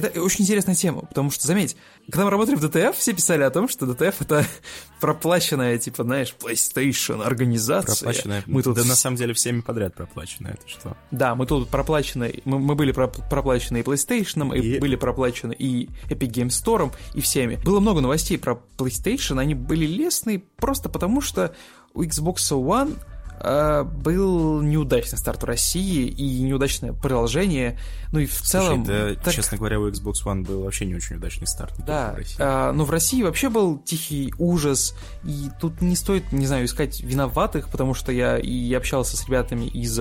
это 0.00 0.20
очень 0.20 0.42
интересная 0.42 0.74
тема, 0.74 1.02
потому 1.02 1.30
что, 1.30 1.46
заметь, 1.46 1.76
когда 2.10 2.24
мы 2.24 2.30
работали 2.30 2.56
в 2.56 2.64
DTF, 2.64 2.94
все 2.96 3.12
писали 3.12 3.42
о 3.42 3.50
том, 3.50 3.68
что 3.68 3.86
DTF 3.86 4.14
это 4.20 4.44
проплаченная, 5.00 5.78
типа, 5.78 6.04
знаешь, 6.04 6.34
PlayStation 6.38 7.22
организация. 7.22 7.94
Проплаченная. 7.94 8.42
Мы 8.46 8.62
тут... 8.62 8.76
Да 8.76 8.84
на 8.84 8.96
самом 8.96 9.16
деле 9.16 9.34
всеми 9.34 9.60
подряд 9.60 9.94
проплаченная, 9.94 10.54
это 10.54 10.68
что? 10.68 10.96
Да, 11.10 11.34
мы 11.34 11.46
тут 11.46 11.68
проплачены, 11.68 12.40
мы, 12.44 12.58
мы 12.58 12.74
были 12.74 12.92
проплачены 12.92 13.78
и 13.78 13.82
PlayStation, 13.82 14.56
и... 14.56 14.76
и 14.76 14.78
были 14.80 14.96
проплачены 14.96 15.52
и 15.52 15.88
Epic 16.08 16.30
Games 16.30 16.50
Store, 16.50 16.92
и 17.14 17.20
всеми. 17.20 17.56
Было 17.56 17.80
много 17.80 18.00
новостей 18.00 18.38
про 18.38 18.60
PlayStation, 18.76 19.38
они 19.38 19.54
были 19.54 19.86
лестные 19.86 20.42
просто 20.56 20.88
потому, 20.88 21.20
что 21.20 21.54
у 21.94 22.02
Xbox 22.02 22.36
One 22.50 22.96
был 23.42 24.60
неудачный 24.60 25.18
старт 25.18 25.42
в 25.42 25.46
России 25.46 26.06
и 26.06 26.42
неудачное 26.42 26.92
продолжение. 26.92 27.78
Ну 28.12 28.18
и 28.18 28.26
в 28.26 28.34
Слушай, 28.34 28.50
целом... 28.50 28.84
да, 28.84 29.14
так... 29.14 29.34
честно 29.34 29.56
говоря, 29.56 29.80
у 29.80 29.88
Xbox 29.88 30.24
One 30.24 30.44
был 30.44 30.62
вообще 30.64 30.84
не 30.86 30.94
очень 30.94 31.16
удачный 31.16 31.46
старт. 31.46 31.74
Да, 31.86 32.12
в 32.12 32.16
России. 32.16 32.36
А, 32.38 32.72
но 32.72 32.84
в 32.84 32.90
России 32.90 33.22
вообще 33.22 33.48
был 33.48 33.78
тихий 33.78 34.34
ужас, 34.38 34.94
и 35.24 35.48
тут 35.60 35.80
не 35.80 35.96
стоит, 35.96 36.32
не 36.32 36.46
знаю, 36.46 36.66
искать 36.66 37.00
виноватых, 37.00 37.68
потому 37.68 37.94
что 37.94 38.12
я 38.12 38.38
и 38.38 38.72
общался 38.74 39.16
с 39.16 39.26
ребятами 39.26 39.66
из 39.66 39.98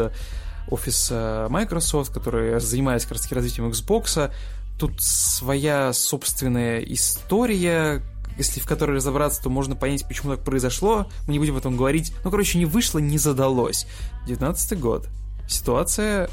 офиса 0.70 1.48
Microsoft, 1.50 2.14
которые 2.14 2.60
занимались 2.60 3.04
как 3.04 3.14
раз 3.14 3.32
развитием 3.32 3.70
Xbox. 3.70 4.32
Тут 4.78 5.02
своя 5.02 5.92
собственная 5.94 6.80
история, 6.80 8.02
если 8.40 8.62
в 8.62 8.66
которой 8.66 8.96
разобраться, 8.96 9.44
то 9.44 9.50
можно 9.50 9.76
понять, 9.76 10.08
почему 10.08 10.34
так 10.34 10.44
произошло. 10.44 11.08
Мы 11.28 11.34
не 11.34 11.40
будем 11.40 11.54
об 11.54 11.60
этом 11.60 11.78
говорить. 11.78 12.14
Ну, 12.24 12.32
короче, 12.32 12.58
не 12.58 12.66
вышло, 12.66 13.00
не 13.00 13.18
задалось. 13.18 13.86
19 14.28 14.80
год. 14.80 15.10
Ситуация 15.48 16.30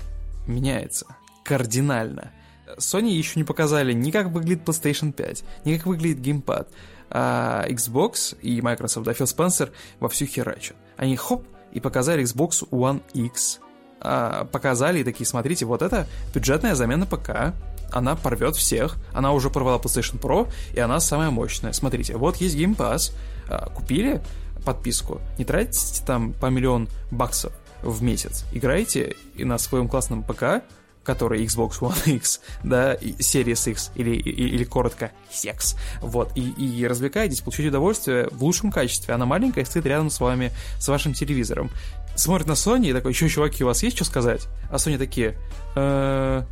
меняется. 0.46 1.06
Кардинально. 1.44 2.30
Sony 2.78 3.10
еще 3.10 3.38
не 3.38 3.44
показали 3.44 3.92
ни 3.92 4.10
как 4.10 4.28
выглядит 4.28 4.66
PlayStation 4.66 5.12
5, 5.12 5.44
ни 5.64 5.76
как 5.76 5.86
выглядит 5.86 6.20
геймпад. 6.20 6.68
А 7.10 7.66
Xbox 7.68 8.38
и 8.40 8.60
Microsoft, 8.60 9.04
да, 9.04 9.12
Фил 9.12 9.26
Спенсер 9.26 9.72
вовсю 10.00 10.26
херачат. 10.26 10.76
Они 10.96 11.16
хоп, 11.16 11.44
и 11.72 11.80
показали 11.80 12.24
Xbox 12.24 12.68
One 12.70 13.02
X. 13.14 13.60
А, 14.00 14.44
показали 14.44 15.00
и 15.00 15.04
такие, 15.04 15.26
смотрите, 15.26 15.64
вот 15.64 15.82
это 15.82 16.06
бюджетная 16.34 16.74
замена 16.74 17.06
ПК, 17.06 17.54
она 17.92 18.16
порвет 18.16 18.56
всех. 18.56 18.96
Она 19.12 19.32
уже 19.32 19.50
порвала 19.50 19.78
PlayStation 19.78 20.18
Pro, 20.18 20.50
и 20.74 20.80
она 20.80 21.00
самая 21.00 21.30
мощная. 21.30 21.72
Смотрите, 21.72 22.16
вот 22.16 22.36
есть 22.36 22.56
Game 22.56 22.76
Pass. 22.76 23.12
А, 23.48 23.70
купили 23.70 24.22
подписку, 24.64 25.20
не 25.38 25.44
тратите 25.44 26.02
там 26.04 26.32
по 26.32 26.46
миллион 26.46 26.88
баксов 27.10 27.52
в 27.82 28.02
месяц. 28.02 28.44
Играете 28.52 29.16
и 29.34 29.44
на 29.44 29.58
своем 29.58 29.88
классном 29.88 30.22
ПК, 30.22 30.64
который 31.04 31.44
Xbox 31.44 31.78
One 31.80 31.96
X, 32.16 32.40
да, 32.64 32.94
и 32.94 33.12
Series 33.12 33.70
X, 33.70 33.92
или, 33.94 34.10
или, 34.10 34.48
или 34.48 34.64
коротко, 34.64 35.12
секс, 35.30 35.76
вот, 36.00 36.32
и, 36.36 36.50
и 36.50 36.86
развлекаетесь, 36.86 37.40
получаете 37.40 37.68
удовольствие 37.68 38.28
в 38.32 38.42
лучшем 38.42 38.72
качестве. 38.72 39.14
Она 39.14 39.24
маленькая, 39.24 39.64
стоит 39.64 39.86
рядом 39.86 40.10
с 40.10 40.20
вами, 40.20 40.52
с 40.78 40.88
вашим 40.88 41.14
телевизором. 41.14 41.70
Смотрит 42.16 42.48
на 42.48 42.52
Sony 42.52 42.90
и 42.90 42.92
такой, 42.92 43.12
еще, 43.12 43.28
чуваки, 43.28 43.62
у 43.62 43.68
вас 43.68 43.82
есть 43.82 43.96
что 43.96 44.04
сказать? 44.04 44.48
А 44.70 44.76
Sony 44.76 44.98
такие, 44.98 45.38
э, 45.76 46.42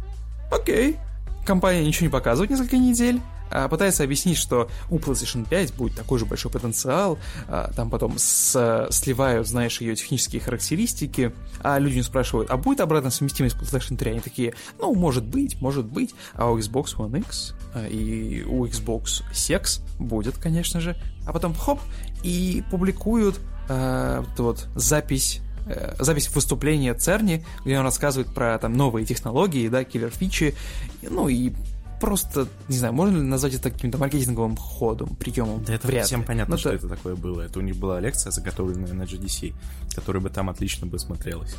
окей, 0.53 0.99
компания 1.45 1.85
ничего 1.85 2.07
не 2.07 2.13
показывает 2.13 2.51
несколько 2.51 2.77
недель, 2.77 3.21
а 3.51 3.69
пытается 3.69 4.03
объяснить, 4.03 4.37
что 4.37 4.69
у 4.91 4.99
PlayStation 4.99 5.47
5 5.49 5.75
будет 5.75 5.97
такой 5.97 6.19
же 6.19 6.27
большой 6.27 6.51
потенциал, 6.51 7.19
а, 7.47 7.71
там 7.75 7.91
потом 7.91 8.15
с, 8.19 8.89
сливают, 8.91 9.47
знаешь, 9.47 9.81
ее 9.81 9.95
технические 9.95 10.41
характеристики, 10.41 11.33
а 11.62 11.79
люди 11.79 11.97
не 11.97 12.03
спрашивают, 12.03 12.51
а 12.51 12.57
будет 12.57 12.81
обратная 12.81 13.11
совместимость 13.11 13.57
PlayStation 13.57 13.97
3? 13.97 14.11
Они 14.11 14.21
такие, 14.21 14.55
ну, 14.79 14.95
может 14.95 15.25
быть, 15.25 15.61
может 15.61 15.87
быть, 15.87 16.15
а 16.35 16.51
у 16.51 16.59
Xbox 16.59 16.97
One 16.97 17.21
X 17.21 17.55
а, 17.75 17.87
и 17.87 18.43
у 18.43 18.66
Xbox 18.66 19.23
Sex 19.33 19.81
будет, 19.99 20.37
конечно 20.39 20.81
же, 20.81 20.97
а 21.27 21.33
потом 21.33 21.55
хоп, 21.55 21.81
и 22.23 22.65
публикуют 22.71 23.39
вот, 23.66 24.39
вот 24.39 24.69
запись 24.75 25.41
э, 25.66 25.95
запись 25.99 26.28
выступления 26.35 26.95
Церни, 26.95 27.45
где 27.65 27.78
он 27.78 27.85
рассказывает 27.85 28.32
про 28.35 28.59
там 28.59 28.73
новые 28.74 29.05
технологии, 29.07 29.69
да, 29.69 29.85
киллер-фичи, 29.85 30.55
ну 31.03 31.28
и 31.28 31.53
просто, 32.01 32.49
не 32.69 32.77
знаю, 32.77 32.93
можно 32.93 33.16
ли 33.16 33.23
назвать 33.23 33.55
это 33.55 33.70
каким-то 33.70 33.97
маркетинговым 33.99 34.57
ходом, 34.57 35.16
приемом? 35.16 35.65
Да 35.65 35.74
это 35.74 35.86
Вряд 35.86 36.07
всем 36.07 36.20
ли. 36.20 36.27
понятно, 36.27 36.55
Ну, 36.55 36.59
что 36.59 36.70
то- 36.70 36.77
это 36.77 36.89
такое 36.89 37.15
было. 37.16 37.41
Это 37.43 37.59
у 37.61 37.62
них 37.62 37.77
была 37.77 37.99
лекция, 38.01 38.31
заготовленная 38.31 38.93
на 38.93 39.05
GDC, 39.05 39.55
которая 39.95 40.23
бы 40.23 40.28
там 40.28 40.51
отлично 40.51 40.86
бы 40.86 40.99
смотрелась. 40.99 41.55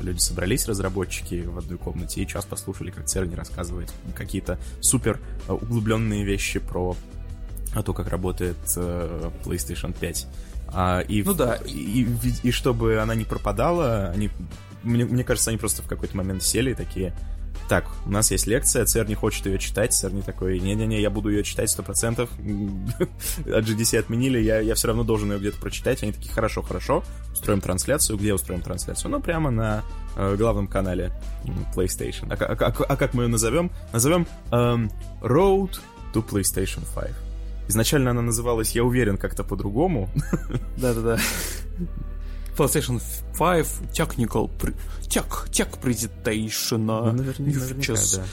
Люди 0.00 0.18
собрались, 0.20 0.66
разработчики, 0.66 1.42
в 1.44 1.58
одной 1.58 1.76
комнате, 1.76 2.22
и 2.22 2.26
час 2.26 2.46
послушали, 2.46 2.90
как 2.90 3.04
Церни 3.04 3.34
рассказывает 3.34 3.92
какие-то 4.14 4.58
супер 4.80 5.20
э, 5.48 5.52
углубленные 5.52 6.24
вещи 6.24 6.58
про 6.60 6.96
а, 7.74 7.82
то, 7.82 7.92
как 7.92 8.08
работает 8.08 8.56
э, 8.76 9.30
PlayStation 9.44 9.94
5. 9.98 10.26
А, 10.74 11.00
и, 11.00 11.22
Ну 11.22 11.34
да. 11.34 11.56
И, 11.66 12.02
и- 12.02 12.34
и 12.48 12.50
чтобы 12.50 12.98
она 12.98 13.14
не 13.14 13.24
пропадала, 13.24 14.08
они, 14.14 14.30
мне, 14.82 15.04
мне 15.04 15.24
кажется, 15.24 15.50
они 15.50 15.58
просто 15.58 15.82
в 15.82 15.86
какой-то 15.86 16.16
момент 16.16 16.42
сели 16.42 16.72
и 16.72 16.74
такие, 16.74 17.14
так, 17.68 17.86
у 18.04 18.10
нас 18.10 18.30
есть 18.30 18.46
лекция, 18.46 18.84
Цер 18.84 19.08
не 19.08 19.14
хочет 19.14 19.46
ее 19.46 19.58
читать, 19.58 19.94
Цер 19.94 20.12
не 20.12 20.20
такой, 20.20 20.58
не-не-не, 20.60 21.00
я 21.00 21.08
буду 21.08 21.30
ее 21.30 21.42
читать 21.44 21.70
сто 21.70 21.82
процентов, 21.82 22.28
от 22.38 23.64
GDC 23.64 23.98
отменили, 23.98 24.38
я, 24.38 24.60
я 24.60 24.74
все 24.74 24.88
равно 24.88 25.02
должен 25.04 25.32
ее 25.32 25.38
где-то 25.38 25.58
прочитать, 25.58 26.02
они 26.02 26.12
такие, 26.12 26.30
хорошо, 26.32 26.60
хорошо, 26.60 27.02
устроим 27.32 27.60
трансляцию, 27.62 28.18
где 28.18 28.34
устроим 28.34 28.60
трансляцию? 28.60 29.10
Ну, 29.12 29.20
прямо 29.22 29.50
на 29.50 29.82
э, 30.16 30.36
главном 30.36 30.66
канале 30.66 31.10
PlayStation. 31.74 32.30
А, 32.30 32.34
а 32.34 32.56
ка- 32.56 32.84
а 32.86 32.96
как 32.96 33.14
мы 33.14 33.22
ее 33.24 33.28
назовем? 33.28 33.70
Назовем 33.92 34.26
эм, 34.50 34.90
Road 35.22 35.78
to 36.12 36.22
PlayStation 36.26 36.82
5. 36.94 37.10
Изначально 37.68 38.10
она 38.10 38.22
называлась, 38.22 38.72
я 38.72 38.84
уверен, 38.84 39.16
как-то 39.16 39.42
по-другому, 39.44 40.10
Да-да-да. 40.76 41.18
PlayStation 42.56 43.00
5 43.36 43.66
Technical... 43.96 44.50
pre- 44.58 44.76
Tech, 45.08 45.48
tech 45.50 45.80
Presentation. 45.80 46.78
Ну, 46.78 47.12
наверняка, 47.12 47.58
features. 47.58 48.16
да. 48.16 48.24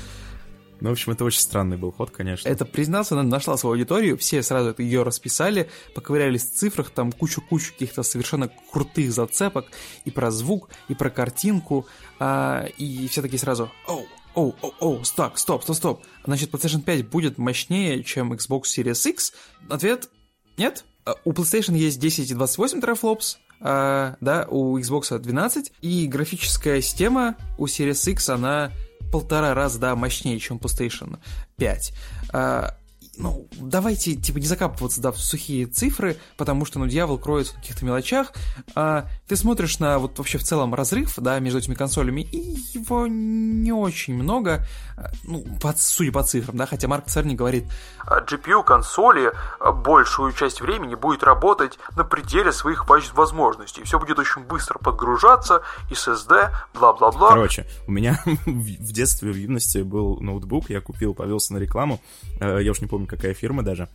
Ну, 0.80 0.90
в 0.90 0.94
общем, 0.94 1.12
это 1.12 1.24
очень 1.24 1.40
странный 1.42 1.78
был 1.78 1.92
ход, 1.92 2.10
конечно. 2.10 2.50
Это, 2.50 2.66
признаться, 2.66 3.14
она 3.14 3.22
нашла 3.24 3.56
свою 3.56 3.74
аудиторию, 3.76 4.18
все 4.18 4.42
сразу 4.42 4.70
это 4.72 4.82
ее 4.82 5.04
расписали, 5.04 5.70
поковырялись 5.94 6.42
в 6.44 6.54
цифрах, 6.56 6.90
там 6.90 7.12
кучу-кучу 7.12 7.74
каких-то 7.74 8.02
совершенно 8.02 8.50
крутых 8.72 9.12
зацепок 9.12 9.68
и 10.06 10.12
про 10.12 10.32
звук, 10.32 10.70
и 10.88 10.96
про 10.96 11.12
картинку, 11.12 11.86
а, 12.20 12.66
и 12.80 13.08
все 13.10 13.22
такие 13.22 13.38
сразу 13.38 13.72
«Оу, 13.88 14.08
оу, 14.36 14.56
оу, 14.62 14.74
оу, 14.80 15.04
стоп, 15.04 15.38
стоп, 15.38 15.64
стоп, 15.64 15.76
стоп, 15.76 16.04
значит, 16.26 16.52
PlayStation 16.52 16.82
5 16.82 17.10
будет 17.10 17.38
мощнее, 17.38 18.04
чем 18.04 18.34
Xbox 18.34 18.64
Series 18.64 19.10
X?» 19.10 19.34
Ответ– 19.70 20.10
нет. 20.58 20.86
А, 21.06 21.16
У 21.26 21.32
PlayStation 21.32 21.76
есть 21.76 22.00
10 22.00 22.32
и 22.32 22.34
28 22.34 22.82
терафлопс, 22.82 23.40
а, 23.60 24.16
да, 24.22 24.48
у 24.50 24.78
Xbox 24.78 25.18
12, 25.18 25.72
и 25.82 26.08
графическая 26.08 26.82
система 26.82 27.36
у 27.58 27.66
Series 27.66 28.12
X, 28.12 28.30
она 28.30 28.72
полтора 29.12 29.54
раза, 29.54 29.80
да, 29.80 29.96
мощнее, 29.96 30.40
чем 30.40 30.58
PlayStation 30.58 31.20
5. 31.58 31.94
А, 32.34 32.78
ну, 33.18 33.48
давайте, 33.60 34.16
типа, 34.16 34.38
не 34.38 34.46
закапываться, 34.46 35.02
да, 35.02 35.12
в 35.12 35.18
сухие 35.18 35.66
цифры, 35.66 36.18
потому 36.38 36.66
что, 36.66 36.80
ну, 36.80 36.88
дьявол 36.88 37.18
кроется 37.18 37.54
в 37.54 37.58
каких-то 37.58 37.86
мелочах. 37.86 38.32
А, 38.74 39.08
ты 39.28 39.36
смотришь 39.36 39.80
на 39.80 40.00
вот 40.00 40.18
вообще 40.18 40.38
в 40.38 40.44
целом 40.44 40.74
разрыв, 40.74 41.14
да, 41.18 41.40
между 41.40 41.60
этими 41.60 41.76
консолями, 41.76 42.22
и 42.22 42.38
его 42.74 43.08
не 43.08 43.72
очень 43.72 44.16
много, 44.16 44.66
а, 44.98 45.12
ну, 45.24 45.46
по, 45.62 45.74
судя 45.78 46.12
по 46.12 46.24
цифрам, 46.24 46.56
да, 46.56 46.66
хотя 46.66 46.88
Марк 46.88 47.06
Церни 47.08 47.36
говорит, 47.36 47.66
А 48.06 48.22
GPU 48.22 48.64
консоли 48.64 49.32
а, 49.60 49.72
большую 49.72 50.34
часть 50.34 50.62
времени 50.62 50.96
будет 50.96 51.24
работать 51.24 51.80
на 51.96 52.04
пределе 52.04 52.52
своих 52.52 52.88
воз- 52.88 53.14
возможностей. 53.14 53.84
Все 53.84 54.00
будет 54.00 54.20
очень 54.20 54.44
быстро 54.44 54.80
подгружаться, 54.80 55.62
SSD, 55.90 56.50
бла-бла-бла. 56.74 57.30
Короче, 57.30 57.68
у 57.88 57.92
меня 57.92 58.20
в 58.46 58.92
в 58.92 58.94
детстве, 58.94 59.32
в 59.32 59.36
юности 59.36 59.80
был 59.80 60.20
ноутбук, 60.20 60.70
я 60.70 60.82
купил, 60.82 61.14
повелся 61.14 61.54
на 61.54 61.58
рекламу, 61.58 62.02
э, 62.40 62.60
я 62.62 62.72
уж 62.72 62.82
не 62.82 62.88
помню, 62.88 63.01
какая 63.08 63.34
фирма 63.34 63.64
даже. 63.64 63.88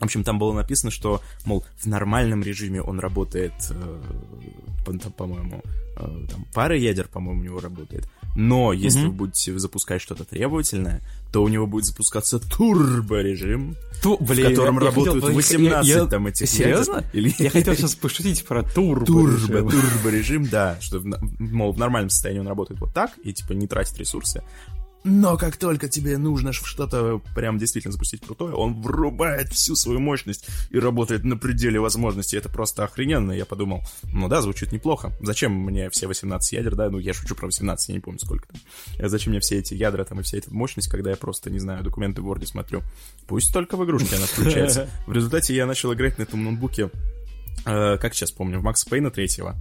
В 0.00 0.04
общем, 0.04 0.24
там 0.24 0.38
было 0.38 0.52
написано, 0.52 0.90
что, 0.90 1.20
мол, 1.44 1.64
в 1.78 1.86
нормальном 1.86 2.42
режиме 2.42 2.82
он 2.82 2.98
работает, 2.98 3.52
э, 3.70 4.02
по- 4.84 5.10
по-моему, 5.10 5.62
э, 5.96 6.26
там 6.30 6.44
пара 6.52 6.76
ядер, 6.76 7.06
по-моему, 7.08 7.40
у 7.40 7.44
него 7.44 7.60
работает. 7.60 8.08
Но 8.34 8.72
если 8.74 9.00
Мгм. 9.00 9.08
вы 9.10 9.14
будете 9.14 9.58
запускать 9.58 10.02
что-то 10.02 10.24
требовательное, 10.24 11.00
то 11.32 11.42
у 11.42 11.48
него 11.48 11.66
будет 11.66 11.84
запускаться 11.86 12.38
турбо-режим, 12.38 13.76
Ту, 14.02 14.16
в 14.18 14.26
котором 14.42 14.74
я 14.78 14.86
работают 14.86 15.22
хотел- 15.24 15.34
18 15.36 15.88
я- 15.88 15.98
я- 16.02 16.06
там 16.06 16.26
этих 16.26 16.48
Серьезно? 16.48 16.96
ядер. 16.96 17.10
Или- 17.14 17.34
Я 17.38 17.50
хотел 17.50 17.74
сейчас 17.74 17.94
пошутить 17.94 18.44
про 18.44 18.62
турбо. 18.62 19.06
Турбо, 19.06 19.30
режим. 19.36 19.70
турбо 19.70 20.10
режим, 20.10 20.46
да, 20.48 20.76
что, 20.80 21.00
мол, 21.38 21.72
в 21.72 21.78
нормальном 21.78 22.10
состоянии 22.10 22.40
он 22.40 22.48
работает 22.48 22.80
вот 22.80 22.92
так, 22.92 23.12
и, 23.24 23.32
типа, 23.32 23.52
не 23.52 23.66
тратит 23.66 23.96
ресурсы. 23.98 24.42
Но 25.08 25.36
как 25.36 25.56
только 25.56 25.88
тебе 25.88 26.18
нужно 26.18 26.52
что-то 26.52 27.20
прям 27.36 27.58
действительно 27.58 27.92
запустить 27.92 28.22
крутое, 28.22 28.54
он 28.54 28.82
врубает 28.82 29.52
всю 29.52 29.76
свою 29.76 30.00
мощность 30.00 30.48
и 30.70 30.80
работает 30.80 31.22
на 31.22 31.36
пределе 31.36 31.78
возможностей. 31.78 32.36
Это 32.36 32.48
просто 32.48 32.82
охрененно. 32.82 33.30
Я 33.30 33.44
подумал, 33.44 33.84
ну 34.02 34.26
да, 34.26 34.42
звучит 34.42 34.72
неплохо. 34.72 35.12
Зачем 35.20 35.52
мне 35.52 35.90
все 35.90 36.08
18 36.08 36.52
ядер, 36.54 36.74
да? 36.74 36.90
Ну, 36.90 36.98
я 36.98 37.14
шучу 37.14 37.36
про 37.36 37.46
18, 37.46 37.88
я 37.88 37.94
не 37.94 38.00
помню, 38.00 38.18
сколько 38.18 38.48
там. 38.48 38.60
Э, 38.98 39.08
Зачем 39.08 39.30
мне 39.30 39.38
все 39.38 39.58
эти 39.58 39.74
ядра 39.74 40.02
там 40.02 40.18
и 40.18 40.22
вся 40.24 40.38
эта 40.38 40.52
мощность, 40.52 40.90
когда 40.90 41.10
я 41.10 41.16
просто, 41.16 41.50
не 41.50 41.60
знаю, 41.60 41.84
документы 41.84 42.20
в 42.20 42.28
Word 42.28 42.44
смотрю. 42.44 42.82
Пусть 43.28 43.52
только 43.52 43.76
в 43.76 43.84
игрушке 43.84 44.16
она 44.16 44.26
включается. 44.26 44.90
В 45.06 45.12
результате 45.12 45.54
я 45.54 45.66
начал 45.66 45.94
играть 45.94 46.18
на 46.18 46.24
этом 46.24 46.42
ноутбуке 46.42 46.90
э, 47.64 47.96
как 47.98 48.12
сейчас 48.14 48.32
помню, 48.32 48.58
в 48.58 48.62
Макс 48.64 48.84
Пейна 48.84 49.12
третьего. 49.12 49.56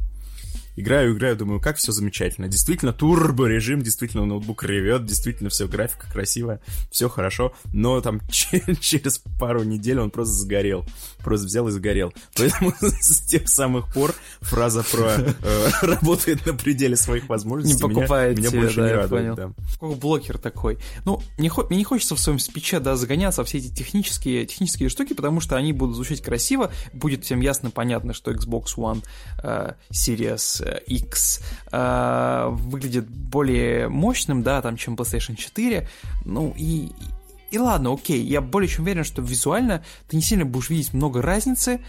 Играю, 0.77 1.14
играю, 1.15 1.35
думаю, 1.38 1.60
как 1.61 1.77
все 1.77 1.91
замечательно. 1.91 2.47
Действительно, 2.47 2.91
турбо 2.93 3.47
режим, 3.47 3.81
действительно, 3.81 4.26
ноутбук 4.26 4.64
ревет, 4.64 5.06
действительно, 5.06 5.49
все 5.49 5.68
графика 5.68 6.07
красивая, 6.11 6.60
все 6.91 7.07
хорошо. 7.10 7.53
Но 7.73 8.02
там 8.02 8.19
че- 8.30 8.61
через 8.81 9.19
пару 9.39 9.64
недель 9.64 9.99
он 9.99 10.11
просто 10.11 10.34
сгорел. 10.35 10.85
Просто 11.19 11.45
взял 11.47 11.68
и 11.68 11.72
сгорел. 11.72 12.14
Поэтому 12.35 12.73
с 12.81 13.22
тех 13.22 13.47
самых 13.47 13.91
пор 13.93 14.14
фраза 14.41 14.84
про 14.84 15.15
э, 15.18 15.69
работает 15.81 16.45
на 16.45 16.53
пределе 16.53 16.95
своих 16.95 17.30
возможностей 17.30 17.76
Не 17.81 17.89
меня- 17.89 17.95
покупает 18.02 18.38
меня 18.38 18.52
больше 18.52 18.81
не 18.81 18.91
радует. 18.91 19.39
Какой 19.73 19.95
блокер 19.95 20.38
такой. 20.38 20.77
Ну, 21.06 21.22
не 21.38 21.49
хо- 21.49 21.65
мне 21.69 21.77
не 21.80 21.84
хочется 21.85 22.15
в 22.15 22.19
своем 22.19 22.39
спиче, 22.39 22.80
да, 22.80 22.95
загоняться 22.95 23.41
во 23.41 23.45
все 23.45 23.60
эти 23.60 23.73
технические, 23.73 24.45
технические 24.45 24.89
штуки, 24.89 25.14
потому 25.14 25.39
что 25.39 25.56
они 25.56 25.72
будут 25.73 25.95
звучать 25.95 26.22
красиво, 26.22 26.72
будет 26.93 27.23
всем 27.23 27.39
ясно 27.39 27.72
понятно, 27.72 28.14
что 28.14 28.31
Xbox 28.31 28.76
One 28.77 29.03
э, 29.41 29.73
Series 29.91 30.65
X 30.88 31.42
э, 31.72 32.48
выглядит 32.52 33.08
более 33.08 33.90
мощным, 33.90 34.44
да, 34.44 34.62
там, 34.62 34.78
чем 34.78 34.96
PlayStation 34.96 35.36
4, 35.36 35.88
ну 36.26 36.54
и... 36.58 36.90
И 37.52 37.58
ладно, 37.58 37.94
окей, 37.94 38.22
я 38.22 38.42
более 38.42 38.68
чем 38.68 38.84
уверен, 38.84 39.04
что 39.04 39.22
визуально 39.22 39.84
ты 40.10 40.18
не 40.18 40.22
сильно 40.22 40.46
будешь 40.46 40.70
видеть 40.70 40.94
много 40.94 41.22
разницы, 41.22 41.80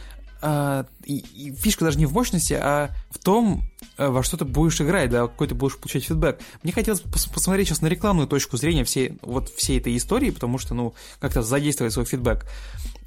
а, 0.42 0.86
и, 1.04 1.18
и 1.18 1.50
фишка 1.52 1.84
даже 1.84 1.98
не 1.98 2.06
в 2.06 2.12
мощности, 2.12 2.52
а 2.52 2.90
в 3.10 3.18
том, 3.18 3.62
э, 3.75 3.75
во 3.98 4.22
что 4.22 4.36
ты 4.36 4.44
будешь 4.44 4.80
играть, 4.80 5.10
да, 5.10 5.22
какой 5.22 5.48
ты 5.48 5.54
будешь 5.54 5.76
получать 5.78 6.04
фидбэк. 6.04 6.38
Мне 6.62 6.72
хотелось 6.72 7.02
пос- 7.02 7.32
посмотреть 7.32 7.68
сейчас 7.68 7.80
на 7.80 7.86
рекламную 7.86 8.28
точку 8.28 8.56
зрения 8.56 8.84
всей, 8.84 9.18
вот 9.22 9.48
всей 9.50 9.78
этой 9.78 9.96
истории, 9.96 10.30
потому 10.30 10.58
что, 10.58 10.74
ну, 10.74 10.94
как-то 11.20 11.42
задействовать 11.42 11.92
свой 11.92 12.04
фидбэк. 12.04 12.46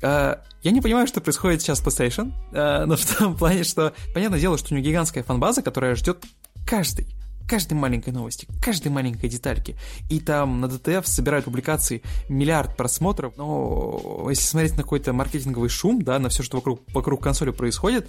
А, 0.01 0.41
я 0.63 0.71
не 0.71 0.81
понимаю, 0.81 1.07
что 1.07 1.21
происходит 1.21 1.61
сейчас 1.61 1.79
с 1.79 1.83
PlayStation, 1.83 2.33
а, 2.53 2.85
но 2.85 2.95
в 2.97 3.17
том 3.17 3.37
плане, 3.37 3.63
что, 3.63 3.93
понятное 4.13 4.39
дело, 4.39 4.57
что 4.57 4.73
у 4.73 4.77
него 4.77 4.85
гигантская 4.85 5.23
фанбаза, 5.23 5.61
которая 5.61 5.95
ждет 5.95 6.23
каждый 6.65 7.07
каждой 7.49 7.73
маленькой 7.73 8.11
новости, 8.13 8.47
каждой 8.61 8.89
маленькой 8.89 9.27
детальки. 9.27 9.75
И 10.07 10.19
там 10.19 10.61
на 10.61 10.65
DTF 10.65 11.07
собирают 11.07 11.45
публикации 11.45 12.03
миллиард 12.29 12.77
просмотров. 12.77 13.33
Но 13.37 14.27
если 14.29 14.43
смотреть 14.43 14.77
на 14.77 14.83
какой-то 14.83 15.13
маркетинговый 15.13 15.69
шум, 15.69 16.03
да, 16.03 16.19
на 16.19 16.29
все, 16.29 16.43
что 16.43 16.57
вокруг, 16.57 16.81
вокруг 16.93 17.23
консоли 17.23 17.49
происходит, 17.49 18.07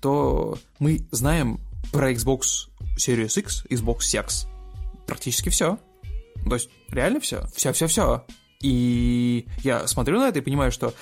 то 0.00 0.58
мы 0.80 1.06
знаем 1.12 1.60
про 1.92 2.12
Xbox 2.12 2.68
Series 2.96 3.38
X, 3.38 3.64
Xbox 3.70 4.18
X 4.18 4.46
практически 5.06 5.48
все. 5.48 5.78
То 6.48 6.54
есть 6.54 6.70
реально 6.88 7.20
все. 7.20 7.46
Все-все-все. 7.54 8.24
И 8.62 9.46
я 9.62 9.86
смотрю 9.86 10.20
на 10.20 10.28
это 10.28 10.38
и 10.38 10.42
понимаю, 10.42 10.70
что 10.70 10.94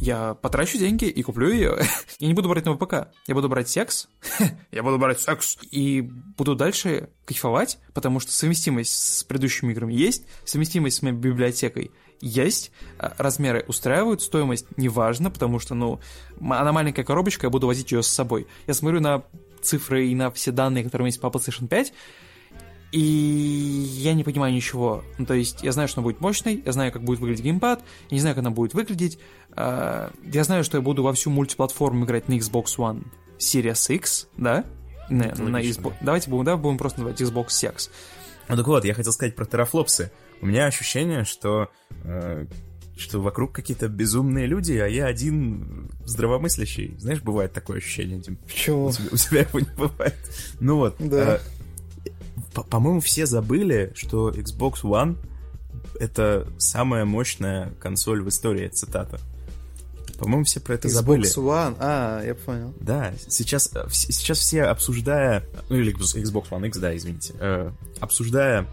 я 0.00 0.34
потрачу 0.34 0.78
деньги 0.78 1.04
и 1.04 1.22
куплю 1.22 1.50
ее. 1.50 1.78
я 2.18 2.28
не 2.28 2.34
буду 2.34 2.48
брать 2.48 2.64
новый 2.64 2.78
ПК. 2.78 3.08
Я 3.26 3.34
буду 3.34 3.48
брать 3.48 3.68
секс. 3.68 4.08
я 4.70 4.82
буду 4.82 4.98
брать 4.98 5.20
секс. 5.20 5.58
И 5.70 6.00
буду 6.00 6.54
дальше 6.54 7.10
кайфовать, 7.24 7.78
потому 7.92 8.20
что 8.20 8.32
совместимость 8.32 8.92
с 8.92 9.24
предыдущими 9.24 9.72
играми 9.72 9.94
есть, 9.94 10.26
совместимость 10.44 10.98
с 10.98 11.02
моей 11.02 11.14
библиотекой 11.14 11.90
есть, 12.22 12.70
а, 12.98 13.14
размеры 13.18 13.64
устраивают, 13.66 14.22
стоимость 14.22 14.66
неважно, 14.76 15.30
потому 15.30 15.58
что, 15.58 15.74
ну, 15.74 16.00
она 16.40 16.72
маленькая 16.72 17.02
коробочка, 17.04 17.46
я 17.46 17.50
буду 17.50 17.66
возить 17.66 17.92
ее 17.92 18.02
с 18.02 18.08
собой. 18.08 18.46
Я 18.66 18.74
смотрю 18.74 19.00
на 19.00 19.24
цифры 19.62 20.08
и 20.08 20.14
на 20.14 20.30
все 20.30 20.52
данные, 20.52 20.84
которые 20.84 21.04
у 21.04 21.06
меня 21.06 21.10
есть 21.10 21.20
по 21.20 21.26
PlayStation 21.26 21.68
5, 21.68 21.92
и 22.92 22.98
я 22.98 24.14
не 24.14 24.24
понимаю 24.24 24.52
ничего. 24.52 25.04
Ну, 25.18 25.26
то 25.26 25.34
есть, 25.34 25.62
я 25.62 25.72
знаю, 25.72 25.88
что 25.88 26.00
она 26.00 26.04
будет 26.04 26.20
мощной, 26.20 26.62
я 26.64 26.72
знаю, 26.72 26.90
как 26.90 27.02
будет 27.02 27.20
выглядеть 27.20 27.44
геймпад, 27.44 27.82
я 28.10 28.14
не 28.14 28.20
знаю, 28.20 28.34
как 28.34 28.42
она 28.42 28.50
будет 28.50 28.74
выглядеть. 28.74 29.18
А, 29.52 30.10
Я 30.24 30.44
знаю, 30.44 30.64
что 30.64 30.78
я 30.78 30.82
буду 30.82 31.02
во 31.02 31.12
всю 31.12 31.30
мультиплатформу 31.30 32.04
играть 32.04 32.28
на 32.28 32.34
Xbox 32.34 32.76
One 32.78 33.04
Series 33.38 33.94
X, 33.94 34.28
да? 34.36 34.64
Не, 35.08 35.32
на 35.34 35.60
Xbox. 35.60 35.94
Давайте 36.00 36.30
будем, 36.30 36.44
да, 36.44 36.56
будем 36.56 36.78
просто 36.78 37.00
называть 37.00 37.20
Xbox 37.20 37.48
Sex. 37.48 37.90
Ну 38.48 38.56
так 38.56 38.66
вот, 38.66 38.84
я 38.84 38.94
хотел 38.94 39.12
сказать 39.12 39.36
про 39.36 39.44
терафлопсы. 39.44 40.10
У 40.40 40.46
меня 40.46 40.66
ощущение, 40.66 41.24
что 41.24 41.68
э, 42.04 42.46
что 43.00 43.20
вокруг 43.20 43.52
какие-то 43.52 43.88
безумные 43.88 44.46
люди, 44.46 44.74
а 44.74 44.86
я 44.86 45.06
один 45.06 45.90
здравомыслящий. 46.04 46.96
Знаешь, 46.98 47.22
бывает 47.22 47.52
такое 47.52 47.78
ощущение, 47.78 48.18
Дим? 48.18 48.36
Почему? 48.36 48.86
У 48.86 48.92
тебя, 48.92 49.08
у 49.12 49.16
тебя 49.16 49.40
его 49.40 49.60
не 49.60 49.74
бывает. 49.76 50.16
Ну 50.60 50.76
вот. 50.76 50.96
Да. 50.98 51.40
Э, 52.04 52.10
по-моему, 52.68 53.00
все 53.00 53.26
забыли, 53.26 53.92
что 53.94 54.30
Xbox 54.30 54.82
One 54.82 55.16
это 55.98 56.46
самая 56.58 57.04
мощная 57.04 57.72
консоль 57.80 58.22
в 58.22 58.28
истории, 58.28 58.68
цитата. 58.68 59.20
По-моему, 60.18 60.44
все 60.44 60.60
про 60.60 60.74
это 60.74 60.88
Xbox 60.88 60.92
забыли. 60.92 61.36
One, 61.36 61.76
а, 61.78 62.22
я 62.24 62.34
понял. 62.34 62.74
Да, 62.80 63.12
сейчас, 63.28 63.70
э, 63.74 63.86
сейчас 63.90 64.38
все 64.38 64.64
обсуждая, 64.64 65.44
ну 65.68 65.76
или 65.76 65.94
Xbox 65.94 66.50
One 66.50 66.66
X, 66.66 66.78
да, 66.78 66.94
извините, 66.94 67.34
э, 67.38 67.70
обсуждая 68.00 68.66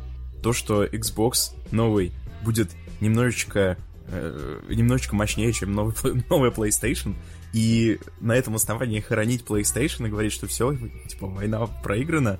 то, 0.43 0.51
что 0.51 0.85
Xbox 0.85 1.53
новый 1.71 2.11
будет 2.43 2.71
немножечко, 2.99 3.77
э, 4.07 4.59
немножечко 4.69 5.15
мощнее, 5.15 5.51
чем 5.53 5.73
новый, 5.73 5.93
новый 6.29 6.51
PlayStation, 6.51 7.15
и 7.53 7.99
на 8.19 8.35
этом 8.35 8.55
основании 8.55 8.99
хоронить 8.99 9.43
PlayStation 9.43 10.07
и 10.07 10.09
говорить, 10.09 10.33
что 10.33 10.47
все, 10.47 10.75
типа, 11.07 11.27
война 11.27 11.65
проиграна, 11.65 12.39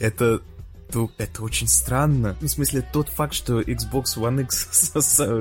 это 0.00 0.42
то 0.90 1.10
это 1.18 1.42
очень 1.42 1.68
странно. 1.68 2.36
Ну, 2.40 2.46
в 2.46 2.50
смысле, 2.50 2.82
тот 2.92 3.10
факт, 3.10 3.34
что 3.34 3.60
Xbox 3.60 4.16
One 4.16 4.42
X 4.42 4.92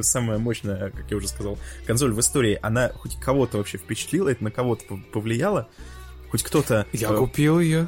самая 0.06 0.40
мощная, 0.40 0.92
как 0.92 1.10
я 1.10 1.18
уже 1.18 1.30
сказал, 1.30 1.58
консоль 1.86 2.12
в 2.14 2.20
истории, 2.20 2.60
она 2.62 2.90
хоть 2.90 3.18
кого-то 3.20 3.58
вообще 3.58 3.78
впечатлила, 3.78 4.30
это 4.30 4.44
на 4.44 4.52
кого-то 4.52 5.00
повлияло? 5.14 5.70
Хоть 6.30 6.44
кто-то... 6.44 6.86
Я 6.92 7.10
э, 7.12 7.18
купил 7.18 7.60
ее. 7.60 7.88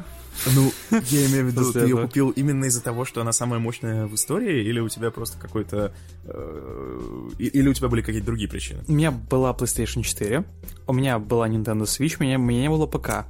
Ну, 0.55 0.71
я 0.91 1.25
имею 1.27 1.45
в 1.45 1.47
виду, 1.49 1.71
ты 1.73 1.79
ее 1.79 1.97
купил 1.97 2.29
именно 2.29 2.65
из-за 2.65 2.81
того, 2.81 3.05
что 3.05 3.21
она 3.21 3.31
самая 3.31 3.59
мощная 3.59 4.07
в 4.07 4.15
истории, 4.15 4.63
или 4.63 4.79
у 4.79 4.89
тебя 4.89 5.11
просто 5.11 5.37
какой-то... 5.37 5.93
Э, 6.25 7.29
или 7.37 7.67
у 7.67 7.73
тебя 7.73 7.87
были 7.87 8.01
какие-то 8.01 8.25
другие 8.25 8.49
причины? 8.49 8.83
У 8.87 8.93
меня 8.93 9.11
была 9.11 9.51
PlayStation 9.51 10.01
4, 10.01 10.43
у 10.87 10.93
меня 10.93 11.19
была 11.19 11.47
Nintendo 11.47 11.83
Switch, 11.83 12.17
у 12.19 12.23
меня, 12.23 12.37
у 12.37 12.41
меня 12.41 12.61
не 12.61 12.69
было 12.69 12.85
ПК. 12.85 13.25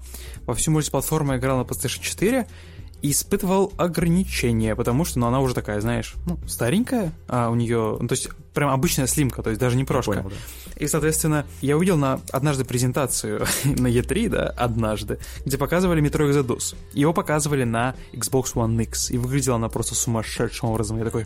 Во 0.46 0.54
всю 0.54 0.72
мультиплатформу 0.72 1.34
я 1.34 1.40
играл 1.40 1.58
на 1.58 1.64
PlayStation 1.64 2.02
4, 2.02 2.48
испытывал 3.02 3.74
ограничения, 3.78 4.76
потому 4.76 5.06
что, 5.06 5.20
ну, 5.20 5.28
она 5.28 5.40
уже 5.40 5.54
такая, 5.54 5.82
знаешь, 5.82 6.16
ну, 6.26 6.38
старенькая, 6.48 7.14
а 7.28 7.50
у 7.50 7.56
нее, 7.56 7.98
ну, 8.00 8.08
то 8.08 8.14
есть, 8.14 8.30
прям 8.54 8.70
обычная 8.70 9.08
слимка, 9.08 9.42
то 9.42 9.50
есть 9.50 9.60
даже 9.60 9.78
не 9.78 9.86
прошка. 9.86 10.12
Понял, 10.12 10.30
да. 10.30 10.36
И, 10.84 10.88
соответственно, 10.88 11.46
я 11.62 11.78
увидел 11.78 11.98
на 11.98 12.22
однажды 12.32 12.66
презентацию 12.66 13.46
на 13.64 13.88
E3, 13.88 14.30
да, 14.30 14.48
однажды, 14.48 15.20
где 15.46 15.58
показывали 15.58 16.04
Metro 16.04 16.30
Exodus. 16.30 16.76
Его 16.94 17.14
показывали 17.14 17.64
на 17.64 17.96
Xbox 18.14 18.54
One 18.54 18.82
X, 18.84 19.12
и 19.12 19.18
выглядела 19.18 19.56
она 19.56 19.70
просто 19.70 19.96
сумасшедшим 19.96 20.70
образом. 20.70 20.98
Я 20.98 21.06
такой, 21.06 21.26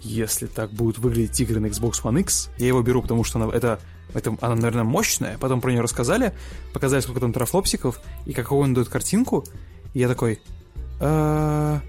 если 0.00 0.46
так 0.46 0.70
будут 0.72 0.98
выглядеть 0.98 1.40
игры 1.40 1.60
на 1.60 1.66
Xbox 1.66 2.02
One 2.02 2.20
X, 2.20 2.50
я 2.58 2.66
его 2.66 2.82
беру, 2.82 3.02
потому 3.02 3.24
что 3.24 3.40
она, 3.40 3.52
это 3.54 3.80
это, 4.14 4.36
она, 4.40 4.54
наверное, 4.54 4.84
мощная. 4.84 5.36
Потом 5.38 5.60
про 5.60 5.70
нее 5.70 5.80
рассказали, 5.80 6.32
показали, 6.72 7.00
сколько 7.00 7.20
там 7.20 7.32
трафлопсиков, 7.32 8.00
и 8.24 8.32
какую 8.32 8.60
он 8.60 8.72
дает 8.72 8.88
картинку. 8.88 9.44
И 9.94 10.00
я 10.00 10.08
такой, 10.08 10.40
«Э, 11.00 11.80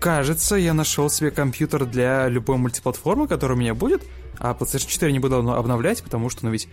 кажется, 0.00 0.56
я 0.56 0.74
нашел 0.74 1.10
себе 1.10 1.30
компьютер 1.30 1.86
для 1.86 2.28
любой 2.28 2.56
мультиплатформы, 2.56 3.28
которая 3.28 3.56
у 3.56 3.60
меня 3.60 3.74
будет, 3.74 4.02
а 4.38 4.52
PlayStation 4.54 4.88
4 4.88 5.12
не 5.12 5.18
буду 5.18 5.36
обновлять, 5.36 6.02
потому 6.02 6.30
что, 6.30 6.44
ну 6.44 6.52
ведь 6.52 6.68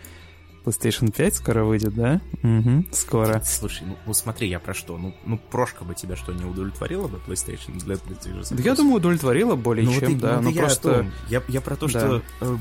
PlayStation 0.65 1.11
5 1.15 1.35
скоро 1.35 1.63
выйдет, 1.63 1.93
да? 1.93 2.21
Угу, 2.41 2.85
скоро. 2.91 3.41
Слушай, 3.45 3.83
ну, 3.87 3.97
ну 4.05 4.13
смотри, 4.13 4.49
я 4.49 4.59
про 4.59 4.73
что? 4.73 4.97
Ну, 4.97 5.15
ну 5.25 5.37
прошка 5.37 5.85
бы 5.85 5.93
тебя 5.93 6.15
что, 6.15 6.33
не 6.33 6.43
удовлетворила 6.43 7.07
бы 7.07 7.19
PlayStation 7.25 7.79
для, 7.79 7.95
же 7.95 8.55
Да 8.55 8.63
я 8.63 8.75
думаю, 8.75 8.95
удовлетворила 8.95 9.55
более 9.55 9.85
ну, 9.85 9.99
чем, 9.99 10.13
вот, 10.13 10.21
да. 10.21 10.41
Ну, 10.41 10.49
я 10.49 10.61
просто... 10.61 11.11
Я, 11.29 11.43
я 11.47 11.61
про 11.61 11.75
то, 11.75 11.87
да. 11.87 11.99
что 11.99 12.21
э, 12.41 12.57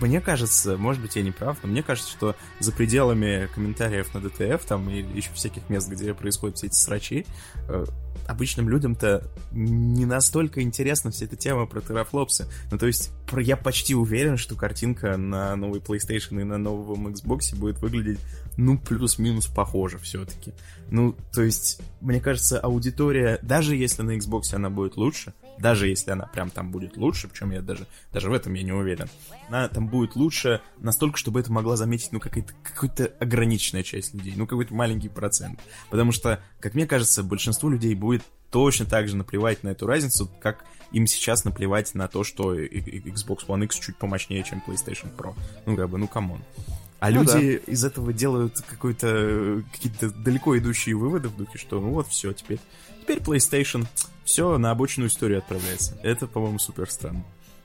мне 0.00 0.20
кажется, 0.20 0.76
может 0.76 1.00
быть, 1.00 1.16
я 1.16 1.22
не 1.22 1.30
прав, 1.30 1.56
но 1.62 1.68
мне 1.70 1.82
кажется, 1.82 2.10
что 2.10 2.36
за 2.60 2.72
пределами 2.72 3.48
комментариев 3.54 4.12
на 4.14 4.20
ДТФ 4.20 4.64
там 4.66 4.90
и 4.90 5.02
еще 5.02 5.30
всяких 5.32 5.68
мест, 5.70 5.88
где 5.88 6.12
происходят 6.12 6.58
все 6.58 6.66
эти 6.66 6.74
срачи, 6.74 7.26
э, 7.68 7.86
обычным 8.26 8.68
людям-то 8.68 9.22
не 9.52 10.04
настолько 10.04 10.62
интересна 10.62 11.10
вся 11.10 11.24
эта 11.24 11.36
тема 11.36 11.66
про 11.66 11.80
терафлопсы. 11.80 12.46
Ну, 12.70 12.78
то 12.78 12.86
есть, 12.86 13.10
я 13.36 13.56
почти 13.56 13.94
уверен, 13.94 14.36
что 14.36 14.54
картинка 14.54 15.16
на 15.16 15.56
новый 15.56 15.80
PlayStation 15.80 16.40
и 16.40 16.44
на 16.44 16.58
новом 16.58 17.08
Xbox 17.08 17.56
будет 17.56 17.78
выглядеть, 17.78 18.18
ну, 18.56 18.78
плюс-минус 18.78 19.46
похоже 19.46 19.98
все-таки. 19.98 20.52
Ну, 20.90 21.14
то 21.32 21.42
есть, 21.42 21.80
мне 22.00 22.20
кажется, 22.20 22.58
аудитория, 22.60 23.38
даже 23.42 23.76
если 23.76 24.02
на 24.02 24.16
Xbox 24.16 24.54
она 24.54 24.70
будет 24.70 24.96
лучше, 24.96 25.34
даже 25.58 25.88
если 25.88 26.10
она 26.10 26.26
прям 26.26 26.50
там 26.50 26.70
будет 26.70 26.96
лучше, 26.96 27.28
причем 27.28 27.50
я 27.50 27.62
даже, 27.62 27.86
даже 28.12 28.30
в 28.30 28.32
этом 28.32 28.52
я 28.54 28.62
не 28.62 28.72
уверен, 28.72 29.08
она 29.48 29.68
там 29.68 29.88
будет 29.88 30.16
лучше 30.16 30.60
настолько, 30.78 31.18
чтобы 31.18 31.40
это 31.40 31.52
могла 31.52 31.76
заметить, 31.76 32.12
ну, 32.12 32.20
какая-то, 32.20 32.52
какая-то 32.62 33.12
ограниченная 33.20 33.82
часть 33.82 34.14
людей, 34.14 34.34
ну, 34.36 34.46
какой-то 34.46 34.74
маленький 34.74 35.08
процент. 35.08 35.60
Потому 35.90 36.12
что, 36.12 36.40
как 36.60 36.74
мне 36.74 36.86
кажется, 36.86 37.22
большинству 37.22 37.68
людей 37.68 37.94
будет 37.94 38.22
точно 38.50 38.86
так 38.86 39.08
же 39.08 39.16
наплевать 39.16 39.62
на 39.62 39.70
эту 39.70 39.86
разницу, 39.86 40.30
как 40.40 40.64
им 40.92 41.06
сейчас 41.06 41.44
наплевать 41.44 41.94
на 41.94 42.08
то, 42.08 42.24
что 42.24 42.54
Xbox 42.54 43.46
One 43.48 43.64
X 43.64 43.78
чуть 43.78 43.96
помощнее, 43.96 44.44
чем 44.44 44.62
PlayStation 44.66 45.14
Pro. 45.16 45.34
Ну, 45.64 45.76
как 45.76 45.90
бы, 45.90 45.98
ну, 45.98 46.06
come 46.06 46.25
on. 46.25 46.40
А 46.98 47.10
ну, 47.10 47.20
люди 47.20 47.60
да. 47.64 47.72
из 47.72 47.84
этого 47.84 48.12
делают 48.12 48.60
какой-то 48.62 49.62
какие-то 49.72 50.10
далеко 50.10 50.56
идущие 50.56 50.96
выводы 50.96 51.28
в 51.28 51.36
духе, 51.36 51.58
что 51.58 51.78
ну 51.78 51.90
вот 51.90 52.08
все, 52.08 52.32
теперь, 52.32 52.58
теперь 53.06 53.22
PlayStation 53.22 53.86
все 54.24 54.58
на 54.58 54.72
обочину 54.72 55.06
историю 55.06 55.38
отправляется. 55.38 55.96
Это, 56.02 56.26
по-моему, 56.26 56.58
супер 56.58 56.90
странно. 56.90 57.24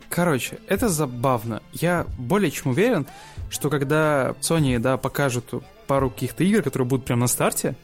Короче, 0.09 0.59
это 0.67 0.89
забавно. 0.89 1.63
Я 1.71 2.05
более 2.17 2.51
чем 2.51 2.71
уверен, 2.71 3.07
что 3.49 3.69
когда 3.69 4.35
Sony, 4.41 4.77
да, 4.77 4.97
покажут 4.97 5.51
пару 5.87 6.09
каких-то 6.09 6.43
игр, 6.43 6.61
которые 6.61 6.87
будут 6.87 7.05
прямо 7.05 7.21
на 7.21 7.27
старте, 7.27 7.75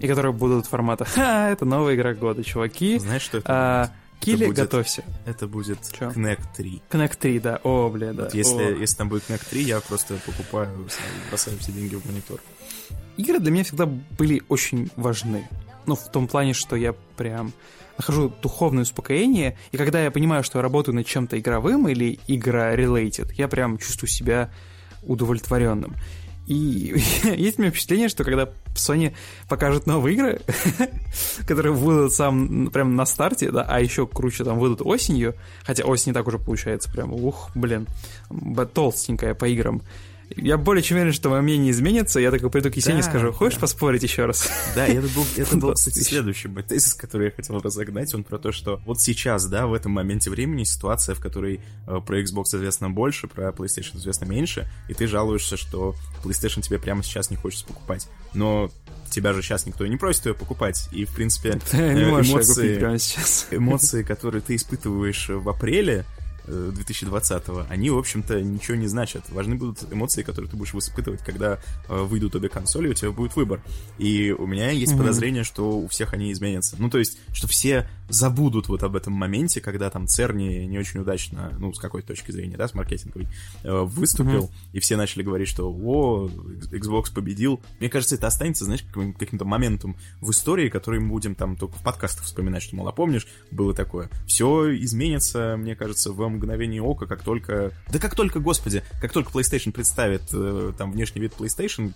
и 0.00 0.06
которые 0.06 0.32
будут 0.32 0.66
формата 0.66 1.04
«Ха, 1.04 1.48
это 1.48 1.64
новая 1.64 1.94
игра 1.94 2.12
года, 2.12 2.44
чуваки». 2.44 2.98
Знаешь, 2.98 3.22
что 3.22 3.38
это 3.38 3.48
а, 3.48 3.90
Килли, 4.20 4.46
будет, 4.46 4.56
готовься. 4.56 5.04
Это 5.24 5.46
будет 5.46 5.78
Чё? 5.90 6.10
Kinect 6.10 6.44
3. 6.56 6.82
Kinect 6.90 7.16
3, 7.18 7.38
да. 7.40 7.60
О, 7.62 7.88
бля, 7.88 8.12
да. 8.12 8.24
Вот 8.24 8.34
если, 8.34 8.62
О. 8.62 8.76
если 8.76 8.96
там 8.96 9.08
будет 9.08 9.22
Kinect 9.28 9.48
3, 9.48 9.62
я 9.62 9.80
просто 9.80 10.14
покупаю, 10.26 10.68
бросаю 11.30 11.56
все 11.58 11.72
деньги 11.72 11.94
в 11.94 12.04
монитор. 12.04 12.40
Игры 13.16 13.38
для 13.38 13.50
меня 13.50 13.64
всегда 13.64 13.86
были 13.86 14.42
очень 14.48 14.90
важны. 14.96 15.48
Ну, 15.88 15.94
в 15.94 16.10
том 16.10 16.28
плане, 16.28 16.52
что 16.52 16.76
я 16.76 16.92
прям 17.16 17.54
нахожу 17.96 18.30
духовное 18.42 18.82
успокоение, 18.82 19.56
и 19.72 19.78
когда 19.78 20.02
я 20.02 20.10
понимаю, 20.10 20.44
что 20.44 20.58
я 20.58 20.62
работаю 20.62 20.94
над 20.94 21.06
чем-то 21.06 21.38
игровым 21.38 21.88
или 21.88 22.20
игра-related, 22.28 23.32
я 23.38 23.48
прям 23.48 23.78
чувствую 23.78 24.10
себя 24.10 24.50
удовлетворенным. 25.02 25.96
И 26.46 26.94
есть 27.24 27.58
у 27.58 27.62
меня 27.62 27.70
впечатление, 27.70 28.10
что 28.10 28.22
когда 28.22 28.50
Sony 28.74 29.14
покажет 29.48 29.86
новые 29.86 30.14
игры, 30.14 30.40
которые 31.46 31.72
выйдут 31.72 32.12
сам 32.12 32.66
прям 32.66 32.94
на 32.94 33.06
старте, 33.06 33.50
да, 33.50 33.62
а 33.62 33.80
еще 33.80 34.06
круче 34.06 34.44
там 34.44 34.58
выйдут 34.58 34.82
осенью, 34.82 35.36
хотя 35.64 35.84
осень 35.84 36.12
так 36.12 36.26
уже 36.26 36.38
получается 36.38 36.92
прям, 36.92 37.14
ух, 37.14 37.50
блин, 37.54 37.86
толстенькая 38.74 39.32
по 39.32 39.46
играм, 39.46 39.80
я 40.36 40.58
более 40.58 40.82
чем 40.82 40.96
уверен, 40.96 41.12
что 41.12 41.30
мое 41.30 41.40
мнение 41.40 41.70
изменится. 41.70 42.20
Я 42.20 42.30
такой 42.30 42.50
приду 42.50 42.70
к 42.70 42.76
Есени 42.76 42.94
да, 42.94 43.00
и 43.00 43.02
скажу, 43.02 43.32
хочешь 43.32 43.56
да. 43.56 43.62
поспорить 43.62 44.02
еще 44.02 44.26
раз? 44.26 44.48
Да, 44.74 44.86
это 44.86 45.08
был, 45.08 45.26
это 45.36 45.56
был, 45.56 45.72
кстати, 45.74 45.98
следующий 46.00 46.48
мой 46.48 46.62
тезис, 46.62 46.94
который 46.94 47.26
я 47.26 47.30
хотел 47.30 47.58
разогнать. 47.60 48.14
Он 48.14 48.24
про 48.24 48.38
то, 48.38 48.52
что 48.52 48.80
вот 48.86 49.00
сейчас, 49.00 49.46
да, 49.46 49.66
в 49.66 49.74
этом 49.74 49.92
моменте 49.92 50.30
времени 50.30 50.64
ситуация, 50.64 51.14
в 51.14 51.20
которой 51.20 51.60
э, 51.86 52.00
про 52.06 52.20
Xbox 52.20 52.44
известно 52.54 52.90
больше, 52.90 53.26
про 53.26 53.50
PlayStation 53.50 53.96
известно 53.96 54.26
меньше, 54.26 54.70
и 54.88 54.94
ты 54.94 55.06
жалуешься, 55.06 55.56
что 55.56 55.94
PlayStation 56.22 56.60
тебе 56.60 56.78
прямо 56.78 57.02
сейчас 57.02 57.30
не 57.30 57.36
хочется 57.36 57.66
покупать. 57.66 58.08
Но 58.34 58.70
тебя 59.10 59.32
же 59.32 59.42
сейчас 59.42 59.66
никто 59.66 59.86
не 59.86 59.96
просит 59.96 60.26
ее 60.26 60.34
покупать. 60.34 60.88
И, 60.92 61.04
в 61.04 61.14
принципе, 61.14 61.60
э, 61.72 61.94
эмоции, 61.94 62.78
эмоции, 63.50 64.02
которые 64.02 64.42
ты 64.42 64.56
испытываешь 64.56 65.28
в 65.30 65.48
апреле, 65.48 66.04
2020-го, 66.48 67.66
они, 67.68 67.90
в 67.90 67.98
общем-то, 67.98 68.40
ничего 68.40 68.76
не 68.76 68.86
значат. 68.86 69.28
Важны 69.30 69.56
будут 69.56 69.92
эмоции, 69.92 70.22
которые 70.22 70.50
ты 70.50 70.56
будешь 70.56 70.74
испытывать, 70.74 71.22
когда 71.22 71.58
э, 71.88 72.02
выйдут 72.02 72.34
обе 72.34 72.48
консоли, 72.48 72.88
у 72.88 72.94
тебя 72.94 73.10
будет 73.10 73.36
выбор. 73.36 73.62
И 73.98 74.32
у 74.32 74.46
меня 74.46 74.70
есть 74.70 74.92
mm-hmm. 74.92 74.98
подозрение, 74.98 75.44
что 75.44 75.78
у 75.78 75.88
всех 75.88 76.12
они 76.14 76.32
изменятся. 76.32 76.76
Ну, 76.78 76.90
то 76.90 76.98
есть, 76.98 77.18
что 77.32 77.46
все 77.48 77.88
забудут 78.08 78.68
вот 78.68 78.82
об 78.82 78.96
этом 78.96 79.12
моменте, 79.12 79.60
когда 79.60 79.90
там 79.90 80.06
Церни 80.06 80.64
не 80.64 80.78
очень 80.78 81.00
удачно, 81.00 81.52
ну, 81.58 81.72
с 81.72 81.78
какой 81.78 82.02
точки 82.02 82.30
зрения, 82.30 82.56
да, 82.56 82.68
с 82.68 82.74
маркетинговой, 82.74 83.28
э, 83.62 83.80
выступил, 83.82 84.46
mm-hmm. 84.46 84.70
и 84.72 84.80
все 84.80 84.96
начали 84.96 85.22
говорить, 85.22 85.48
что 85.48 85.70
о, 85.70 86.28
Xbox 86.70 87.12
победил. 87.14 87.60
Мне 87.80 87.88
кажется, 87.88 88.14
это 88.14 88.26
останется, 88.26 88.64
знаешь, 88.64 88.84
каким-то 89.18 89.44
моментом 89.44 89.96
в 90.20 90.30
истории, 90.30 90.68
который 90.68 91.00
мы 91.00 91.08
будем 91.10 91.34
там 91.34 91.56
только 91.56 91.76
в 91.76 91.82
подкастах 91.82 92.24
вспоминать, 92.24 92.62
что, 92.62 92.76
мало 92.76 92.92
помнишь, 92.92 93.26
было 93.50 93.74
такое. 93.74 94.10
Все 94.26 94.74
изменится, 94.76 95.56
мне 95.58 95.76
кажется, 95.76 96.12
в 96.12 96.22
мгновение 96.38 96.82
ока, 96.82 97.06
как 97.06 97.22
только... 97.22 97.72
Да 97.88 97.98
как 97.98 98.14
только, 98.14 98.40
господи, 98.40 98.82
как 99.00 99.12
только 99.12 99.30
PlayStation 99.30 99.72
представит 99.72 100.22
э, 100.32 100.72
там 100.76 100.92
внешний 100.92 101.20
вид 101.20 101.34
PlayStation, 101.38 101.92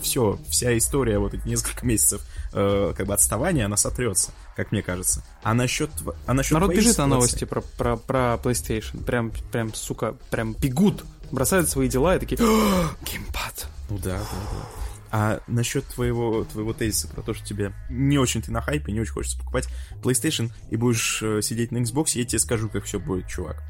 все, 0.00 0.38
вся 0.48 0.76
история 0.76 1.18
вот 1.18 1.34
эти 1.34 1.46
несколько 1.46 1.86
месяцев 1.86 2.22
э, 2.52 2.92
как 2.96 3.06
бы 3.06 3.14
отставания, 3.14 3.66
она 3.66 3.76
сотрется, 3.76 4.32
как 4.56 4.72
мне 4.72 4.82
кажется. 4.82 5.24
А 5.42 5.54
насчет, 5.54 5.90
а 6.26 6.34
насчет 6.34 6.52
Народ 6.52 6.72
бежит 6.72 6.98
на 6.98 7.06
новости 7.06 7.44
про, 7.44 7.60
про, 7.60 7.96
про 7.96 8.40
PlayStation. 8.42 9.04
Прям, 9.04 9.32
прям, 9.52 9.72
сука, 9.74 10.16
прям 10.30 10.54
бегут, 10.54 11.04
бросают 11.30 11.68
свои 11.68 11.88
дела 11.88 12.16
и 12.16 12.18
такие, 12.18 12.38
геймпад. 12.38 13.68
Ну 13.90 13.98
да, 13.98 14.18
да, 14.18 14.18
да. 14.18 14.84
А 15.16 15.40
насчет 15.46 15.84
твоего, 15.86 16.42
твоего 16.42 16.72
тезиса 16.72 17.06
про 17.06 17.22
то, 17.22 17.34
что 17.34 17.46
тебе 17.46 17.72
не 17.88 18.18
очень 18.18 18.42
ты 18.42 18.50
на 18.50 18.60
хайпе, 18.60 18.90
не 18.90 19.00
очень 19.00 19.12
хочется 19.12 19.38
покупать 19.38 19.68
PlayStation 20.02 20.50
и 20.70 20.76
будешь 20.76 21.22
э, 21.22 21.40
сидеть 21.40 21.70
на 21.70 21.76
Xbox, 21.78 22.18
я 22.18 22.24
тебе 22.24 22.40
скажу, 22.40 22.68
как 22.68 22.82
все 22.82 22.98
будет, 22.98 23.28
чувак. 23.28 23.62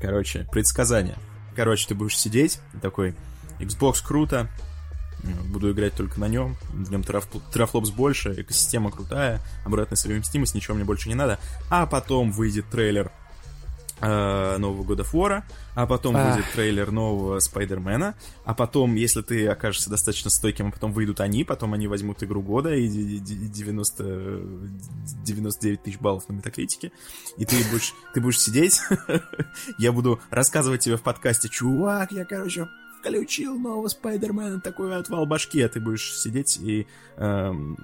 Короче, 0.00 0.46
предсказание. 0.52 1.16
Короче, 1.54 1.88
ты 1.88 1.94
будешь 1.94 2.18
сидеть 2.18 2.60
такой, 2.82 3.14
Xbox 3.58 4.04
круто, 4.04 4.48
буду 5.46 5.72
играть 5.72 5.94
только 5.94 6.20
на 6.20 6.28
нем, 6.28 6.56
в 6.70 6.90
нем 6.90 7.02
трафлопс 7.02 7.90
больше, 7.90 8.34
экосистема 8.40 8.90
крутая, 8.90 9.40
обратная 9.64 9.96
совместимость, 9.96 10.54
ничего 10.54 10.74
мне 10.74 10.84
больше 10.84 11.08
не 11.08 11.14
надо. 11.14 11.38
А 11.70 11.86
потом 11.86 12.30
выйдет 12.30 12.68
трейлер 12.70 13.10
нового 14.00 14.82
года 14.82 15.04
Фора, 15.04 15.44
а 15.74 15.86
потом 15.86 16.16
а. 16.16 16.30
выйдет 16.30 16.50
трейлер 16.52 16.90
нового 16.90 17.38
Спайдермена, 17.38 18.14
а 18.44 18.54
потом, 18.54 18.94
если 18.94 19.22
ты 19.22 19.46
окажешься 19.46 19.90
достаточно 19.90 20.30
стойким, 20.30 20.68
а 20.68 20.70
потом 20.70 20.92
выйдут 20.92 21.20
они, 21.20 21.44
потом 21.44 21.72
они 21.72 21.88
возьмут 21.88 22.22
игру 22.22 22.42
года 22.42 22.74
и 22.74 22.88
90, 22.88 24.40
99 25.24 25.82
тысяч 25.82 25.98
баллов 25.98 26.28
на 26.28 26.34
метакритике, 26.34 26.92
и 27.38 27.44
ты 27.44 27.56
будешь, 27.70 27.94
ты 28.12 28.20
будешь 28.20 28.40
сидеть, 28.40 28.80
я 29.78 29.92
буду 29.92 30.20
рассказывать 30.30 30.82
тебе 30.82 30.96
в 30.96 31.02
подкасте, 31.02 31.48
чувак, 31.48 32.12
я, 32.12 32.24
короче, 32.24 32.68
включил 33.00 33.58
нового 33.58 33.88
Спайдермена, 33.88 34.60
такой 34.60 34.96
отвал 34.96 35.26
башки, 35.26 35.60
а 35.62 35.68
ты 35.68 35.80
будешь 35.80 36.16
сидеть 36.16 36.58
и 36.60 36.86
эм, 37.16 37.76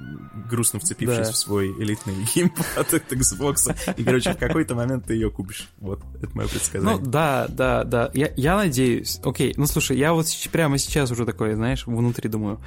грустно 0.51 0.80
вцепившись 0.80 1.26
да. 1.26 1.32
в 1.32 1.36
свой 1.36 1.70
элитный 1.80 2.14
геймпад 2.34 2.94
от 2.94 3.12
Xbox, 3.12 3.74
и, 3.97 4.05
короче, 4.05 4.32
в 4.32 4.39
какой-то 4.39 4.74
момент 4.74 5.06
ты 5.06 5.14
ее 5.14 5.30
купишь. 5.30 5.68
Вот, 5.78 6.01
это 6.22 6.36
мое 6.36 6.48
предсказание. 6.48 6.98
Ну, 6.98 7.10
да, 7.10 7.47
да, 7.48 7.84
да, 7.84 8.10
я, 8.14 8.32
я 8.36 8.56
надеюсь. 8.56 9.20
Окей, 9.24 9.55
ну, 9.56 9.66
слушай, 9.66 9.97
я 9.97 10.12
вот 10.12 10.26
прямо 10.51 10.78
сейчас 10.78 11.10
уже 11.10 11.24
такой, 11.24 11.55
знаешь, 11.55 11.86
внутри 11.86 12.28
думаю, 12.28 12.60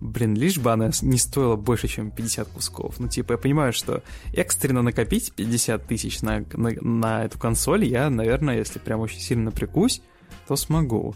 блин, 0.00 0.34
лишь 0.34 0.58
бы 0.58 0.72
она 0.72 0.90
не 1.02 1.18
стоила 1.18 1.56
больше, 1.56 1.88
чем 1.88 2.10
50 2.10 2.48
кусков. 2.48 2.98
Ну, 2.98 3.08
типа, 3.08 3.32
я 3.32 3.38
понимаю, 3.38 3.72
что 3.72 4.02
экстренно 4.32 4.82
накопить 4.82 5.32
50 5.32 5.86
тысяч 5.86 6.22
на, 6.22 6.44
на, 6.52 6.70
на 6.80 7.24
эту 7.24 7.38
консоль 7.38 7.84
я, 7.84 8.10
наверное, 8.10 8.58
если 8.58 8.78
прям 8.78 9.00
очень 9.00 9.20
сильно 9.20 9.44
напрягусь, 9.44 10.02
то 10.48 10.56
смогу. 10.56 11.14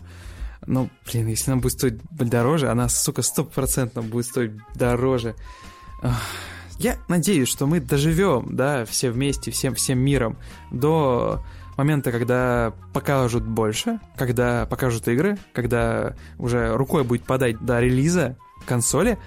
Ну, 0.67 0.89
блин, 1.11 1.29
если 1.29 1.51
она 1.51 1.61
будет 1.61 1.73
стоить 1.73 2.01
дороже, 2.11 2.71
она, 2.71 2.89
сука, 2.89 3.23
стопроцентно 3.23 4.03
будет 4.03 4.27
стоить 4.27 4.53
дороже. 4.75 5.35
Я 6.79 6.97
надеюсь, 7.09 7.49
что 7.49 7.67
мы 7.67 7.81
доживем, 7.81 8.57
да, 8.57 8.85
все 8.85 9.11
вместе, 9.11 9.51
всем, 9.51 9.75
всем 9.75 9.99
миром 9.99 10.37
до 10.71 11.45
момента, 11.77 12.13
когда 12.13 12.73
покажут 12.93 13.45
больше, 13.45 14.01
когда 14.17 14.67
покажут 14.67 15.07
игры, 15.09 15.39
когда 15.53 16.17
уже 16.39 16.77
рукой 16.77 17.05
будет 17.05 17.25
подать 17.25 17.65
до 17.65 17.81
релиза 17.81 18.37
консоли, 18.67 19.19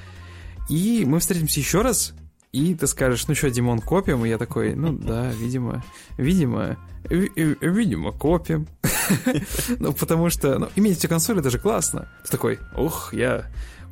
и 0.70 1.04
мы 1.06 1.20
встретимся 1.20 1.60
еще 1.60 1.82
раз, 1.82 2.14
и 2.58 2.74
ты 2.74 2.88
скажешь, 2.88 3.28
ну 3.28 3.36
что, 3.36 3.52
Димон, 3.52 3.80
копим? 3.80 4.26
И 4.26 4.30
я 4.30 4.38
такой, 4.38 4.74
ну 4.74 4.92
да, 4.92 5.30
видимо, 5.32 5.84
видимо, 6.18 6.78
видимо, 7.10 8.12
копим. 8.12 8.68
Ну, 9.80 9.94
потому 9.94 10.30
что, 10.30 10.60
ну, 10.60 10.70
иметь 10.76 10.98
эти 10.98 11.08
консоли, 11.08 11.40
это 11.40 11.50
же 11.50 11.60
классно. 11.60 12.10
Ты 12.26 12.32
такой, 12.32 12.60
ух, 12.76 13.14
я 13.14 13.46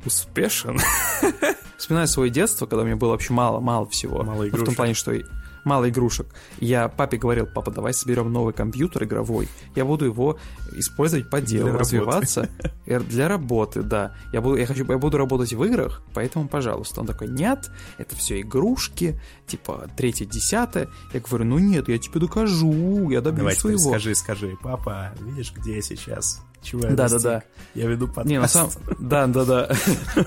успешен. 0.04 0.78
Вспоминаю 1.78 2.06
свое 2.06 2.30
детство, 2.30 2.66
когда 2.66 2.82
у 2.82 2.86
меня 2.86 2.96
было 2.96 3.10
вообще 3.10 3.32
мало-мало 3.32 3.86
всего. 3.88 4.22
Мало 4.22 4.46
игрушек. 4.46 4.62
В 4.62 4.64
том 4.66 4.74
плане, 4.74 4.92
что 4.92 5.12
мало 5.66 5.88
игрушек. 5.90 6.26
Я 6.58 6.88
папе 6.88 7.18
говорил, 7.18 7.46
папа, 7.46 7.70
давай 7.70 7.92
соберем 7.92 8.32
новый 8.32 8.54
компьютер 8.54 9.04
игровой. 9.04 9.48
Я 9.74 9.84
буду 9.84 10.06
его 10.06 10.38
использовать 10.72 11.28
по 11.28 11.40
делу, 11.40 11.70
для 11.70 11.78
развиваться. 11.78 12.48
Работы. 12.86 13.10
Для 13.10 13.28
работы, 13.28 13.82
да. 13.82 14.14
Я 14.32 14.40
буду, 14.40 14.56
я, 14.56 14.66
хочу, 14.66 14.90
я 14.90 14.98
буду 14.98 15.18
работать 15.18 15.52
в 15.52 15.64
играх, 15.64 16.02
поэтому, 16.14 16.48
пожалуйста. 16.48 17.00
Он 17.00 17.06
такой, 17.06 17.28
нет, 17.28 17.70
это 17.98 18.16
все 18.16 18.40
игрушки, 18.40 19.20
типа 19.46 19.90
третье, 19.96 20.24
десятое. 20.24 20.88
Я 21.12 21.20
говорю, 21.20 21.44
ну 21.44 21.58
нет, 21.58 21.88
я 21.88 21.98
тебе 21.98 22.20
докажу, 22.20 23.10
я 23.10 23.20
добьюсь 23.20 23.38
Давай 23.38 23.56
своего. 23.56 23.90
скажи, 23.90 24.14
скажи, 24.14 24.56
папа, 24.62 25.12
видишь, 25.20 25.52
где 25.52 25.76
я 25.76 25.82
сейчас? 25.82 26.40
Чего 26.66 26.88
я 26.88 26.94
Да, 26.94 27.08
да, 27.08 27.18
да. 27.20 27.42
Я 27.76 27.86
веду 27.86 28.08
подкаст. 28.08 28.26
Не, 28.26 28.40
на 28.40 28.48
самом... 28.48 28.72
Да, 28.98 29.28
да, 29.28 29.44
да. 29.44 29.70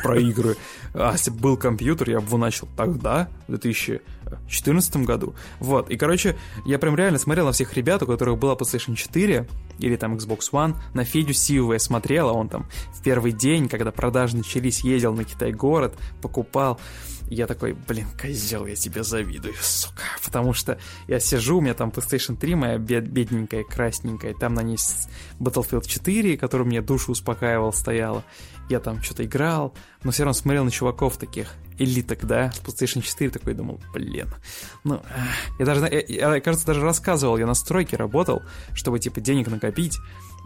Про 0.02 0.20
игры. 0.20 0.56
А 0.94 1.11
если 1.11 1.32
бы 1.32 1.40
был 1.40 1.57
компьютер, 1.57 2.10
я 2.10 2.22
бы 2.22 2.28
его 2.28 2.38
начал 2.38 2.70
тогда, 2.78 3.28
в 3.48 3.52
2014 3.52 4.98
году. 4.98 5.36
Вот. 5.60 5.90
И, 5.90 5.98
короче, 5.98 6.38
я 6.66 6.80
прям 6.80 6.95
реально 6.95 7.20
смотрел 7.20 7.45
на 7.45 7.52
всех 7.52 7.74
ребят, 7.74 8.03
у 8.03 8.06
которых 8.06 8.38
была 8.38 8.53
PlayStation 8.53 8.95
4 8.95 9.49
или 9.80 9.95
там 9.98 10.16
Xbox 10.16 10.52
One. 10.53 10.76
На 10.94 11.03
Федю 11.03 11.34
Сивова 11.34 11.74
я 11.74 11.80
смотрел, 11.80 12.30
а 12.30 12.34
он 12.34 12.48
там 12.48 12.68
в 12.94 13.03
первый 13.03 13.34
день, 13.34 13.68
когда 13.68 13.91
продажи 13.91 14.38
начались, 14.38 14.80
ездил 14.80 15.14
на 15.14 15.26
Китай-город, 15.26 15.98
покупал 16.22 16.80
я 17.36 17.48
такой, 17.48 17.74
блин, 17.74 18.08
козел, 18.20 18.66
я 18.66 18.76
тебе 18.76 19.04
завидую, 19.04 19.54
сука. 19.62 20.04
Потому 20.24 20.54
что 20.54 20.80
я 21.08 21.20
сижу, 21.20 21.58
у 21.58 21.62
меня 21.62 21.74
там 21.74 21.90
PlayStation 21.90 22.36
3, 22.36 22.56
моя 22.56 22.78
бед 22.78 23.08
бедненькая, 23.08 23.64
красненькая, 23.64 24.34
там 24.34 24.54
на 24.54 24.62
ней 24.62 24.78
Battlefield 25.40 25.88
4, 25.88 26.38
который 26.38 26.66
мне 26.66 26.82
душу 26.82 27.12
успокаивал, 27.12 27.74
стояла. 27.74 28.24
Я 28.70 28.80
там 28.80 29.02
что-то 29.02 29.26
играл, 29.26 29.74
но 30.04 30.12
все 30.12 30.24
равно 30.24 30.34
смотрел 30.34 30.64
на 30.64 30.72
чуваков 30.72 31.18
таких, 31.18 31.56
элиток, 31.80 32.26
да, 32.26 32.52
с 32.52 32.60
PlayStation 32.60 33.02
4, 33.02 33.32
такой 33.32 33.54
думал, 33.54 33.80
блин. 33.94 34.28
Ну, 34.84 35.02
я 35.58 35.66
даже, 35.66 35.88
я, 35.88 36.36
я, 36.36 36.42
кажется, 36.42 36.68
даже 36.68 36.82
рассказывал, 36.82 37.38
я 37.38 37.48
на 37.48 37.54
стройке 37.56 37.96
работал, 37.96 38.44
чтобы, 38.74 39.00
типа, 39.00 39.22
денег 39.22 39.48
накопить, 39.48 39.98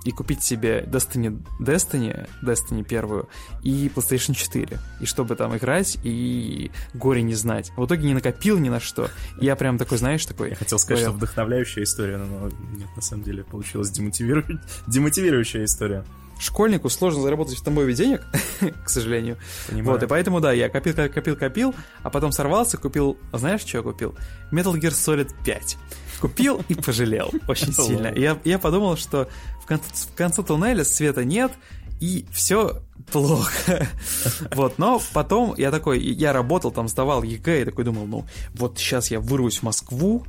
и 0.04 0.12
купить 0.12 0.44
себе 0.44 0.84
Destiny, 0.88 1.42
Destiny, 1.60 2.30
Destiny 2.42 2.84
первую 2.84 3.30
и 3.62 3.92
PlayStation 3.94 4.34
4. 4.34 4.80
И 5.02 5.06
чтобы 5.06 5.36
там 5.36 5.56
играть 5.56 5.98
и 6.04 6.72
горе 6.94 7.22
не 7.22 7.36
знать. 7.36 7.72
В 7.78 7.86
итоге 7.86 8.08
не 8.08 8.14
накопил 8.14 8.60
ни 8.60 8.70
на 8.70 8.80
что. 8.80 9.10
И 9.40 9.46
я 9.46 9.56
прям 9.56 9.78
такой, 9.78 9.98
знаешь, 9.98 10.26
такой... 10.26 10.50
Я 10.50 10.56
хотел 10.56 10.80
сказать, 10.80 11.04
говорил, 11.04 11.18
что 11.18 11.26
вдохновляющая 11.26 11.84
история, 11.84 12.18
но 12.18 12.50
нет, 12.76 12.90
на 12.96 13.02
самом 13.02 13.24
деле 13.24 13.44
получилась 13.44 13.90
демотивиру... 13.92 14.44
демотивирующая 14.88 15.66
история. 15.66 16.04
Школьнику 16.40 16.90
сложно 16.90 17.22
заработать 17.22 17.58
в 17.58 17.64
Тамбове 17.64 17.94
денег, 17.94 18.22
к 18.86 18.90
сожалению. 18.90 19.38
Понимаю. 19.70 19.94
Вот, 19.94 20.04
и 20.04 20.08
поэтому, 20.08 20.42
да, 20.42 20.52
я 20.52 20.68
копил, 20.68 20.94
копил, 20.94 21.36
копил, 21.36 21.76
а 22.02 22.10
потом 22.10 22.32
сорвался, 22.32 22.78
купил, 22.78 23.18
знаешь, 23.32 23.62
что 23.62 23.78
я 23.78 23.84
купил? 23.84 24.16
Metal 24.52 24.74
Gear 24.74 24.92
Solid 24.92 25.32
5. 25.46 25.78
Купил 26.20 26.64
и 26.68 26.76
пожалел 26.76 27.32
очень 27.48 27.74
сильно. 27.74 28.08
Я, 28.08 28.38
я 28.44 28.60
подумал, 28.60 28.98
что 28.98 29.30
в 29.64 29.66
конце, 29.66 29.86
в 29.94 30.16
конце 30.16 30.44
туннеля 30.44 30.84
света 30.84 31.24
нет, 31.24 31.54
и 32.02 32.26
все 32.34 32.82
плохо. 33.12 33.88
вот, 34.54 34.78
но 34.78 35.02
потом 35.14 35.56
я 35.58 35.72
такой, 35.72 36.00
я 36.02 36.34
работал, 36.34 36.72
там 36.72 36.90
сдавал 36.90 37.24
ЕГЭ, 37.24 37.62
и 37.62 37.66
такой 37.66 37.86
думал, 37.86 38.06
ну, 38.06 38.26
вот 38.54 38.78
сейчас 38.78 39.10
я 39.10 39.22
вырвусь 39.22 39.60
в 39.60 39.64
Москву, 39.64 40.26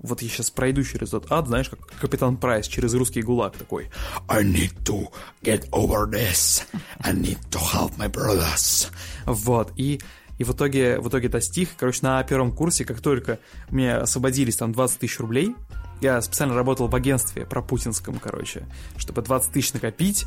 вот 0.00 0.22
я 0.22 0.28
сейчас 0.28 0.50
пройду 0.50 0.82
через 0.82 1.14
этот 1.14 1.30
ад, 1.30 1.46
знаешь, 1.46 1.68
как 1.70 1.78
Капитан 2.00 2.36
Прайс 2.36 2.66
через 2.66 2.92
русский 2.94 3.22
гулаг 3.22 3.56
такой. 3.56 3.90
I 4.26 4.42
need 4.42 4.74
to 4.84 5.08
get 5.42 5.70
over 5.70 6.10
this. 6.10 6.64
I 6.98 7.12
need 7.12 7.38
to 7.50 7.60
help 7.60 7.96
my 7.96 8.10
brothers. 8.10 8.88
Вот, 9.24 9.72
и 9.76 10.00
и 10.36 10.42
в 10.42 10.50
итоге, 10.50 10.98
в 10.98 11.08
итоге 11.08 11.28
достиг, 11.28 11.70
короче, 11.76 12.00
на 12.02 12.20
первом 12.24 12.50
курсе, 12.50 12.84
как 12.84 13.00
только 13.00 13.38
мне 13.70 13.94
освободились 13.94 14.56
там 14.56 14.72
20 14.72 14.98
тысяч 14.98 15.20
рублей, 15.20 15.54
я 16.00 16.20
специально 16.20 16.54
работал 16.54 16.88
в 16.88 16.94
агентстве 16.94 17.46
про 17.46 17.62
путинском, 17.62 18.18
короче, 18.18 18.66
чтобы 18.96 19.22
20 19.22 19.52
тысяч 19.52 19.72
накопить, 19.72 20.26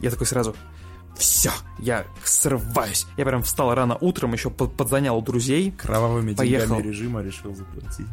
я 0.00 0.10
такой 0.10 0.26
сразу, 0.26 0.54
все, 1.16 1.50
я 1.78 2.06
срываюсь. 2.24 3.06
Я 3.16 3.24
прям 3.24 3.42
встал 3.42 3.74
рано 3.74 3.96
утром, 4.00 4.32
еще 4.32 4.50
подзанял 4.50 5.18
у 5.18 5.20
друзей. 5.20 5.72
Кровавыми 5.72 6.34
поехал. 6.34 6.76
деньгами 6.76 6.88
режима 6.88 7.22
решил 7.22 7.54
заплатить. 7.54 8.06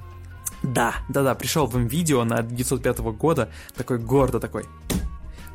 Да, 0.63 0.95
да-да, 1.07 1.35
пришел 1.35 1.67
в 1.67 1.77
видео 1.77 2.23
на 2.23 2.41
905 2.41 2.99
года, 2.99 3.49
такой 3.75 3.99
гордо 3.99 4.39
такой, 4.39 4.65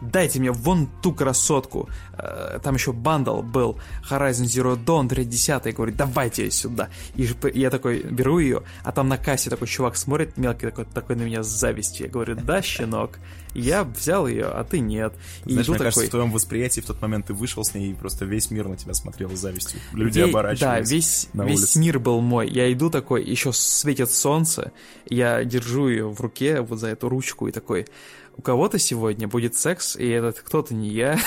дайте 0.02 0.40
мне 0.40 0.50
вон 0.50 0.88
ту 1.02 1.12
красотку. 1.12 1.88
Э, 2.18 2.58
там 2.62 2.74
еще 2.74 2.92
бандл 2.92 3.42
был, 3.42 3.78
Horizon 4.10 4.44
Zero 4.44 4.76
Dawn 4.76 5.08
30 5.08 5.66
и 5.66 5.72
говорит, 5.72 5.96
давайте 5.96 6.44
ее 6.44 6.50
сюда. 6.50 6.90
И 7.14 7.28
я 7.54 7.70
такой 7.70 8.02
беру 8.02 8.38
ее, 8.38 8.62
а 8.82 8.92
там 8.92 9.08
на 9.08 9.18
кассе 9.18 9.50
такой 9.50 9.68
чувак 9.68 9.96
смотрит 9.96 10.36
мелкий 10.36 10.66
такой, 10.66 10.84
такой 10.84 11.16
на 11.16 11.22
меня 11.22 11.42
с 11.42 11.48
завистью. 11.48 12.06
Я 12.06 12.12
говорю, 12.12 12.34
да, 12.34 12.62
щенок, 12.62 13.18
я 13.54 13.84
взял 13.84 14.26
ее, 14.26 14.46
а 14.46 14.64
ты 14.64 14.80
нет. 14.80 15.14
И 15.44 15.52
Знаешь, 15.52 15.68
мне 15.68 15.78
такой... 15.78 15.86
кажется, 15.86 16.06
в 16.06 16.10
твоем 16.10 16.32
восприятии 16.32 16.80
в 16.80 16.86
тот 16.86 17.00
момент 17.02 17.26
ты 17.26 17.34
вышел 17.34 17.64
с 17.64 17.74
ней, 17.74 17.90
и 17.90 17.94
просто 17.94 18.24
весь 18.24 18.50
мир 18.50 18.68
на 18.68 18.76
тебя 18.76 18.94
смотрел 18.94 19.30
с 19.36 19.40
завистью. 19.40 19.80
Люди 19.92 20.18
Ве... 20.18 20.24
оборачивались 20.24 20.60
Да, 20.60 20.80
весь, 20.80 21.28
на 21.32 21.44
весь 21.44 21.60
улице. 21.60 21.78
мир 21.78 21.98
был 21.98 22.20
мой. 22.20 22.48
Я 22.48 22.72
иду 22.72 22.90
такой, 22.90 23.24
еще 23.24 23.52
светит 23.52 24.10
солнце, 24.10 24.72
я 25.08 25.44
держу 25.44 25.88
ее 25.88 26.08
в 26.08 26.20
руке, 26.20 26.60
вот 26.60 26.78
за 26.78 26.88
эту 26.88 27.08
ручку, 27.08 27.48
и 27.48 27.52
такой, 27.52 27.86
у 28.36 28.42
кого-то 28.42 28.78
сегодня 28.78 29.28
будет 29.28 29.54
секс, 29.54 29.96
и 29.96 30.08
этот 30.08 30.40
кто-то 30.40 30.74
не 30.74 30.88
я. 30.88 31.18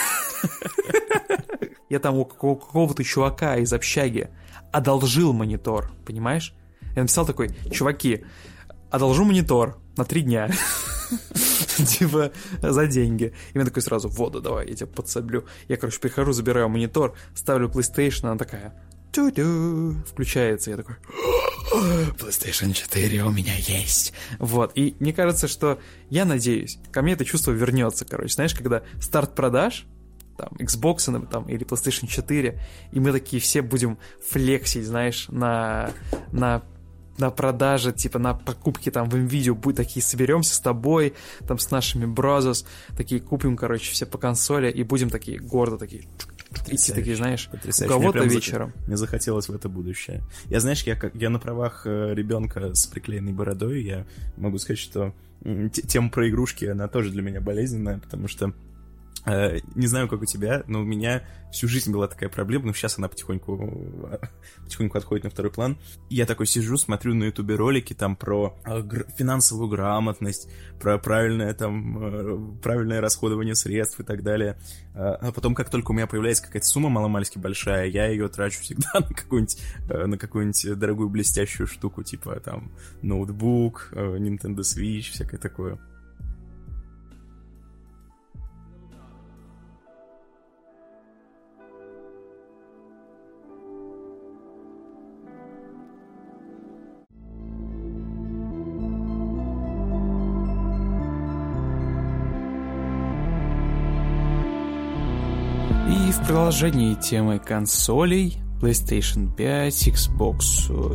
я 1.90 2.00
там 2.00 2.18
у 2.18 2.26
какого-то 2.26 3.04
чувака 3.04 3.58
из 3.58 3.72
общаги 3.74 4.30
одолжил 4.72 5.34
монитор, 5.34 5.92
понимаешь? 6.06 6.54
Я 6.96 7.04
написал 7.04 7.26
такой, 7.26 7.56
чуваки, 7.72 8.26
одолжу 8.90 9.26
монитор 9.26 9.78
на 9.98 10.06
три 10.06 10.22
дня. 10.22 10.50
Типа, 11.88 12.32
за 12.62 12.88
деньги. 12.88 13.34
И 13.54 13.58
мне 13.58 13.66
такой 13.66 13.82
сразу, 13.82 14.08
воду 14.08 14.42
давай, 14.42 14.68
я 14.70 14.76
тебя 14.76 14.88
подсоблю. 14.88 15.46
Я, 15.68 15.78
короче, 15.78 16.00
прихожу, 16.00 16.32
забираю 16.32 16.70
монитор, 16.70 17.16
ставлю 17.34 17.70
PlayStation, 17.70 18.28
она 18.28 18.38
такая, 18.38 18.74
ту-ду, 19.16 19.96
включается. 20.06 20.72
Я 20.72 20.78
такой, 20.78 20.96
PlayStation 22.20 22.74
4 22.74 23.24
у 23.24 23.32
меня 23.32 23.56
есть. 23.56 24.14
Вот, 24.40 24.72
и 24.76 24.96
мне 25.00 25.14
кажется, 25.14 25.48
что 25.48 25.80
я 26.10 26.26
надеюсь, 26.26 26.80
ко 26.92 27.02
мне 27.02 27.14
это 27.14 27.24
чувство 27.24 27.52
вернется, 27.52 28.06
короче. 28.06 28.34
Знаешь, 28.34 28.54
когда 28.54 28.84
старт 29.00 29.34
продаж, 29.34 29.86
там, 30.38 30.50
Xbox 30.60 31.28
там, 31.28 31.46
или 31.46 31.66
PlayStation 31.66 32.08
4, 32.08 32.60
и 32.92 33.00
мы 33.00 33.12
такие 33.14 33.42
все 33.42 33.62
будем 33.62 33.98
флексить, 34.30 34.86
знаешь, 34.86 35.28
на, 35.30 35.92
на 36.32 36.64
на 37.18 37.32
продаже, 37.32 37.94
типа 37.94 38.20
на 38.20 38.34
покупке 38.34 38.92
там 38.92 39.10
в 39.10 39.16
NVIDIA 39.16 39.54
будет 39.54 39.78
такие 39.78 40.04
соберемся 40.04 40.54
с 40.54 40.60
тобой, 40.60 41.14
там 41.48 41.58
с 41.58 41.72
нашими 41.72 42.06
brothers, 42.06 42.66
такие 42.98 43.22
купим, 43.22 43.56
короче, 43.56 43.90
все 43.94 44.06
по 44.06 44.18
консоли 44.18 44.70
и 44.70 44.84
будем 44.84 45.10
такие 45.10 45.40
гордо 45.40 45.78
такие 45.78 46.04
идти 46.68 46.94
такие, 46.94 47.16
знаешь, 47.16 47.50
у 47.52 47.88
кого-то 47.88 48.24
вечером. 48.24 48.74
За... 48.82 48.88
Мне 48.88 48.98
захотелось 48.98 49.50
в 49.50 49.56
это 49.56 49.70
будущее. 49.70 50.24
Я, 50.46 50.60
знаешь, 50.60 50.84
я, 50.84 50.96
как, 50.96 51.16
я 51.16 51.30
на 51.30 51.40
правах 51.40 51.84
э, 51.86 52.14
ребенка 52.14 52.74
с 52.74 52.86
приклеенной 52.88 53.34
бородой, 53.34 53.84
я 53.84 54.06
могу 54.38 54.58
сказать, 54.58 54.80
что 54.80 55.14
тема 55.72 56.10
про 56.10 56.30
игрушки, 56.30 56.66
она 56.66 56.88
тоже 56.88 57.12
для 57.12 57.22
меня 57.22 57.42
болезненная, 57.42 58.00
потому 58.00 58.28
что 58.28 58.54
не 59.26 59.88
знаю, 59.88 60.08
как 60.08 60.22
у 60.22 60.26
тебя, 60.26 60.64
но 60.68 60.82
у 60.82 60.84
меня 60.84 61.24
всю 61.52 61.68
жизнь 61.68 61.92
была 61.92 62.08
такая 62.08 62.30
проблема, 62.30 62.68
но 62.68 62.74
сейчас 62.74 62.98
она 62.98 63.08
потихоньку, 63.08 63.58
потихоньку 64.64 64.98
отходит 64.98 65.24
на 65.24 65.30
второй 65.30 65.52
план. 65.52 65.78
Я 66.10 66.26
такой 66.26 66.46
сижу, 66.46 66.78
смотрю 66.78 67.16
на 67.16 67.26
ютубе 67.26 67.56
ролики 67.56 67.94
там 67.94 68.16
про 68.16 68.56
э, 68.66 68.84
финансовую 69.18 69.70
грамотность, 69.70 70.50
про 70.80 70.98
правильное 70.98 71.54
там, 71.54 71.98
э, 72.04 72.62
правильное 72.62 73.02
расходование 73.02 73.56
средств 73.56 74.00
и 74.00 74.04
так 74.04 74.22
далее. 74.24 74.58
А 74.94 75.32
потом, 75.32 75.56
как 75.56 75.70
только 75.70 75.92
у 75.92 75.94
меня 75.94 76.08
появляется 76.08 76.44
какая-то 76.44 76.68
сумма 76.68 76.90
маломальски 76.90 77.38
большая, 77.38 77.88
я 77.88 78.08
ее 78.08 78.28
трачу 78.28 78.62
всегда 78.62 78.90
на 78.94 79.14
какую-нибудь, 79.14 79.58
на 79.90 80.18
какую-нибудь 80.18 80.80
дорогую 80.80 81.10
блестящую 81.10 81.68
штуку, 81.68 82.04
типа 82.04 82.40
там 82.40 82.72
ноутбук, 83.02 83.90
Nintendo 83.94 84.60
Switch, 84.60 85.12
всякое 85.12 85.38
такое. 85.38 85.80
Продолжении 106.28 106.96
темы 106.96 107.38
консолей, 107.38 108.40
PlayStation 108.60 109.30
5, 109.36 109.88
Xbox 109.90 110.40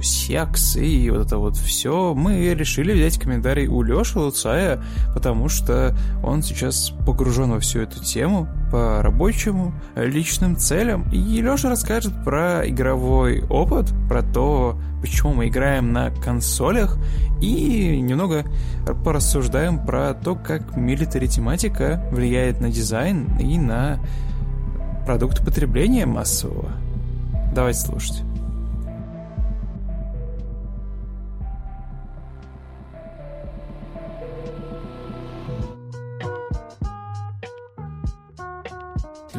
Sex 0.01 0.81
и 0.81 1.09
вот 1.11 1.27
это 1.27 1.39
вот 1.39 1.57
все, 1.57 2.15
мы 2.15 2.53
решили 2.53 2.93
взять 2.93 3.19
комментарий 3.19 3.69
у 3.69 3.83
Леши 3.83 4.19
Луцая, 4.19 4.83
потому 5.15 5.49
что 5.49 5.97
он 6.25 6.43
сейчас 6.43 6.93
погружен 7.07 7.51
во 7.51 7.61
всю 7.61 7.81
эту 7.81 8.03
тему 8.03 8.49
по 8.73 9.03
рабочему, 9.03 9.73
личным 9.95 10.57
целям. 10.57 11.09
И 11.13 11.41
Леша 11.41 11.69
расскажет 11.69 12.13
про 12.25 12.69
игровой 12.69 13.45
опыт, 13.49 13.93
про 14.09 14.23
то, 14.23 14.77
почему 15.01 15.35
мы 15.35 15.49
играем 15.49 15.93
на 15.93 16.11
консолях, 16.11 16.99
и 17.41 18.01
немного 18.01 18.45
порассуждаем 19.05 19.79
про 19.85 20.15
то, 20.15 20.35
как 20.35 20.77
милитари 20.77 21.29
тематика 21.29 22.05
влияет 22.11 22.61
на 22.61 22.71
дизайн 22.71 23.39
и 23.39 23.59
на 23.59 24.01
продукт 25.11 25.45
потребления 25.45 26.07
массового. 26.07 26.71
Давайте 27.53 27.81
слушать. 27.81 28.23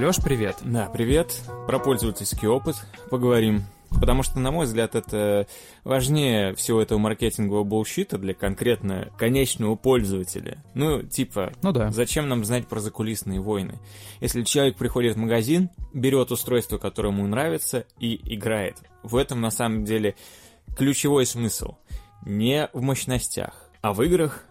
Лёш, 0.01 0.17
привет. 0.17 0.55
Да, 0.63 0.87
привет. 0.87 1.43
Про 1.67 1.77
пользовательский 1.77 2.47
опыт 2.47 2.75
поговорим. 3.11 3.65
Потому 3.91 4.23
что, 4.23 4.39
на 4.39 4.49
мой 4.49 4.65
взгляд, 4.65 4.95
это 4.95 5.45
важнее 5.83 6.55
всего 6.55 6.81
этого 6.81 6.97
маркетингового 6.97 7.63
булщита 7.63 8.17
для 8.17 8.33
конкретно 8.33 9.11
конечного 9.19 9.75
пользователя. 9.75 10.57
Ну, 10.73 11.03
типа, 11.03 11.53
ну 11.61 11.71
да. 11.71 11.91
зачем 11.91 12.27
нам 12.27 12.43
знать 12.45 12.67
про 12.67 12.79
закулисные 12.79 13.41
войны? 13.41 13.77
Если 14.21 14.41
человек 14.41 14.75
приходит 14.75 15.17
в 15.17 15.19
магазин, 15.19 15.69
берет 15.93 16.31
устройство, 16.31 16.79
которое 16.79 17.09
ему 17.09 17.27
нравится, 17.27 17.85
и 17.99 18.19
играет. 18.33 18.77
В 19.03 19.15
этом, 19.15 19.39
на 19.39 19.51
самом 19.51 19.85
деле, 19.85 20.15
ключевой 20.75 21.27
смысл. 21.27 21.75
Не 22.25 22.71
в 22.73 22.81
мощностях, 22.81 23.69
а 23.81 23.93
в 23.93 24.01
играх 24.01 24.45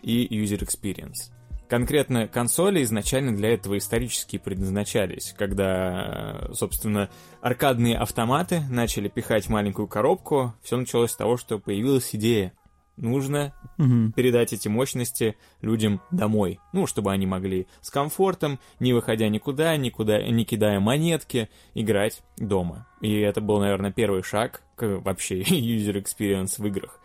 и 0.00 0.28
user 0.28 0.60
experience. 0.60 1.32
Конкретно 1.72 2.28
консоли 2.28 2.82
изначально 2.82 3.34
для 3.34 3.54
этого 3.54 3.78
исторически 3.78 4.36
предназначались, 4.36 5.34
когда, 5.38 6.50
собственно, 6.52 7.08
аркадные 7.40 7.96
автоматы 7.96 8.60
начали 8.68 9.08
пихать 9.08 9.48
маленькую 9.48 9.88
коробку, 9.88 10.54
все 10.62 10.76
началось 10.76 11.12
с 11.12 11.16
того, 11.16 11.38
что 11.38 11.58
появилась 11.58 12.14
идея. 12.14 12.52
Нужно 12.98 13.54
угу. 13.78 14.12
передать 14.14 14.52
эти 14.52 14.68
мощности 14.68 15.34
людям 15.62 16.02
домой. 16.10 16.60
Ну, 16.74 16.86
чтобы 16.86 17.10
они 17.10 17.24
могли 17.24 17.66
с 17.80 17.88
комфортом, 17.88 18.60
не 18.78 18.92
выходя 18.92 19.30
никуда, 19.30 19.74
никуда, 19.78 20.22
не 20.22 20.44
кидая 20.44 20.78
монетки, 20.78 21.48
играть 21.72 22.22
дома. 22.36 22.86
И 23.00 23.18
это 23.18 23.40
был, 23.40 23.60
наверное, 23.60 23.92
первый 23.92 24.22
шаг 24.22 24.60
к 24.76 24.98
вообще 24.98 25.40
user 25.40 25.94
experience 25.94 26.60
в 26.60 26.66
играх. 26.66 27.00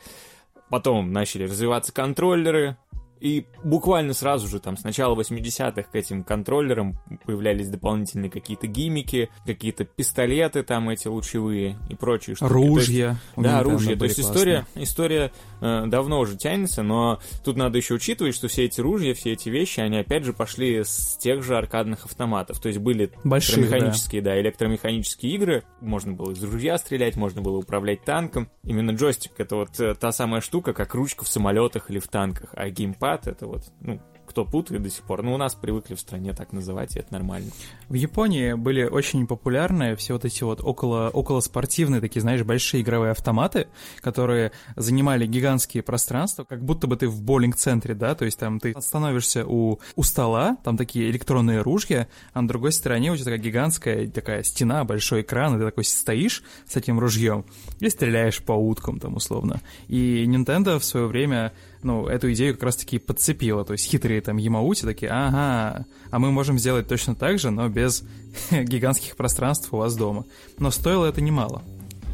Потом 0.70 1.14
начали 1.14 1.44
развиваться 1.44 1.94
контроллеры, 1.94 2.76
и 3.20 3.46
буквально 3.64 4.14
сразу 4.14 4.48
же, 4.48 4.60
там, 4.60 4.78
с 4.78 4.84
начала 4.84 5.16
80-х 5.16 5.84
к 5.84 5.96
этим 5.96 6.24
контроллерам 6.24 6.98
появлялись 7.26 7.70
дополнительные 7.70 8.30
какие-то 8.30 8.68
гиммики, 8.68 9.30
какие-то 9.46 9.86
пистолеты 9.86 10.64
там 10.64 10.90
эти 10.90 11.08
лучевые 11.08 11.78
и 11.90 11.96
прочие 11.96 12.36
штуки. 12.36 12.52
Ружья. 12.52 13.10
есть, 13.10 13.20
да, 13.36 13.64
ружья. 13.64 13.96
То 13.96 14.06
есть 14.06 14.20
история, 14.20 14.66
история 14.76 15.32
э, 15.62 15.86
давно 15.88 16.20
уже 16.20 16.38
тянется, 16.38 16.84
но 16.84 17.20
тут 17.44 17.58
надо 17.58 17.78
еще 17.78 17.96
учитывать, 17.96 18.36
что 18.36 18.48
все 18.48 18.66
эти 18.66 18.82
ружья, 18.82 19.14
все 19.14 19.34
эти 19.34 19.50
вещи, 19.50 19.80
они 19.80 19.98
опять 19.98 20.24
же 20.24 20.34
пошли 20.34 20.84
с 20.84 21.18
тех 21.18 21.44
же 21.44 21.58
аркадных 21.58 22.06
автоматов. 22.06 22.60
То 22.60 22.68
есть 22.68 22.80
были 22.80 23.12
Большие, 23.24 23.62
электромеханические, 23.62 24.22
да. 24.22 24.32
да, 24.32 24.42
электромеханические 24.42 25.34
игры, 25.34 25.64
можно 25.82 26.14
было 26.14 26.32
из 26.32 26.44
ружья 26.44 26.78
стрелять, 26.78 27.16
можно 27.16 27.42
было 27.42 27.58
управлять 27.58 28.04
танком. 28.04 28.50
Именно 28.64 28.92
джойстик— 28.92 29.32
это 29.38 29.56
вот 29.56 29.80
э, 29.80 29.96
та 29.96 30.12
самая 30.12 30.42
штука, 30.42 30.74
как 30.74 30.94
ручка 30.94 31.26
в 31.26 31.28
самолетах 31.28 31.90
или 31.90 32.00
в 32.00 32.08
танках, 32.08 32.50
а 32.54 32.70
геймпад 32.70 33.07
геймпад, 33.08 33.28
это 33.28 33.48
вот, 33.48 33.64
ну, 33.82 34.00
кто 34.28 34.46
путает 34.46 34.84
до 34.84 34.90
сих 34.90 35.04
пор. 35.04 35.24
Но 35.24 35.34
у 35.34 35.38
нас 35.38 35.56
привыкли 35.56 35.96
в 35.96 36.00
стране 36.00 36.34
так 36.34 36.52
называть, 36.52 36.96
и 36.96 37.00
это 37.00 37.14
нормально. 37.14 37.50
В 37.88 37.94
Японии 37.94 38.54
были 38.54 38.84
очень 38.84 39.26
популярны 39.26 39.96
все 39.96 40.14
вот 40.14 40.26
эти 40.26 40.44
вот 40.44 40.62
около, 40.62 41.10
около 41.10 41.40
спортивные 41.40 42.02
такие, 42.02 42.22
знаешь, 42.22 42.44
большие 42.44 42.84
игровые 42.84 43.12
автоматы, 43.12 43.68
которые 44.02 44.52
занимали 44.76 45.26
гигантские 45.26 45.82
пространства, 45.82 46.44
как 46.44 46.64
будто 46.64 46.88
бы 46.88 46.98
ты 46.98 47.08
в 47.08 47.22
боулинг-центре, 47.24 47.96
да, 47.96 48.16
то 48.16 48.26
есть 48.26 48.38
там 48.38 48.60
ты 48.60 48.76
становишься 48.80 49.46
у, 49.46 49.80
у 49.96 50.04
стола, 50.04 50.58
там 50.64 50.78
такие 50.78 51.10
электронные 51.10 51.62
ружья, 51.62 52.08
а 52.34 52.42
на 52.42 52.48
другой 52.48 52.74
стороне 52.74 53.12
у 53.12 53.16
тебя 53.16 53.26
такая 53.26 53.40
гигантская 53.40 54.08
такая 54.08 54.44
стена, 54.44 54.84
большой 54.84 55.22
экран, 55.22 55.56
и 55.56 55.60
ты 55.60 55.66
такой 55.66 55.86
стоишь 55.86 56.44
с 56.68 56.76
этим 56.76 57.00
ружьем 57.00 57.46
и 57.80 57.90
стреляешь 57.90 58.42
по 58.44 58.52
уткам 58.52 59.00
там 59.00 59.16
условно. 59.16 59.62
И 59.88 60.26
Nintendo 60.26 60.80
в 60.80 60.84
свое 60.84 61.08
время 61.08 61.54
ну, 61.84 62.08
эту 62.08 62.32
идею 62.34 62.54
как 62.54 62.64
раз-таки 62.64 63.00
подцепила. 63.00 63.64
То 63.66 63.74
есть 63.74 63.86
хитрые 63.90 64.22
там 64.22 64.38
Ямаути 64.38 64.84
такие, 64.84 65.12
ага, 65.12 65.86
а 66.10 66.20
мы 66.20 66.32
можем 66.32 66.58
сделать 66.58 66.88
точно 66.88 67.16
так 67.16 67.40
же, 67.40 67.52
но 67.52 67.68
без 67.70 68.04
гигантских 68.52 69.16
пространств 69.16 69.74
у 69.74 69.78
вас 69.78 69.96
дома. 69.96 70.26
Но 70.60 70.72
стоило 70.72 71.06
это 71.06 71.22
немало, 71.22 71.64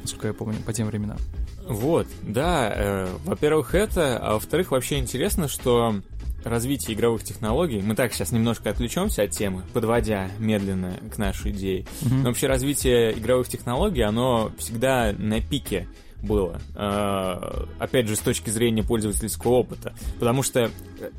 насколько 0.02 0.27
я 0.27 0.34
помню, 0.34 0.57
по 0.65 0.73
тем 0.73 0.88
временам. 0.88 1.18
Вот, 1.68 2.07
да, 2.22 2.73
э, 2.76 3.07
во-первых, 3.23 3.73
это, 3.73 4.18
а 4.18 4.34
во-вторых, 4.34 4.72
вообще 4.72 4.99
интересно, 4.99 5.48
что 5.48 6.02
развитие 6.44 6.95
игровых 6.95 7.23
технологий, 7.23 7.81
мы 7.81 7.95
так 7.95 8.14
сейчас 8.14 8.31
немножко 8.31 8.69
отвлечемся 8.69 9.23
от 9.23 9.31
темы, 9.31 9.64
подводя 9.72 10.30
медленно 10.40 10.99
к 11.14 11.18
нашей 11.18 11.52
идее, 11.52 11.81
mm-hmm. 12.02 12.15
но 12.15 12.27
вообще 12.30 12.48
развитие 12.48 13.14
игровых 13.14 13.48
технологий, 13.48 14.02
оно 14.02 14.52
всегда 14.57 15.14
на 15.18 15.40
пике 15.41 15.88
было. 16.23 16.59
Э, 16.75 17.65
опять 17.79 18.07
же, 18.07 18.15
с 18.15 18.19
точки 18.19 18.49
зрения 18.49 18.83
пользовательского 18.83 19.51
опыта. 19.51 19.93
Потому 20.19 20.41
что 20.41 20.71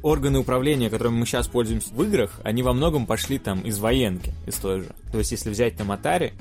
органы 0.02 0.39
управления, 0.39 0.90
которыми 0.90 1.18
мы 1.18 1.26
сейчас 1.26 1.47
пользуемся 1.47 1.94
в 1.94 2.02
играх, 2.02 2.40
они 2.43 2.62
во 2.62 2.72
многом 2.72 3.06
пошли 3.06 3.39
там 3.39 3.60
из 3.60 3.78
военки, 3.78 4.32
из 4.47 4.56
той 4.56 4.81
же. 4.81 4.89
То 5.12 5.18
есть, 5.18 5.31
если 5.31 5.51
взять 5.51 5.76
там 5.76 5.93
Atari, 5.93 6.32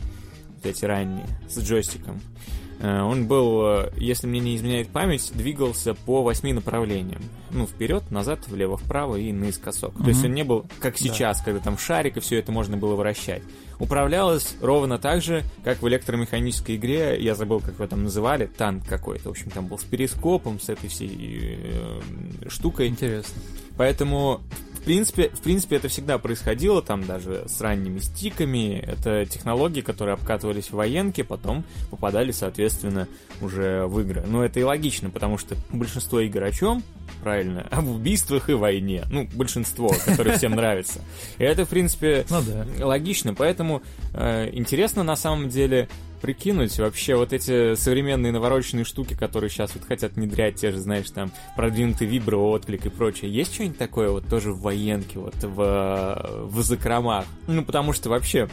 вот 0.56 0.66
эти 0.66 0.86
ранние, 0.86 1.28
с 1.48 1.60
джойстиком, 1.60 2.22
Э, 2.22 2.63
он 2.84 3.28
был, 3.28 3.66
э, 3.66 3.92
если 3.96 4.28
мне 4.28 4.42
не 4.42 4.58
изменяет 4.58 4.90
память, 4.90 5.32
двигался 5.34 5.94
по 5.94 6.22
восьми 6.22 6.52
направлениям. 6.52 7.22
Ну, 7.50 7.66
вперед, 7.66 8.12
назад, 8.12 8.48
влево, 8.48 8.76
вправо 8.76 9.16
и 9.16 9.32
наискосок. 9.32 9.94
Mm-hmm. 9.94 10.04
То 10.04 10.10
есть 10.10 10.26
он 10.26 10.34
не 10.34 10.44
был, 10.44 10.66
как 10.80 10.98
сейчас, 10.98 11.40
да. 11.40 11.46
когда 11.46 11.60
там 11.62 11.78
шарик 11.78 12.18
и 12.18 12.20
все 12.20 12.40
это 12.40 12.52
можно 12.52 12.76
было 12.76 12.96
вращать. 12.96 13.42
Управлялось 13.80 14.56
ровно 14.62 14.98
так 14.98 15.22
же, 15.22 15.44
как 15.64 15.82
в 15.82 15.88
электромеханической 15.88 16.76
игре, 16.76 17.18
я 17.22 17.36
забыл, 17.36 17.62
как 17.62 17.76
его 17.76 17.88
там 17.88 18.04
называли, 18.04 18.48
танк 18.48 18.86
какой-то. 18.86 19.30
В 19.30 19.32
общем, 19.32 19.50
там 19.50 19.68
был 19.68 19.78
с 19.80 19.84
перископом, 19.84 20.60
с 20.60 20.68
этой 20.68 20.90
всей 20.90 21.58
э, 21.64 22.02
штукой. 22.50 22.88
Интересно. 22.88 23.42
Поэтому 23.78 24.42
принципе, 24.84 25.30
в 25.30 25.42
принципе, 25.42 25.78
это 25.78 25.88
всегда 25.88 26.18
происходило, 26.18 26.82
там 26.82 27.06
даже 27.06 27.46
с 27.48 27.60
ранними 27.62 28.00
стиками. 28.00 28.84
Это 28.86 29.26
технологии, 29.26 29.82
которые 29.82 30.14
обкатывались 30.14 30.68
в 30.68 30.74
военке, 30.74 31.24
потом 31.24 31.64
попадали, 31.90 32.32
соответственно, 32.32 33.08
уже 33.42 33.86
в 33.86 34.00
игры. 34.02 34.24
Но 34.28 34.44
это 34.44 34.60
и 34.60 34.64
логично, 34.64 35.10
потому 35.10 35.38
что 35.38 35.56
большинство 35.72 36.20
игр 36.20 36.44
о 36.44 36.52
чем? 36.52 36.84
Правильно, 37.22 37.62
об 37.72 37.88
убийствах 37.88 38.50
и 38.50 38.54
войне. 38.54 39.04
Ну, 39.10 39.28
большинство, 39.34 39.94
которое 40.06 40.38
всем 40.38 40.52
нравится. 40.54 41.02
И 41.38 41.44
это, 41.44 41.66
в 41.66 41.70
принципе, 41.70 42.26
ну, 42.30 42.42
логично. 42.86 43.34
Поэтому 43.34 43.82
э, 44.14 44.50
интересно 44.54 45.04
на 45.04 45.16
самом 45.16 45.50
деле 45.50 45.88
прикинуть, 46.24 46.80
вообще 46.80 47.18
вот 47.18 47.34
эти 47.34 47.76
современные 47.76 48.32
навороченные 48.32 48.86
штуки, 48.86 49.14
которые 49.14 49.50
сейчас 49.50 49.76
вот 49.76 49.84
хотят 49.86 50.14
внедрять, 50.14 50.56
те 50.56 50.72
же, 50.72 50.80
знаешь, 50.80 51.10
там, 51.10 51.34
продвинутый 51.58 52.08
вибро, 52.08 52.38
отклик 52.38 52.86
и 52.86 52.90
прочее, 52.90 53.30
есть 53.30 53.54
что-нибудь 53.54 53.78
такое 53.78 54.10
вот 54.10 54.26
тоже 54.30 54.54
в 54.54 54.62
военке, 54.62 55.20
вот 55.20 55.36
в, 55.36 56.46
в 56.46 56.62
закромах? 56.62 57.26
Ну, 57.48 57.66
потому 57.66 57.92
что 57.92 58.10
вообще, 58.10 58.48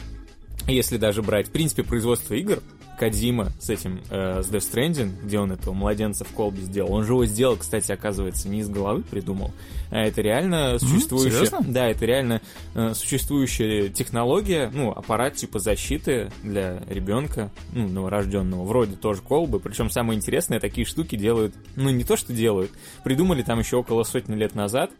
если 0.67 0.97
даже 0.97 1.21
брать, 1.21 1.47
в 1.47 1.51
принципе, 1.51 1.83
производство 1.83 2.33
игр, 2.33 2.61
Кадима 3.01 3.51
с 3.59 3.71
этим, 3.71 3.99
э, 4.11 4.43
с 4.43 4.51
Death 4.51 4.71
Stranding, 4.71 5.23
где 5.23 5.39
он 5.39 5.51
этого 5.51 5.73
младенца 5.73 6.23
в 6.23 6.27
колбе 6.27 6.61
сделал. 6.61 6.93
Он 6.93 7.03
же 7.03 7.13
его 7.13 7.25
сделал, 7.25 7.57
кстати, 7.57 7.91
оказывается, 7.91 8.47
не 8.47 8.59
из 8.59 8.69
головы 8.69 9.01
придумал, 9.01 9.49
а 9.89 10.01
это 10.01 10.21
реально 10.21 10.77
существующая... 10.77 11.45
Mm-hmm, 11.45 11.71
да, 11.71 11.87
это 11.87 12.05
реально 12.05 12.41
э, 12.75 12.93
существующая 12.93 13.89
технология, 13.89 14.69
ну, 14.71 14.91
аппарат 14.91 15.33
типа 15.33 15.57
защиты 15.57 16.31
для 16.43 16.83
ребенка, 16.87 17.49
ну, 17.73 17.87
новорожденного, 17.87 18.65
вроде 18.65 18.95
тоже 18.97 19.21
колбы. 19.23 19.59
Причем 19.59 19.89
самое 19.89 20.15
интересное, 20.15 20.59
такие 20.59 20.85
штуки 20.85 21.15
делают, 21.15 21.55
ну, 21.75 21.89
не 21.89 22.03
то, 22.03 22.17
что 22.17 22.33
делают, 22.33 22.69
придумали 23.03 23.41
там 23.41 23.57
еще 23.57 23.77
около 23.77 24.03
сотни 24.03 24.35
лет 24.35 24.53
назад, 24.53 24.91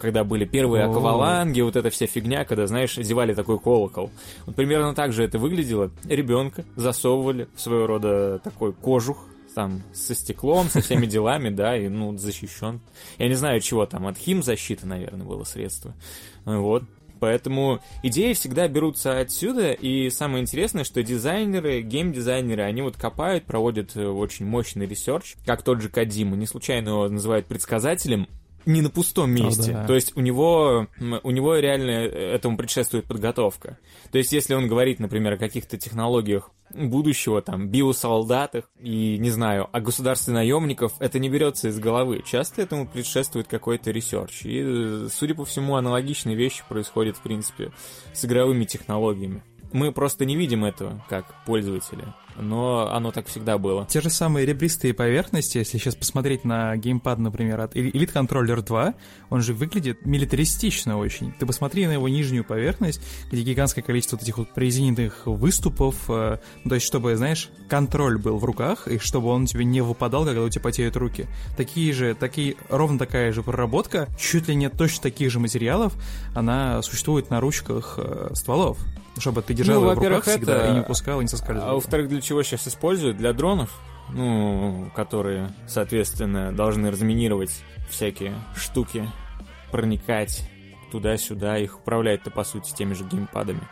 когда 0.00 0.24
были 0.24 0.44
первые 0.44 0.84
О. 0.84 0.90
акваланги, 0.90 1.60
вот 1.60 1.76
эта 1.76 1.90
вся 1.90 2.06
фигня, 2.06 2.44
когда, 2.44 2.66
знаешь, 2.66 2.98
одевали 2.98 3.34
такой 3.34 3.58
колокол. 3.58 4.10
Вот 4.46 4.54
примерно 4.54 4.94
так 4.94 5.12
же 5.12 5.24
это 5.24 5.38
выглядело. 5.38 5.90
Ребенка 6.04 6.64
засовывали 6.76 7.48
в 7.54 7.60
своего 7.60 7.86
рода 7.86 8.38
такой 8.42 8.72
кожух, 8.72 9.18
там, 9.54 9.82
со 9.94 10.14
стеклом, 10.14 10.68
со 10.68 10.82
всеми 10.82 11.06
делами, 11.06 11.48
да, 11.48 11.76
и, 11.76 11.88
ну, 11.88 12.16
защищен. 12.16 12.80
Я 13.18 13.28
не 13.28 13.34
знаю, 13.34 13.60
чего 13.60 13.86
там, 13.86 14.06
от 14.06 14.18
химзащиты, 14.18 14.86
наверное, 14.86 15.26
было 15.26 15.44
средство. 15.44 15.94
Вот. 16.44 16.84
Поэтому 17.20 17.80
идеи 18.02 18.34
всегда 18.34 18.68
берутся 18.68 19.18
отсюда, 19.18 19.72
и 19.72 20.10
самое 20.10 20.42
интересное, 20.42 20.84
что 20.84 21.02
дизайнеры, 21.02 21.80
геймдизайнеры, 21.80 22.62
они 22.62 22.82
вот 22.82 22.96
копают, 22.96 23.44
проводят 23.44 23.96
э, 23.96 24.06
очень 24.06 24.44
мощный 24.44 24.86
research, 24.86 25.36
как 25.46 25.62
тот 25.62 25.80
же 25.80 25.88
Кодзима, 25.88 26.36
не 26.36 26.46
случайно 26.46 26.90
его 26.90 27.08
называют 27.08 27.46
предсказателем, 27.46 28.28
не 28.66 28.82
на 28.82 28.90
пустом 28.90 29.30
месте. 29.30 29.70
Oh, 29.70 29.74
да. 29.74 29.86
То 29.86 29.94
есть 29.94 30.16
у 30.16 30.20
него, 30.20 30.88
у 30.98 31.30
него 31.30 31.56
реально 31.56 31.90
этому 31.90 32.56
предшествует 32.56 33.06
подготовка. 33.06 33.78
То 34.10 34.18
есть 34.18 34.32
если 34.32 34.54
он 34.54 34.66
говорит, 34.68 34.98
например, 34.98 35.34
о 35.34 35.38
каких-то 35.38 35.78
технологиях 35.78 36.50
будущего, 36.74 37.40
там, 37.42 37.68
биосолдатах 37.68 38.64
и, 38.80 39.18
не 39.18 39.30
знаю, 39.30 39.68
о 39.72 39.80
государстве 39.80 40.34
наемников, 40.34 40.92
это 40.98 41.18
не 41.20 41.28
берется 41.28 41.68
из 41.68 41.78
головы. 41.78 42.22
Часто 42.26 42.60
этому 42.60 42.86
предшествует 42.88 43.46
какой-то 43.46 43.92
research. 43.92 44.44
И, 44.44 45.06
судя 45.10 45.36
по 45.36 45.44
всему, 45.44 45.76
аналогичные 45.76 46.36
вещи 46.36 46.64
происходят, 46.68 47.16
в 47.16 47.22
принципе, 47.22 47.70
с 48.12 48.24
игровыми 48.24 48.64
технологиями. 48.64 49.42
Мы 49.72 49.92
просто 49.92 50.24
не 50.24 50.36
видим 50.36 50.64
этого 50.64 51.04
как 51.08 51.44
пользователи 51.44 52.04
но 52.38 52.90
оно 52.92 53.10
так 53.10 53.26
всегда 53.26 53.58
было. 53.58 53.86
Те 53.88 54.00
же 54.00 54.10
самые 54.10 54.46
ребристые 54.46 54.94
поверхности, 54.94 55.58
если 55.58 55.78
сейчас 55.78 55.94
посмотреть 55.94 56.44
на 56.44 56.76
геймпад, 56.76 57.18
например, 57.18 57.60
от 57.60 57.76
Elite 57.76 58.12
Controller 58.12 58.62
2, 58.62 58.94
он 59.30 59.42
же 59.42 59.54
выглядит 59.54 60.06
милитаристично 60.06 60.98
очень. 60.98 61.32
Ты 61.38 61.46
посмотри 61.46 61.86
на 61.86 61.92
его 61.92 62.08
нижнюю 62.08 62.44
поверхность, 62.44 63.00
где 63.30 63.42
гигантское 63.42 63.82
количество 63.82 64.16
вот 64.16 64.22
этих 64.22 64.38
вот 64.38 64.52
прорезиненных 64.54 65.26
выступов, 65.26 65.96
э, 66.08 66.38
то 66.68 66.74
есть 66.74 66.86
чтобы, 66.86 67.16
знаешь, 67.16 67.50
контроль 67.68 68.18
был 68.18 68.38
в 68.38 68.44
руках, 68.44 68.88
и 68.88 68.98
чтобы 68.98 69.28
он 69.28 69.46
тебе 69.46 69.64
не 69.64 69.80
выпадал, 69.80 70.24
когда 70.24 70.42
у 70.42 70.48
тебя 70.48 70.62
потеют 70.62 70.96
руки. 70.96 71.26
Такие 71.56 71.92
же, 71.92 72.14
такие, 72.14 72.56
ровно 72.68 72.98
такая 72.98 73.32
же 73.32 73.42
проработка, 73.42 74.08
чуть 74.18 74.48
ли 74.48 74.54
не 74.54 74.68
точно 74.68 75.02
таких 75.02 75.30
же 75.30 75.40
материалов, 75.40 75.94
она 76.34 76.82
существует 76.82 77.30
на 77.30 77.40
ручках 77.40 77.94
э, 77.98 78.30
стволов 78.34 78.78
чтобы 79.18 79.42
ты 79.42 79.54
держал 79.54 79.80
ну, 79.80 79.90
его 79.90 80.00
в 80.00 80.04
руках 80.04 80.24
всегда 80.24 80.56
это... 80.56 80.70
и 80.70 80.74
не 80.74 80.80
упускал, 80.80 81.20
и 81.20 81.24
не 81.24 81.28
соскальзывал. 81.28 81.70
А 81.70 81.74
во-вторых, 81.74 82.08
для 82.08 82.20
чего 82.20 82.42
сейчас 82.42 82.68
используют? 82.68 83.16
Для 83.16 83.32
дронов, 83.32 83.70
ну, 84.10 84.90
которые, 84.94 85.52
соответственно, 85.66 86.52
должны 86.52 86.90
разминировать 86.90 87.62
всякие 87.88 88.34
штуки, 88.54 89.08
проникать 89.70 90.48
туда-сюда, 90.92 91.58
их 91.58 91.78
управлять-то, 91.78 92.30
по 92.30 92.44
сути, 92.44 92.72
теми 92.72 92.94
же 92.94 93.04
геймпадами. 93.04 93.62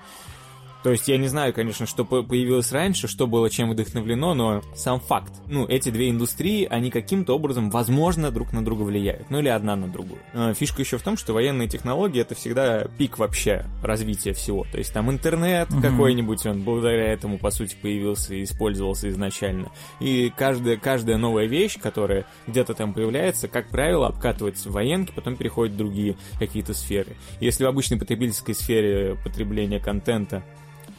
То 0.85 0.91
есть 0.91 1.09
я 1.09 1.17
не 1.17 1.29
знаю, 1.29 1.55
конечно, 1.55 1.87
что 1.87 2.05
появилось 2.05 2.71
раньше, 2.71 3.09
что 3.09 3.27
было 3.27 3.49
чем 3.49 3.71
вдохновлено, 3.71 4.35
но 4.35 4.63
сам 4.77 5.01
факт. 5.01 5.33
Ну, 5.49 5.67
эти 5.67 5.89
две 5.89 6.11
индустрии, 6.11 6.69
они 6.71 6.91
каким-то 6.91 7.35
образом, 7.35 7.71
возможно, 7.71 8.31
друг 8.31 8.53
на 8.53 8.63
друга 8.63 8.83
влияют. 8.83 9.31
Ну 9.31 9.39
или 9.39 9.49
одна 9.49 9.77
на 9.77 9.89
другую. 9.89 10.21
А, 10.35 10.53
фишка 10.53 10.83
еще 10.83 10.99
в 10.99 11.03
том, 11.03 11.17
что 11.17 11.33
военные 11.33 11.69
технологии 11.69 12.21
это 12.21 12.35
всегда 12.35 12.85
пик 12.99 13.19
вообще 13.19 13.65
развития 13.83 14.35
всего. 14.35 14.67
То 14.71 14.77
есть 14.77 14.93
там 14.93 15.11
интернет 15.11 15.71
угу. 15.73 15.81
какой-нибудь, 15.81 16.45
он 16.45 16.61
благодаря 16.61 17.15
этому, 17.15 17.39
по 17.39 17.51
сути, 17.51 17.79
появился 17.81 18.35
и 18.35 18.43
использовался 18.43 19.09
изначально. 19.09 19.73
И 20.01 20.31
каждая, 20.37 20.77
каждая 20.77 21.17
новая 21.17 21.47
вещь, 21.47 21.79
которая 21.81 22.27
где-то 22.47 22.75
там 22.75 22.93
появляется, 22.93 23.49
как 23.49 23.71
правило, 23.71 24.09
обкатывается 24.09 24.69
в 24.69 24.73
военке, 24.73 25.15
потом 25.15 25.37
переходит 25.37 25.73
в 25.73 25.79
другие 25.79 26.19
какие-то 26.39 26.75
сферы. 26.75 27.17
Если 27.41 27.65
в 27.65 27.69
обычной 27.69 27.99
потребительской 27.99 28.55
сфере 28.55 29.17
потребления 29.25 29.81
контента 29.81 30.45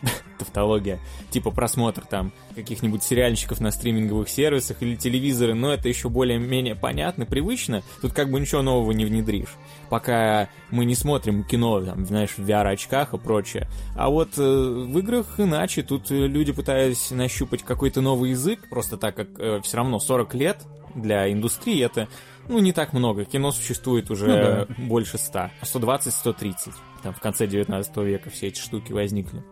тавтология, 0.38 1.00
типа 1.30 1.52
просмотр 1.52 2.06
там 2.06 2.32
каких-нибудь 2.56 3.04
сериальчиков 3.04 3.60
на 3.60 3.72
стриминговых 3.72 4.30
сервисах 4.30 4.82
или 4.82 4.96
телевизоры, 4.96 5.54
но 5.54 5.74
это 5.74 5.90
еще 5.90 6.10
более-менее 6.10 6.76
понятно, 6.76 7.26
привычно, 7.26 7.84
тут 8.02 8.14
как 8.14 8.30
бы 8.30 8.40
ничего 8.40 8.62
нового 8.62 8.92
не 8.92 9.06
внедришь, 9.06 9.56
пока 9.90 10.50
мы 10.72 10.86
не 10.86 10.96
смотрим 10.96 11.44
кино, 11.44 11.82
там, 11.82 12.06
знаешь, 12.06 12.38
в 12.38 12.40
VR-очках 12.40 13.14
и 13.14 13.18
прочее. 13.18 13.68
А 13.96 14.10
вот 14.10 14.38
э, 14.38 14.42
в 14.42 14.98
играх 15.00 15.40
иначе, 15.40 15.84
тут 15.84 16.12
э, 16.12 16.28
люди 16.28 16.52
пытаются 16.52 17.16
нащупать 17.16 17.64
какой-то 17.64 18.02
новый 18.02 18.32
язык, 18.32 18.68
просто 18.70 18.98
так 18.98 19.16
как 19.16 19.28
э, 19.40 19.62
все 19.64 19.78
равно 19.78 20.00
40 20.00 20.34
лет 20.36 20.58
для 20.96 21.32
индустрии 21.32 21.84
это 21.84 22.08
ну, 22.48 22.60
не 22.60 22.74
так 22.74 22.94
много. 22.94 23.26
Кино 23.26 23.52
существует 23.52 24.12
уже 24.12 24.28
ну, 24.28 24.34
да. 24.34 24.68
больше 24.78 25.18
100. 25.18 25.50
120-130. 25.64 26.74
Там 27.02 27.14
в 27.14 27.20
конце 27.20 27.48
19 27.48 27.98
века 27.98 28.30
все 28.30 28.48
эти 28.48 28.60
штуки 28.60 28.92
возникли. 28.92 29.44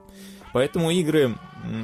Поэтому 0.54 0.92
игры, 0.92 1.36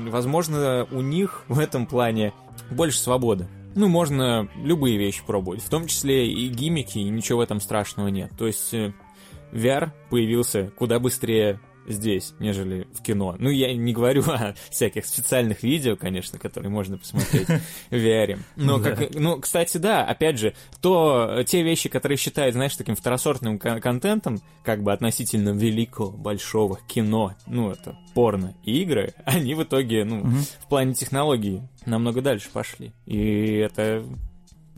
возможно, 0.07 0.87
у 0.91 1.01
них 1.01 1.43
в 1.47 1.59
этом 1.59 1.85
плане 1.85 2.33
больше 2.71 2.99
свободы. 2.99 3.47
Ну, 3.75 3.87
можно 3.87 4.47
любые 4.55 4.97
вещи 4.97 5.23
пробовать, 5.25 5.61
в 5.61 5.69
том 5.69 5.87
числе 5.87 6.27
и 6.31 6.47
гиммики, 6.47 6.99
и 6.99 7.09
ничего 7.09 7.39
в 7.39 7.41
этом 7.41 7.59
страшного 7.59 8.07
нет. 8.07 8.31
То 8.37 8.47
есть 8.47 8.73
э, 8.73 8.93
VR 9.51 9.91
появился 10.09 10.71
куда 10.77 10.99
быстрее 10.99 11.59
здесь, 11.89 12.33
нежели 12.39 12.87
в 12.93 13.01
кино. 13.01 13.35
Ну, 13.39 13.49
я 13.49 13.73
не 13.73 13.93
говорю 13.93 14.23
о 14.27 14.55
всяких 14.69 15.05
специальных 15.05 15.63
видео, 15.63 15.95
конечно, 15.95 16.39
которые 16.39 16.69
можно 16.69 16.97
посмотреть 16.97 17.47
в 17.89 17.93
VR. 17.93 18.39
Но, 18.55 18.79
как, 18.79 19.13
ну, 19.13 19.39
кстати, 19.39 19.77
да, 19.77 20.05
опять 20.05 20.39
же, 20.39 20.53
то, 20.81 21.43
те 21.45 21.63
вещи, 21.63 21.89
которые 21.89 22.17
считают, 22.17 22.55
знаешь, 22.55 22.75
таким 22.75 22.95
второсортным 22.95 23.59
контентом, 23.59 24.41
как 24.63 24.83
бы 24.83 24.93
относительно 24.93 25.49
великого, 25.49 26.11
большого 26.11 26.79
кино, 26.87 27.35
ну, 27.47 27.71
это 27.71 27.97
порно 28.13 28.55
и 28.63 28.81
игры, 28.81 29.13
они 29.25 29.55
в 29.55 29.63
итоге, 29.63 30.05
ну, 30.05 30.21
угу. 30.21 30.37
в 30.59 30.67
плане 30.69 30.93
технологий 30.93 31.61
намного 31.85 32.21
дальше 32.21 32.49
пошли. 32.51 32.93
И 33.05 33.55
это 33.55 34.03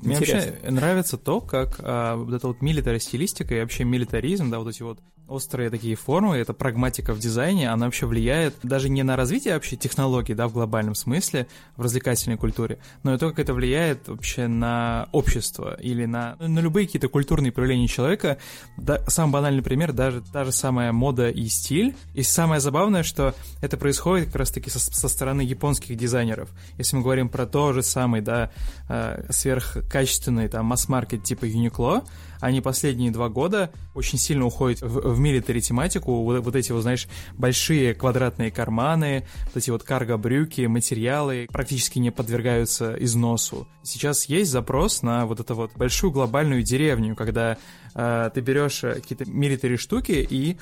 мне 0.01 0.15
вообще 0.15 0.55
нравится 0.67 1.17
то, 1.17 1.41
как 1.41 1.79
а, 1.83 2.15
вот 2.15 2.33
эта 2.33 2.47
вот 2.47 2.61
милитари 2.61 2.97
стилистика 2.97 3.55
и 3.55 3.59
вообще 3.59 3.83
милитаризм, 3.83 4.49
да, 4.49 4.59
вот 4.59 4.69
эти 4.69 4.81
вот 4.81 4.99
острые 5.31 5.69
такие 5.69 5.95
формы, 5.95 6.37
это 6.37 6.53
прагматика 6.53 7.13
в 7.13 7.19
дизайне, 7.19 7.69
она 7.69 7.85
вообще 7.85 8.05
влияет 8.05 8.55
даже 8.63 8.89
не 8.89 9.03
на 9.03 9.15
развитие 9.15 9.53
вообще 9.53 9.77
технологий, 9.77 10.33
да, 10.33 10.47
в 10.47 10.53
глобальном 10.53 10.93
смысле, 10.95 11.47
в 11.77 11.81
развлекательной 11.81 12.37
культуре, 12.37 12.79
но 13.03 13.13
и 13.13 13.17
то, 13.17 13.29
как 13.29 13.39
это 13.39 13.53
влияет 13.53 14.07
вообще 14.07 14.47
на 14.47 15.07
общество 15.11 15.77
или 15.79 16.05
на, 16.05 16.35
на 16.39 16.59
любые 16.59 16.85
какие-то 16.85 17.07
культурные 17.07 17.51
проявления 17.51 17.87
человека. 17.87 18.37
Да, 18.77 18.99
самый 19.07 19.31
банальный 19.31 19.63
пример, 19.63 19.93
даже 19.93 20.21
та 20.21 20.43
же 20.43 20.51
самая 20.51 20.91
мода 20.91 21.29
и 21.29 21.47
стиль. 21.47 21.95
И 22.13 22.23
самое 22.23 22.59
забавное, 22.59 23.03
что 23.03 23.33
это 23.61 23.77
происходит 23.77 24.27
как 24.27 24.35
раз-таки 24.35 24.69
со, 24.69 24.79
со 24.79 25.07
стороны 25.07 25.41
японских 25.41 25.95
дизайнеров. 25.95 26.49
Если 26.77 26.95
мы 26.95 27.03
говорим 27.03 27.29
про 27.29 27.45
то 27.45 27.73
же 27.73 27.83
самый, 27.83 28.21
да, 28.21 28.51
э, 28.89 29.25
сверхкачественный 29.29 30.47
там 30.49 30.65
масс-маркет 30.65 31.23
типа 31.23 31.45
Uniqlo, 31.45 32.03
они 32.41 32.59
последние 32.59 33.11
два 33.11 33.29
года 33.29 33.71
очень 33.93 34.17
сильно 34.17 34.45
уходят 34.45 34.81
в, 34.81 35.13
в 35.13 35.19
милитари 35.19 35.61
тематику, 35.61 36.23
вот, 36.23 36.43
вот 36.43 36.55
эти, 36.55 36.71
вот, 36.71 36.81
знаешь, 36.81 37.07
большие 37.37 37.93
квадратные 37.93 38.51
карманы, 38.51 39.25
вот 39.45 39.57
эти 39.57 39.69
вот 39.69 39.83
карго-брюки, 39.83 40.65
материалы 40.65 41.47
практически 41.51 41.99
не 41.99 42.11
подвергаются 42.11 42.95
износу. 42.99 43.67
Сейчас 43.83 44.25
есть 44.25 44.51
запрос 44.51 45.01
на 45.03 45.25
вот 45.25 45.39
эту 45.39 45.55
вот 45.55 45.71
большую 45.75 46.11
глобальную 46.11 46.63
деревню, 46.63 47.15
когда 47.15 47.57
э, 47.95 48.29
ты 48.33 48.41
берешь 48.41 48.83
э, 48.83 48.95
какие-то 48.95 49.25
милитари 49.29 49.77
штуки 49.77 50.27
и 50.27 50.57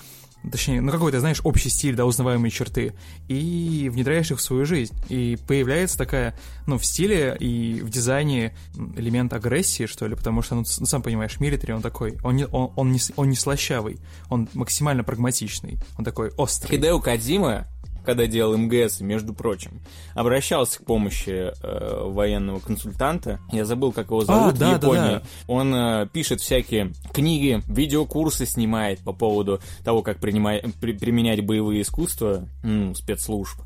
точнее, 0.50 0.82
ну 0.82 0.92
какой-то, 0.92 1.20
знаешь, 1.20 1.42
общий 1.44 1.70
стиль, 1.70 1.96
да, 1.96 2.06
узнаваемые 2.06 2.52
черты, 2.52 2.94
и 3.28 3.90
внедряешь 3.92 4.32
их 4.32 4.40
в 4.40 4.42
свою 4.42 4.66
жизнь. 4.66 4.96
И 5.10 5.38
появляется 5.48 5.98
такая, 5.98 6.38
ну, 6.66 6.78
в 6.78 6.86
стиле 6.86 7.36
и 7.40 7.82
в 7.82 7.90
дизайне 7.90 8.56
элемент 8.96 9.34
агрессии, 9.34 9.86
что 9.86 10.08
ли, 10.08 10.16
потому 10.16 10.42
что, 10.42 10.56
ну, 10.56 10.64
ну 10.80 10.86
сам 10.86 11.02
понимаешь, 11.02 11.40
милитари, 11.40 11.74
он 11.74 11.82
такой, 11.82 12.18
он 12.24 12.36
не, 12.36 12.46
он, 12.46 12.72
он, 12.76 12.92
не, 12.92 13.00
он 13.16 13.30
не 13.30 13.36
слащавый, 13.36 14.00
он 14.30 14.50
максимально 14.54 15.04
прагматичный, 15.04 15.78
он 15.98 16.06
такой 16.06 16.30
острый. 16.38 16.76
Хидео 16.76 17.00
Кадима 17.00 17.68
когда 18.10 18.26
делал 18.26 18.58
МГС, 18.58 19.02
между 19.02 19.36
прочим, 19.36 19.82
обращался 20.16 20.80
к 20.80 20.86
помощи 20.86 21.54
э, 21.62 22.04
военного 22.06 22.60
консультанта. 22.60 23.40
Я 23.52 23.66
забыл, 23.66 23.92
как 23.92 24.08
его 24.08 24.22
зовут 24.22 24.56
а, 24.56 24.58
да, 24.58 24.70
в 24.72 24.82
Японии. 24.82 24.98
Да, 24.98 25.20
да. 25.20 25.24
Он 25.46 25.76
э, 25.76 26.08
пишет 26.12 26.42
всякие 26.42 26.92
книги, 27.14 27.62
видеокурсы 27.68 28.48
снимает 28.48 29.00
по 29.02 29.14
поводу 29.14 29.60
того, 29.84 30.02
как 30.02 30.20
принимать, 30.20 30.64
при, 30.82 30.94
применять 30.94 31.46
боевые 31.46 31.84
искусства, 31.84 32.48
ну, 32.64 32.96
спецслужб. 32.96 33.60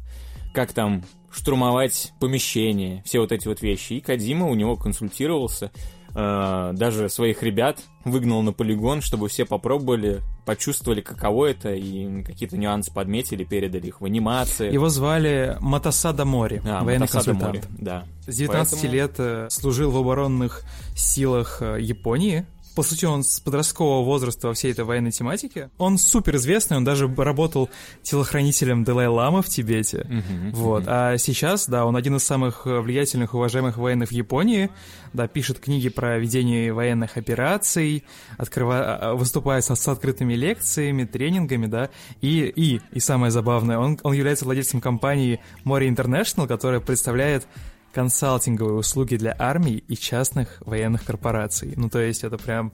Как 0.54 0.74
там 0.74 1.06
штурмовать 1.32 2.12
помещение, 2.20 3.02
все 3.06 3.22
вот 3.22 3.32
эти 3.32 3.48
вот 3.48 3.62
вещи. 3.62 3.94
И 3.94 4.02
Кадима 4.02 4.48
у 4.48 4.56
него 4.56 4.76
консультировался 4.76 5.72
э, 6.16 6.72
даже 6.74 7.10
своих 7.10 7.44
ребят 7.44 7.80
выгнал 8.06 8.42
на 8.42 8.52
полигон, 8.54 9.02
чтобы 9.02 9.30
все 9.30 9.46
попробовали, 9.46 10.22
почувствовали, 10.46 11.02
каково 11.02 11.48
это, 11.48 11.74
и 11.74 12.24
какие-то 12.24 12.58
нюансы 12.58 12.94
подметили, 12.94 13.44
передали 13.44 13.88
их 13.88 14.02
в 14.02 14.06
анимации. 14.06 14.72
Его 14.72 14.90
звали 14.90 15.58
Матасада 15.60 16.26
Мори, 16.26 16.62
а, 16.66 16.84
военный 16.84 17.02
Матасада 17.02 17.32
консультант. 17.32 17.70
Мори, 17.70 17.78
да. 17.78 18.06
С 18.28 18.36
19 18.36 18.72
Поэтому... 18.72 18.94
лет 18.94 19.16
э, 19.18 19.48
служил 19.50 19.92
в 19.92 19.98
оборонных 19.98 20.64
силах 20.96 21.58
э, 21.62 21.78
Японии, 21.82 22.46
по 22.76 22.84
сути, 22.84 23.06
он 23.06 23.24
с 23.24 23.40
подросткового 23.40 24.04
возраста 24.04 24.48
во 24.48 24.54
всей 24.54 24.72
этой 24.72 24.86
военной 24.86 25.12
тематике. 25.12 25.70
Он 25.78 25.98
супер 25.98 26.36
известный, 26.38 26.78
он 26.78 26.84
даже 26.84 27.14
работал 27.16 27.70
телохранителем 28.02 28.84
Далай-Ламы 28.84 29.42
в 29.42 29.50
Тибете. 29.50 30.08
Uh-huh, 30.10 30.52
вот. 30.54 30.84
uh-huh. 30.84 31.14
А 31.14 31.18
сейчас, 31.18 31.68
да, 31.68 31.86
он 31.86 31.96
один 31.96 32.16
из 32.16 32.24
самых 32.24 32.66
влиятельных, 32.66 33.34
уважаемых 33.34 33.78
военных 33.78 34.12
Японии. 34.12 34.70
Да, 35.14 35.28
пишет 35.28 35.60
книги 35.60 35.90
про 35.90 36.18
ведение 36.18 36.74
военных 36.74 37.18
операций, 37.18 38.04
открыва... 38.38 38.98
А, 38.98 39.14
выступает 39.14 39.64
с, 39.64 39.76
с 39.76 39.88
открытыми 39.88 40.34
лекциями, 40.34 41.06
тренингами, 41.06 41.68
да. 41.68 41.90
И, 42.22 42.52
и, 42.56 42.82
и 42.92 43.00
самое 43.00 43.32
забавное, 43.32 43.78
он, 43.78 44.00
он 44.04 44.14
является 44.14 44.46
владельцем 44.46 44.82
компании 44.82 45.40
Mori 45.66 45.88
International, 45.88 46.48
которая 46.48 46.80
представляет 46.80 47.48
консалтинговые 47.94 48.76
услуги 48.76 49.16
для 49.16 49.36
армий 49.38 49.84
и 49.88 49.96
частных 49.96 50.62
военных 50.66 51.06
корпораций. 51.06 51.74
Ну, 51.76 51.90
то 51.90 52.00
есть 52.00 52.24
это 52.24 52.38
прям 52.38 52.74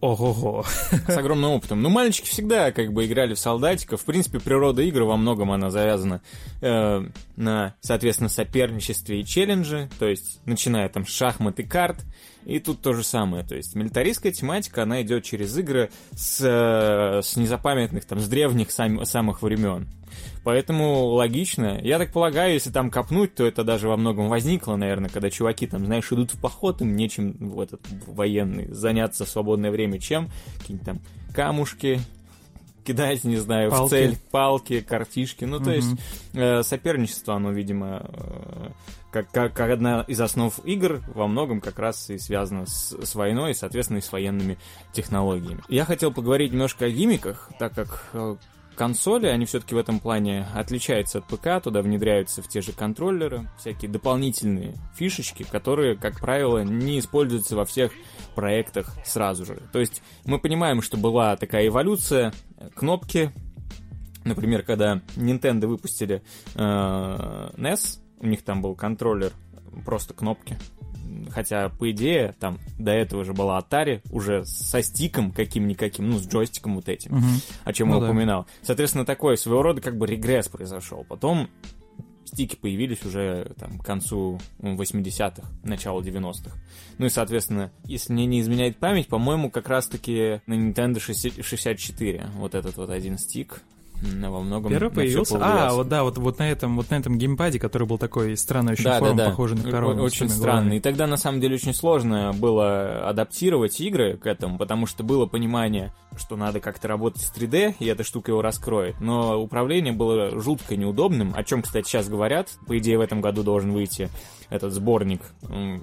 Ого-го. 0.00 0.64
С 1.06 1.16
огромным 1.16 1.52
опытом. 1.52 1.80
Ну, 1.80 1.88
мальчики 1.88 2.26
всегда 2.26 2.72
как 2.72 2.92
бы 2.92 3.06
играли 3.06 3.34
в 3.34 3.38
солдатиков. 3.38 4.00
В 4.00 4.04
принципе, 4.04 4.40
природа 4.40 4.82
игр 4.82 5.02
во 5.02 5.16
многом 5.16 5.52
она 5.52 5.70
завязана 5.70 6.22
э, 6.60 7.04
на, 7.36 7.76
соответственно, 7.80 8.28
соперничестве 8.28 9.20
и 9.20 9.24
челлендже. 9.24 9.88
То 10.00 10.08
есть, 10.08 10.40
начиная 10.44 10.88
там 10.88 11.06
с 11.06 11.10
шахмат 11.10 11.60
и 11.60 11.62
карт. 11.62 12.04
И 12.44 12.58
тут 12.58 12.80
то 12.82 12.94
же 12.94 13.04
самое. 13.04 13.44
То 13.44 13.54
есть, 13.54 13.76
милитаристская 13.76 14.32
тематика, 14.32 14.82
она 14.82 15.02
идет 15.02 15.22
через 15.22 15.56
игры 15.56 15.90
с, 16.16 16.40
э, 16.40 17.22
с 17.22 17.36
незапамятных, 17.36 18.04
там, 18.04 18.18
с 18.18 18.26
древних 18.26 18.72
сам, 18.72 19.04
самых 19.04 19.42
времен. 19.42 19.86
Поэтому 20.44 21.06
логично. 21.06 21.78
Я 21.82 21.98
так 21.98 22.12
полагаю, 22.12 22.54
если 22.54 22.70
там 22.70 22.90
копнуть, 22.90 23.34
то 23.34 23.46
это 23.46 23.64
даже 23.64 23.88
во 23.88 23.96
многом 23.96 24.28
возникло, 24.28 24.76
наверное, 24.76 25.08
когда 25.10 25.30
чуваки 25.30 25.66
там, 25.66 25.86
знаешь, 25.86 26.10
идут 26.12 26.32
в 26.34 26.40
поход, 26.40 26.80
им 26.80 26.96
нечем 26.96 27.32
в 27.38 27.60
этот 27.60 27.80
военный 28.06 28.66
заняться 28.72 29.24
в 29.24 29.28
свободное 29.28 29.70
время, 29.70 29.98
чем 30.00 30.28
какие-нибудь 30.58 30.86
там 30.86 31.00
камушки, 31.34 32.00
кидать, 32.84 33.24
не 33.24 33.36
знаю, 33.36 33.70
палки. 33.70 33.86
в 33.86 33.90
цель 33.90 34.16
палки, 34.30 34.80
картишки. 34.80 35.44
Ну, 35.44 35.58
то 35.58 35.64
Мгм. 35.66 35.72
есть 35.72 35.88
э, 36.34 36.62
соперничество, 36.62 37.34
оно, 37.36 37.52
видимо, 37.52 38.02
э, 38.04 38.68
как, 39.12 39.30
как, 39.30 39.54
как 39.54 39.70
одна 39.70 40.04
из 40.08 40.20
основ 40.20 40.58
игр, 40.64 41.00
во 41.14 41.28
многом 41.28 41.60
как 41.60 41.78
раз 41.78 42.10
и 42.10 42.18
связано 42.18 42.66
с, 42.66 42.90
с 42.92 43.14
войной, 43.14 43.52
и, 43.52 43.54
соответственно, 43.54 43.98
и 43.98 44.00
с 44.00 44.10
военными 44.10 44.58
технологиями. 44.92 45.62
Я 45.68 45.84
хотел 45.84 46.12
поговорить 46.12 46.52
немножко 46.52 46.86
о 46.86 46.90
гимиках, 46.90 47.50
так 47.58 47.74
как 47.74 48.06
э, 48.14 48.36
консоли, 48.74 49.26
они 49.26 49.44
все-таки 49.44 49.74
в 49.74 49.78
этом 49.78 50.00
плане 50.00 50.46
отличаются 50.54 51.18
от 51.18 51.26
ПК, 51.26 51.62
туда 51.62 51.82
внедряются 51.82 52.42
в 52.42 52.48
те 52.48 52.60
же 52.60 52.72
контроллеры, 52.72 53.48
всякие 53.58 53.90
дополнительные 53.90 54.74
фишечки, 54.94 55.42
которые, 55.42 55.96
как 55.96 56.20
правило, 56.20 56.62
не 56.64 56.98
используются 56.98 57.56
во 57.56 57.64
всех 57.64 57.92
проектах 58.34 58.94
сразу 59.04 59.44
же. 59.44 59.60
То 59.72 59.80
есть 59.80 60.02
мы 60.24 60.38
понимаем, 60.38 60.82
что 60.82 60.96
была 60.96 61.36
такая 61.36 61.66
эволюция, 61.66 62.32
кнопки, 62.74 63.32
например, 64.24 64.62
когда 64.62 65.02
Nintendo 65.16 65.66
выпустили 65.66 66.22
э, 66.54 66.58
NES, 66.58 67.98
у 68.20 68.26
них 68.26 68.42
там 68.42 68.62
был 68.62 68.74
контроллер, 68.74 69.32
просто 69.84 70.14
кнопки, 70.14 70.58
хотя, 71.30 71.68
по 71.68 71.90
идее, 71.90 72.34
там 72.40 72.58
до 72.78 72.90
этого 72.92 73.24
же 73.24 73.32
была 73.32 73.58
Atari, 73.60 74.00
уже 74.10 74.44
со 74.44 74.82
стиком 74.82 75.32
каким-никаким, 75.32 76.10
ну, 76.10 76.18
с 76.18 76.26
джойстиком 76.26 76.76
вот 76.76 76.88
этим, 76.88 77.16
Мгм. 77.16 77.26
о 77.64 77.72
чем 77.72 77.88
Ну 77.88 77.94
я 77.96 78.00
да. 78.00 78.06
упоминал. 78.06 78.46
Соответственно, 78.62 79.04
такой 79.04 79.36
своего 79.36 79.62
рода 79.62 79.80
как 79.80 79.96
бы 79.98 80.06
регресс 80.06 80.48
произошел. 80.48 81.04
Потом 81.08 81.48
стики 82.24 82.56
появились 82.56 83.04
уже 83.04 83.52
там, 83.58 83.78
к 83.78 83.84
концу 83.84 84.40
ну, 84.58 84.74
80-х, 84.76 85.42
начало 85.64 86.00
90-х. 86.00 86.56
Ну 86.98 87.06
и, 87.06 87.10
соответственно, 87.10 87.70
если 87.84 88.12
мне 88.14 88.24
не 88.26 88.40
изменяет 88.40 88.78
память, 88.78 89.08
по-моему, 89.08 89.50
как 89.50 89.68
раз-таки 89.68 90.40
на 90.46 90.54
Nintendo 90.54 90.98
60 90.98 91.44
64 91.44 92.26
вот 92.36 92.54
этот 92.54 92.76
вот 92.76 92.88
один 92.90 93.18
стик 93.18 93.60
м, 94.02 94.30
во 94.30 94.40
многом 94.40 94.70
Первый 94.70 94.90
появился. 94.90 95.38
А, 95.40 95.72
вот 95.72 95.88
да, 95.88 96.02
вот, 96.02 96.18
вот 96.18 96.38
на 96.38 96.50
этом, 96.50 96.76
вот 96.76 96.90
на 96.90 96.96
этом 96.96 97.18
геймпаде, 97.18 97.58
который 97.58 97.86
был 97.86 97.98
такой 97.98 98.36
странной 98.36 98.72
очень 98.72 98.84
да, 98.84 98.98
формы, 98.98 99.16
да, 99.16 99.24
да. 99.24 99.30
похожий 99.30 99.56
на 99.56 99.62
с 99.62 100.00
Очень 100.00 100.26
глазами. 100.26 100.76
И 100.76 100.80
тогда, 100.80 101.06
на 101.06 101.16
самом 101.16 101.40
деле, 101.40 101.54
очень 101.54 101.74
сложно 101.74 102.32
было 102.34 103.08
адаптировать 103.08 103.80
игры 103.80 104.16
к 104.16 104.26
этому, 104.26 104.58
потому 104.58 104.86
что 104.86 105.04
было 105.04 105.26
понимание, 105.26 105.92
что 106.16 106.36
надо 106.36 106.60
как-то 106.60 106.88
работать 106.88 107.22
с 107.22 107.32
3D, 107.32 107.76
и 107.78 107.86
эта 107.86 108.04
штука 108.04 108.32
его 108.32 108.42
раскроет. 108.42 109.00
Но 109.00 109.40
управление 109.40 109.92
было 109.92 110.38
жутко 110.40 110.76
неудобным, 110.76 111.32
о 111.36 111.44
чем, 111.44 111.62
кстати, 111.62 111.86
сейчас 111.86 112.08
говорят. 112.08 112.48
По 112.66 112.78
идее, 112.78 112.98
в 112.98 113.00
этом 113.00 113.20
году 113.20 113.42
должен 113.42 113.72
выйти 113.72 114.08
этот 114.50 114.72
сборник 114.72 115.22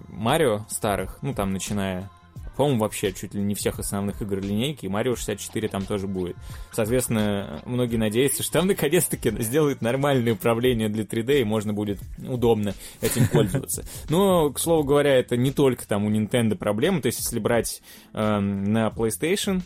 Марио 0.09 0.65
старых, 0.69 1.17
ну, 1.21 1.33
там, 1.33 1.53
начиная 1.53 2.09
по-моему, 2.60 2.81
вообще 2.81 3.14
чуть 3.14 3.34
ли 3.34 3.41
не 3.41 3.56
всех 3.56 3.80
основных 3.80 4.22
игр 4.22 4.41
линейки, 4.41 4.86
и 4.86 4.90
Марио 4.90 5.15
64 5.15 5.69
там 5.69 5.86
тоже 5.86 6.07
будет. 6.07 6.36
Соответственно, 6.73 7.61
многие 7.65 7.95
надеются, 7.95 8.44
что 8.44 8.52
там 8.52 8.68
наконец-таки 8.68 9.31
сделают 9.41 9.81
нормальное 9.81 10.34
управление 10.34 10.90
для 10.90 11.06
3D, 11.06 11.40
и 11.40 11.44
можно 11.45 11.72
будет 11.72 12.02
удобно 12.18 12.73
этим 12.99 13.30
пользоваться. 13.30 13.86
Но, 14.10 14.49
к 14.49 14.60
слову 14.60 14.84
говоря, 14.84 15.15
это 15.15 15.38
не 15.38 15.53
только 15.53 15.88
там 15.88 16.03
у 16.03 16.11
Nintendo 16.11 16.57
проблема, 16.57 17.02
то 17.02 17.06
есть 17.06 17.19
если 17.19 17.40
брать 17.40 17.81
эм, 18.11 18.65
на 18.65 18.88
PlayStation, 18.88 19.61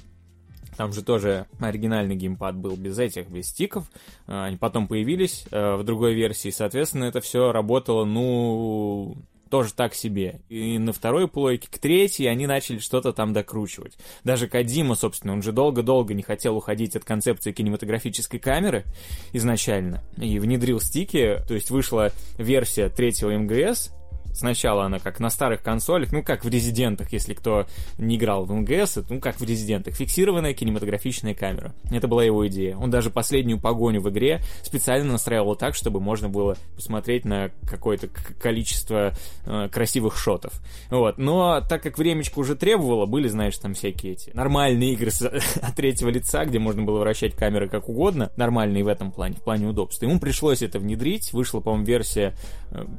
там 0.78 0.94
же 0.94 1.02
тоже 1.02 1.48
оригинальный 1.60 2.16
геймпад 2.16 2.56
был 2.56 2.76
без 2.76 3.00
этих, 3.00 3.28
без 3.28 3.48
стиков. 3.48 3.90
А, 4.28 4.46
Они 4.46 4.58
потом 4.58 4.88
появились 4.88 5.46
э, 5.50 5.78
в 5.78 5.84
другой 5.84 6.14
версии. 6.14 6.50
Соответственно, 6.50 7.06
это 7.06 7.22
все 7.22 7.52
работало, 7.52 8.06
ну, 8.06 9.18
тоже 9.54 9.72
так 9.76 9.94
себе. 9.94 10.42
И 10.50 10.80
на 10.80 10.94
второй 10.94 11.28
плойке, 11.28 11.68
к 11.70 11.78
третьей, 11.78 12.26
они 12.26 12.48
начали 12.48 12.80
что-то 12.80 13.14
там 13.14 13.34
докручивать. 13.34 14.00
Даже 14.24 14.48
Кадима, 14.48 14.96
собственно, 14.96 15.34
он 15.34 15.44
же 15.44 15.52
долго-долго 15.52 16.16
не 16.16 16.24
хотел 16.24 16.58
уходить 16.58 16.96
от 16.96 17.04
концепции 17.04 17.52
кинематографической 17.52 18.40
камеры 18.40 18.84
изначально. 19.32 20.02
И 20.18 20.40
внедрил 20.40 20.80
стики, 20.80 21.38
то 21.48 21.54
есть 21.54 21.70
вышла 21.70 22.12
версия 22.40 22.90
третьего 22.90 23.30
МГС, 23.38 23.92
Сначала 24.34 24.86
она 24.86 25.00
как 25.00 25.20
на 25.20 25.30
старых 25.30 25.62
консолях, 25.62 26.12
ну 26.12 26.24
как 26.24 26.44
в 26.44 26.50
Резидентах, 26.50 27.14
если 27.14 27.34
кто 27.34 27.66
не 27.98 28.16
играл 28.18 28.46
в 28.46 28.52
МГС, 28.52 29.00
ну 29.10 29.20
как 29.20 29.40
в 29.40 29.44
Резидентах, 29.44 29.96
фиксированная 29.96 30.54
кинематографичная 30.54 31.34
камера. 31.34 31.74
Это 31.92 32.08
была 32.08 32.24
его 32.24 32.48
идея. 32.48 32.76
Он 32.78 32.90
даже 32.90 33.10
последнюю 33.10 33.60
погоню 33.60 34.02
в 34.02 34.10
игре 34.10 34.42
специально 34.64 35.12
настраивал 35.12 35.56
так, 35.56 35.76
чтобы 35.76 36.00
можно 36.00 36.30
было 36.30 36.58
посмотреть 36.76 37.26
на 37.26 37.52
какое-то 37.70 38.08
количество 38.42 39.14
э, 39.46 39.70
красивых 39.72 40.18
шотов. 40.18 40.54
Вот. 40.90 41.18
Но 41.18 41.62
так 41.68 41.84
как 41.84 41.98
времечко 41.98 42.40
уже 42.40 42.56
требовало, 42.56 43.06
были, 43.06 43.28
знаешь, 43.28 43.58
там 43.58 43.74
всякие 43.74 44.14
эти 44.14 44.32
нормальные 44.34 44.94
игры 44.94 45.12
с, 45.12 45.22
от 45.62 45.76
третьего 45.76 46.10
лица, 46.10 46.46
где 46.46 46.60
можно 46.60 46.84
было 46.84 47.00
вращать 47.00 47.36
камеры 47.36 47.70
как 47.70 47.90
угодно, 47.90 48.32
нормальные 48.38 48.84
в 48.84 48.88
этом 48.88 49.12
плане, 49.12 49.36
в 49.36 49.44
плане 49.44 49.68
удобства. 49.68 50.06
Ему 50.06 50.20
пришлось 50.20 50.62
это 50.62 50.80
внедрить. 50.80 51.34
Вышла, 51.34 51.60
по-моему, 51.60 51.86
версия, 51.86 52.36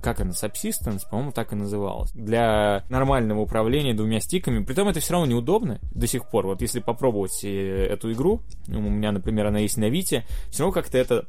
как 0.02 0.20
она, 0.20 0.30
Subsistence, 0.30 1.02
по-моему, 1.10 1.32
так 1.32 1.52
и 1.52 1.56
называлась. 1.56 2.10
Для 2.12 2.84
нормального 2.88 3.40
управления 3.40 3.94
двумя 3.94 4.20
стиками. 4.20 4.64
Притом 4.64 4.88
это 4.88 5.00
все 5.00 5.12
равно 5.12 5.26
неудобно 5.26 5.80
до 5.92 6.06
сих 6.06 6.28
пор. 6.28 6.46
Вот 6.46 6.60
если 6.60 6.80
попробовать 6.80 7.44
э, 7.44 7.86
эту 7.86 8.12
игру, 8.12 8.40
у 8.68 8.80
меня, 8.80 9.12
например, 9.12 9.46
она 9.46 9.58
есть 9.58 9.76
на 9.76 9.88
Вите, 9.88 10.24
все 10.50 10.62
равно 10.62 10.72
как-то 10.72 10.98
это 10.98 11.26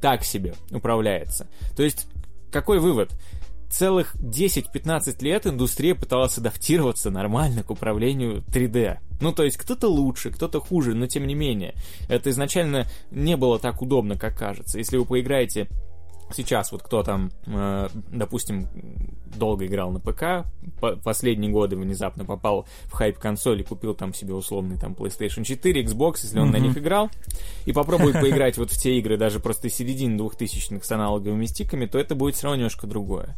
так 0.00 0.24
себе 0.24 0.54
управляется. 0.70 1.48
То 1.76 1.82
есть, 1.82 2.06
какой 2.50 2.78
вывод? 2.78 3.12
целых 3.70 4.16
10-15 4.16 5.22
лет 5.22 5.46
индустрия 5.46 5.94
пыталась 5.94 6.36
адаптироваться 6.36 7.10
нормально 7.10 7.62
к 7.62 7.70
управлению 7.70 8.42
3D. 8.48 8.98
Ну, 9.20 9.32
то 9.32 9.44
есть 9.44 9.56
кто-то 9.56 9.88
лучше, 9.88 10.30
кто-то 10.30 10.60
хуже, 10.60 10.94
но 10.94 11.06
тем 11.06 11.26
не 11.26 11.34
менее. 11.34 11.74
Это 12.08 12.30
изначально 12.30 12.86
не 13.10 13.36
было 13.36 13.58
так 13.58 13.80
удобно, 13.80 14.18
как 14.18 14.36
кажется. 14.36 14.78
Если 14.78 14.96
вы 14.96 15.04
поиграете 15.04 15.68
сейчас 16.34 16.72
вот 16.72 16.82
кто 16.82 17.02
там, 17.02 17.30
э, 17.46 17.88
допустим, 18.10 18.68
долго 19.36 19.66
играл 19.66 19.90
на 19.90 20.00
ПК, 20.00 20.46
по 20.80 20.96
последние 20.96 21.50
годы 21.50 21.76
внезапно 21.76 22.24
попал 22.24 22.66
в 22.84 22.92
хайп-консоль 22.92 23.60
и 23.60 23.64
купил 23.64 23.94
там 23.94 24.14
себе 24.14 24.34
условный 24.34 24.78
там 24.78 24.92
PlayStation 24.92 25.44
4, 25.44 25.84
Xbox, 25.84 26.20
если 26.22 26.38
он 26.38 26.48
mm-hmm. 26.48 26.52
на 26.52 26.56
них 26.56 26.78
играл, 26.78 27.10
и 27.66 27.72
попробует 27.72 28.20
поиграть 28.20 28.58
вот 28.58 28.70
в 28.70 28.78
те 28.78 28.98
игры 28.98 29.16
даже 29.16 29.40
просто 29.40 29.68
середины 29.68 30.16
двухтысячных 30.16 30.84
с 30.84 30.92
аналоговыми 30.92 31.46
стиками, 31.46 31.86
то 31.86 31.98
это 31.98 32.14
будет 32.14 32.34
все 32.34 32.44
равно 32.44 32.56
немножко 32.56 32.86
другое. 32.86 33.36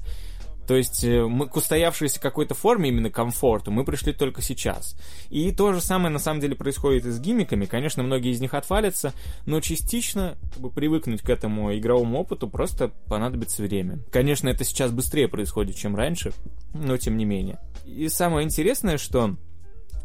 То 0.66 0.76
есть 0.76 1.04
э, 1.04 1.26
мы 1.26 1.48
к 1.48 1.56
устоявшейся 1.56 2.20
какой-то 2.20 2.54
форме, 2.54 2.88
именно 2.88 3.10
комфорту, 3.10 3.70
мы 3.70 3.84
пришли 3.84 4.12
только 4.12 4.42
сейчас. 4.42 4.96
И 5.30 5.50
то 5.52 5.72
же 5.72 5.80
самое 5.80 6.10
на 6.10 6.18
самом 6.18 6.40
деле 6.40 6.54
происходит 6.54 7.06
и 7.06 7.10
с 7.10 7.20
гиммиками. 7.20 7.66
Конечно, 7.66 8.02
многие 8.02 8.32
из 8.32 8.40
них 8.40 8.54
отвалятся, 8.54 9.12
но 9.46 9.60
частично, 9.60 10.36
чтобы 10.52 10.70
привыкнуть 10.70 11.22
к 11.22 11.30
этому 11.30 11.76
игровому 11.76 12.20
опыту, 12.20 12.48
просто 12.48 12.88
понадобится 13.08 13.62
время. 13.62 13.98
Конечно, 14.10 14.48
это 14.48 14.64
сейчас 14.64 14.92
быстрее 14.92 15.28
происходит, 15.28 15.76
чем 15.76 15.96
раньше, 15.96 16.32
но 16.74 16.96
тем 16.96 17.16
не 17.16 17.24
менее. 17.24 17.58
И 17.84 18.08
самое 18.08 18.44
интересное, 18.44 18.98
что 18.98 19.36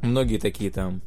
многие 0.02 0.38
такие 0.38 0.72
там 0.72 1.02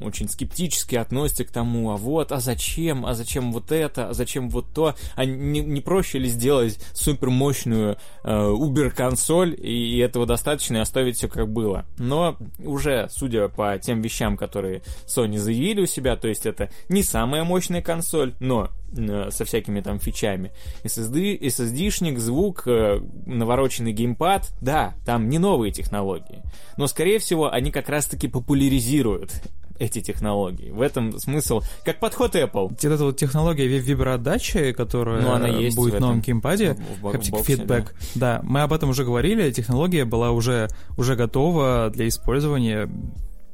очень 0.00 0.28
скептически 0.28 0.96
относятся 0.96 1.44
к 1.44 1.50
тому, 1.50 1.90
а 1.90 1.96
вот, 1.96 2.32
а 2.32 2.40
зачем, 2.40 3.06
а 3.06 3.14
зачем 3.14 3.52
вот 3.52 3.72
это, 3.72 4.10
а 4.10 4.14
зачем 4.14 4.50
вот 4.50 4.66
то, 4.74 4.94
а 5.14 5.24
не, 5.24 5.60
не 5.60 5.80
проще 5.80 6.18
ли 6.18 6.28
сделать 6.28 6.78
супер 6.92 7.30
мощную 7.30 7.96
э, 8.24 8.30
Uber 8.30 8.90
консоль 8.90 9.54
и, 9.58 9.96
и 9.96 9.98
этого 9.98 10.26
достаточно 10.26 10.76
и 10.76 10.80
оставить 10.80 11.16
все 11.16 11.28
как 11.28 11.50
было. 11.50 11.86
Но 11.98 12.36
уже, 12.58 13.08
судя 13.10 13.48
по 13.48 13.78
тем 13.78 14.02
вещам, 14.02 14.36
которые 14.36 14.82
Sony 15.06 15.38
заявили 15.38 15.82
у 15.82 15.86
себя, 15.86 16.16
то 16.16 16.28
есть 16.28 16.46
это 16.46 16.70
не 16.88 17.02
самая 17.02 17.44
мощная 17.44 17.82
консоль, 17.82 18.34
но 18.40 18.70
э, 18.96 19.30
со 19.30 19.44
всякими 19.44 19.80
там 19.80 19.98
фичами. 19.98 20.52
SSD, 20.84 21.38
SSD-шник, 21.40 22.18
звук, 22.18 22.66
э, 22.66 23.00
навороченный 23.26 23.92
геймпад, 23.92 24.52
да, 24.60 24.94
там 25.06 25.28
не 25.28 25.38
новые 25.38 25.72
технологии. 25.72 26.42
Но, 26.76 26.86
скорее 26.86 27.18
всего, 27.18 27.50
они 27.50 27.70
как 27.70 27.88
раз-таки 27.88 28.28
популяризируют 28.28 29.42
эти 29.78 30.00
технологии. 30.00 30.70
В 30.70 30.80
этом 30.80 31.18
смысл, 31.18 31.62
как 31.84 32.00
подход 32.00 32.34
Apple. 32.34 32.68
Вот 32.70 32.84
эта 32.84 33.04
вот 33.04 33.16
технология 33.16 33.66
виброотдачи, 33.66 34.72
которая 34.72 35.22
ну, 35.22 35.32
она 35.32 35.48
есть 35.48 35.76
будет 35.76 35.94
в, 35.94 36.00
новом 36.00 36.20
геймпаде, 36.20 36.76
Haptic 37.02 37.44
Feedback, 37.44 37.88
да. 38.14 38.38
да, 38.38 38.40
мы 38.42 38.62
об 38.62 38.72
этом 38.72 38.90
уже 38.90 39.04
говорили, 39.04 39.50
технология 39.50 40.04
была 40.04 40.30
уже, 40.30 40.68
уже 40.96 41.16
готова 41.16 41.90
для 41.92 42.08
использования 42.08 42.88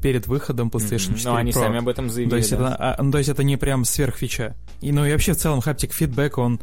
перед 0.00 0.26
выходом 0.26 0.68
PlayStation 0.68 1.14
4 1.16 1.24
Но 1.24 1.36
они 1.36 1.52
сами 1.52 1.78
об 1.78 1.88
этом 1.88 2.08
заявили. 2.08 2.30
То 2.30 2.36
есть, 2.36 2.50
да. 2.50 2.56
это, 2.56 2.76
а, 2.78 3.02
ну, 3.02 3.12
то 3.12 3.18
есть 3.18 3.30
это 3.30 3.42
не 3.42 3.56
прям 3.56 3.84
сверхфича. 3.84 4.56
И, 4.80 4.92
ну 4.92 5.04
и 5.04 5.12
вообще 5.12 5.34
в 5.34 5.36
целом 5.36 5.60
Haptic 5.60 5.90
Feedback, 5.90 6.40
он 6.40 6.60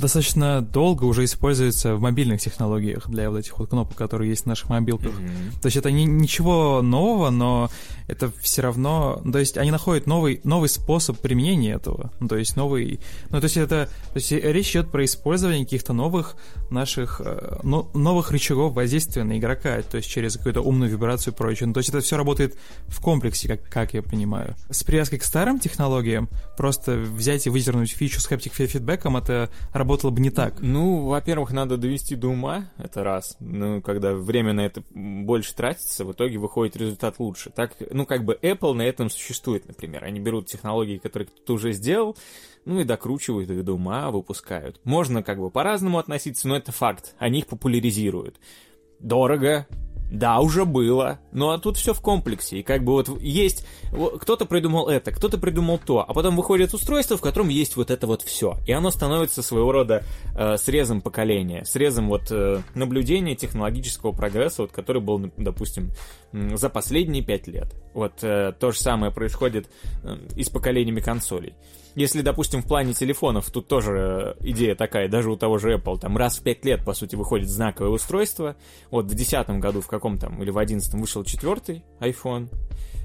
достаточно 0.00 0.60
долго 0.60 1.04
уже 1.04 1.24
используется 1.24 1.94
в 1.94 2.00
мобильных 2.00 2.40
технологиях 2.40 3.08
для 3.08 3.30
вот 3.30 3.38
этих 3.38 3.58
вот 3.58 3.70
кнопок, 3.70 3.96
которые 3.96 4.30
есть 4.30 4.44
в 4.44 4.46
наших 4.46 4.68
мобилках. 4.68 5.12
Mm-hmm. 5.12 5.60
То 5.60 5.66
есть 5.66 5.76
это 5.76 5.90
не, 5.90 6.04
ничего 6.04 6.82
нового, 6.82 7.30
но 7.30 7.70
это 8.08 8.32
все 8.40 8.62
равно... 8.62 9.22
То 9.30 9.38
есть 9.38 9.56
они 9.56 9.70
находят 9.70 10.06
новый, 10.06 10.40
новый 10.44 10.68
способ 10.68 11.18
применения 11.18 11.72
этого. 11.72 12.12
Ну, 12.20 12.28
то 12.28 12.36
есть 12.36 12.56
новый... 12.56 13.00
Ну, 13.30 13.40
то 13.40 13.44
есть 13.44 13.56
это... 13.56 13.88
То 14.12 14.16
есть 14.16 14.32
речь 14.32 14.70
идет 14.70 14.90
про 14.90 15.04
использование 15.04 15.64
каких-то 15.64 15.92
новых 15.92 16.36
наших... 16.70 17.20
Э, 17.24 17.60
но, 17.62 17.90
новых 17.94 18.30
рычагов 18.30 18.74
воздействия 18.74 19.24
на 19.24 19.38
игрока, 19.38 19.80
то 19.82 19.96
есть 19.96 20.08
через 20.08 20.36
какую-то 20.36 20.60
умную 20.60 20.90
вибрацию 20.90 21.34
и 21.34 21.36
прочее. 21.36 21.66
Ну, 21.66 21.72
то 21.72 21.78
есть 21.78 21.90
это 21.90 22.00
все 22.00 22.16
работает 22.16 22.56
в 22.88 23.00
комплексе, 23.00 23.48
как, 23.48 23.68
как 23.68 23.94
я 23.94 24.02
понимаю. 24.02 24.56
С 24.70 24.84
привязкой 24.84 25.18
к 25.18 25.24
старым 25.24 25.58
технологиям 25.58 26.28
просто 26.56 26.96
взять 26.96 27.46
и 27.46 27.50
выдернуть 27.50 27.90
фичу 27.90 28.20
с 28.20 28.30
haptic 28.30 28.66
фидбэком, 28.66 29.16
это 29.16 29.50
работало 29.72 30.10
бы 30.10 30.20
не 30.20 30.30
так. 30.30 30.60
Ну, 30.60 31.06
во-первых, 31.06 31.52
надо 31.52 31.76
довести 31.76 32.16
до 32.16 32.28
ума, 32.28 32.70
это 32.78 33.04
раз. 33.04 33.36
Ну, 33.40 33.82
когда 33.82 34.14
время 34.14 34.52
на 34.52 34.60
это 34.60 34.82
больше 34.90 35.54
тратится, 35.54 36.04
в 36.04 36.12
итоге 36.12 36.38
выходит 36.38 36.76
результат 36.76 37.18
лучше. 37.18 37.50
Так, 37.50 37.72
ну, 37.90 38.06
как 38.06 38.24
бы 38.24 38.38
Apple 38.42 38.74
на 38.74 38.82
этом 38.82 39.10
существует, 39.10 39.66
например. 39.66 40.04
Они 40.04 40.20
берут 40.20 40.46
технологии, 40.46 40.98
которые 40.98 41.28
кто-то 41.28 41.54
уже 41.54 41.72
сделал, 41.72 42.16
ну 42.64 42.80
и 42.80 42.84
докручивают 42.84 43.50
их 43.50 43.64
до 43.64 43.74
ума, 43.74 44.10
выпускают. 44.10 44.80
Можно 44.84 45.22
как 45.22 45.38
бы 45.38 45.50
по-разному 45.50 45.98
относиться, 45.98 46.48
но 46.48 46.56
это 46.56 46.72
факт. 46.72 47.14
Они 47.18 47.40
их 47.40 47.46
популяризируют. 47.46 48.36
Дорого, 48.98 49.66
да, 50.10 50.40
уже 50.40 50.64
было. 50.64 51.20
Ну 51.32 51.50
а 51.50 51.58
тут 51.58 51.76
все 51.76 51.94
в 51.94 52.00
комплексе. 52.00 52.58
И 52.58 52.62
как 52.62 52.84
бы 52.84 52.92
вот 52.92 53.08
есть... 53.20 53.66
Кто-то 53.90 54.46
придумал 54.46 54.88
это, 54.88 55.12
кто-то 55.12 55.38
придумал 55.38 55.78
то. 55.84 56.04
А 56.06 56.14
потом 56.14 56.36
выходит 56.36 56.74
устройство, 56.74 57.16
в 57.16 57.20
котором 57.20 57.48
есть 57.48 57.76
вот 57.76 57.90
это 57.90 58.06
вот 58.06 58.22
все. 58.22 58.56
И 58.66 58.72
оно 58.72 58.90
становится 58.90 59.42
своего 59.42 59.72
рода 59.72 60.04
э, 60.36 60.56
срезом 60.56 61.00
поколения. 61.00 61.64
Срезом 61.64 62.08
вот 62.08 62.30
э, 62.30 62.62
наблюдения 62.74 63.34
технологического 63.34 64.12
прогресса, 64.12 64.62
вот, 64.62 64.72
который 64.72 65.02
был, 65.02 65.30
допустим, 65.36 65.90
за 66.32 66.68
последние 66.68 67.24
пять 67.24 67.48
лет. 67.48 67.74
Вот 67.94 68.22
э, 68.22 68.52
то 68.58 68.70
же 68.70 68.78
самое 68.78 69.12
происходит 69.12 69.68
э, 70.02 70.16
и 70.36 70.44
с 70.44 70.48
поколениями 70.48 71.00
консолей. 71.00 71.54
Если, 71.96 72.22
допустим, 72.22 72.62
в 72.62 72.66
плане 72.66 72.94
телефонов, 72.94 73.50
тут 73.50 73.66
тоже 73.66 74.36
э, 74.40 74.44
идея 74.48 74.76
такая, 74.76 75.08
даже 75.08 75.30
у 75.30 75.36
того 75.36 75.58
же 75.58 75.74
Apple, 75.74 75.98
там 75.98 76.16
раз 76.16 76.38
в 76.38 76.42
пять 76.42 76.64
лет, 76.64 76.84
по 76.84 76.94
сути, 76.94 77.16
выходит 77.16 77.48
знаковое 77.48 77.90
устройство. 77.90 78.54
Вот 78.90 79.06
в 79.06 79.08
2010 79.08 79.60
году 79.60 79.80
в 79.80 79.88
каком 79.88 80.16
там, 80.16 80.40
или 80.40 80.50
в 80.50 80.58
11 80.58 80.94
вышел 80.94 81.24
четвертый 81.24 81.82
iPhone, 81.98 82.48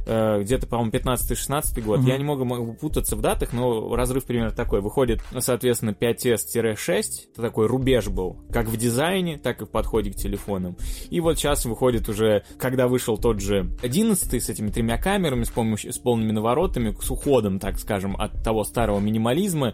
где-то, 0.05 0.67
по-моему, 0.67 0.91
15-16 0.91 1.81
год. 1.81 1.99
Mm-hmm. 1.99 2.07
Я 2.07 2.17
не 2.17 2.23
могу, 2.23 2.45
могу 2.45 2.73
путаться 2.73 3.15
в 3.15 3.21
датах, 3.21 3.53
но 3.53 3.95
разрыв 3.95 4.25
примерно 4.25 4.51
такой. 4.51 4.81
Выходит, 4.81 5.21
соответственно, 5.39 5.95
5S-6, 5.99 7.03
это 7.33 7.41
такой 7.41 7.67
рубеж 7.67 8.07
был, 8.07 8.37
как 8.51 8.67
в 8.67 8.77
дизайне, 8.77 9.37
так 9.37 9.61
и 9.61 9.65
в 9.65 9.69
подходе 9.69 10.11
к 10.11 10.15
телефонам. 10.15 10.77
И 11.09 11.19
вот 11.19 11.37
сейчас 11.37 11.65
выходит 11.65 12.07
уже, 12.09 12.43
когда 12.57 12.87
вышел 12.87 13.17
тот 13.17 13.39
же 13.39 13.69
11 13.81 14.43
с 14.43 14.49
этими 14.49 14.69
тремя 14.69 14.97
камерами, 14.97 15.43
с, 15.43 15.49
помощью, 15.49 15.91
с 15.93 15.97
полными 15.97 16.31
наворотами, 16.31 16.95
с 17.01 17.09
уходом, 17.09 17.59
так 17.59 17.79
скажем, 17.79 18.15
от 18.17 18.43
того 18.43 18.63
старого 18.63 18.99
минимализма, 18.99 19.73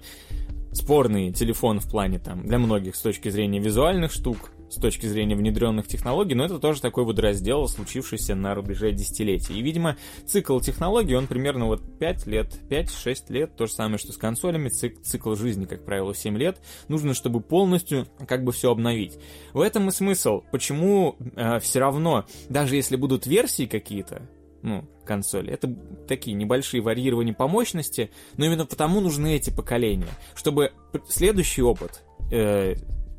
спорный 0.74 1.34
телефон 1.34 1.80
в 1.80 1.90
плане 1.90 2.20
там 2.20 2.46
для 2.46 2.58
многих 2.58 2.96
с 2.96 3.02
точки 3.02 3.30
зрения 3.30 3.60
визуальных 3.60 4.12
штук, 4.12 4.52
с 4.72 4.76
точки 4.76 5.06
зрения 5.06 5.36
внедренных 5.36 5.88
технологий, 5.88 6.34
но 6.34 6.46
это 6.46 6.58
тоже 6.58 6.82
такой 6.82 7.04
вот 7.04 7.20
раздел, 7.20 7.68
случившийся 7.68 8.36
на 8.36 8.56
рубеже 8.56 8.92
десятилетий. 8.92 9.60
И, 9.60 9.62
видимо, 9.62 9.98
цикл 10.26 10.60
технологий, 10.60 11.16
он 11.16 11.28
примерно 11.28 11.66
вот 11.66 12.00
5 12.00 12.26
лет, 12.28 12.58
5-6 12.70 13.16
лет, 13.30 13.56
то 13.58 13.68
же 13.68 13.74
самое, 13.74 13.98
что 13.98 14.14
с 14.14 14.18
консолями, 14.18 14.70
цик, 14.70 15.02
цикл 15.02 15.36
жизни, 15.36 15.66
как 15.66 15.84
правило, 15.84 16.16
7 16.16 16.38
лет, 16.38 16.62
нужно, 16.88 17.14
чтобы 17.14 17.42
полностью 17.42 18.08
как 18.28 18.44
бы 18.44 18.54
все 18.54 18.72
обновить. 18.72 19.20
В 19.54 19.60
этом 19.60 19.90
и 19.90 19.92
смысл, 19.92 20.44
почему 20.52 21.18
э, 21.36 21.60
все 21.60 21.80
равно, 21.80 22.26
даже 22.48 22.76
если 22.76 22.96
будут 22.96 23.28
версии 23.28 23.66
какие-то, 23.66 24.30
ну, 24.62 24.88
консоли. 25.06 25.52
Это 25.52 25.76
такие 26.08 26.36
небольшие 26.36 26.82
варьирования 26.82 27.34
по 27.34 27.48
мощности, 27.48 28.12
но 28.38 28.46
именно 28.46 28.66
потому 28.66 29.02
нужны 29.02 29.36
эти 29.36 29.50
поколения, 29.50 30.08
чтобы 30.36 30.72
следующий 31.10 31.62
опыт 31.62 32.04
э, 32.32 32.76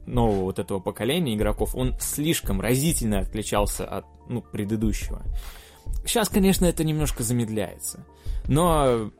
нового 0.06 0.44
вот 0.44 0.58
этого 0.58 0.80
поколения 0.80 1.34
игроков, 1.34 1.74
он 1.74 1.94
слишком 2.00 2.60
разительно 2.60 3.20
отличался 3.20 3.84
от 3.86 4.04
ну, 4.28 4.42
предыдущего. 4.42 5.22
Сейчас, 6.04 6.28
конечно, 6.28 6.64
это 6.66 6.84
немножко 6.84 7.22
замедляется. 7.22 8.04
Но 8.48 9.10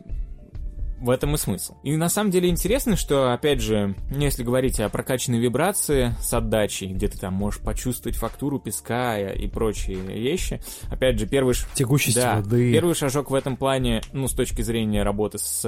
в 1.03 1.11
этом 1.11 1.35
и 1.35 1.37
смысл. 1.37 1.77
И 1.83 1.97
на 1.97 2.09
самом 2.09 2.31
деле 2.31 2.49
интересно, 2.49 2.97
что, 2.97 3.33
опять 3.33 3.61
же, 3.61 3.97
если 4.11 4.45
говорить 4.45 4.79
о 4.79 4.89
прокачанной 4.89 5.41
вибрации 5.41 6.15
с 6.21 6.33
отдачей, 6.33 6.93
где 6.93 7.09
ты 7.09 7.19
там 7.19 7.35
можешь 7.35 7.61
почувствовать 7.61 8.17
фактуру 8.17 8.61
песка 8.61 9.19
и 9.19 9.49
прочие 9.49 9.97
вещи, 9.97 10.61
опять 10.91 11.19
же, 11.19 11.27
первый... 11.27 11.57
Текучесть 11.75 12.17
да, 12.17 12.37
воды. 12.37 12.73
Первый 12.73 12.95
шажок 12.95 13.31
в 13.31 13.35
этом 13.35 13.57
плане, 13.57 14.01
ну, 14.13 14.29
с 14.29 14.33
точки 14.33 14.63
зрения 14.63 15.03
работы 15.03 15.39
с, 15.39 15.65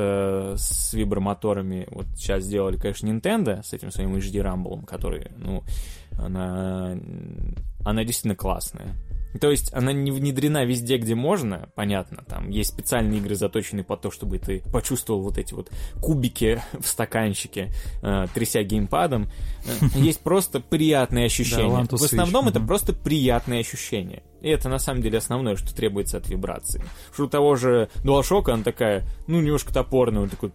с 0.56 0.94
вибромоторами, 0.94 1.88
вот 1.90 2.06
сейчас 2.16 2.44
сделали, 2.44 2.76
конечно, 2.76 3.08
Nintendo 3.08 3.62
с 3.64 3.72
этим 3.72 3.90
своим 3.90 4.14
HD 4.14 4.34
Rumble, 4.34 4.86
который, 4.86 5.32
ну, 5.36 5.64
она, 6.16 6.96
она 7.84 8.04
действительно 8.04 8.36
классная. 8.36 8.94
То 9.40 9.50
есть 9.50 9.72
она 9.74 9.92
не 9.92 10.12
внедрена 10.12 10.64
везде, 10.64 10.96
где 10.96 11.14
можно, 11.14 11.68
понятно, 11.74 12.22
там 12.28 12.50
есть 12.50 12.70
специальные 12.70 13.18
игры, 13.18 13.34
заточенные 13.34 13.82
под 13.82 14.00
то, 14.00 14.10
чтобы 14.10 14.38
ты 14.38 14.62
почувствовал 14.72 15.22
вот 15.22 15.38
эти 15.38 15.54
вот 15.54 15.70
кубики 16.00 16.62
в 16.80 16.86
стаканчике, 16.86 17.72
э, 18.02 18.26
тряся 18.32 18.62
геймпадом. 18.62 19.28
Э, 19.66 19.98
есть 19.98 20.20
просто 20.22 20.60
приятные 20.60 21.26
ощущения. 21.26 21.84
В 21.90 22.02
основном 22.02 22.48
это 22.48 22.60
просто 22.60 22.92
приятные 22.92 23.60
ощущения. 23.60 24.22
И 24.40 24.48
это 24.48 24.68
на 24.68 24.78
самом 24.78 25.02
деле 25.02 25.18
основное, 25.18 25.56
что 25.56 25.74
требуется 25.74 26.18
от 26.18 26.28
вибрации. 26.28 26.84
Что 27.12 27.24
у 27.24 27.28
того 27.28 27.56
же 27.56 27.88
DualShock, 28.04 28.50
она 28.50 28.62
такая, 28.62 29.04
ну, 29.26 29.40
немножко 29.40 29.72
топорная, 29.72 30.22
он 30.22 30.28
такой 30.28 30.52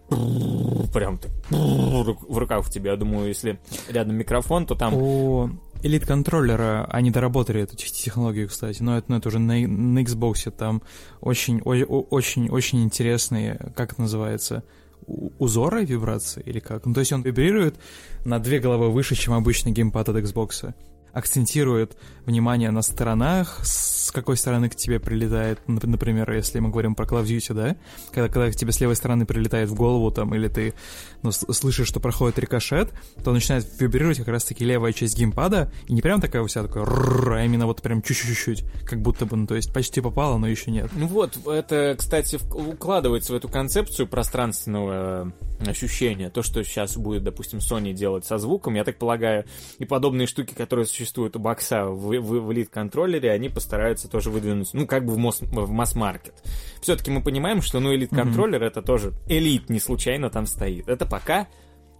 прям 0.94 1.18
так 1.18 1.32
в 1.50 2.38
руках 2.38 2.66
у 2.66 2.70
тебя. 2.70 2.92
Я 2.92 2.96
думаю, 2.96 3.28
если 3.28 3.58
рядом 3.88 4.16
микрофон, 4.16 4.64
то 4.64 4.74
там... 4.74 5.60
О, 5.80 5.86
Элит 5.86 6.06
контроллера, 6.06 6.86
они 6.90 7.10
доработали 7.10 7.62
эту 7.62 7.76
технологию, 7.76 8.48
кстати, 8.48 8.82
но 8.82 8.98
это, 8.98 9.10
но 9.10 9.16
это 9.18 9.28
уже 9.28 9.38
на, 9.38 9.54
на 9.66 10.02
Xbox, 10.02 10.50
там 10.50 10.82
очень, 11.20 11.60
очень, 11.62 12.48
очень 12.50 12.82
интересные, 12.82 13.72
как 13.74 13.92
это 13.92 14.02
называется, 14.02 14.62
узоры 15.06 15.84
вибрации 15.84 16.42
или 16.44 16.60
как? 16.60 16.86
Ну, 16.86 16.94
то 16.94 17.00
есть 17.00 17.12
он 17.12 17.22
вибрирует 17.22 17.76
на 18.24 18.38
две 18.38 18.60
головы 18.60 18.90
выше, 18.90 19.14
чем 19.14 19.34
обычный 19.34 19.72
геймпад 19.72 20.08
от 20.08 20.16
Xbox 20.16 20.74
акцентирует 21.12 21.96
внимание 22.26 22.70
на 22.70 22.82
сторонах, 22.82 23.60
с 23.62 24.10
какой 24.12 24.36
стороны 24.36 24.68
к 24.68 24.76
тебе 24.76 25.00
прилетает, 25.00 25.60
например, 25.66 26.30
если 26.32 26.58
мы 26.60 26.70
говорим 26.70 26.94
про 26.94 27.06
Call 27.06 27.22
of 27.22 27.26
Duty, 27.26 27.54
да, 27.54 27.76
когда, 28.12 28.28
когда 28.28 28.50
к 28.50 28.56
тебе 28.56 28.72
с 28.72 28.80
левой 28.80 28.96
стороны 28.96 29.26
прилетает 29.26 29.68
в 29.68 29.74
голову, 29.74 30.10
там, 30.10 30.34
или 30.34 30.48
ты 30.48 30.74
ну, 31.22 31.32
слышишь, 31.32 31.88
что 31.88 32.00
проходит 32.00 32.38
рикошет, 32.38 32.90
то 33.22 33.32
начинает 33.32 33.66
вибрировать 33.78 34.18
как 34.18 34.28
раз-таки 34.28 34.64
левая 34.64 34.92
часть 34.92 35.16
геймпада, 35.16 35.72
и 35.86 35.92
не 35.92 36.02
прям 36.02 36.20
такая 36.20 36.42
у 36.42 36.48
себя 36.48 36.64
такая, 36.64 36.84
а 36.86 37.44
именно 37.44 37.66
вот 37.66 37.82
прям 37.82 38.02
чуть-чуть, 38.02 38.64
как 38.84 39.00
будто 39.00 39.26
бы, 39.26 39.36
ну, 39.36 39.46
то 39.46 39.54
есть 39.54 39.72
почти 39.72 40.00
попало, 40.00 40.38
но 40.38 40.48
еще 40.48 40.70
нет. 40.70 40.90
Ну 40.92 41.06
вот, 41.06 41.36
это, 41.46 41.94
кстати, 41.98 42.38
укладывается 42.52 43.32
в 43.32 43.36
эту 43.36 43.48
концепцию 43.48 44.06
пространственного 44.08 45.32
ощущения. 45.66 46.30
То, 46.30 46.42
что 46.42 46.62
сейчас 46.64 46.96
будет, 46.96 47.24
допустим, 47.24 47.58
Sony 47.58 47.92
делать 47.92 48.24
со 48.24 48.38
звуком, 48.38 48.74
я 48.74 48.84
так 48.84 48.98
полагаю, 48.98 49.44
и 49.78 49.84
подобные 49.84 50.26
штуки, 50.26 50.54
которые 50.54 50.86
у 51.36 51.38
бокса 51.38 51.86
в, 51.86 52.18
в, 52.18 52.40
в 52.40 52.52
элит-контроллере, 52.52 53.30
они 53.30 53.48
постараются 53.48 54.08
тоже 54.08 54.30
выдвинуть, 54.30 54.70
ну, 54.72 54.86
как 54.86 55.04
бы 55.04 55.14
в, 55.14 55.18
мос, 55.18 55.40
в 55.40 55.70
масс-маркет. 55.70 56.34
Все-таки 56.80 57.10
мы 57.10 57.22
понимаем, 57.22 57.62
что, 57.62 57.80
ну, 57.80 57.94
элит-контроллер 57.94 58.62
mm-hmm. 58.62 58.66
это 58.66 58.82
тоже 58.82 59.12
элит 59.26 59.70
не 59.70 59.80
случайно 59.80 60.30
там 60.30 60.46
стоит. 60.46 60.88
Это 60.88 61.06
пока 61.06 61.48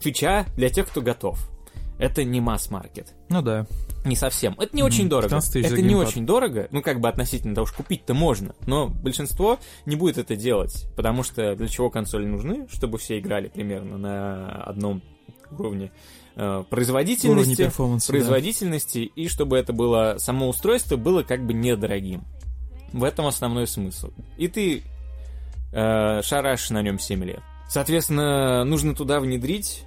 фича 0.00 0.46
для 0.56 0.70
тех, 0.70 0.88
кто 0.88 1.00
готов. 1.00 1.38
Это 1.98 2.24
не 2.24 2.40
масс-маркет. 2.40 3.14
Ну 3.28 3.42
да. 3.42 3.66
Не 4.06 4.16
совсем. 4.16 4.54
Это 4.58 4.74
не 4.74 4.80
mm-hmm. 4.80 4.86
очень 4.86 5.08
дорого. 5.10 5.36
Это 5.36 5.82
не 5.82 5.94
очень 5.94 6.24
дорого. 6.24 6.68
Ну, 6.70 6.80
как 6.80 6.98
бы 6.98 7.08
относительно 7.10 7.54
того, 7.54 7.66
что 7.66 7.76
купить-то 7.76 8.14
можно. 8.14 8.54
Но 8.66 8.88
большинство 8.88 9.58
не 9.84 9.96
будет 9.96 10.16
это 10.16 10.34
делать. 10.34 10.86
Потому 10.96 11.22
что 11.22 11.54
для 11.54 11.68
чего 11.68 11.90
консоли 11.90 12.24
нужны? 12.24 12.66
Чтобы 12.70 12.96
все 12.96 13.18
играли 13.18 13.48
примерно 13.48 13.98
на 13.98 14.62
одном 14.62 15.02
уровне 15.50 15.92
производительности, 16.70 17.70
производительности 18.06 19.12
да. 19.14 19.22
и 19.22 19.28
чтобы 19.28 19.58
это 19.58 19.72
было 19.72 20.16
само 20.18 20.48
устройство 20.48 20.96
было 20.96 21.22
как 21.22 21.44
бы 21.44 21.52
недорогим. 21.52 22.24
В 22.92 23.04
этом 23.04 23.26
основной 23.26 23.66
смысл. 23.66 24.10
И 24.36 24.48
ты 24.48 24.82
э, 25.72 26.22
шарашишь 26.22 26.70
на 26.70 26.82
нем 26.82 26.98
7 26.98 27.24
лет. 27.24 27.40
Соответственно, 27.68 28.64
нужно 28.64 28.94
туда 28.94 29.20
внедрить 29.20 29.84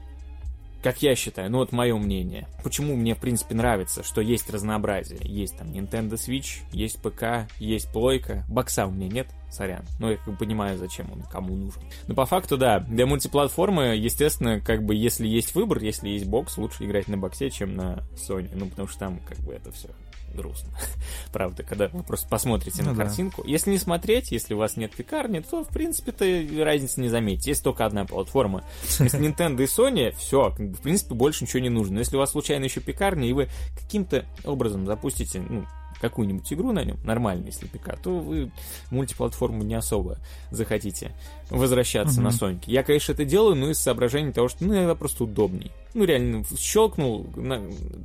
как 0.84 1.01
я 1.01 1.15
считаю, 1.15 1.49
ну 1.49 1.60
вот 1.60 1.72
мое 1.72 1.97
мнение. 1.97 2.47
Почему 2.61 2.95
мне, 2.95 3.15
в 3.15 3.19
принципе, 3.19 3.55
нравится, 3.55 4.03
что 4.03 4.19
есть 4.19 4.49
разнообразие. 4.49 5.19
Есть 5.23 5.57
там 5.57 5.72
Nintendo 5.72 6.14
Switch, 6.14 6.60
есть 6.73 7.01
ПК, 7.01 7.49
есть 7.57 7.91
плойка. 7.91 8.43
Бокса 8.49 8.85
у 8.85 8.91
меня 8.91 9.07
нет, 9.07 9.27
сорян. 9.49 9.85
Но 9.99 10.11
я 10.11 10.18
как 10.18 10.27
бы 10.27 10.35
понимаю, 10.35 10.77
зачем 10.77 11.11
он 11.11 11.23
кому 11.23 11.55
нужен. 11.55 11.81
Но 12.07 12.15
по 12.15 12.26
факту, 12.26 12.57
да, 12.57 12.80
для 12.80 13.05
мультиплатформы, 13.05 13.95
естественно, 13.95 14.60
как 14.60 14.84
бы 14.84 14.93
если 14.93 15.26
есть 15.26 15.55
выбор, 15.55 15.80
если 15.80 16.10
есть 16.10 16.26
бокс, 16.26 16.57
лучше 16.57 16.84
играть 16.84 17.07
на 17.07 17.18
боксе, 17.18 17.49
чем 17.49 17.76
на 17.76 18.03
Sony. 18.15 18.49
Ну, 18.53 18.68
потому 18.68 18.89
что 18.89 18.99
там 18.99 19.19
как 19.19 19.38
бы 19.39 19.53
это 19.53 19.72
все 19.72 19.88
грустно. 20.34 20.72
Правда, 21.31 21.64
когда 21.64 21.88
вы 21.89 22.03
просто 22.03 22.27
посмотрите 22.27 22.84
ну, 22.84 22.91
на 22.91 22.95
да. 22.95 23.05
картинку. 23.05 23.43
Если 23.45 23.72
не 23.72 23.77
смотреть, 23.77 24.31
если 24.31 24.53
у 24.53 24.57
вас 24.57 24.77
нет 24.77 24.95
пекарни, 24.95 25.39
то, 25.39 25.64
в 25.64 25.69
принципе-то, 25.69 26.26
разницы 26.64 27.01
не 27.01 27.10
заметите. 27.10 27.51
Есть 27.51 27.64
только 27.64 27.85
одна 27.85 28.05
платформа. 28.05 28.64
Если 28.99 29.19
Nintendo 29.19 29.61
и 29.61 29.65
Sony, 29.65 30.15
все, 30.18 30.49
в 30.49 30.81
принципе, 30.81 31.14
больше 31.15 31.43
ничего 31.43 31.60
не 31.60 31.69
нужно. 31.69 31.95
Но 31.95 31.99
если 31.99 32.15
у 32.15 32.19
вас 32.19 32.31
случайно 32.31 32.64
еще 32.64 32.80
пекарня, 32.80 33.27
и 33.27 33.34
вы 33.34 33.49
каким-то 33.76 34.26
образом 34.45 34.85
запустите, 34.85 35.41
ну, 35.41 35.65
какую-нибудь 36.03 36.51
игру 36.51 36.73
на 36.73 36.84
нем, 36.84 36.97
нормальный, 37.05 37.45
если 37.45 37.65
ПК, 37.65 37.97
то 37.97 38.19
вы 38.19 38.51
мультиплатформу 38.91 39.63
не 39.63 39.73
особо 39.75 40.17
захотите 40.51 41.15
возвращаться 41.49 42.19
mm-hmm. 42.19 42.23
на 42.23 42.31
Соньке. 42.31 42.71
Я, 42.71 42.84
конечно, 42.84 43.13
это 43.13 43.23
делаю, 43.23 43.55
но 43.55 43.69
из 43.69 43.77
соображений 43.80 44.34
того, 44.34 44.49
что 44.49 44.65
ну, 44.65 44.73
иногда 44.73 44.95
просто 44.95 45.23
удобней. 45.23 45.71
Ну, 45.93 46.03
реально, 46.03 46.43
щелкнул, 46.57 47.25
на, 47.38 47.61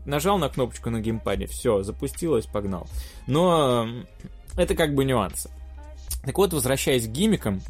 нажал 0.06 0.38
на 0.38 0.48
кнопочку 0.48 0.90
на 0.90 1.00
геймпаде, 1.00 1.46
все, 1.46 1.82
запустилось, 1.82 2.46
погнал. 2.46 2.86
Но 3.26 3.88
это 4.56 4.76
как 4.76 4.94
бы 4.94 5.04
нюансы. 5.04 5.50
Так 6.24 6.38
вот, 6.38 6.52
возвращаясь 6.52 7.08
к 7.08 7.10
гимикам, 7.10 7.60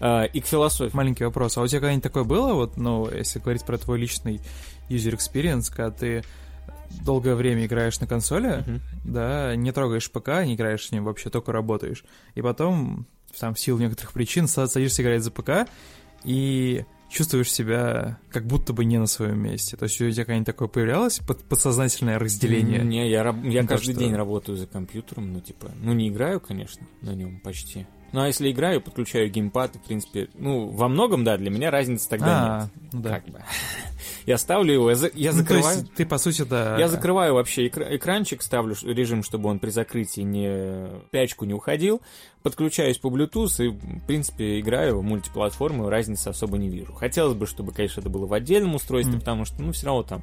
э, 0.00 0.26
и 0.28 0.40
к 0.40 0.46
философии. 0.46 0.96
Маленький 0.96 1.24
вопрос. 1.24 1.58
А 1.58 1.60
у 1.60 1.66
тебя 1.66 1.80
когда-нибудь 1.80 2.02
такое 2.02 2.24
было, 2.24 2.54
вот, 2.54 2.78
ну, 2.78 3.10
если 3.10 3.40
говорить 3.40 3.64
про 3.66 3.76
твой 3.76 3.98
личный 3.98 4.40
user 4.88 5.18
experience, 5.18 5.68
когда 5.68 5.90
ты 5.90 6.24
долгое 7.04 7.34
время 7.34 7.66
играешь 7.66 8.00
на 8.00 8.06
консоли, 8.06 8.64
uh-huh. 8.64 8.80
да, 9.04 9.56
не 9.56 9.72
трогаешь 9.72 10.10
ПК, 10.10 10.44
не 10.44 10.54
играешь 10.54 10.86
с 10.86 10.92
ним, 10.92 11.04
вообще 11.04 11.30
только 11.30 11.52
работаешь. 11.52 12.04
И 12.34 12.42
потом, 12.42 13.06
там, 13.38 13.54
в 13.54 13.60
силу 13.60 13.78
некоторых 13.78 14.12
причин, 14.12 14.48
садишься 14.48 15.02
играть 15.02 15.22
за 15.22 15.30
ПК 15.30 15.68
и 16.24 16.84
чувствуешь 17.10 17.52
себя 17.52 18.18
как 18.30 18.46
будто 18.46 18.72
бы 18.72 18.84
не 18.84 18.98
на 18.98 19.06
своем 19.06 19.38
месте. 19.38 19.76
То 19.76 19.84
есть 19.84 20.00
у 20.00 20.10
тебя 20.10 20.24
какое-нибудь 20.24 20.46
такое 20.46 20.68
появлялось 20.68 21.18
под, 21.20 21.44
подсознательное 21.44 22.18
разделение? 22.18 22.82
Не, 22.82 23.08
я, 23.08 23.22
я 23.22 23.62
ну, 23.62 23.68
каждый 23.68 23.92
что... 23.92 24.00
день 24.00 24.14
работаю 24.14 24.58
за 24.58 24.66
компьютером, 24.66 25.32
ну, 25.32 25.40
типа, 25.40 25.70
ну, 25.80 25.92
не 25.92 26.08
играю, 26.08 26.40
конечно, 26.40 26.86
на 27.02 27.14
нем 27.14 27.40
почти. 27.40 27.86
Ну, 28.14 28.20
а 28.20 28.28
если 28.28 28.52
играю, 28.52 28.80
подключаю 28.80 29.28
геймпад, 29.28 29.74
и, 29.74 29.78
в 29.80 29.82
принципе, 29.82 30.28
ну, 30.34 30.68
во 30.68 30.86
многом, 30.86 31.24
да, 31.24 31.36
для 31.36 31.50
меня 31.50 31.72
разницы 31.72 32.08
тогда 32.08 32.26
а, 32.28 32.60
нет. 32.60 32.70
Ну, 32.92 33.00
да. 33.00 33.10
Как 33.10 33.24
бы. 33.24 33.40
Я 34.26 34.38
ставлю 34.38 34.72
его, 34.72 34.88
я, 34.88 34.96
за, 34.96 35.10
я 35.12 35.32
ну, 35.32 35.38
закрываю... 35.38 35.78
есть 35.80 35.94
ты, 35.94 36.06
по 36.06 36.16
сути, 36.16 36.42
да... 36.42 36.78
Я 36.78 36.88
закрываю 36.88 37.34
вообще 37.34 37.66
экра- 37.66 37.94
экранчик, 37.96 38.40
ставлю 38.40 38.74
режим, 38.84 39.22
чтобы 39.22 39.50
он 39.50 39.58
при 39.58 39.70
закрытии 39.70 40.20
не 40.20 40.88
пячку 41.10 41.44
не 41.44 41.52
уходил, 41.52 42.00
подключаюсь 42.42 42.96
по 42.96 43.08
Bluetooth 43.08 43.62
и, 43.62 43.68
в 43.68 44.06
принципе, 44.06 44.60
играю 44.60 45.00
в 45.00 45.02
мультиплатформу, 45.02 45.90
разницы 45.90 46.28
особо 46.28 46.56
не 46.56 46.70
вижу. 46.70 46.94
Хотелось 46.94 47.34
бы, 47.34 47.46
чтобы, 47.46 47.72
конечно, 47.72 48.00
это 48.00 48.08
было 48.08 48.26
в 48.26 48.32
отдельном 48.32 48.76
устройстве, 48.76 49.16
mm. 49.16 49.20
потому 49.20 49.44
что, 49.44 49.60
ну, 49.60 49.72
все 49.72 49.86
равно 49.86 50.04
там 50.04 50.22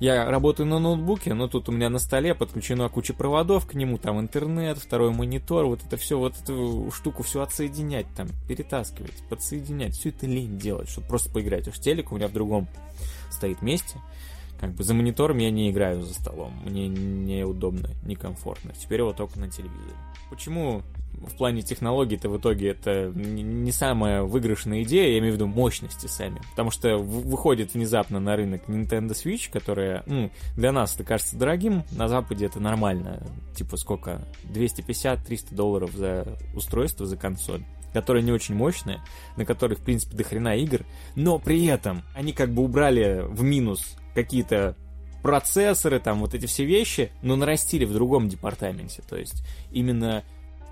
я 0.00 0.30
работаю 0.30 0.66
на 0.66 0.78
ноутбуке, 0.78 1.34
но 1.34 1.48
тут 1.48 1.68
у 1.68 1.72
меня 1.72 1.88
на 1.88 1.98
столе 1.98 2.34
подключена 2.34 2.88
куча 2.88 3.14
проводов 3.14 3.66
к 3.66 3.74
нему, 3.74 3.98
там 3.98 4.20
интернет, 4.20 4.78
второй 4.78 5.10
монитор, 5.12 5.66
вот 5.66 5.80
это 5.86 5.96
все, 5.96 6.18
вот 6.18 6.34
эту 6.40 6.90
штуку 6.92 7.22
все 7.22 7.42
отсоединять, 7.42 8.06
там, 8.16 8.28
перетаскивать, 8.48 9.22
подсоединять, 9.28 9.94
все 9.94 10.08
это 10.08 10.26
лень 10.26 10.58
делать, 10.58 10.88
чтобы 10.88 11.06
просто 11.06 11.30
поиграть. 11.30 11.68
Уж 11.68 11.78
телек 11.78 12.12
у 12.12 12.16
меня 12.16 12.28
в 12.28 12.32
другом 12.32 12.68
стоит 13.30 13.62
месте, 13.62 14.00
как 14.60 14.72
бы 14.72 14.84
за 14.84 14.94
монитором 14.94 15.38
я 15.38 15.50
не 15.50 15.70
играю 15.70 16.02
за 16.02 16.14
столом, 16.14 16.52
мне 16.64 16.88
неудобно, 16.88 17.90
некомфортно. 18.04 18.72
Теперь 18.72 19.00
его 19.00 19.12
только 19.12 19.38
на 19.38 19.50
телевизоре. 19.50 19.96
Почему 20.30 20.82
в 21.26 21.36
плане 21.36 21.62
технологий-то 21.62 22.28
в 22.28 22.38
итоге 22.38 22.70
это 22.70 23.12
не 23.14 23.72
самая 23.72 24.22
выигрышная 24.22 24.82
идея, 24.82 25.10
я 25.10 25.18
имею 25.18 25.32
в 25.32 25.36
виду 25.36 25.46
мощности 25.46 26.06
сами. 26.06 26.40
Потому 26.50 26.70
что 26.70 26.98
выходит 26.98 27.74
внезапно 27.74 28.20
на 28.20 28.36
рынок 28.36 28.62
Nintendo 28.68 29.10
Switch, 29.10 29.50
которая, 29.50 30.02
ну, 30.06 30.30
для 30.56 30.72
нас 30.72 30.94
это 30.94 31.04
кажется 31.04 31.36
дорогим, 31.36 31.84
на 31.92 32.08
Западе 32.08 32.46
это 32.46 32.60
нормально. 32.60 33.22
Типа 33.56 33.76
сколько? 33.76 34.22
250-300 34.44 35.54
долларов 35.54 35.92
за 35.92 36.38
устройство, 36.54 37.06
за 37.06 37.16
консоль 37.16 37.64
которая 37.92 38.22
не 38.22 38.32
очень 38.32 38.54
мощная, 38.54 39.04
на 39.36 39.44
которой, 39.44 39.74
в 39.74 39.80
принципе, 39.80 40.16
до 40.16 40.24
хрена 40.24 40.56
игр, 40.56 40.80
но 41.14 41.38
при 41.38 41.66
этом 41.66 42.04
они 42.14 42.32
как 42.32 42.50
бы 42.50 42.62
убрали 42.62 43.22
в 43.28 43.42
минус 43.42 43.96
какие-то 44.14 44.76
процессоры, 45.22 46.00
там 46.00 46.20
вот 46.20 46.34
эти 46.34 46.46
все 46.46 46.64
вещи, 46.64 47.12
но 47.22 47.36
нарастили 47.36 47.84
в 47.84 47.92
другом 47.92 48.28
департаменте. 48.28 49.02
То 49.08 49.16
есть 49.16 49.44
именно 49.70 50.24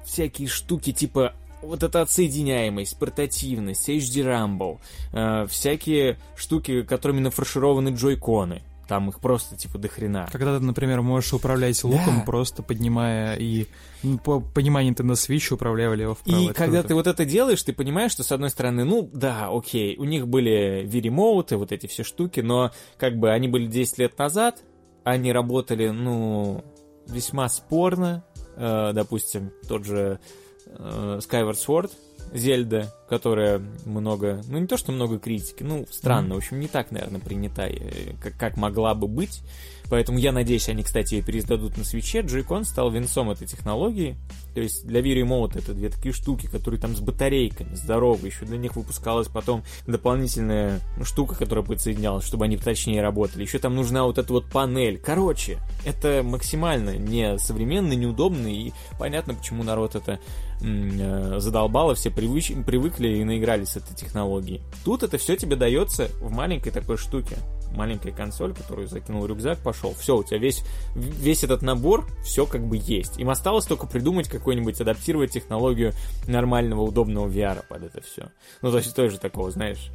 всякие 0.04 0.48
штуки 0.48 0.92
типа 0.92 1.34
вот 1.62 1.82
эта 1.82 2.02
отсоединяемость, 2.02 2.98
портативность, 2.98 3.88
HD 3.88 4.24
Rumble, 4.24 4.78
э, 5.12 5.46
всякие 5.48 6.18
штуки, 6.36 6.82
которыми 6.82 7.20
нафаршированы 7.20 7.90
джойконы. 7.90 8.62
Там 8.88 9.08
их 9.08 9.20
просто, 9.20 9.56
типа, 9.56 9.78
до 9.78 9.86
хрена. 9.86 10.28
Когда 10.32 10.58
ты, 10.58 10.64
например, 10.64 11.00
можешь 11.00 11.32
управлять 11.32 11.84
луком, 11.84 12.18
да. 12.18 12.22
просто 12.26 12.64
поднимая 12.64 13.36
и 13.36 13.68
ну, 14.02 14.18
по 14.18 14.40
пониманию 14.40 14.96
ты 14.96 15.04
на 15.04 15.12
Switch 15.12 15.54
управляли 15.54 16.02
его 16.02 16.16
вправо. 16.16 16.40
И 16.40 16.46
когда 16.48 16.78
круто. 16.78 16.88
ты 16.88 16.94
вот 16.94 17.06
это 17.06 17.24
делаешь, 17.24 17.62
ты 17.62 17.72
понимаешь, 17.72 18.10
что, 18.10 18.24
с 18.24 18.32
одной 18.32 18.50
стороны, 18.50 18.82
ну, 18.82 19.08
да, 19.12 19.48
окей, 19.48 19.96
у 19.96 20.02
них 20.02 20.26
были 20.26 20.84
V-ремоуты, 20.88 21.56
вот 21.56 21.70
эти 21.70 21.86
все 21.86 22.02
штуки, 22.02 22.40
но, 22.40 22.72
как 22.98 23.16
бы, 23.16 23.30
они 23.30 23.46
были 23.46 23.68
10 23.68 23.98
лет 23.98 24.18
назад, 24.18 24.64
они 25.04 25.32
работали, 25.32 25.90
ну, 25.90 26.64
весьма 27.06 27.48
спорно, 27.48 28.24
допустим, 28.56 29.52
тот 29.68 29.84
же 29.84 30.18
э, 30.66 31.20
Skyward 31.20 31.54
Sword, 31.54 31.90
Зельда, 32.32 32.94
которая 33.08 33.60
много, 33.84 34.40
ну 34.48 34.58
не 34.58 34.66
то 34.66 34.76
что 34.76 34.92
много 34.92 35.18
критики, 35.18 35.62
ну 35.62 35.86
странно, 35.90 36.34
в 36.34 36.38
общем 36.38 36.60
не 36.60 36.68
так, 36.68 36.90
наверное, 36.90 37.20
принята, 37.20 37.62
э, 37.62 38.14
как, 38.22 38.36
как 38.38 38.56
могла 38.56 38.94
бы 38.94 39.08
быть. 39.08 39.42
Поэтому 39.90 40.18
я 40.18 40.30
надеюсь, 40.30 40.68
они, 40.68 40.84
кстати, 40.84 41.14
ее 41.14 41.22
переиздадут 41.22 41.76
на 41.76 41.84
свече. 41.84 42.20
Joy-Con 42.20 42.64
стал 42.64 42.90
венцом 42.90 43.30
этой 43.30 43.46
технологии. 43.46 44.16
То 44.54 44.60
есть 44.60 44.86
для 44.86 45.00
Wii 45.00 45.22
Remote 45.22 45.58
это 45.58 45.74
две 45.74 45.88
такие 45.90 46.12
штуки, 46.12 46.46
которые 46.46 46.80
там 46.80 46.94
с 46.94 47.00
батарейками, 47.00 47.74
здоровые. 47.74 48.32
Еще 48.32 48.44
для 48.46 48.56
них 48.56 48.76
выпускалась 48.76 49.28
потом 49.28 49.64
дополнительная 49.86 50.80
штука, 51.02 51.34
которая 51.34 51.64
подсоединялась, 51.64 52.24
чтобы 52.24 52.44
они 52.44 52.56
точнее 52.56 53.02
работали. 53.02 53.42
Еще 53.42 53.58
там 53.58 53.74
нужна 53.74 54.04
вот 54.04 54.18
эта 54.18 54.32
вот 54.32 54.46
панель. 54.46 54.98
Короче, 54.98 55.58
это 55.84 56.22
максимально 56.24 56.96
не 56.96 57.36
современно, 57.38 57.92
неудобно. 57.92 58.46
И 58.46 58.72
понятно, 58.98 59.34
почему 59.34 59.64
народ 59.64 59.96
это 59.96 60.20
э, 60.62 61.38
задолбало. 61.40 61.96
Все 61.96 62.10
привыч... 62.10 62.52
привыкли 62.64 63.08
и 63.08 63.24
наигрались 63.24 63.70
с 63.70 63.76
этой 63.76 63.96
технологией. 63.96 64.62
Тут 64.84 65.02
это 65.02 65.18
все 65.18 65.36
тебе 65.36 65.56
дается 65.56 66.08
в 66.20 66.30
маленькой 66.30 66.70
такой 66.70 66.96
штуке 66.96 67.36
маленькая 67.74 68.12
консоль, 68.12 68.54
которую 68.54 68.88
закинул 68.88 69.26
рюкзак, 69.26 69.58
пошел. 69.58 69.94
Все, 69.94 70.16
у 70.16 70.24
тебя 70.24 70.38
весь, 70.38 70.62
весь 70.94 71.44
этот 71.44 71.62
набор, 71.62 72.06
все 72.24 72.46
как 72.46 72.66
бы 72.66 72.80
есть. 72.82 73.18
Им 73.18 73.30
осталось 73.30 73.66
только 73.66 73.86
придумать 73.86 74.28
какой-нибудь, 74.28 74.80
адаптировать 74.80 75.32
технологию 75.32 75.92
нормального, 76.26 76.82
удобного 76.82 77.28
VR 77.28 77.64
под 77.68 77.84
это 77.84 78.00
все. 78.00 78.30
Ну, 78.62 78.70
то 78.70 78.78
есть 78.78 78.94
тоже 78.94 79.18
такого, 79.18 79.50
знаешь, 79.50 79.90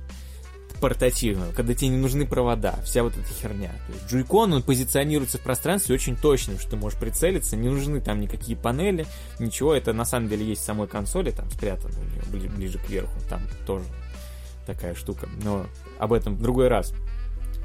портативного, 0.80 1.52
когда 1.54 1.74
тебе 1.74 1.90
не 1.90 1.98
нужны 1.98 2.26
провода, 2.26 2.76
вся 2.84 3.04
вот 3.04 3.14
эта 3.14 3.28
херня. 3.28 3.72
То 3.88 3.94
есть 3.94 4.12
джойкон, 4.12 4.54
он 4.54 4.64
позиционируется 4.64 5.38
в 5.38 5.42
пространстве 5.42 5.96
очень 5.96 6.16
точно, 6.16 6.60
что 6.60 6.72
ты 6.72 6.76
можешь 6.76 7.00
прицелиться, 7.00 7.56
не 7.56 7.70
нужны 7.70 8.02
там 8.02 8.20
никакие 8.20 8.58
панели, 8.58 9.06
ничего, 9.40 9.74
это 9.74 9.94
на 9.94 10.06
самом 10.06 10.30
деле 10.30 10.46
есть 10.46 10.62
в 10.62 10.66
самой 10.66 10.88
консоли, 10.88 11.32
там 11.32 11.50
спрятано 11.50 11.94
у 12.00 12.04
нее 12.04 12.24
ближе, 12.30 12.50
ближе 12.50 12.78
к 12.80 12.90
верху, 12.90 13.18
там 13.30 13.42
тоже 13.66 13.86
такая 14.66 14.96
штука, 14.96 15.30
но 15.44 15.66
об 16.00 16.14
этом 16.14 16.36
в 16.36 16.42
другой 16.42 16.68
раз. 16.68 16.94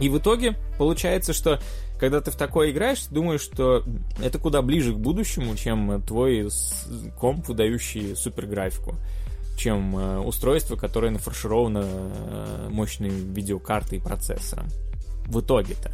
И 0.00 0.08
в 0.08 0.18
итоге 0.18 0.56
получается, 0.78 1.32
что 1.32 1.60
когда 1.98 2.20
ты 2.20 2.30
в 2.30 2.36
такое 2.36 2.70
играешь, 2.70 3.00
ты 3.00 3.14
думаешь, 3.14 3.42
что 3.42 3.84
это 4.22 4.38
куда 4.38 4.62
ближе 4.62 4.94
к 4.94 4.96
будущему, 4.96 5.54
чем 5.56 6.02
твой 6.02 6.48
комп, 7.18 7.48
выдающий 7.48 8.16
суперграфику 8.16 8.96
чем 9.60 9.96
э, 9.96 10.18
устройство, 10.20 10.76
которое 10.76 11.10
нафаршировано 11.10 11.84
э, 11.84 12.68
мощной 12.70 13.10
видеокартой 13.10 13.98
и 13.98 14.00
процессором. 14.00 14.68
В 15.26 15.40
итоге-то. 15.40 15.92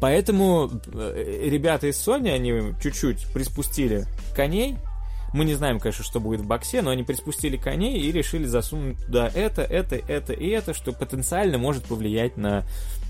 Поэтому 0.00 0.70
э, 0.92 1.48
ребята 1.48 1.86
из 1.86 1.96
Sony, 1.96 2.30
они 2.30 2.74
чуть-чуть 2.82 3.26
приспустили 3.32 4.06
коней, 4.34 4.78
мы 5.34 5.44
не 5.44 5.54
знаем, 5.54 5.80
конечно, 5.80 6.04
что 6.04 6.20
будет 6.20 6.40
в 6.40 6.46
боксе, 6.46 6.80
но 6.80 6.90
они 6.90 7.02
приспустили 7.02 7.56
коней 7.56 7.98
и 7.98 8.12
решили 8.12 8.46
засунуть 8.46 9.04
туда 9.04 9.28
это, 9.34 9.62
это, 9.62 9.96
это 9.96 10.32
и 10.32 10.48
это, 10.48 10.72
что 10.72 10.92
потенциально 10.92 11.58
может 11.58 11.84
повлиять 11.84 12.36
на 12.36 12.64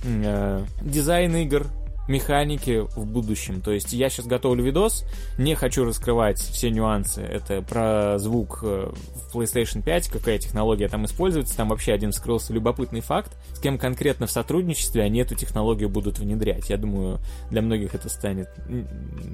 э, 0.04 0.64
дизайн 0.82 1.34
игр, 1.36 1.66
механики 2.08 2.86
в 2.96 3.06
будущем. 3.06 3.60
То 3.60 3.72
есть 3.72 3.92
я 3.92 4.10
сейчас 4.10 4.26
готовлю 4.26 4.64
видос, 4.64 5.04
не 5.38 5.54
хочу 5.54 5.84
раскрывать 5.84 6.38
все 6.38 6.70
нюансы. 6.70 7.22
Это 7.22 7.62
про 7.62 8.18
звук 8.18 8.60
э, 8.62 8.90
в 8.92 9.36
PlayStation 9.36 9.82
5, 9.82 10.08
какая 10.08 10.38
технология 10.38 10.88
там 10.88 11.06
используется. 11.06 11.56
Там 11.56 11.68
вообще 11.68 11.92
один 11.92 12.12
скрылся 12.12 12.52
любопытный 12.52 13.00
факт, 13.00 13.36
с 13.54 13.60
кем 13.60 13.78
конкретно 13.78 14.26
в 14.26 14.30
сотрудничестве 14.30 15.02
они 15.02 15.20
эту 15.20 15.34
технологию 15.34 15.88
будут 15.88 16.18
внедрять. 16.18 16.68
Я 16.68 16.76
думаю, 16.76 17.20
для 17.50 17.62
многих 17.62 17.94
это 17.94 18.08
станет 18.08 18.48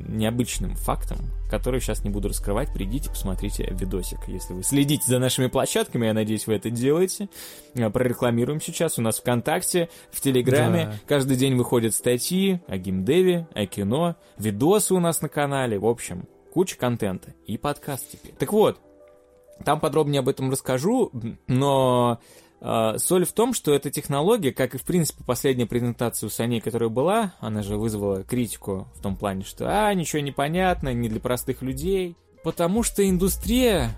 необычным 0.08 0.76
фактом, 0.76 1.18
который 1.50 1.80
сейчас 1.80 2.04
не 2.04 2.10
буду 2.10 2.28
раскрывать. 2.28 2.72
Придите, 2.72 3.10
посмотрите 3.10 3.66
видосик. 3.70 4.20
Если 4.28 4.52
вы 4.52 4.62
следите 4.62 5.04
за 5.06 5.18
нашими 5.18 5.48
площадками, 5.48 6.06
я 6.06 6.14
надеюсь, 6.14 6.46
вы 6.46 6.54
это 6.54 6.70
делаете. 6.70 7.28
Э, 7.74 7.90
прорекламируем 7.90 8.60
сейчас. 8.60 8.98
У 8.98 9.02
нас 9.02 9.18
ВКонтакте, 9.20 9.88
в 10.10 10.20
Телеграме. 10.20 10.86
Да. 10.86 10.98
Каждый 11.06 11.36
день 11.36 11.54
выходят 11.56 11.94
статьи, 11.94 12.60
о 12.66 12.76
геймдеве, 12.76 13.48
о 13.54 13.66
кино, 13.66 14.16
видосы 14.38 14.94
у 14.94 15.00
нас 15.00 15.22
на 15.22 15.28
канале, 15.28 15.78
в 15.78 15.86
общем, 15.86 16.26
куча 16.52 16.76
контента 16.76 17.34
и 17.46 17.56
подкаст 17.56 18.10
теперь. 18.10 18.34
Так 18.38 18.52
вот, 18.52 18.80
там 19.64 19.80
подробнее 19.80 20.20
об 20.20 20.28
этом 20.28 20.50
расскажу, 20.50 21.12
но 21.46 22.20
э, 22.60 22.98
соль 22.98 23.24
в 23.24 23.32
том, 23.32 23.52
что 23.52 23.72
эта 23.72 23.90
технология, 23.90 24.52
как 24.52 24.74
и 24.74 24.78
в 24.78 24.82
принципе 24.82 25.22
последняя 25.24 25.66
презентация 25.66 26.26
у 26.26 26.30
Sony, 26.30 26.60
которая 26.60 26.88
была, 26.88 27.34
она 27.40 27.62
же 27.62 27.76
вызвала 27.76 28.24
критику 28.24 28.88
в 28.94 29.02
том 29.02 29.16
плане, 29.16 29.44
что 29.44 29.66
а, 29.68 29.92
ничего 29.94 30.22
не 30.22 30.32
понятно, 30.32 30.92
не 30.92 31.08
для 31.08 31.20
простых 31.20 31.62
людей. 31.62 32.16
Потому 32.42 32.82
что 32.82 33.06
индустрия 33.06 33.90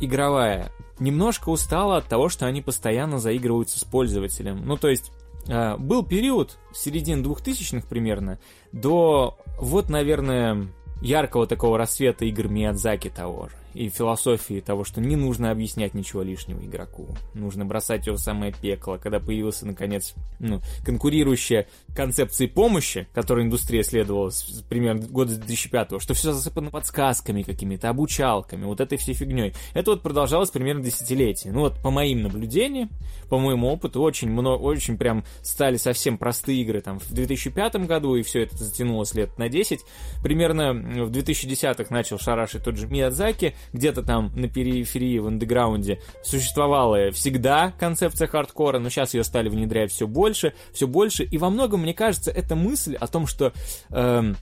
игровая 0.00 0.70
немножко 0.98 1.50
устала 1.50 1.98
от 1.98 2.06
того, 2.06 2.28
что 2.28 2.46
они 2.46 2.62
постоянно 2.62 3.18
заигрываются 3.18 3.78
с 3.78 3.84
пользователем. 3.84 4.66
Ну, 4.66 4.76
то 4.76 4.88
есть, 4.88 5.12
а, 5.48 5.76
был 5.76 6.04
период, 6.04 6.58
середины 6.74 7.22
двухтысячных 7.22 7.86
примерно, 7.86 8.38
до 8.72 9.38
вот, 9.58 9.88
наверное, 9.88 10.68
яркого 11.02 11.46
такого 11.46 11.78
рассвета 11.78 12.24
игр 12.24 12.48
Миядзаки 12.48 13.10
того 13.10 13.48
же 13.48 13.56
и 13.76 13.88
философии 13.90 14.60
того, 14.60 14.84
что 14.84 15.00
не 15.00 15.16
нужно 15.16 15.50
объяснять 15.50 15.94
ничего 15.94 16.22
лишнего 16.22 16.64
игроку. 16.64 17.08
Нужно 17.34 17.64
бросать 17.66 18.06
его 18.06 18.16
в 18.16 18.20
самое 18.20 18.52
пекло. 18.52 18.96
Когда 18.96 19.20
появился, 19.20 19.66
наконец, 19.66 20.14
ну, 20.38 20.60
конкурирующая 20.84 21.66
концепции 21.94 22.46
помощи, 22.46 23.06
которой 23.12 23.44
индустрия 23.44 23.82
следовала 23.82 24.30
с, 24.30 24.42
примерно 24.68 25.06
года 25.06 25.36
2005 25.36 26.00
что 26.00 26.14
все 26.14 26.32
засыпано 26.32 26.70
подсказками 26.70 27.42
какими-то, 27.42 27.90
обучалками, 27.90 28.64
вот 28.64 28.80
этой 28.80 28.96
всей 28.98 29.14
фигней. 29.14 29.52
Это 29.74 29.92
вот 29.92 30.02
продолжалось 30.02 30.50
примерно 30.50 30.82
десятилетие. 30.82 31.52
Ну 31.52 31.60
вот 31.60 31.78
по 31.82 31.90
моим 31.90 32.22
наблюдениям, 32.22 32.90
по 33.28 33.38
моему 33.38 33.68
опыту, 33.68 34.00
очень 34.00 34.30
много, 34.30 34.62
очень 34.62 34.96
прям 34.96 35.24
стали 35.42 35.76
совсем 35.76 36.16
простые 36.18 36.62
игры 36.62 36.80
там 36.80 36.98
в 36.98 37.12
2005 37.12 37.76
году, 37.86 38.16
и 38.16 38.22
все 38.22 38.44
это 38.44 38.56
затянулось 38.56 39.14
лет 39.14 39.36
на 39.38 39.48
10. 39.48 39.80
Примерно 40.22 40.72
в 40.72 41.10
2010-х 41.10 41.86
начал 41.90 42.18
шарашить 42.18 42.64
тот 42.64 42.76
же 42.76 42.86
Миядзаки, 42.86 43.54
где-то 43.72 44.02
там 44.02 44.32
на 44.34 44.48
периферии, 44.48 45.18
в 45.18 45.26
андеграунде 45.26 46.00
существовала 46.22 47.10
всегда 47.10 47.72
концепция 47.78 48.28
хардкора, 48.28 48.78
но 48.78 48.88
сейчас 48.88 49.14
ее 49.14 49.24
стали 49.24 49.48
внедрять 49.48 49.92
все 49.92 50.06
больше, 50.06 50.54
все 50.72 50.86
больше, 50.86 51.24
и 51.24 51.38
во 51.38 51.50
многом, 51.50 51.82
мне 51.82 51.94
кажется, 51.94 52.30
это 52.30 52.56
мысль 52.56 52.94
о 52.96 53.06
том, 53.06 53.26
что... 53.26 53.52
Э, 53.90 54.34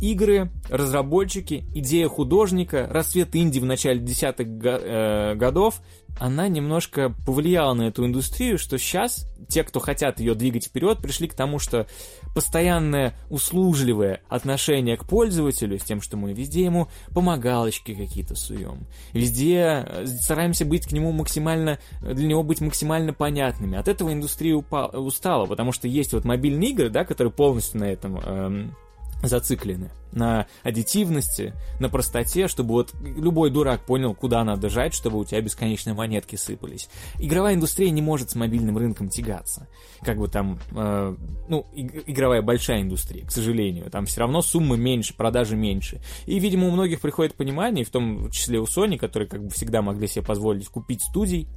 игры, 0.00 0.50
разработчики, 0.68 1.64
идея 1.74 2.08
художника, 2.08 2.86
рассвет 2.90 3.34
инди 3.34 3.58
в 3.58 3.64
начале 3.64 4.00
десятых 4.00 4.46
э, 4.62 5.34
годов, 5.34 5.80
она 6.18 6.48
немножко 6.48 7.14
повлияла 7.26 7.74
на 7.74 7.82
эту 7.88 8.04
индустрию, 8.06 8.58
что 8.58 8.78
сейчас 8.78 9.26
те, 9.48 9.64
кто 9.64 9.80
хотят 9.80 10.20
ее 10.20 10.34
двигать 10.34 10.66
вперед, 10.66 10.98
пришли 10.98 11.28
к 11.28 11.34
тому, 11.34 11.58
что 11.58 11.86
постоянное 12.34 13.14
услужливое 13.30 14.20
отношение 14.28 14.96
к 14.96 15.04
пользователю, 15.04 15.78
с 15.78 15.84
тем, 15.84 16.00
что 16.00 16.16
мы 16.16 16.32
везде 16.32 16.64
ему 16.64 16.88
помогалочки 17.14 17.94
какие-то 17.94 18.34
суем, 18.34 18.86
везде 19.12 19.84
э, 19.86 20.06
стараемся 20.06 20.64
быть 20.64 20.86
к 20.86 20.92
нему 20.92 21.12
максимально, 21.12 21.78
для 22.00 22.26
него 22.26 22.42
быть 22.42 22.60
максимально 22.60 23.12
понятными. 23.12 23.78
От 23.78 23.88
этого 23.88 24.12
индустрия 24.12 24.54
упала, 24.54 24.88
устала, 24.88 25.46
потому 25.46 25.72
что 25.72 25.88
есть 25.88 26.12
вот 26.12 26.24
мобильные 26.24 26.70
игры, 26.70 26.90
да, 26.90 27.04
которые 27.04 27.32
полностью 27.32 27.80
на 27.80 27.84
этом 27.84 28.18
эм, 28.18 28.76
зациклены 29.22 29.90
на 30.12 30.46
аддитивности, 30.62 31.54
на 31.80 31.88
простоте, 31.88 32.48
чтобы 32.48 32.72
вот 32.72 32.94
любой 33.02 33.50
дурак 33.50 33.84
понял, 33.84 34.14
куда 34.14 34.42
надо 34.44 34.68
жать, 34.68 34.94
чтобы 34.94 35.18
у 35.18 35.24
тебя 35.24 35.40
бесконечные 35.40 35.94
монетки 35.94 36.36
сыпались. 36.36 36.88
Игровая 37.18 37.54
индустрия 37.54 37.90
не 37.90 38.02
может 38.02 38.30
с 38.30 38.34
мобильным 38.34 38.78
рынком 38.78 39.08
тягаться. 39.08 39.68
Как 40.02 40.18
бы 40.18 40.28
там, 40.28 40.58
э, 40.74 41.16
ну, 41.48 41.66
игровая 41.74 42.42
большая 42.42 42.82
индустрия, 42.82 43.26
к 43.26 43.30
сожалению. 43.30 43.90
Там 43.90 44.06
все 44.06 44.20
равно 44.20 44.40
суммы 44.40 44.78
меньше, 44.78 45.14
продажи 45.14 45.56
меньше. 45.56 46.00
И, 46.26 46.38
видимо, 46.38 46.68
у 46.68 46.70
многих 46.70 47.00
приходит 47.00 47.34
понимание, 47.34 47.84
в 47.84 47.90
том 47.90 48.30
числе 48.30 48.60
у 48.60 48.64
Sony, 48.64 48.96
которые 48.98 49.28
как 49.28 49.44
бы 49.44 49.50
всегда 49.50 49.82
могли 49.82 50.08
себе 50.08 50.24
позволить 50.24 50.68
купить 50.68 51.02
студий, 51.02 51.48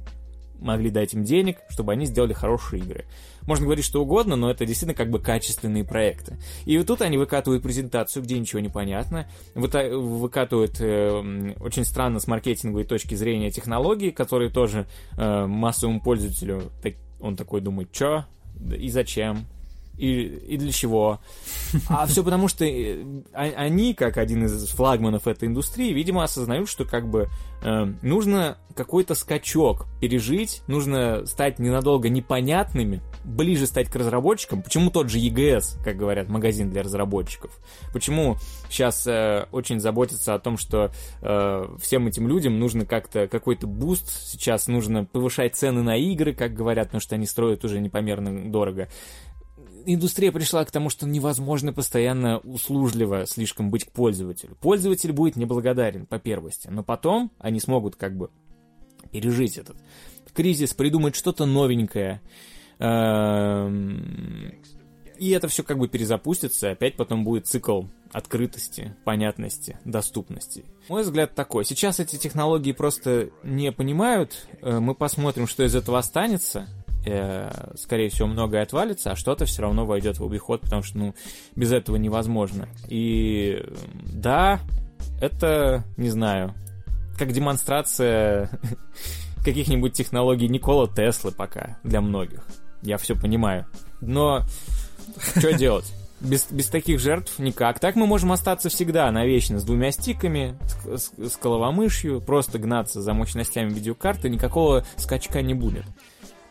могли 0.62 0.90
дать 0.90 1.14
им 1.14 1.24
денег, 1.24 1.58
чтобы 1.68 1.92
они 1.92 2.06
сделали 2.06 2.32
хорошие 2.32 2.82
игры. 2.82 3.04
Можно 3.46 3.66
говорить 3.66 3.84
что 3.84 4.02
угодно, 4.02 4.36
но 4.36 4.50
это 4.50 4.66
действительно 4.66 4.94
как 4.94 5.10
бы 5.10 5.18
качественные 5.18 5.84
проекты. 5.84 6.38
И 6.64 6.76
вот 6.78 6.86
тут 6.86 7.02
они 7.02 7.18
выкатывают 7.18 7.62
презентацию, 7.62 8.22
где 8.22 8.38
ничего 8.38 8.60
не 8.60 8.68
понятно, 8.68 9.28
выкатывают 9.54 10.76
э, 10.80 11.54
очень 11.60 11.84
странно 11.84 12.20
с 12.20 12.26
маркетинговой 12.26 12.84
точки 12.84 13.14
зрения 13.14 13.50
технологии, 13.50 14.10
которые 14.10 14.50
тоже 14.50 14.86
э, 15.16 15.46
массовому 15.46 16.00
пользователю, 16.00 16.70
так, 16.82 16.94
он 17.20 17.36
такой 17.36 17.60
думает, 17.60 17.92
чё? 17.92 18.24
И 18.76 18.88
зачем, 18.90 19.46
и, 19.96 20.22
и 20.22 20.56
для 20.56 20.72
чего. 20.72 21.20
А 21.88 22.06
все 22.06 22.24
потому, 22.24 22.48
что 22.48 22.64
э, 22.64 23.04
а, 23.32 23.42
они, 23.42 23.94
как 23.94 24.16
один 24.16 24.44
из 24.44 24.68
флагманов 24.68 25.26
этой 25.26 25.48
индустрии, 25.48 25.92
видимо, 25.92 26.24
осознают, 26.24 26.68
что 26.68 26.84
как 26.84 27.08
бы 27.08 27.28
э, 27.62 27.84
нужно 28.02 28.58
какой-то 28.74 29.14
скачок 29.14 29.86
пережить, 30.00 30.62
нужно 30.66 31.26
стать 31.26 31.58
ненадолго 31.58 32.08
непонятными, 32.08 33.02
ближе 33.24 33.66
стать 33.66 33.88
к 33.88 33.96
разработчикам. 33.96 34.62
Почему 34.62 34.90
тот 34.90 35.10
же 35.10 35.18
EGS, 35.18 35.82
как 35.84 35.96
говорят, 35.96 36.28
магазин 36.28 36.70
для 36.70 36.82
разработчиков? 36.82 37.50
Почему 37.92 38.36
сейчас 38.68 39.06
э, 39.06 39.46
очень 39.52 39.78
заботятся 39.78 40.34
о 40.34 40.38
том, 40.38 40.56
что 40.56 40.90
э, 41.20 41.76
всем 41.80 42.06
этим 42.06 42.28
людям 42.28 42.58
нужно 42.58 42.86
как-то 42.86 43.28
какой-то 43.28 43.66
буст, 43.66 44.10
сейчас 44.30 44.66
нужно 44.66 45.04
повышать 45.04 45.54
цены 45.54 45.82
на 45.82 45.96
игры, 45.96 46.34
как 46.34 46.54
говорят, 46.54 46.88
потому 46.88 47.00
что 47.00 47.14
они 47.14 47.26
строят 47.26 47.64
уже 47.64 47.80
непомерно 47.80 48.50
дорого 48.50 48.88
индустрия 49.86 50.32
пришла 50.32 50.64
к 50.64 50.70
тому, 50.70 50.90
что 50.90 51.06
невозможно 51.06 51.72
постоянно 51.72 52.38
услужливо 52.38 53.26
слишком 53.26 53.70
быть 53.70 53.84
к 53.84 53.92
пользователю. 53.92 54.56
Пользователь 54.60 55.12
будет 55.12 55.36
неблагодарен 55.36 56.06
по 56.06 56.18
первости, 56.18 56.68
но 56.68 56.82
потом 56.82 57.30
они 57.38 57.60
смогут 57.60 57.96
как 57.96 58.16
бы 58.16 58.30
пережить 59.10 59.58
этот 59.58 59.76
кризис, 60.34 60.74
придумать 60.74 61.14
что-то 61.14 61.46
новенькое. 61.46 62.20
Эм, 62.78 64.54
и 65.18 65.30
это 65.30 65.48
все 65.48 65.62
как 65.62 65.78
бы 65.78 65.88
перезапустится, 65.88 66.70
опять 66.70 66.96
потом 66.96 67.24
будет 67.24 67.46
цикл 67.46 67.84
открытости, 68.12 68.94
понятности, 69.04 69.78
доступности. 69.84 70.64
Мой 70.88 71.02
взгляд 71.02 71.34
такой. 71.34 71.64
Сейчас 71.64 72.00
эти 72.00 72.16
технологии 72.16 72.72
просто 72.72 73.30
не 73.42 73.72
понимают. 73.72 74.46
Э, 74.60 74.80
мы 74.80 74.94
посмотрим, 74.94 75.46
что 75.46 75.64
из 75.64 75.74
этого 75.74 75.98
останется 75.98 76.68
э, 77.04 77.50
скорее 77.76 78.08
всего, 78.08 78.28
многое 78.28 78.62
отвалится, 78.62 79.12
а 79.12 79.16
что-то 79.16 79.44
все 79.44 79.62
равно 79.62 79.86
войдет 79.86 80.18
в 80.18 80.24
обиход, 80.24 80.60
потому 80.62 80.82
что, 80.82 80.98
ну, 80.98 81.14
без 81.56 81.72
этого 81.72 81.96
невозможно. 81.96 82.68
И 82.88 83.64
да, 84.12 84.60
это, 85.20 85.84
не 85.96 86.10
знаю, 86.10 86.54
как 87.18 87.32
демонстрация 87.32 88.50
каких-нибудь 89.44 89.92
технологий 89.92 90.48
Никола 90.48 90.88
Теслы 90.88 91.32
пока 91.32 91.78
для 91.82 92.00
многих. 92.00 92.46
Я 92.82 92.98
все 92.98 93.14
понимаю. 93.14 93.66
Но 94.00 94.42
что 95.36 95.52
делать? 95.52 95.92
Без, 96.20 96.46
без 96.52 96.68
таких 96.68 97.00
жертв 97.00 97.40
никак. 97.40 97.80
Так 97.80 97.96
мы 97.96 98.06
можем 98.06 98.30
остаться 98.30 98.68
всегда 98.68 99.10
навечно 99.10 99.58
с 99.58 99.64
двумя 99.64 99.90
стиками, 99.90 100.56
с, 100.84 101.08
с, 101.08 101.32
с 101.32 101.36
головомышью, 101.36 102.20
просто 102.20 102.60
гнаться 102.60 103.02
за 103.02 103.12
мощностями 103.12 103.70
видеокарты, 103.70 104.28
никакого 104.28 104.84
скачка 104.96 105.42
не 105.42 105.54
будет 105.54 105.84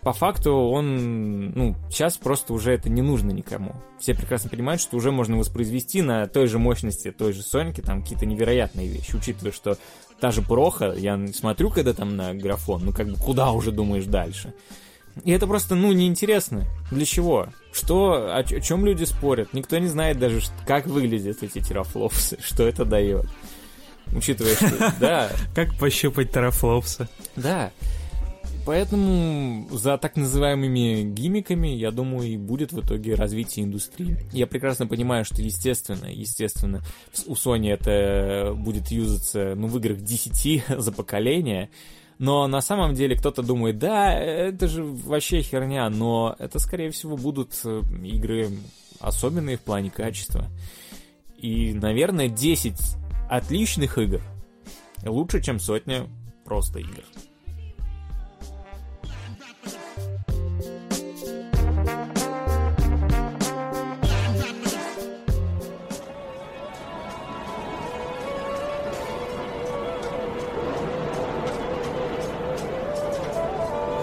по 0.03 0.13
факту 0.13 0.53
он, 0.53 1.51
ну, 1.51 1.75
сейчас 1.89 2.17
просто 2.17 2.53
уже 2.53 2.71
это 2.71 2.89
не 2.89 3.01
нужно 3.01 3.31
никому. 3.31 3.75
Все 3.99 4.15
прекрасно 4.15 4.49
понимают, 4.49 4.81
что 4.81 4.97
уже 4.97 5.11
можно 5.11 5.37
воспроизвести 5.37 6.01
на 6.01 6.27
той 6.27 6.47
же 6.47 6.57
мощности 6.57 7.11
той 7.11 7.33
же 7.33 7.43
Соньки 7.43 7.81
там 7.81 8.01
какие-то 8.01 8.25
невероятные 8.25 8.87
вещи, 8.87 9.15
учитывая, 9.15 9.51
что 9.51 9.77
та 10.19 10.31
же 10.31 10.41
Проха, 10.41 10.93
я 10.93 11.19
смотрю, 11.33 11.69
когда 11.69 11.93
там 11.93 12.15
на 12.15 12.33
графон, 12.33 12.85
ну, 12.85 12.93
как 12.93 13.07
бы 13.07 13.15
куда 13.15 13.51
уже 13.51 13.71
думаешь 13.71 14.05
дальше? 14.05 14.53
И 15.23 15.31
это 15.31 15.45
просто, 15.45 15.75
ну, 15.75 15.91
неинтересно. 15.91 16.65
Для 16.89 17.05
чего? 17.05 17.47
Что, 17.71 18.33
о, 18.33 18.39
о 18.39 18.43
чем 18.43 18.85
люди 18.85 19.03
спорят? 19.03 19.53
Никто 19.53 19.77
не 19.77 19.87
знает 19.87 20.19
даже, 20.19 20.41
как 20.65 20.87
выглядят 20.87 21.43
эти 21.43 21.59
терафлопсы, 21.59 22.37
что 22.43 22.67
это 22.67 22.85
дает. 22.85 23.27
Учитывая, 24.13 24.55
что, 24.55 24.93
да. 24.99 25.31
Как 25.55 25.73
пощупать 25.77 26.31
терафлопсы? 26.31 27.07
Да. 27.37 27.71
Поэтому 28.63 29.67
за 29.71 29.97
так 29.97 30.15
называемыми 30.15 31.01
гимиками, 31.01 31.69
я 31.69 31.91
думаю, 31.91 32.29
и 32.29 32.37
будет 32.37 32.71
в 32.71 32.79
итоге 32.79 33.15
развитие 33.15 33.65
индустрии. 33.65 34.19
Я 34.31 34.45
прекрасно 34.45 34.85
понимаю, 34.85 35.25
что 35.25 35.41
естественно, 35.41 36.05
естественно, 36.05 36.81
у 37.25 37.33
Sony 37.33 37.71
это 37.71 38.53
будет 38.55 38.91
юзаться, 38.91 39.55
ну, 39.55 39.67
в 39.67 39.77
играх 39.77 40.01
10 40.01 40.63
за 40.77 40.91
поколение, 40.91 41.69
но 42.19 42.45
на 42.47 42.61
самом 42.61 42.93
деле 42.93 43.15
кто-то 43.15 43.41
думает, 43.41 43.79
да, 43.79 44.13
это 44.13 44.67
же 44.67 44.83
вообще 44.83 45.41
херня, 45.41 45.89
но 45.89 46.35
это, 46.37 46.59
скорее 46.59 46.91
всего, 46.91 47.17
будут 47.17 47.59
э, 47.65 47.81
игры 48.03 48.49
особенные 48.99 49.57
в 49.57 49.61
плане 49.61 49.89
качества. 49.89 50.45
И, 51.35 51.73
наверное, 51.73 52.27
10 52.27 52.75
отличных 53.27 53.97
игр 53.97 54.21
лучше, 55.03 55.41
чем 55.41 55.59
сотня 55.59 56.05
просто 56.45 56.77
игр. 56.77 57.03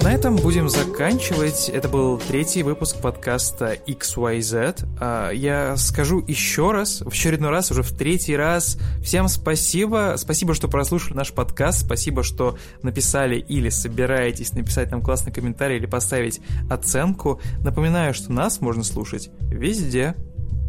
На 0.09 0.15
этом 0.15 0.37
будем 0.37 0.71
заканчивать. 0.71 1.69
Это 1.69 1.87
был 1.87 2.17
третий 2.17 2.63
выпуск 2.63 2.97
подкаста 2.97 3.77
XYZ. 3.87 4.87
А, 4.99 5.31
я 5.33 5.77
скажу 5.77 6.25
еще 6.27 6.73
раз, 6.73 7.03
в 7.03 7.09
очередной 7.09 7.51
раз, 7.51 7.71
уже 7.71 7.83
в 7.83 7.93
третий 7.95 8.35
раз. 8.35 8.79
Всем 9.03 9.29
спасибо. 9.29 10.15
Спасибо, 10.17 10.55
что 10.55 10.67
прослушали 10.67 11.15
наш 11.15 11.35
подкаст. 11.35 11.85
Спасибо, 11.85 12.23
что 12.23 12.57
написали 12.83 13.39
или 13.39 13.69
собираетесь 13.69 14.55
написать 14.55 14.91
нам 14.91 15.03
классный 15.03 15.31
комментарий 15.31 15.77
или 15.77 15.85
поставить 15.85 16.41
оценку. 16.71 17.39
Напоминаю, 17.63 18.15
что 18.15 18.33
нас 18.33 18.63
можно 18.63 18.85
слушать 18.85 19.29
везде, 19.51 20.15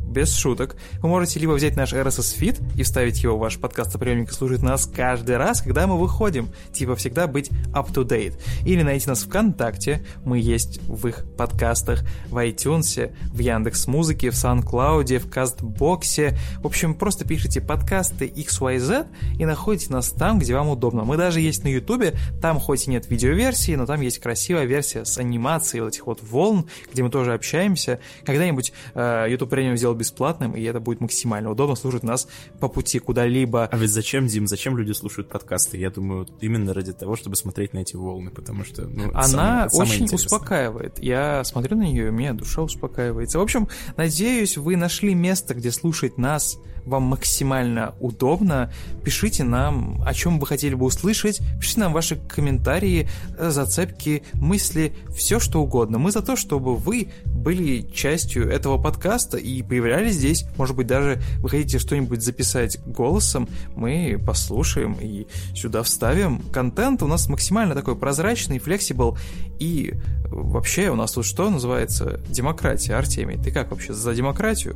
без 0.09 0.35
шуток, 0.35 0.75
вы 1.01 1.09
можете 1.09 1.39
либо 1.39 1.51
взять 1.51 1.75
наш 1.75 1.93
RSS 1.93 2.37
feed 2.39 2.61
и 2.75 2.83
вставить 2.83 3.23
его 3.23 3.37
в 3.37 3.39
ваш 3.39 3.57
подкастоприемник 3.57 4.31
и 4.31 4.33
слушать 4.33 4.61
нас 4.61 4.85
каждый 4.85 5.37
раз, 5.37 5.61
когда 5.61 5.87
мы 5.87 5.97
выходим, 5.97 6.49
типа 6.73 6.95
всегда 6.95 7.27
быть 7.27 7.49
up-to-date. 7.73 8.39
Или 8.65 8.81
найти 8.81 9.07
нас 9.07 9.23
ВКонтакте, 9.23 10.03
мы 10.25 10.39
есть 10.39 10.81
в 10.83 11.07
их 11.07 11.25
подкастах, 11.37 12.03
в 12.27 12.37
iTunes, 12.37 13.13
в 13.31 13.39
Яндекс 13.39 13.87
Музыке, 13.87 14.31
в 14.31 14.33
SoundCloud, 14.33 15.19
в 15.19 15.29
Кастбоксе. 15.29 16.37
В 16.61 16.67
общем, 16.67 16.93
просто 16.93 17.25
пишите 17.25 17.61
подкасты 17.61 18.27
XYZ 18.27 19.07
и 19.37 19.45
находите 19.45 19.91
нас 19.93 20.09
там, 20.09 20.39
где 20.39 20.55
вам 20.55 20.69
удобно. 20.69 21.03
Мы 21.03 21.17
даже 21.17 21.39
есть 21.39 21.63
на 21.63 21.67
YouTube, 21.67 22.15
там 22.41 22.59
хоть 22.59 22.87
и 22.87 22.89
нет 22.89 23.09
видеоверсии, 23.09 23.75
но 23.75 23.85
там 23.85 24.01
есть 24.01 24.19
красивая 24.19 24.65
версия 24.65 25.05
с 25.05 25.17
анимацией 25.17 25.81
вот 25.81 25.93
этих 25.93 26.07
вот 26.07 26.21
волн, 26.23 26.67
где 26.91 27.03
мы 27.03 27.09
тоже 27.09 27.33
общаемся. 27.33 27.99
Когда-нибудь 28.25 28.73
э, 28.93 29.27
YouTube 29.29 29.53
Premium 29.53 29.77
сделал 29.77 29.95
бесплатным, 29.99 30.53
и 30.53 30.63
это 30.63 30.79
будет 30.79 31.01
максимально 31.01 31.51
удобно 31.51 31.75
слушать 31.75 32.03
нас 32.03 32.27
по 32.59 32.67
пути 32.67 32.99
куда-либо. 32.99 33.65
А 33.65 33.77
ведь 33.77 33.91
зачем, 33.91 34.27
Дим, 34.27 34.47
зачем 34.47 34.77
люди 34.77 34.93
слушают 34.93 35.29
подкасты? 35.29 35.77
Я 35.77 35.91
думаю, 35.91 36.27
именно 36.41 36.73
ради 36.73 36.93
того, 36.93 37.15
чтобы 37.15 37.35
смотреть 37.35 37.73
на 37.73 37.79
эти 37.79 37.95
волны, 37.95 38.31
потому 38.31 38.63
что... 38.63 38.83
Ну, 38.87 39.11
Она 39.13 39.69
самое, 39.69 39.91
очень 39.91 40.07
самое 40.07 40.15
успокаивает. 40.15 40.99
Я 40.99 41.43
смотрю 41.43 41.77
на 41.77 41.83
нее, 41.83 42.07
и 42.07 42.09
у 42.09 42.11
меня 42.11 42.33
душа 42.33 42.61
успокаивается. 42.61 43.39
В 43.39 43.41
общем, 43.41 43.67
надеюсь, 43.97 44.57
вы 44.57 44.75
нашли 44.75 45.13
место, 45.13 45.53
где 45.53 45.71
слушать 45.71 46.17
нас 46.17 46.57
вам 46.85 47.03
максимально 47.03 47.93
удобно, 47.99 48.71
пишите 49.03 49.43
нам, 49.43 50.01
о 50.05 50.13
чем 50.13 50.39
вы 50.39 50.47
хотели 50.47 50.73
бы 50.73 50.85
услышать, 50.85 51.39
пишите 51.59 51.81
нам 51.81 51.93
ваши 51.93 52.15
комментарии, 52.15 53.07
э, 53.37 53.49
зацепки, 53.49 54.23
мысли, 54.33 54.93
все 55.15 55.39
что 55.39 55.61
угодно. 55.61 55.99
Мы 55.99 56.11
за 56.11 56.21
то, 56.21 56.35
чтобы 56.35 56.75
вы 56.75 57.09
были 57.25 57.81
частью 57.81 58.49
этого 58.49 58.81
подкаста 58.81 59.37
и 59.37 59.61
появлялись 59.61 59.88
здесь. 60.11 60.45
Может 60.57 60.75
быть, 60.75 60.87
даже 60.87 61.21
вы 61.39 61.49
хотите 61.49 61.79
что-нибудь 61.79 62.21
записать 62.21 62.79
голосом, 62.85 63.47
мы 63.75 64.21
послушаем 64.25 64.97
и 64.99 65.27
сюда 65.55 65.83
вставим. 65.83 66.41
Контент 66.51 67.03
у 67.03 67.07
нас 67.07 67.27
максимально 67.27 67.75
такой 67.75 67.95
прозрачный, 67.95 68.59
флексибл 68.59 69.17
и 69.59 69.93
вообще 70.25 70.89
у 70.89 70.95
нас 70.95 71.11
тут 71.11 71.25
что 71.25 71.49
называется? 71.49 72.19
Демократия. 72.29 72.95
Артемий, 72.95 73.37
ты 73.37 73.51
как 73.51 73.71
вообще, 73.71 73.93
за 73.93 74.13
демократию? 74.13 74.75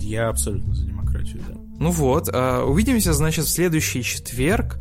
Я 0.00 0.28
абсолютно 0.28 0.74
за 0.74 0.86
демократию, 0.86 1.42
да. 1.48 1.54
Ну 1.78 1.90
вот, 1.90 2.28
а, 2.32 2.64
увидимся, 2.64 3.12
значит, 3.12 3.44
в 3.44 3.50
следующий 3.50 4.02
четверг. 4.02 4.78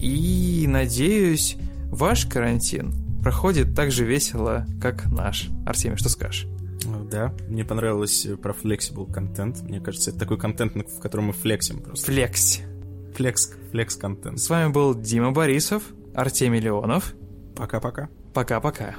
И 0.00 0.64
надеюсь, 0.68 1.56
ваш 1.86 2.26
карантин 2.26 2.92
проходит 3.22 3.74
так 3.74 3.92
же 3.92 4.04
весело, 4.04 4.66
как 4.80 5.06
наш. 5.06 5.48
Артемий, 5.64 5.96
что 5.96 6.08
скажешь? 6.08 6.46
Да, 7.10 7.34
мне 7.48 7.64
понравилось 7.64 8.26
э, 8.26 8.36
про 8.36 8.52
flexible 8.52 9.10
контент. 9.12 9.62
Мне 9.62 9.80
кажется, 9.80 10.10
это 10.10 10.20
такой 10.20 10.38
контент, 10.38 10.74
в 10.74 11.00
котором 11.00 11.26
мы 11.26 11.32
флексим 11.32 11.80
просто. 11.80 12.06
Флекс. 12.06 12.60
Флекс, 13.14 13.52
флекс 13.70 13.96
контент. 13.96 14.38
С 14.38 14.48
вами 14.48 14.72
был 14.72 14.94
Дима 14.94 15.32
Борисов, 15.32 15.82
Артемий 16.14 16.60
Леонов 16.60 17.14
Пока-пока. 17.54 18.08
Пока-пока. 18.32 18.96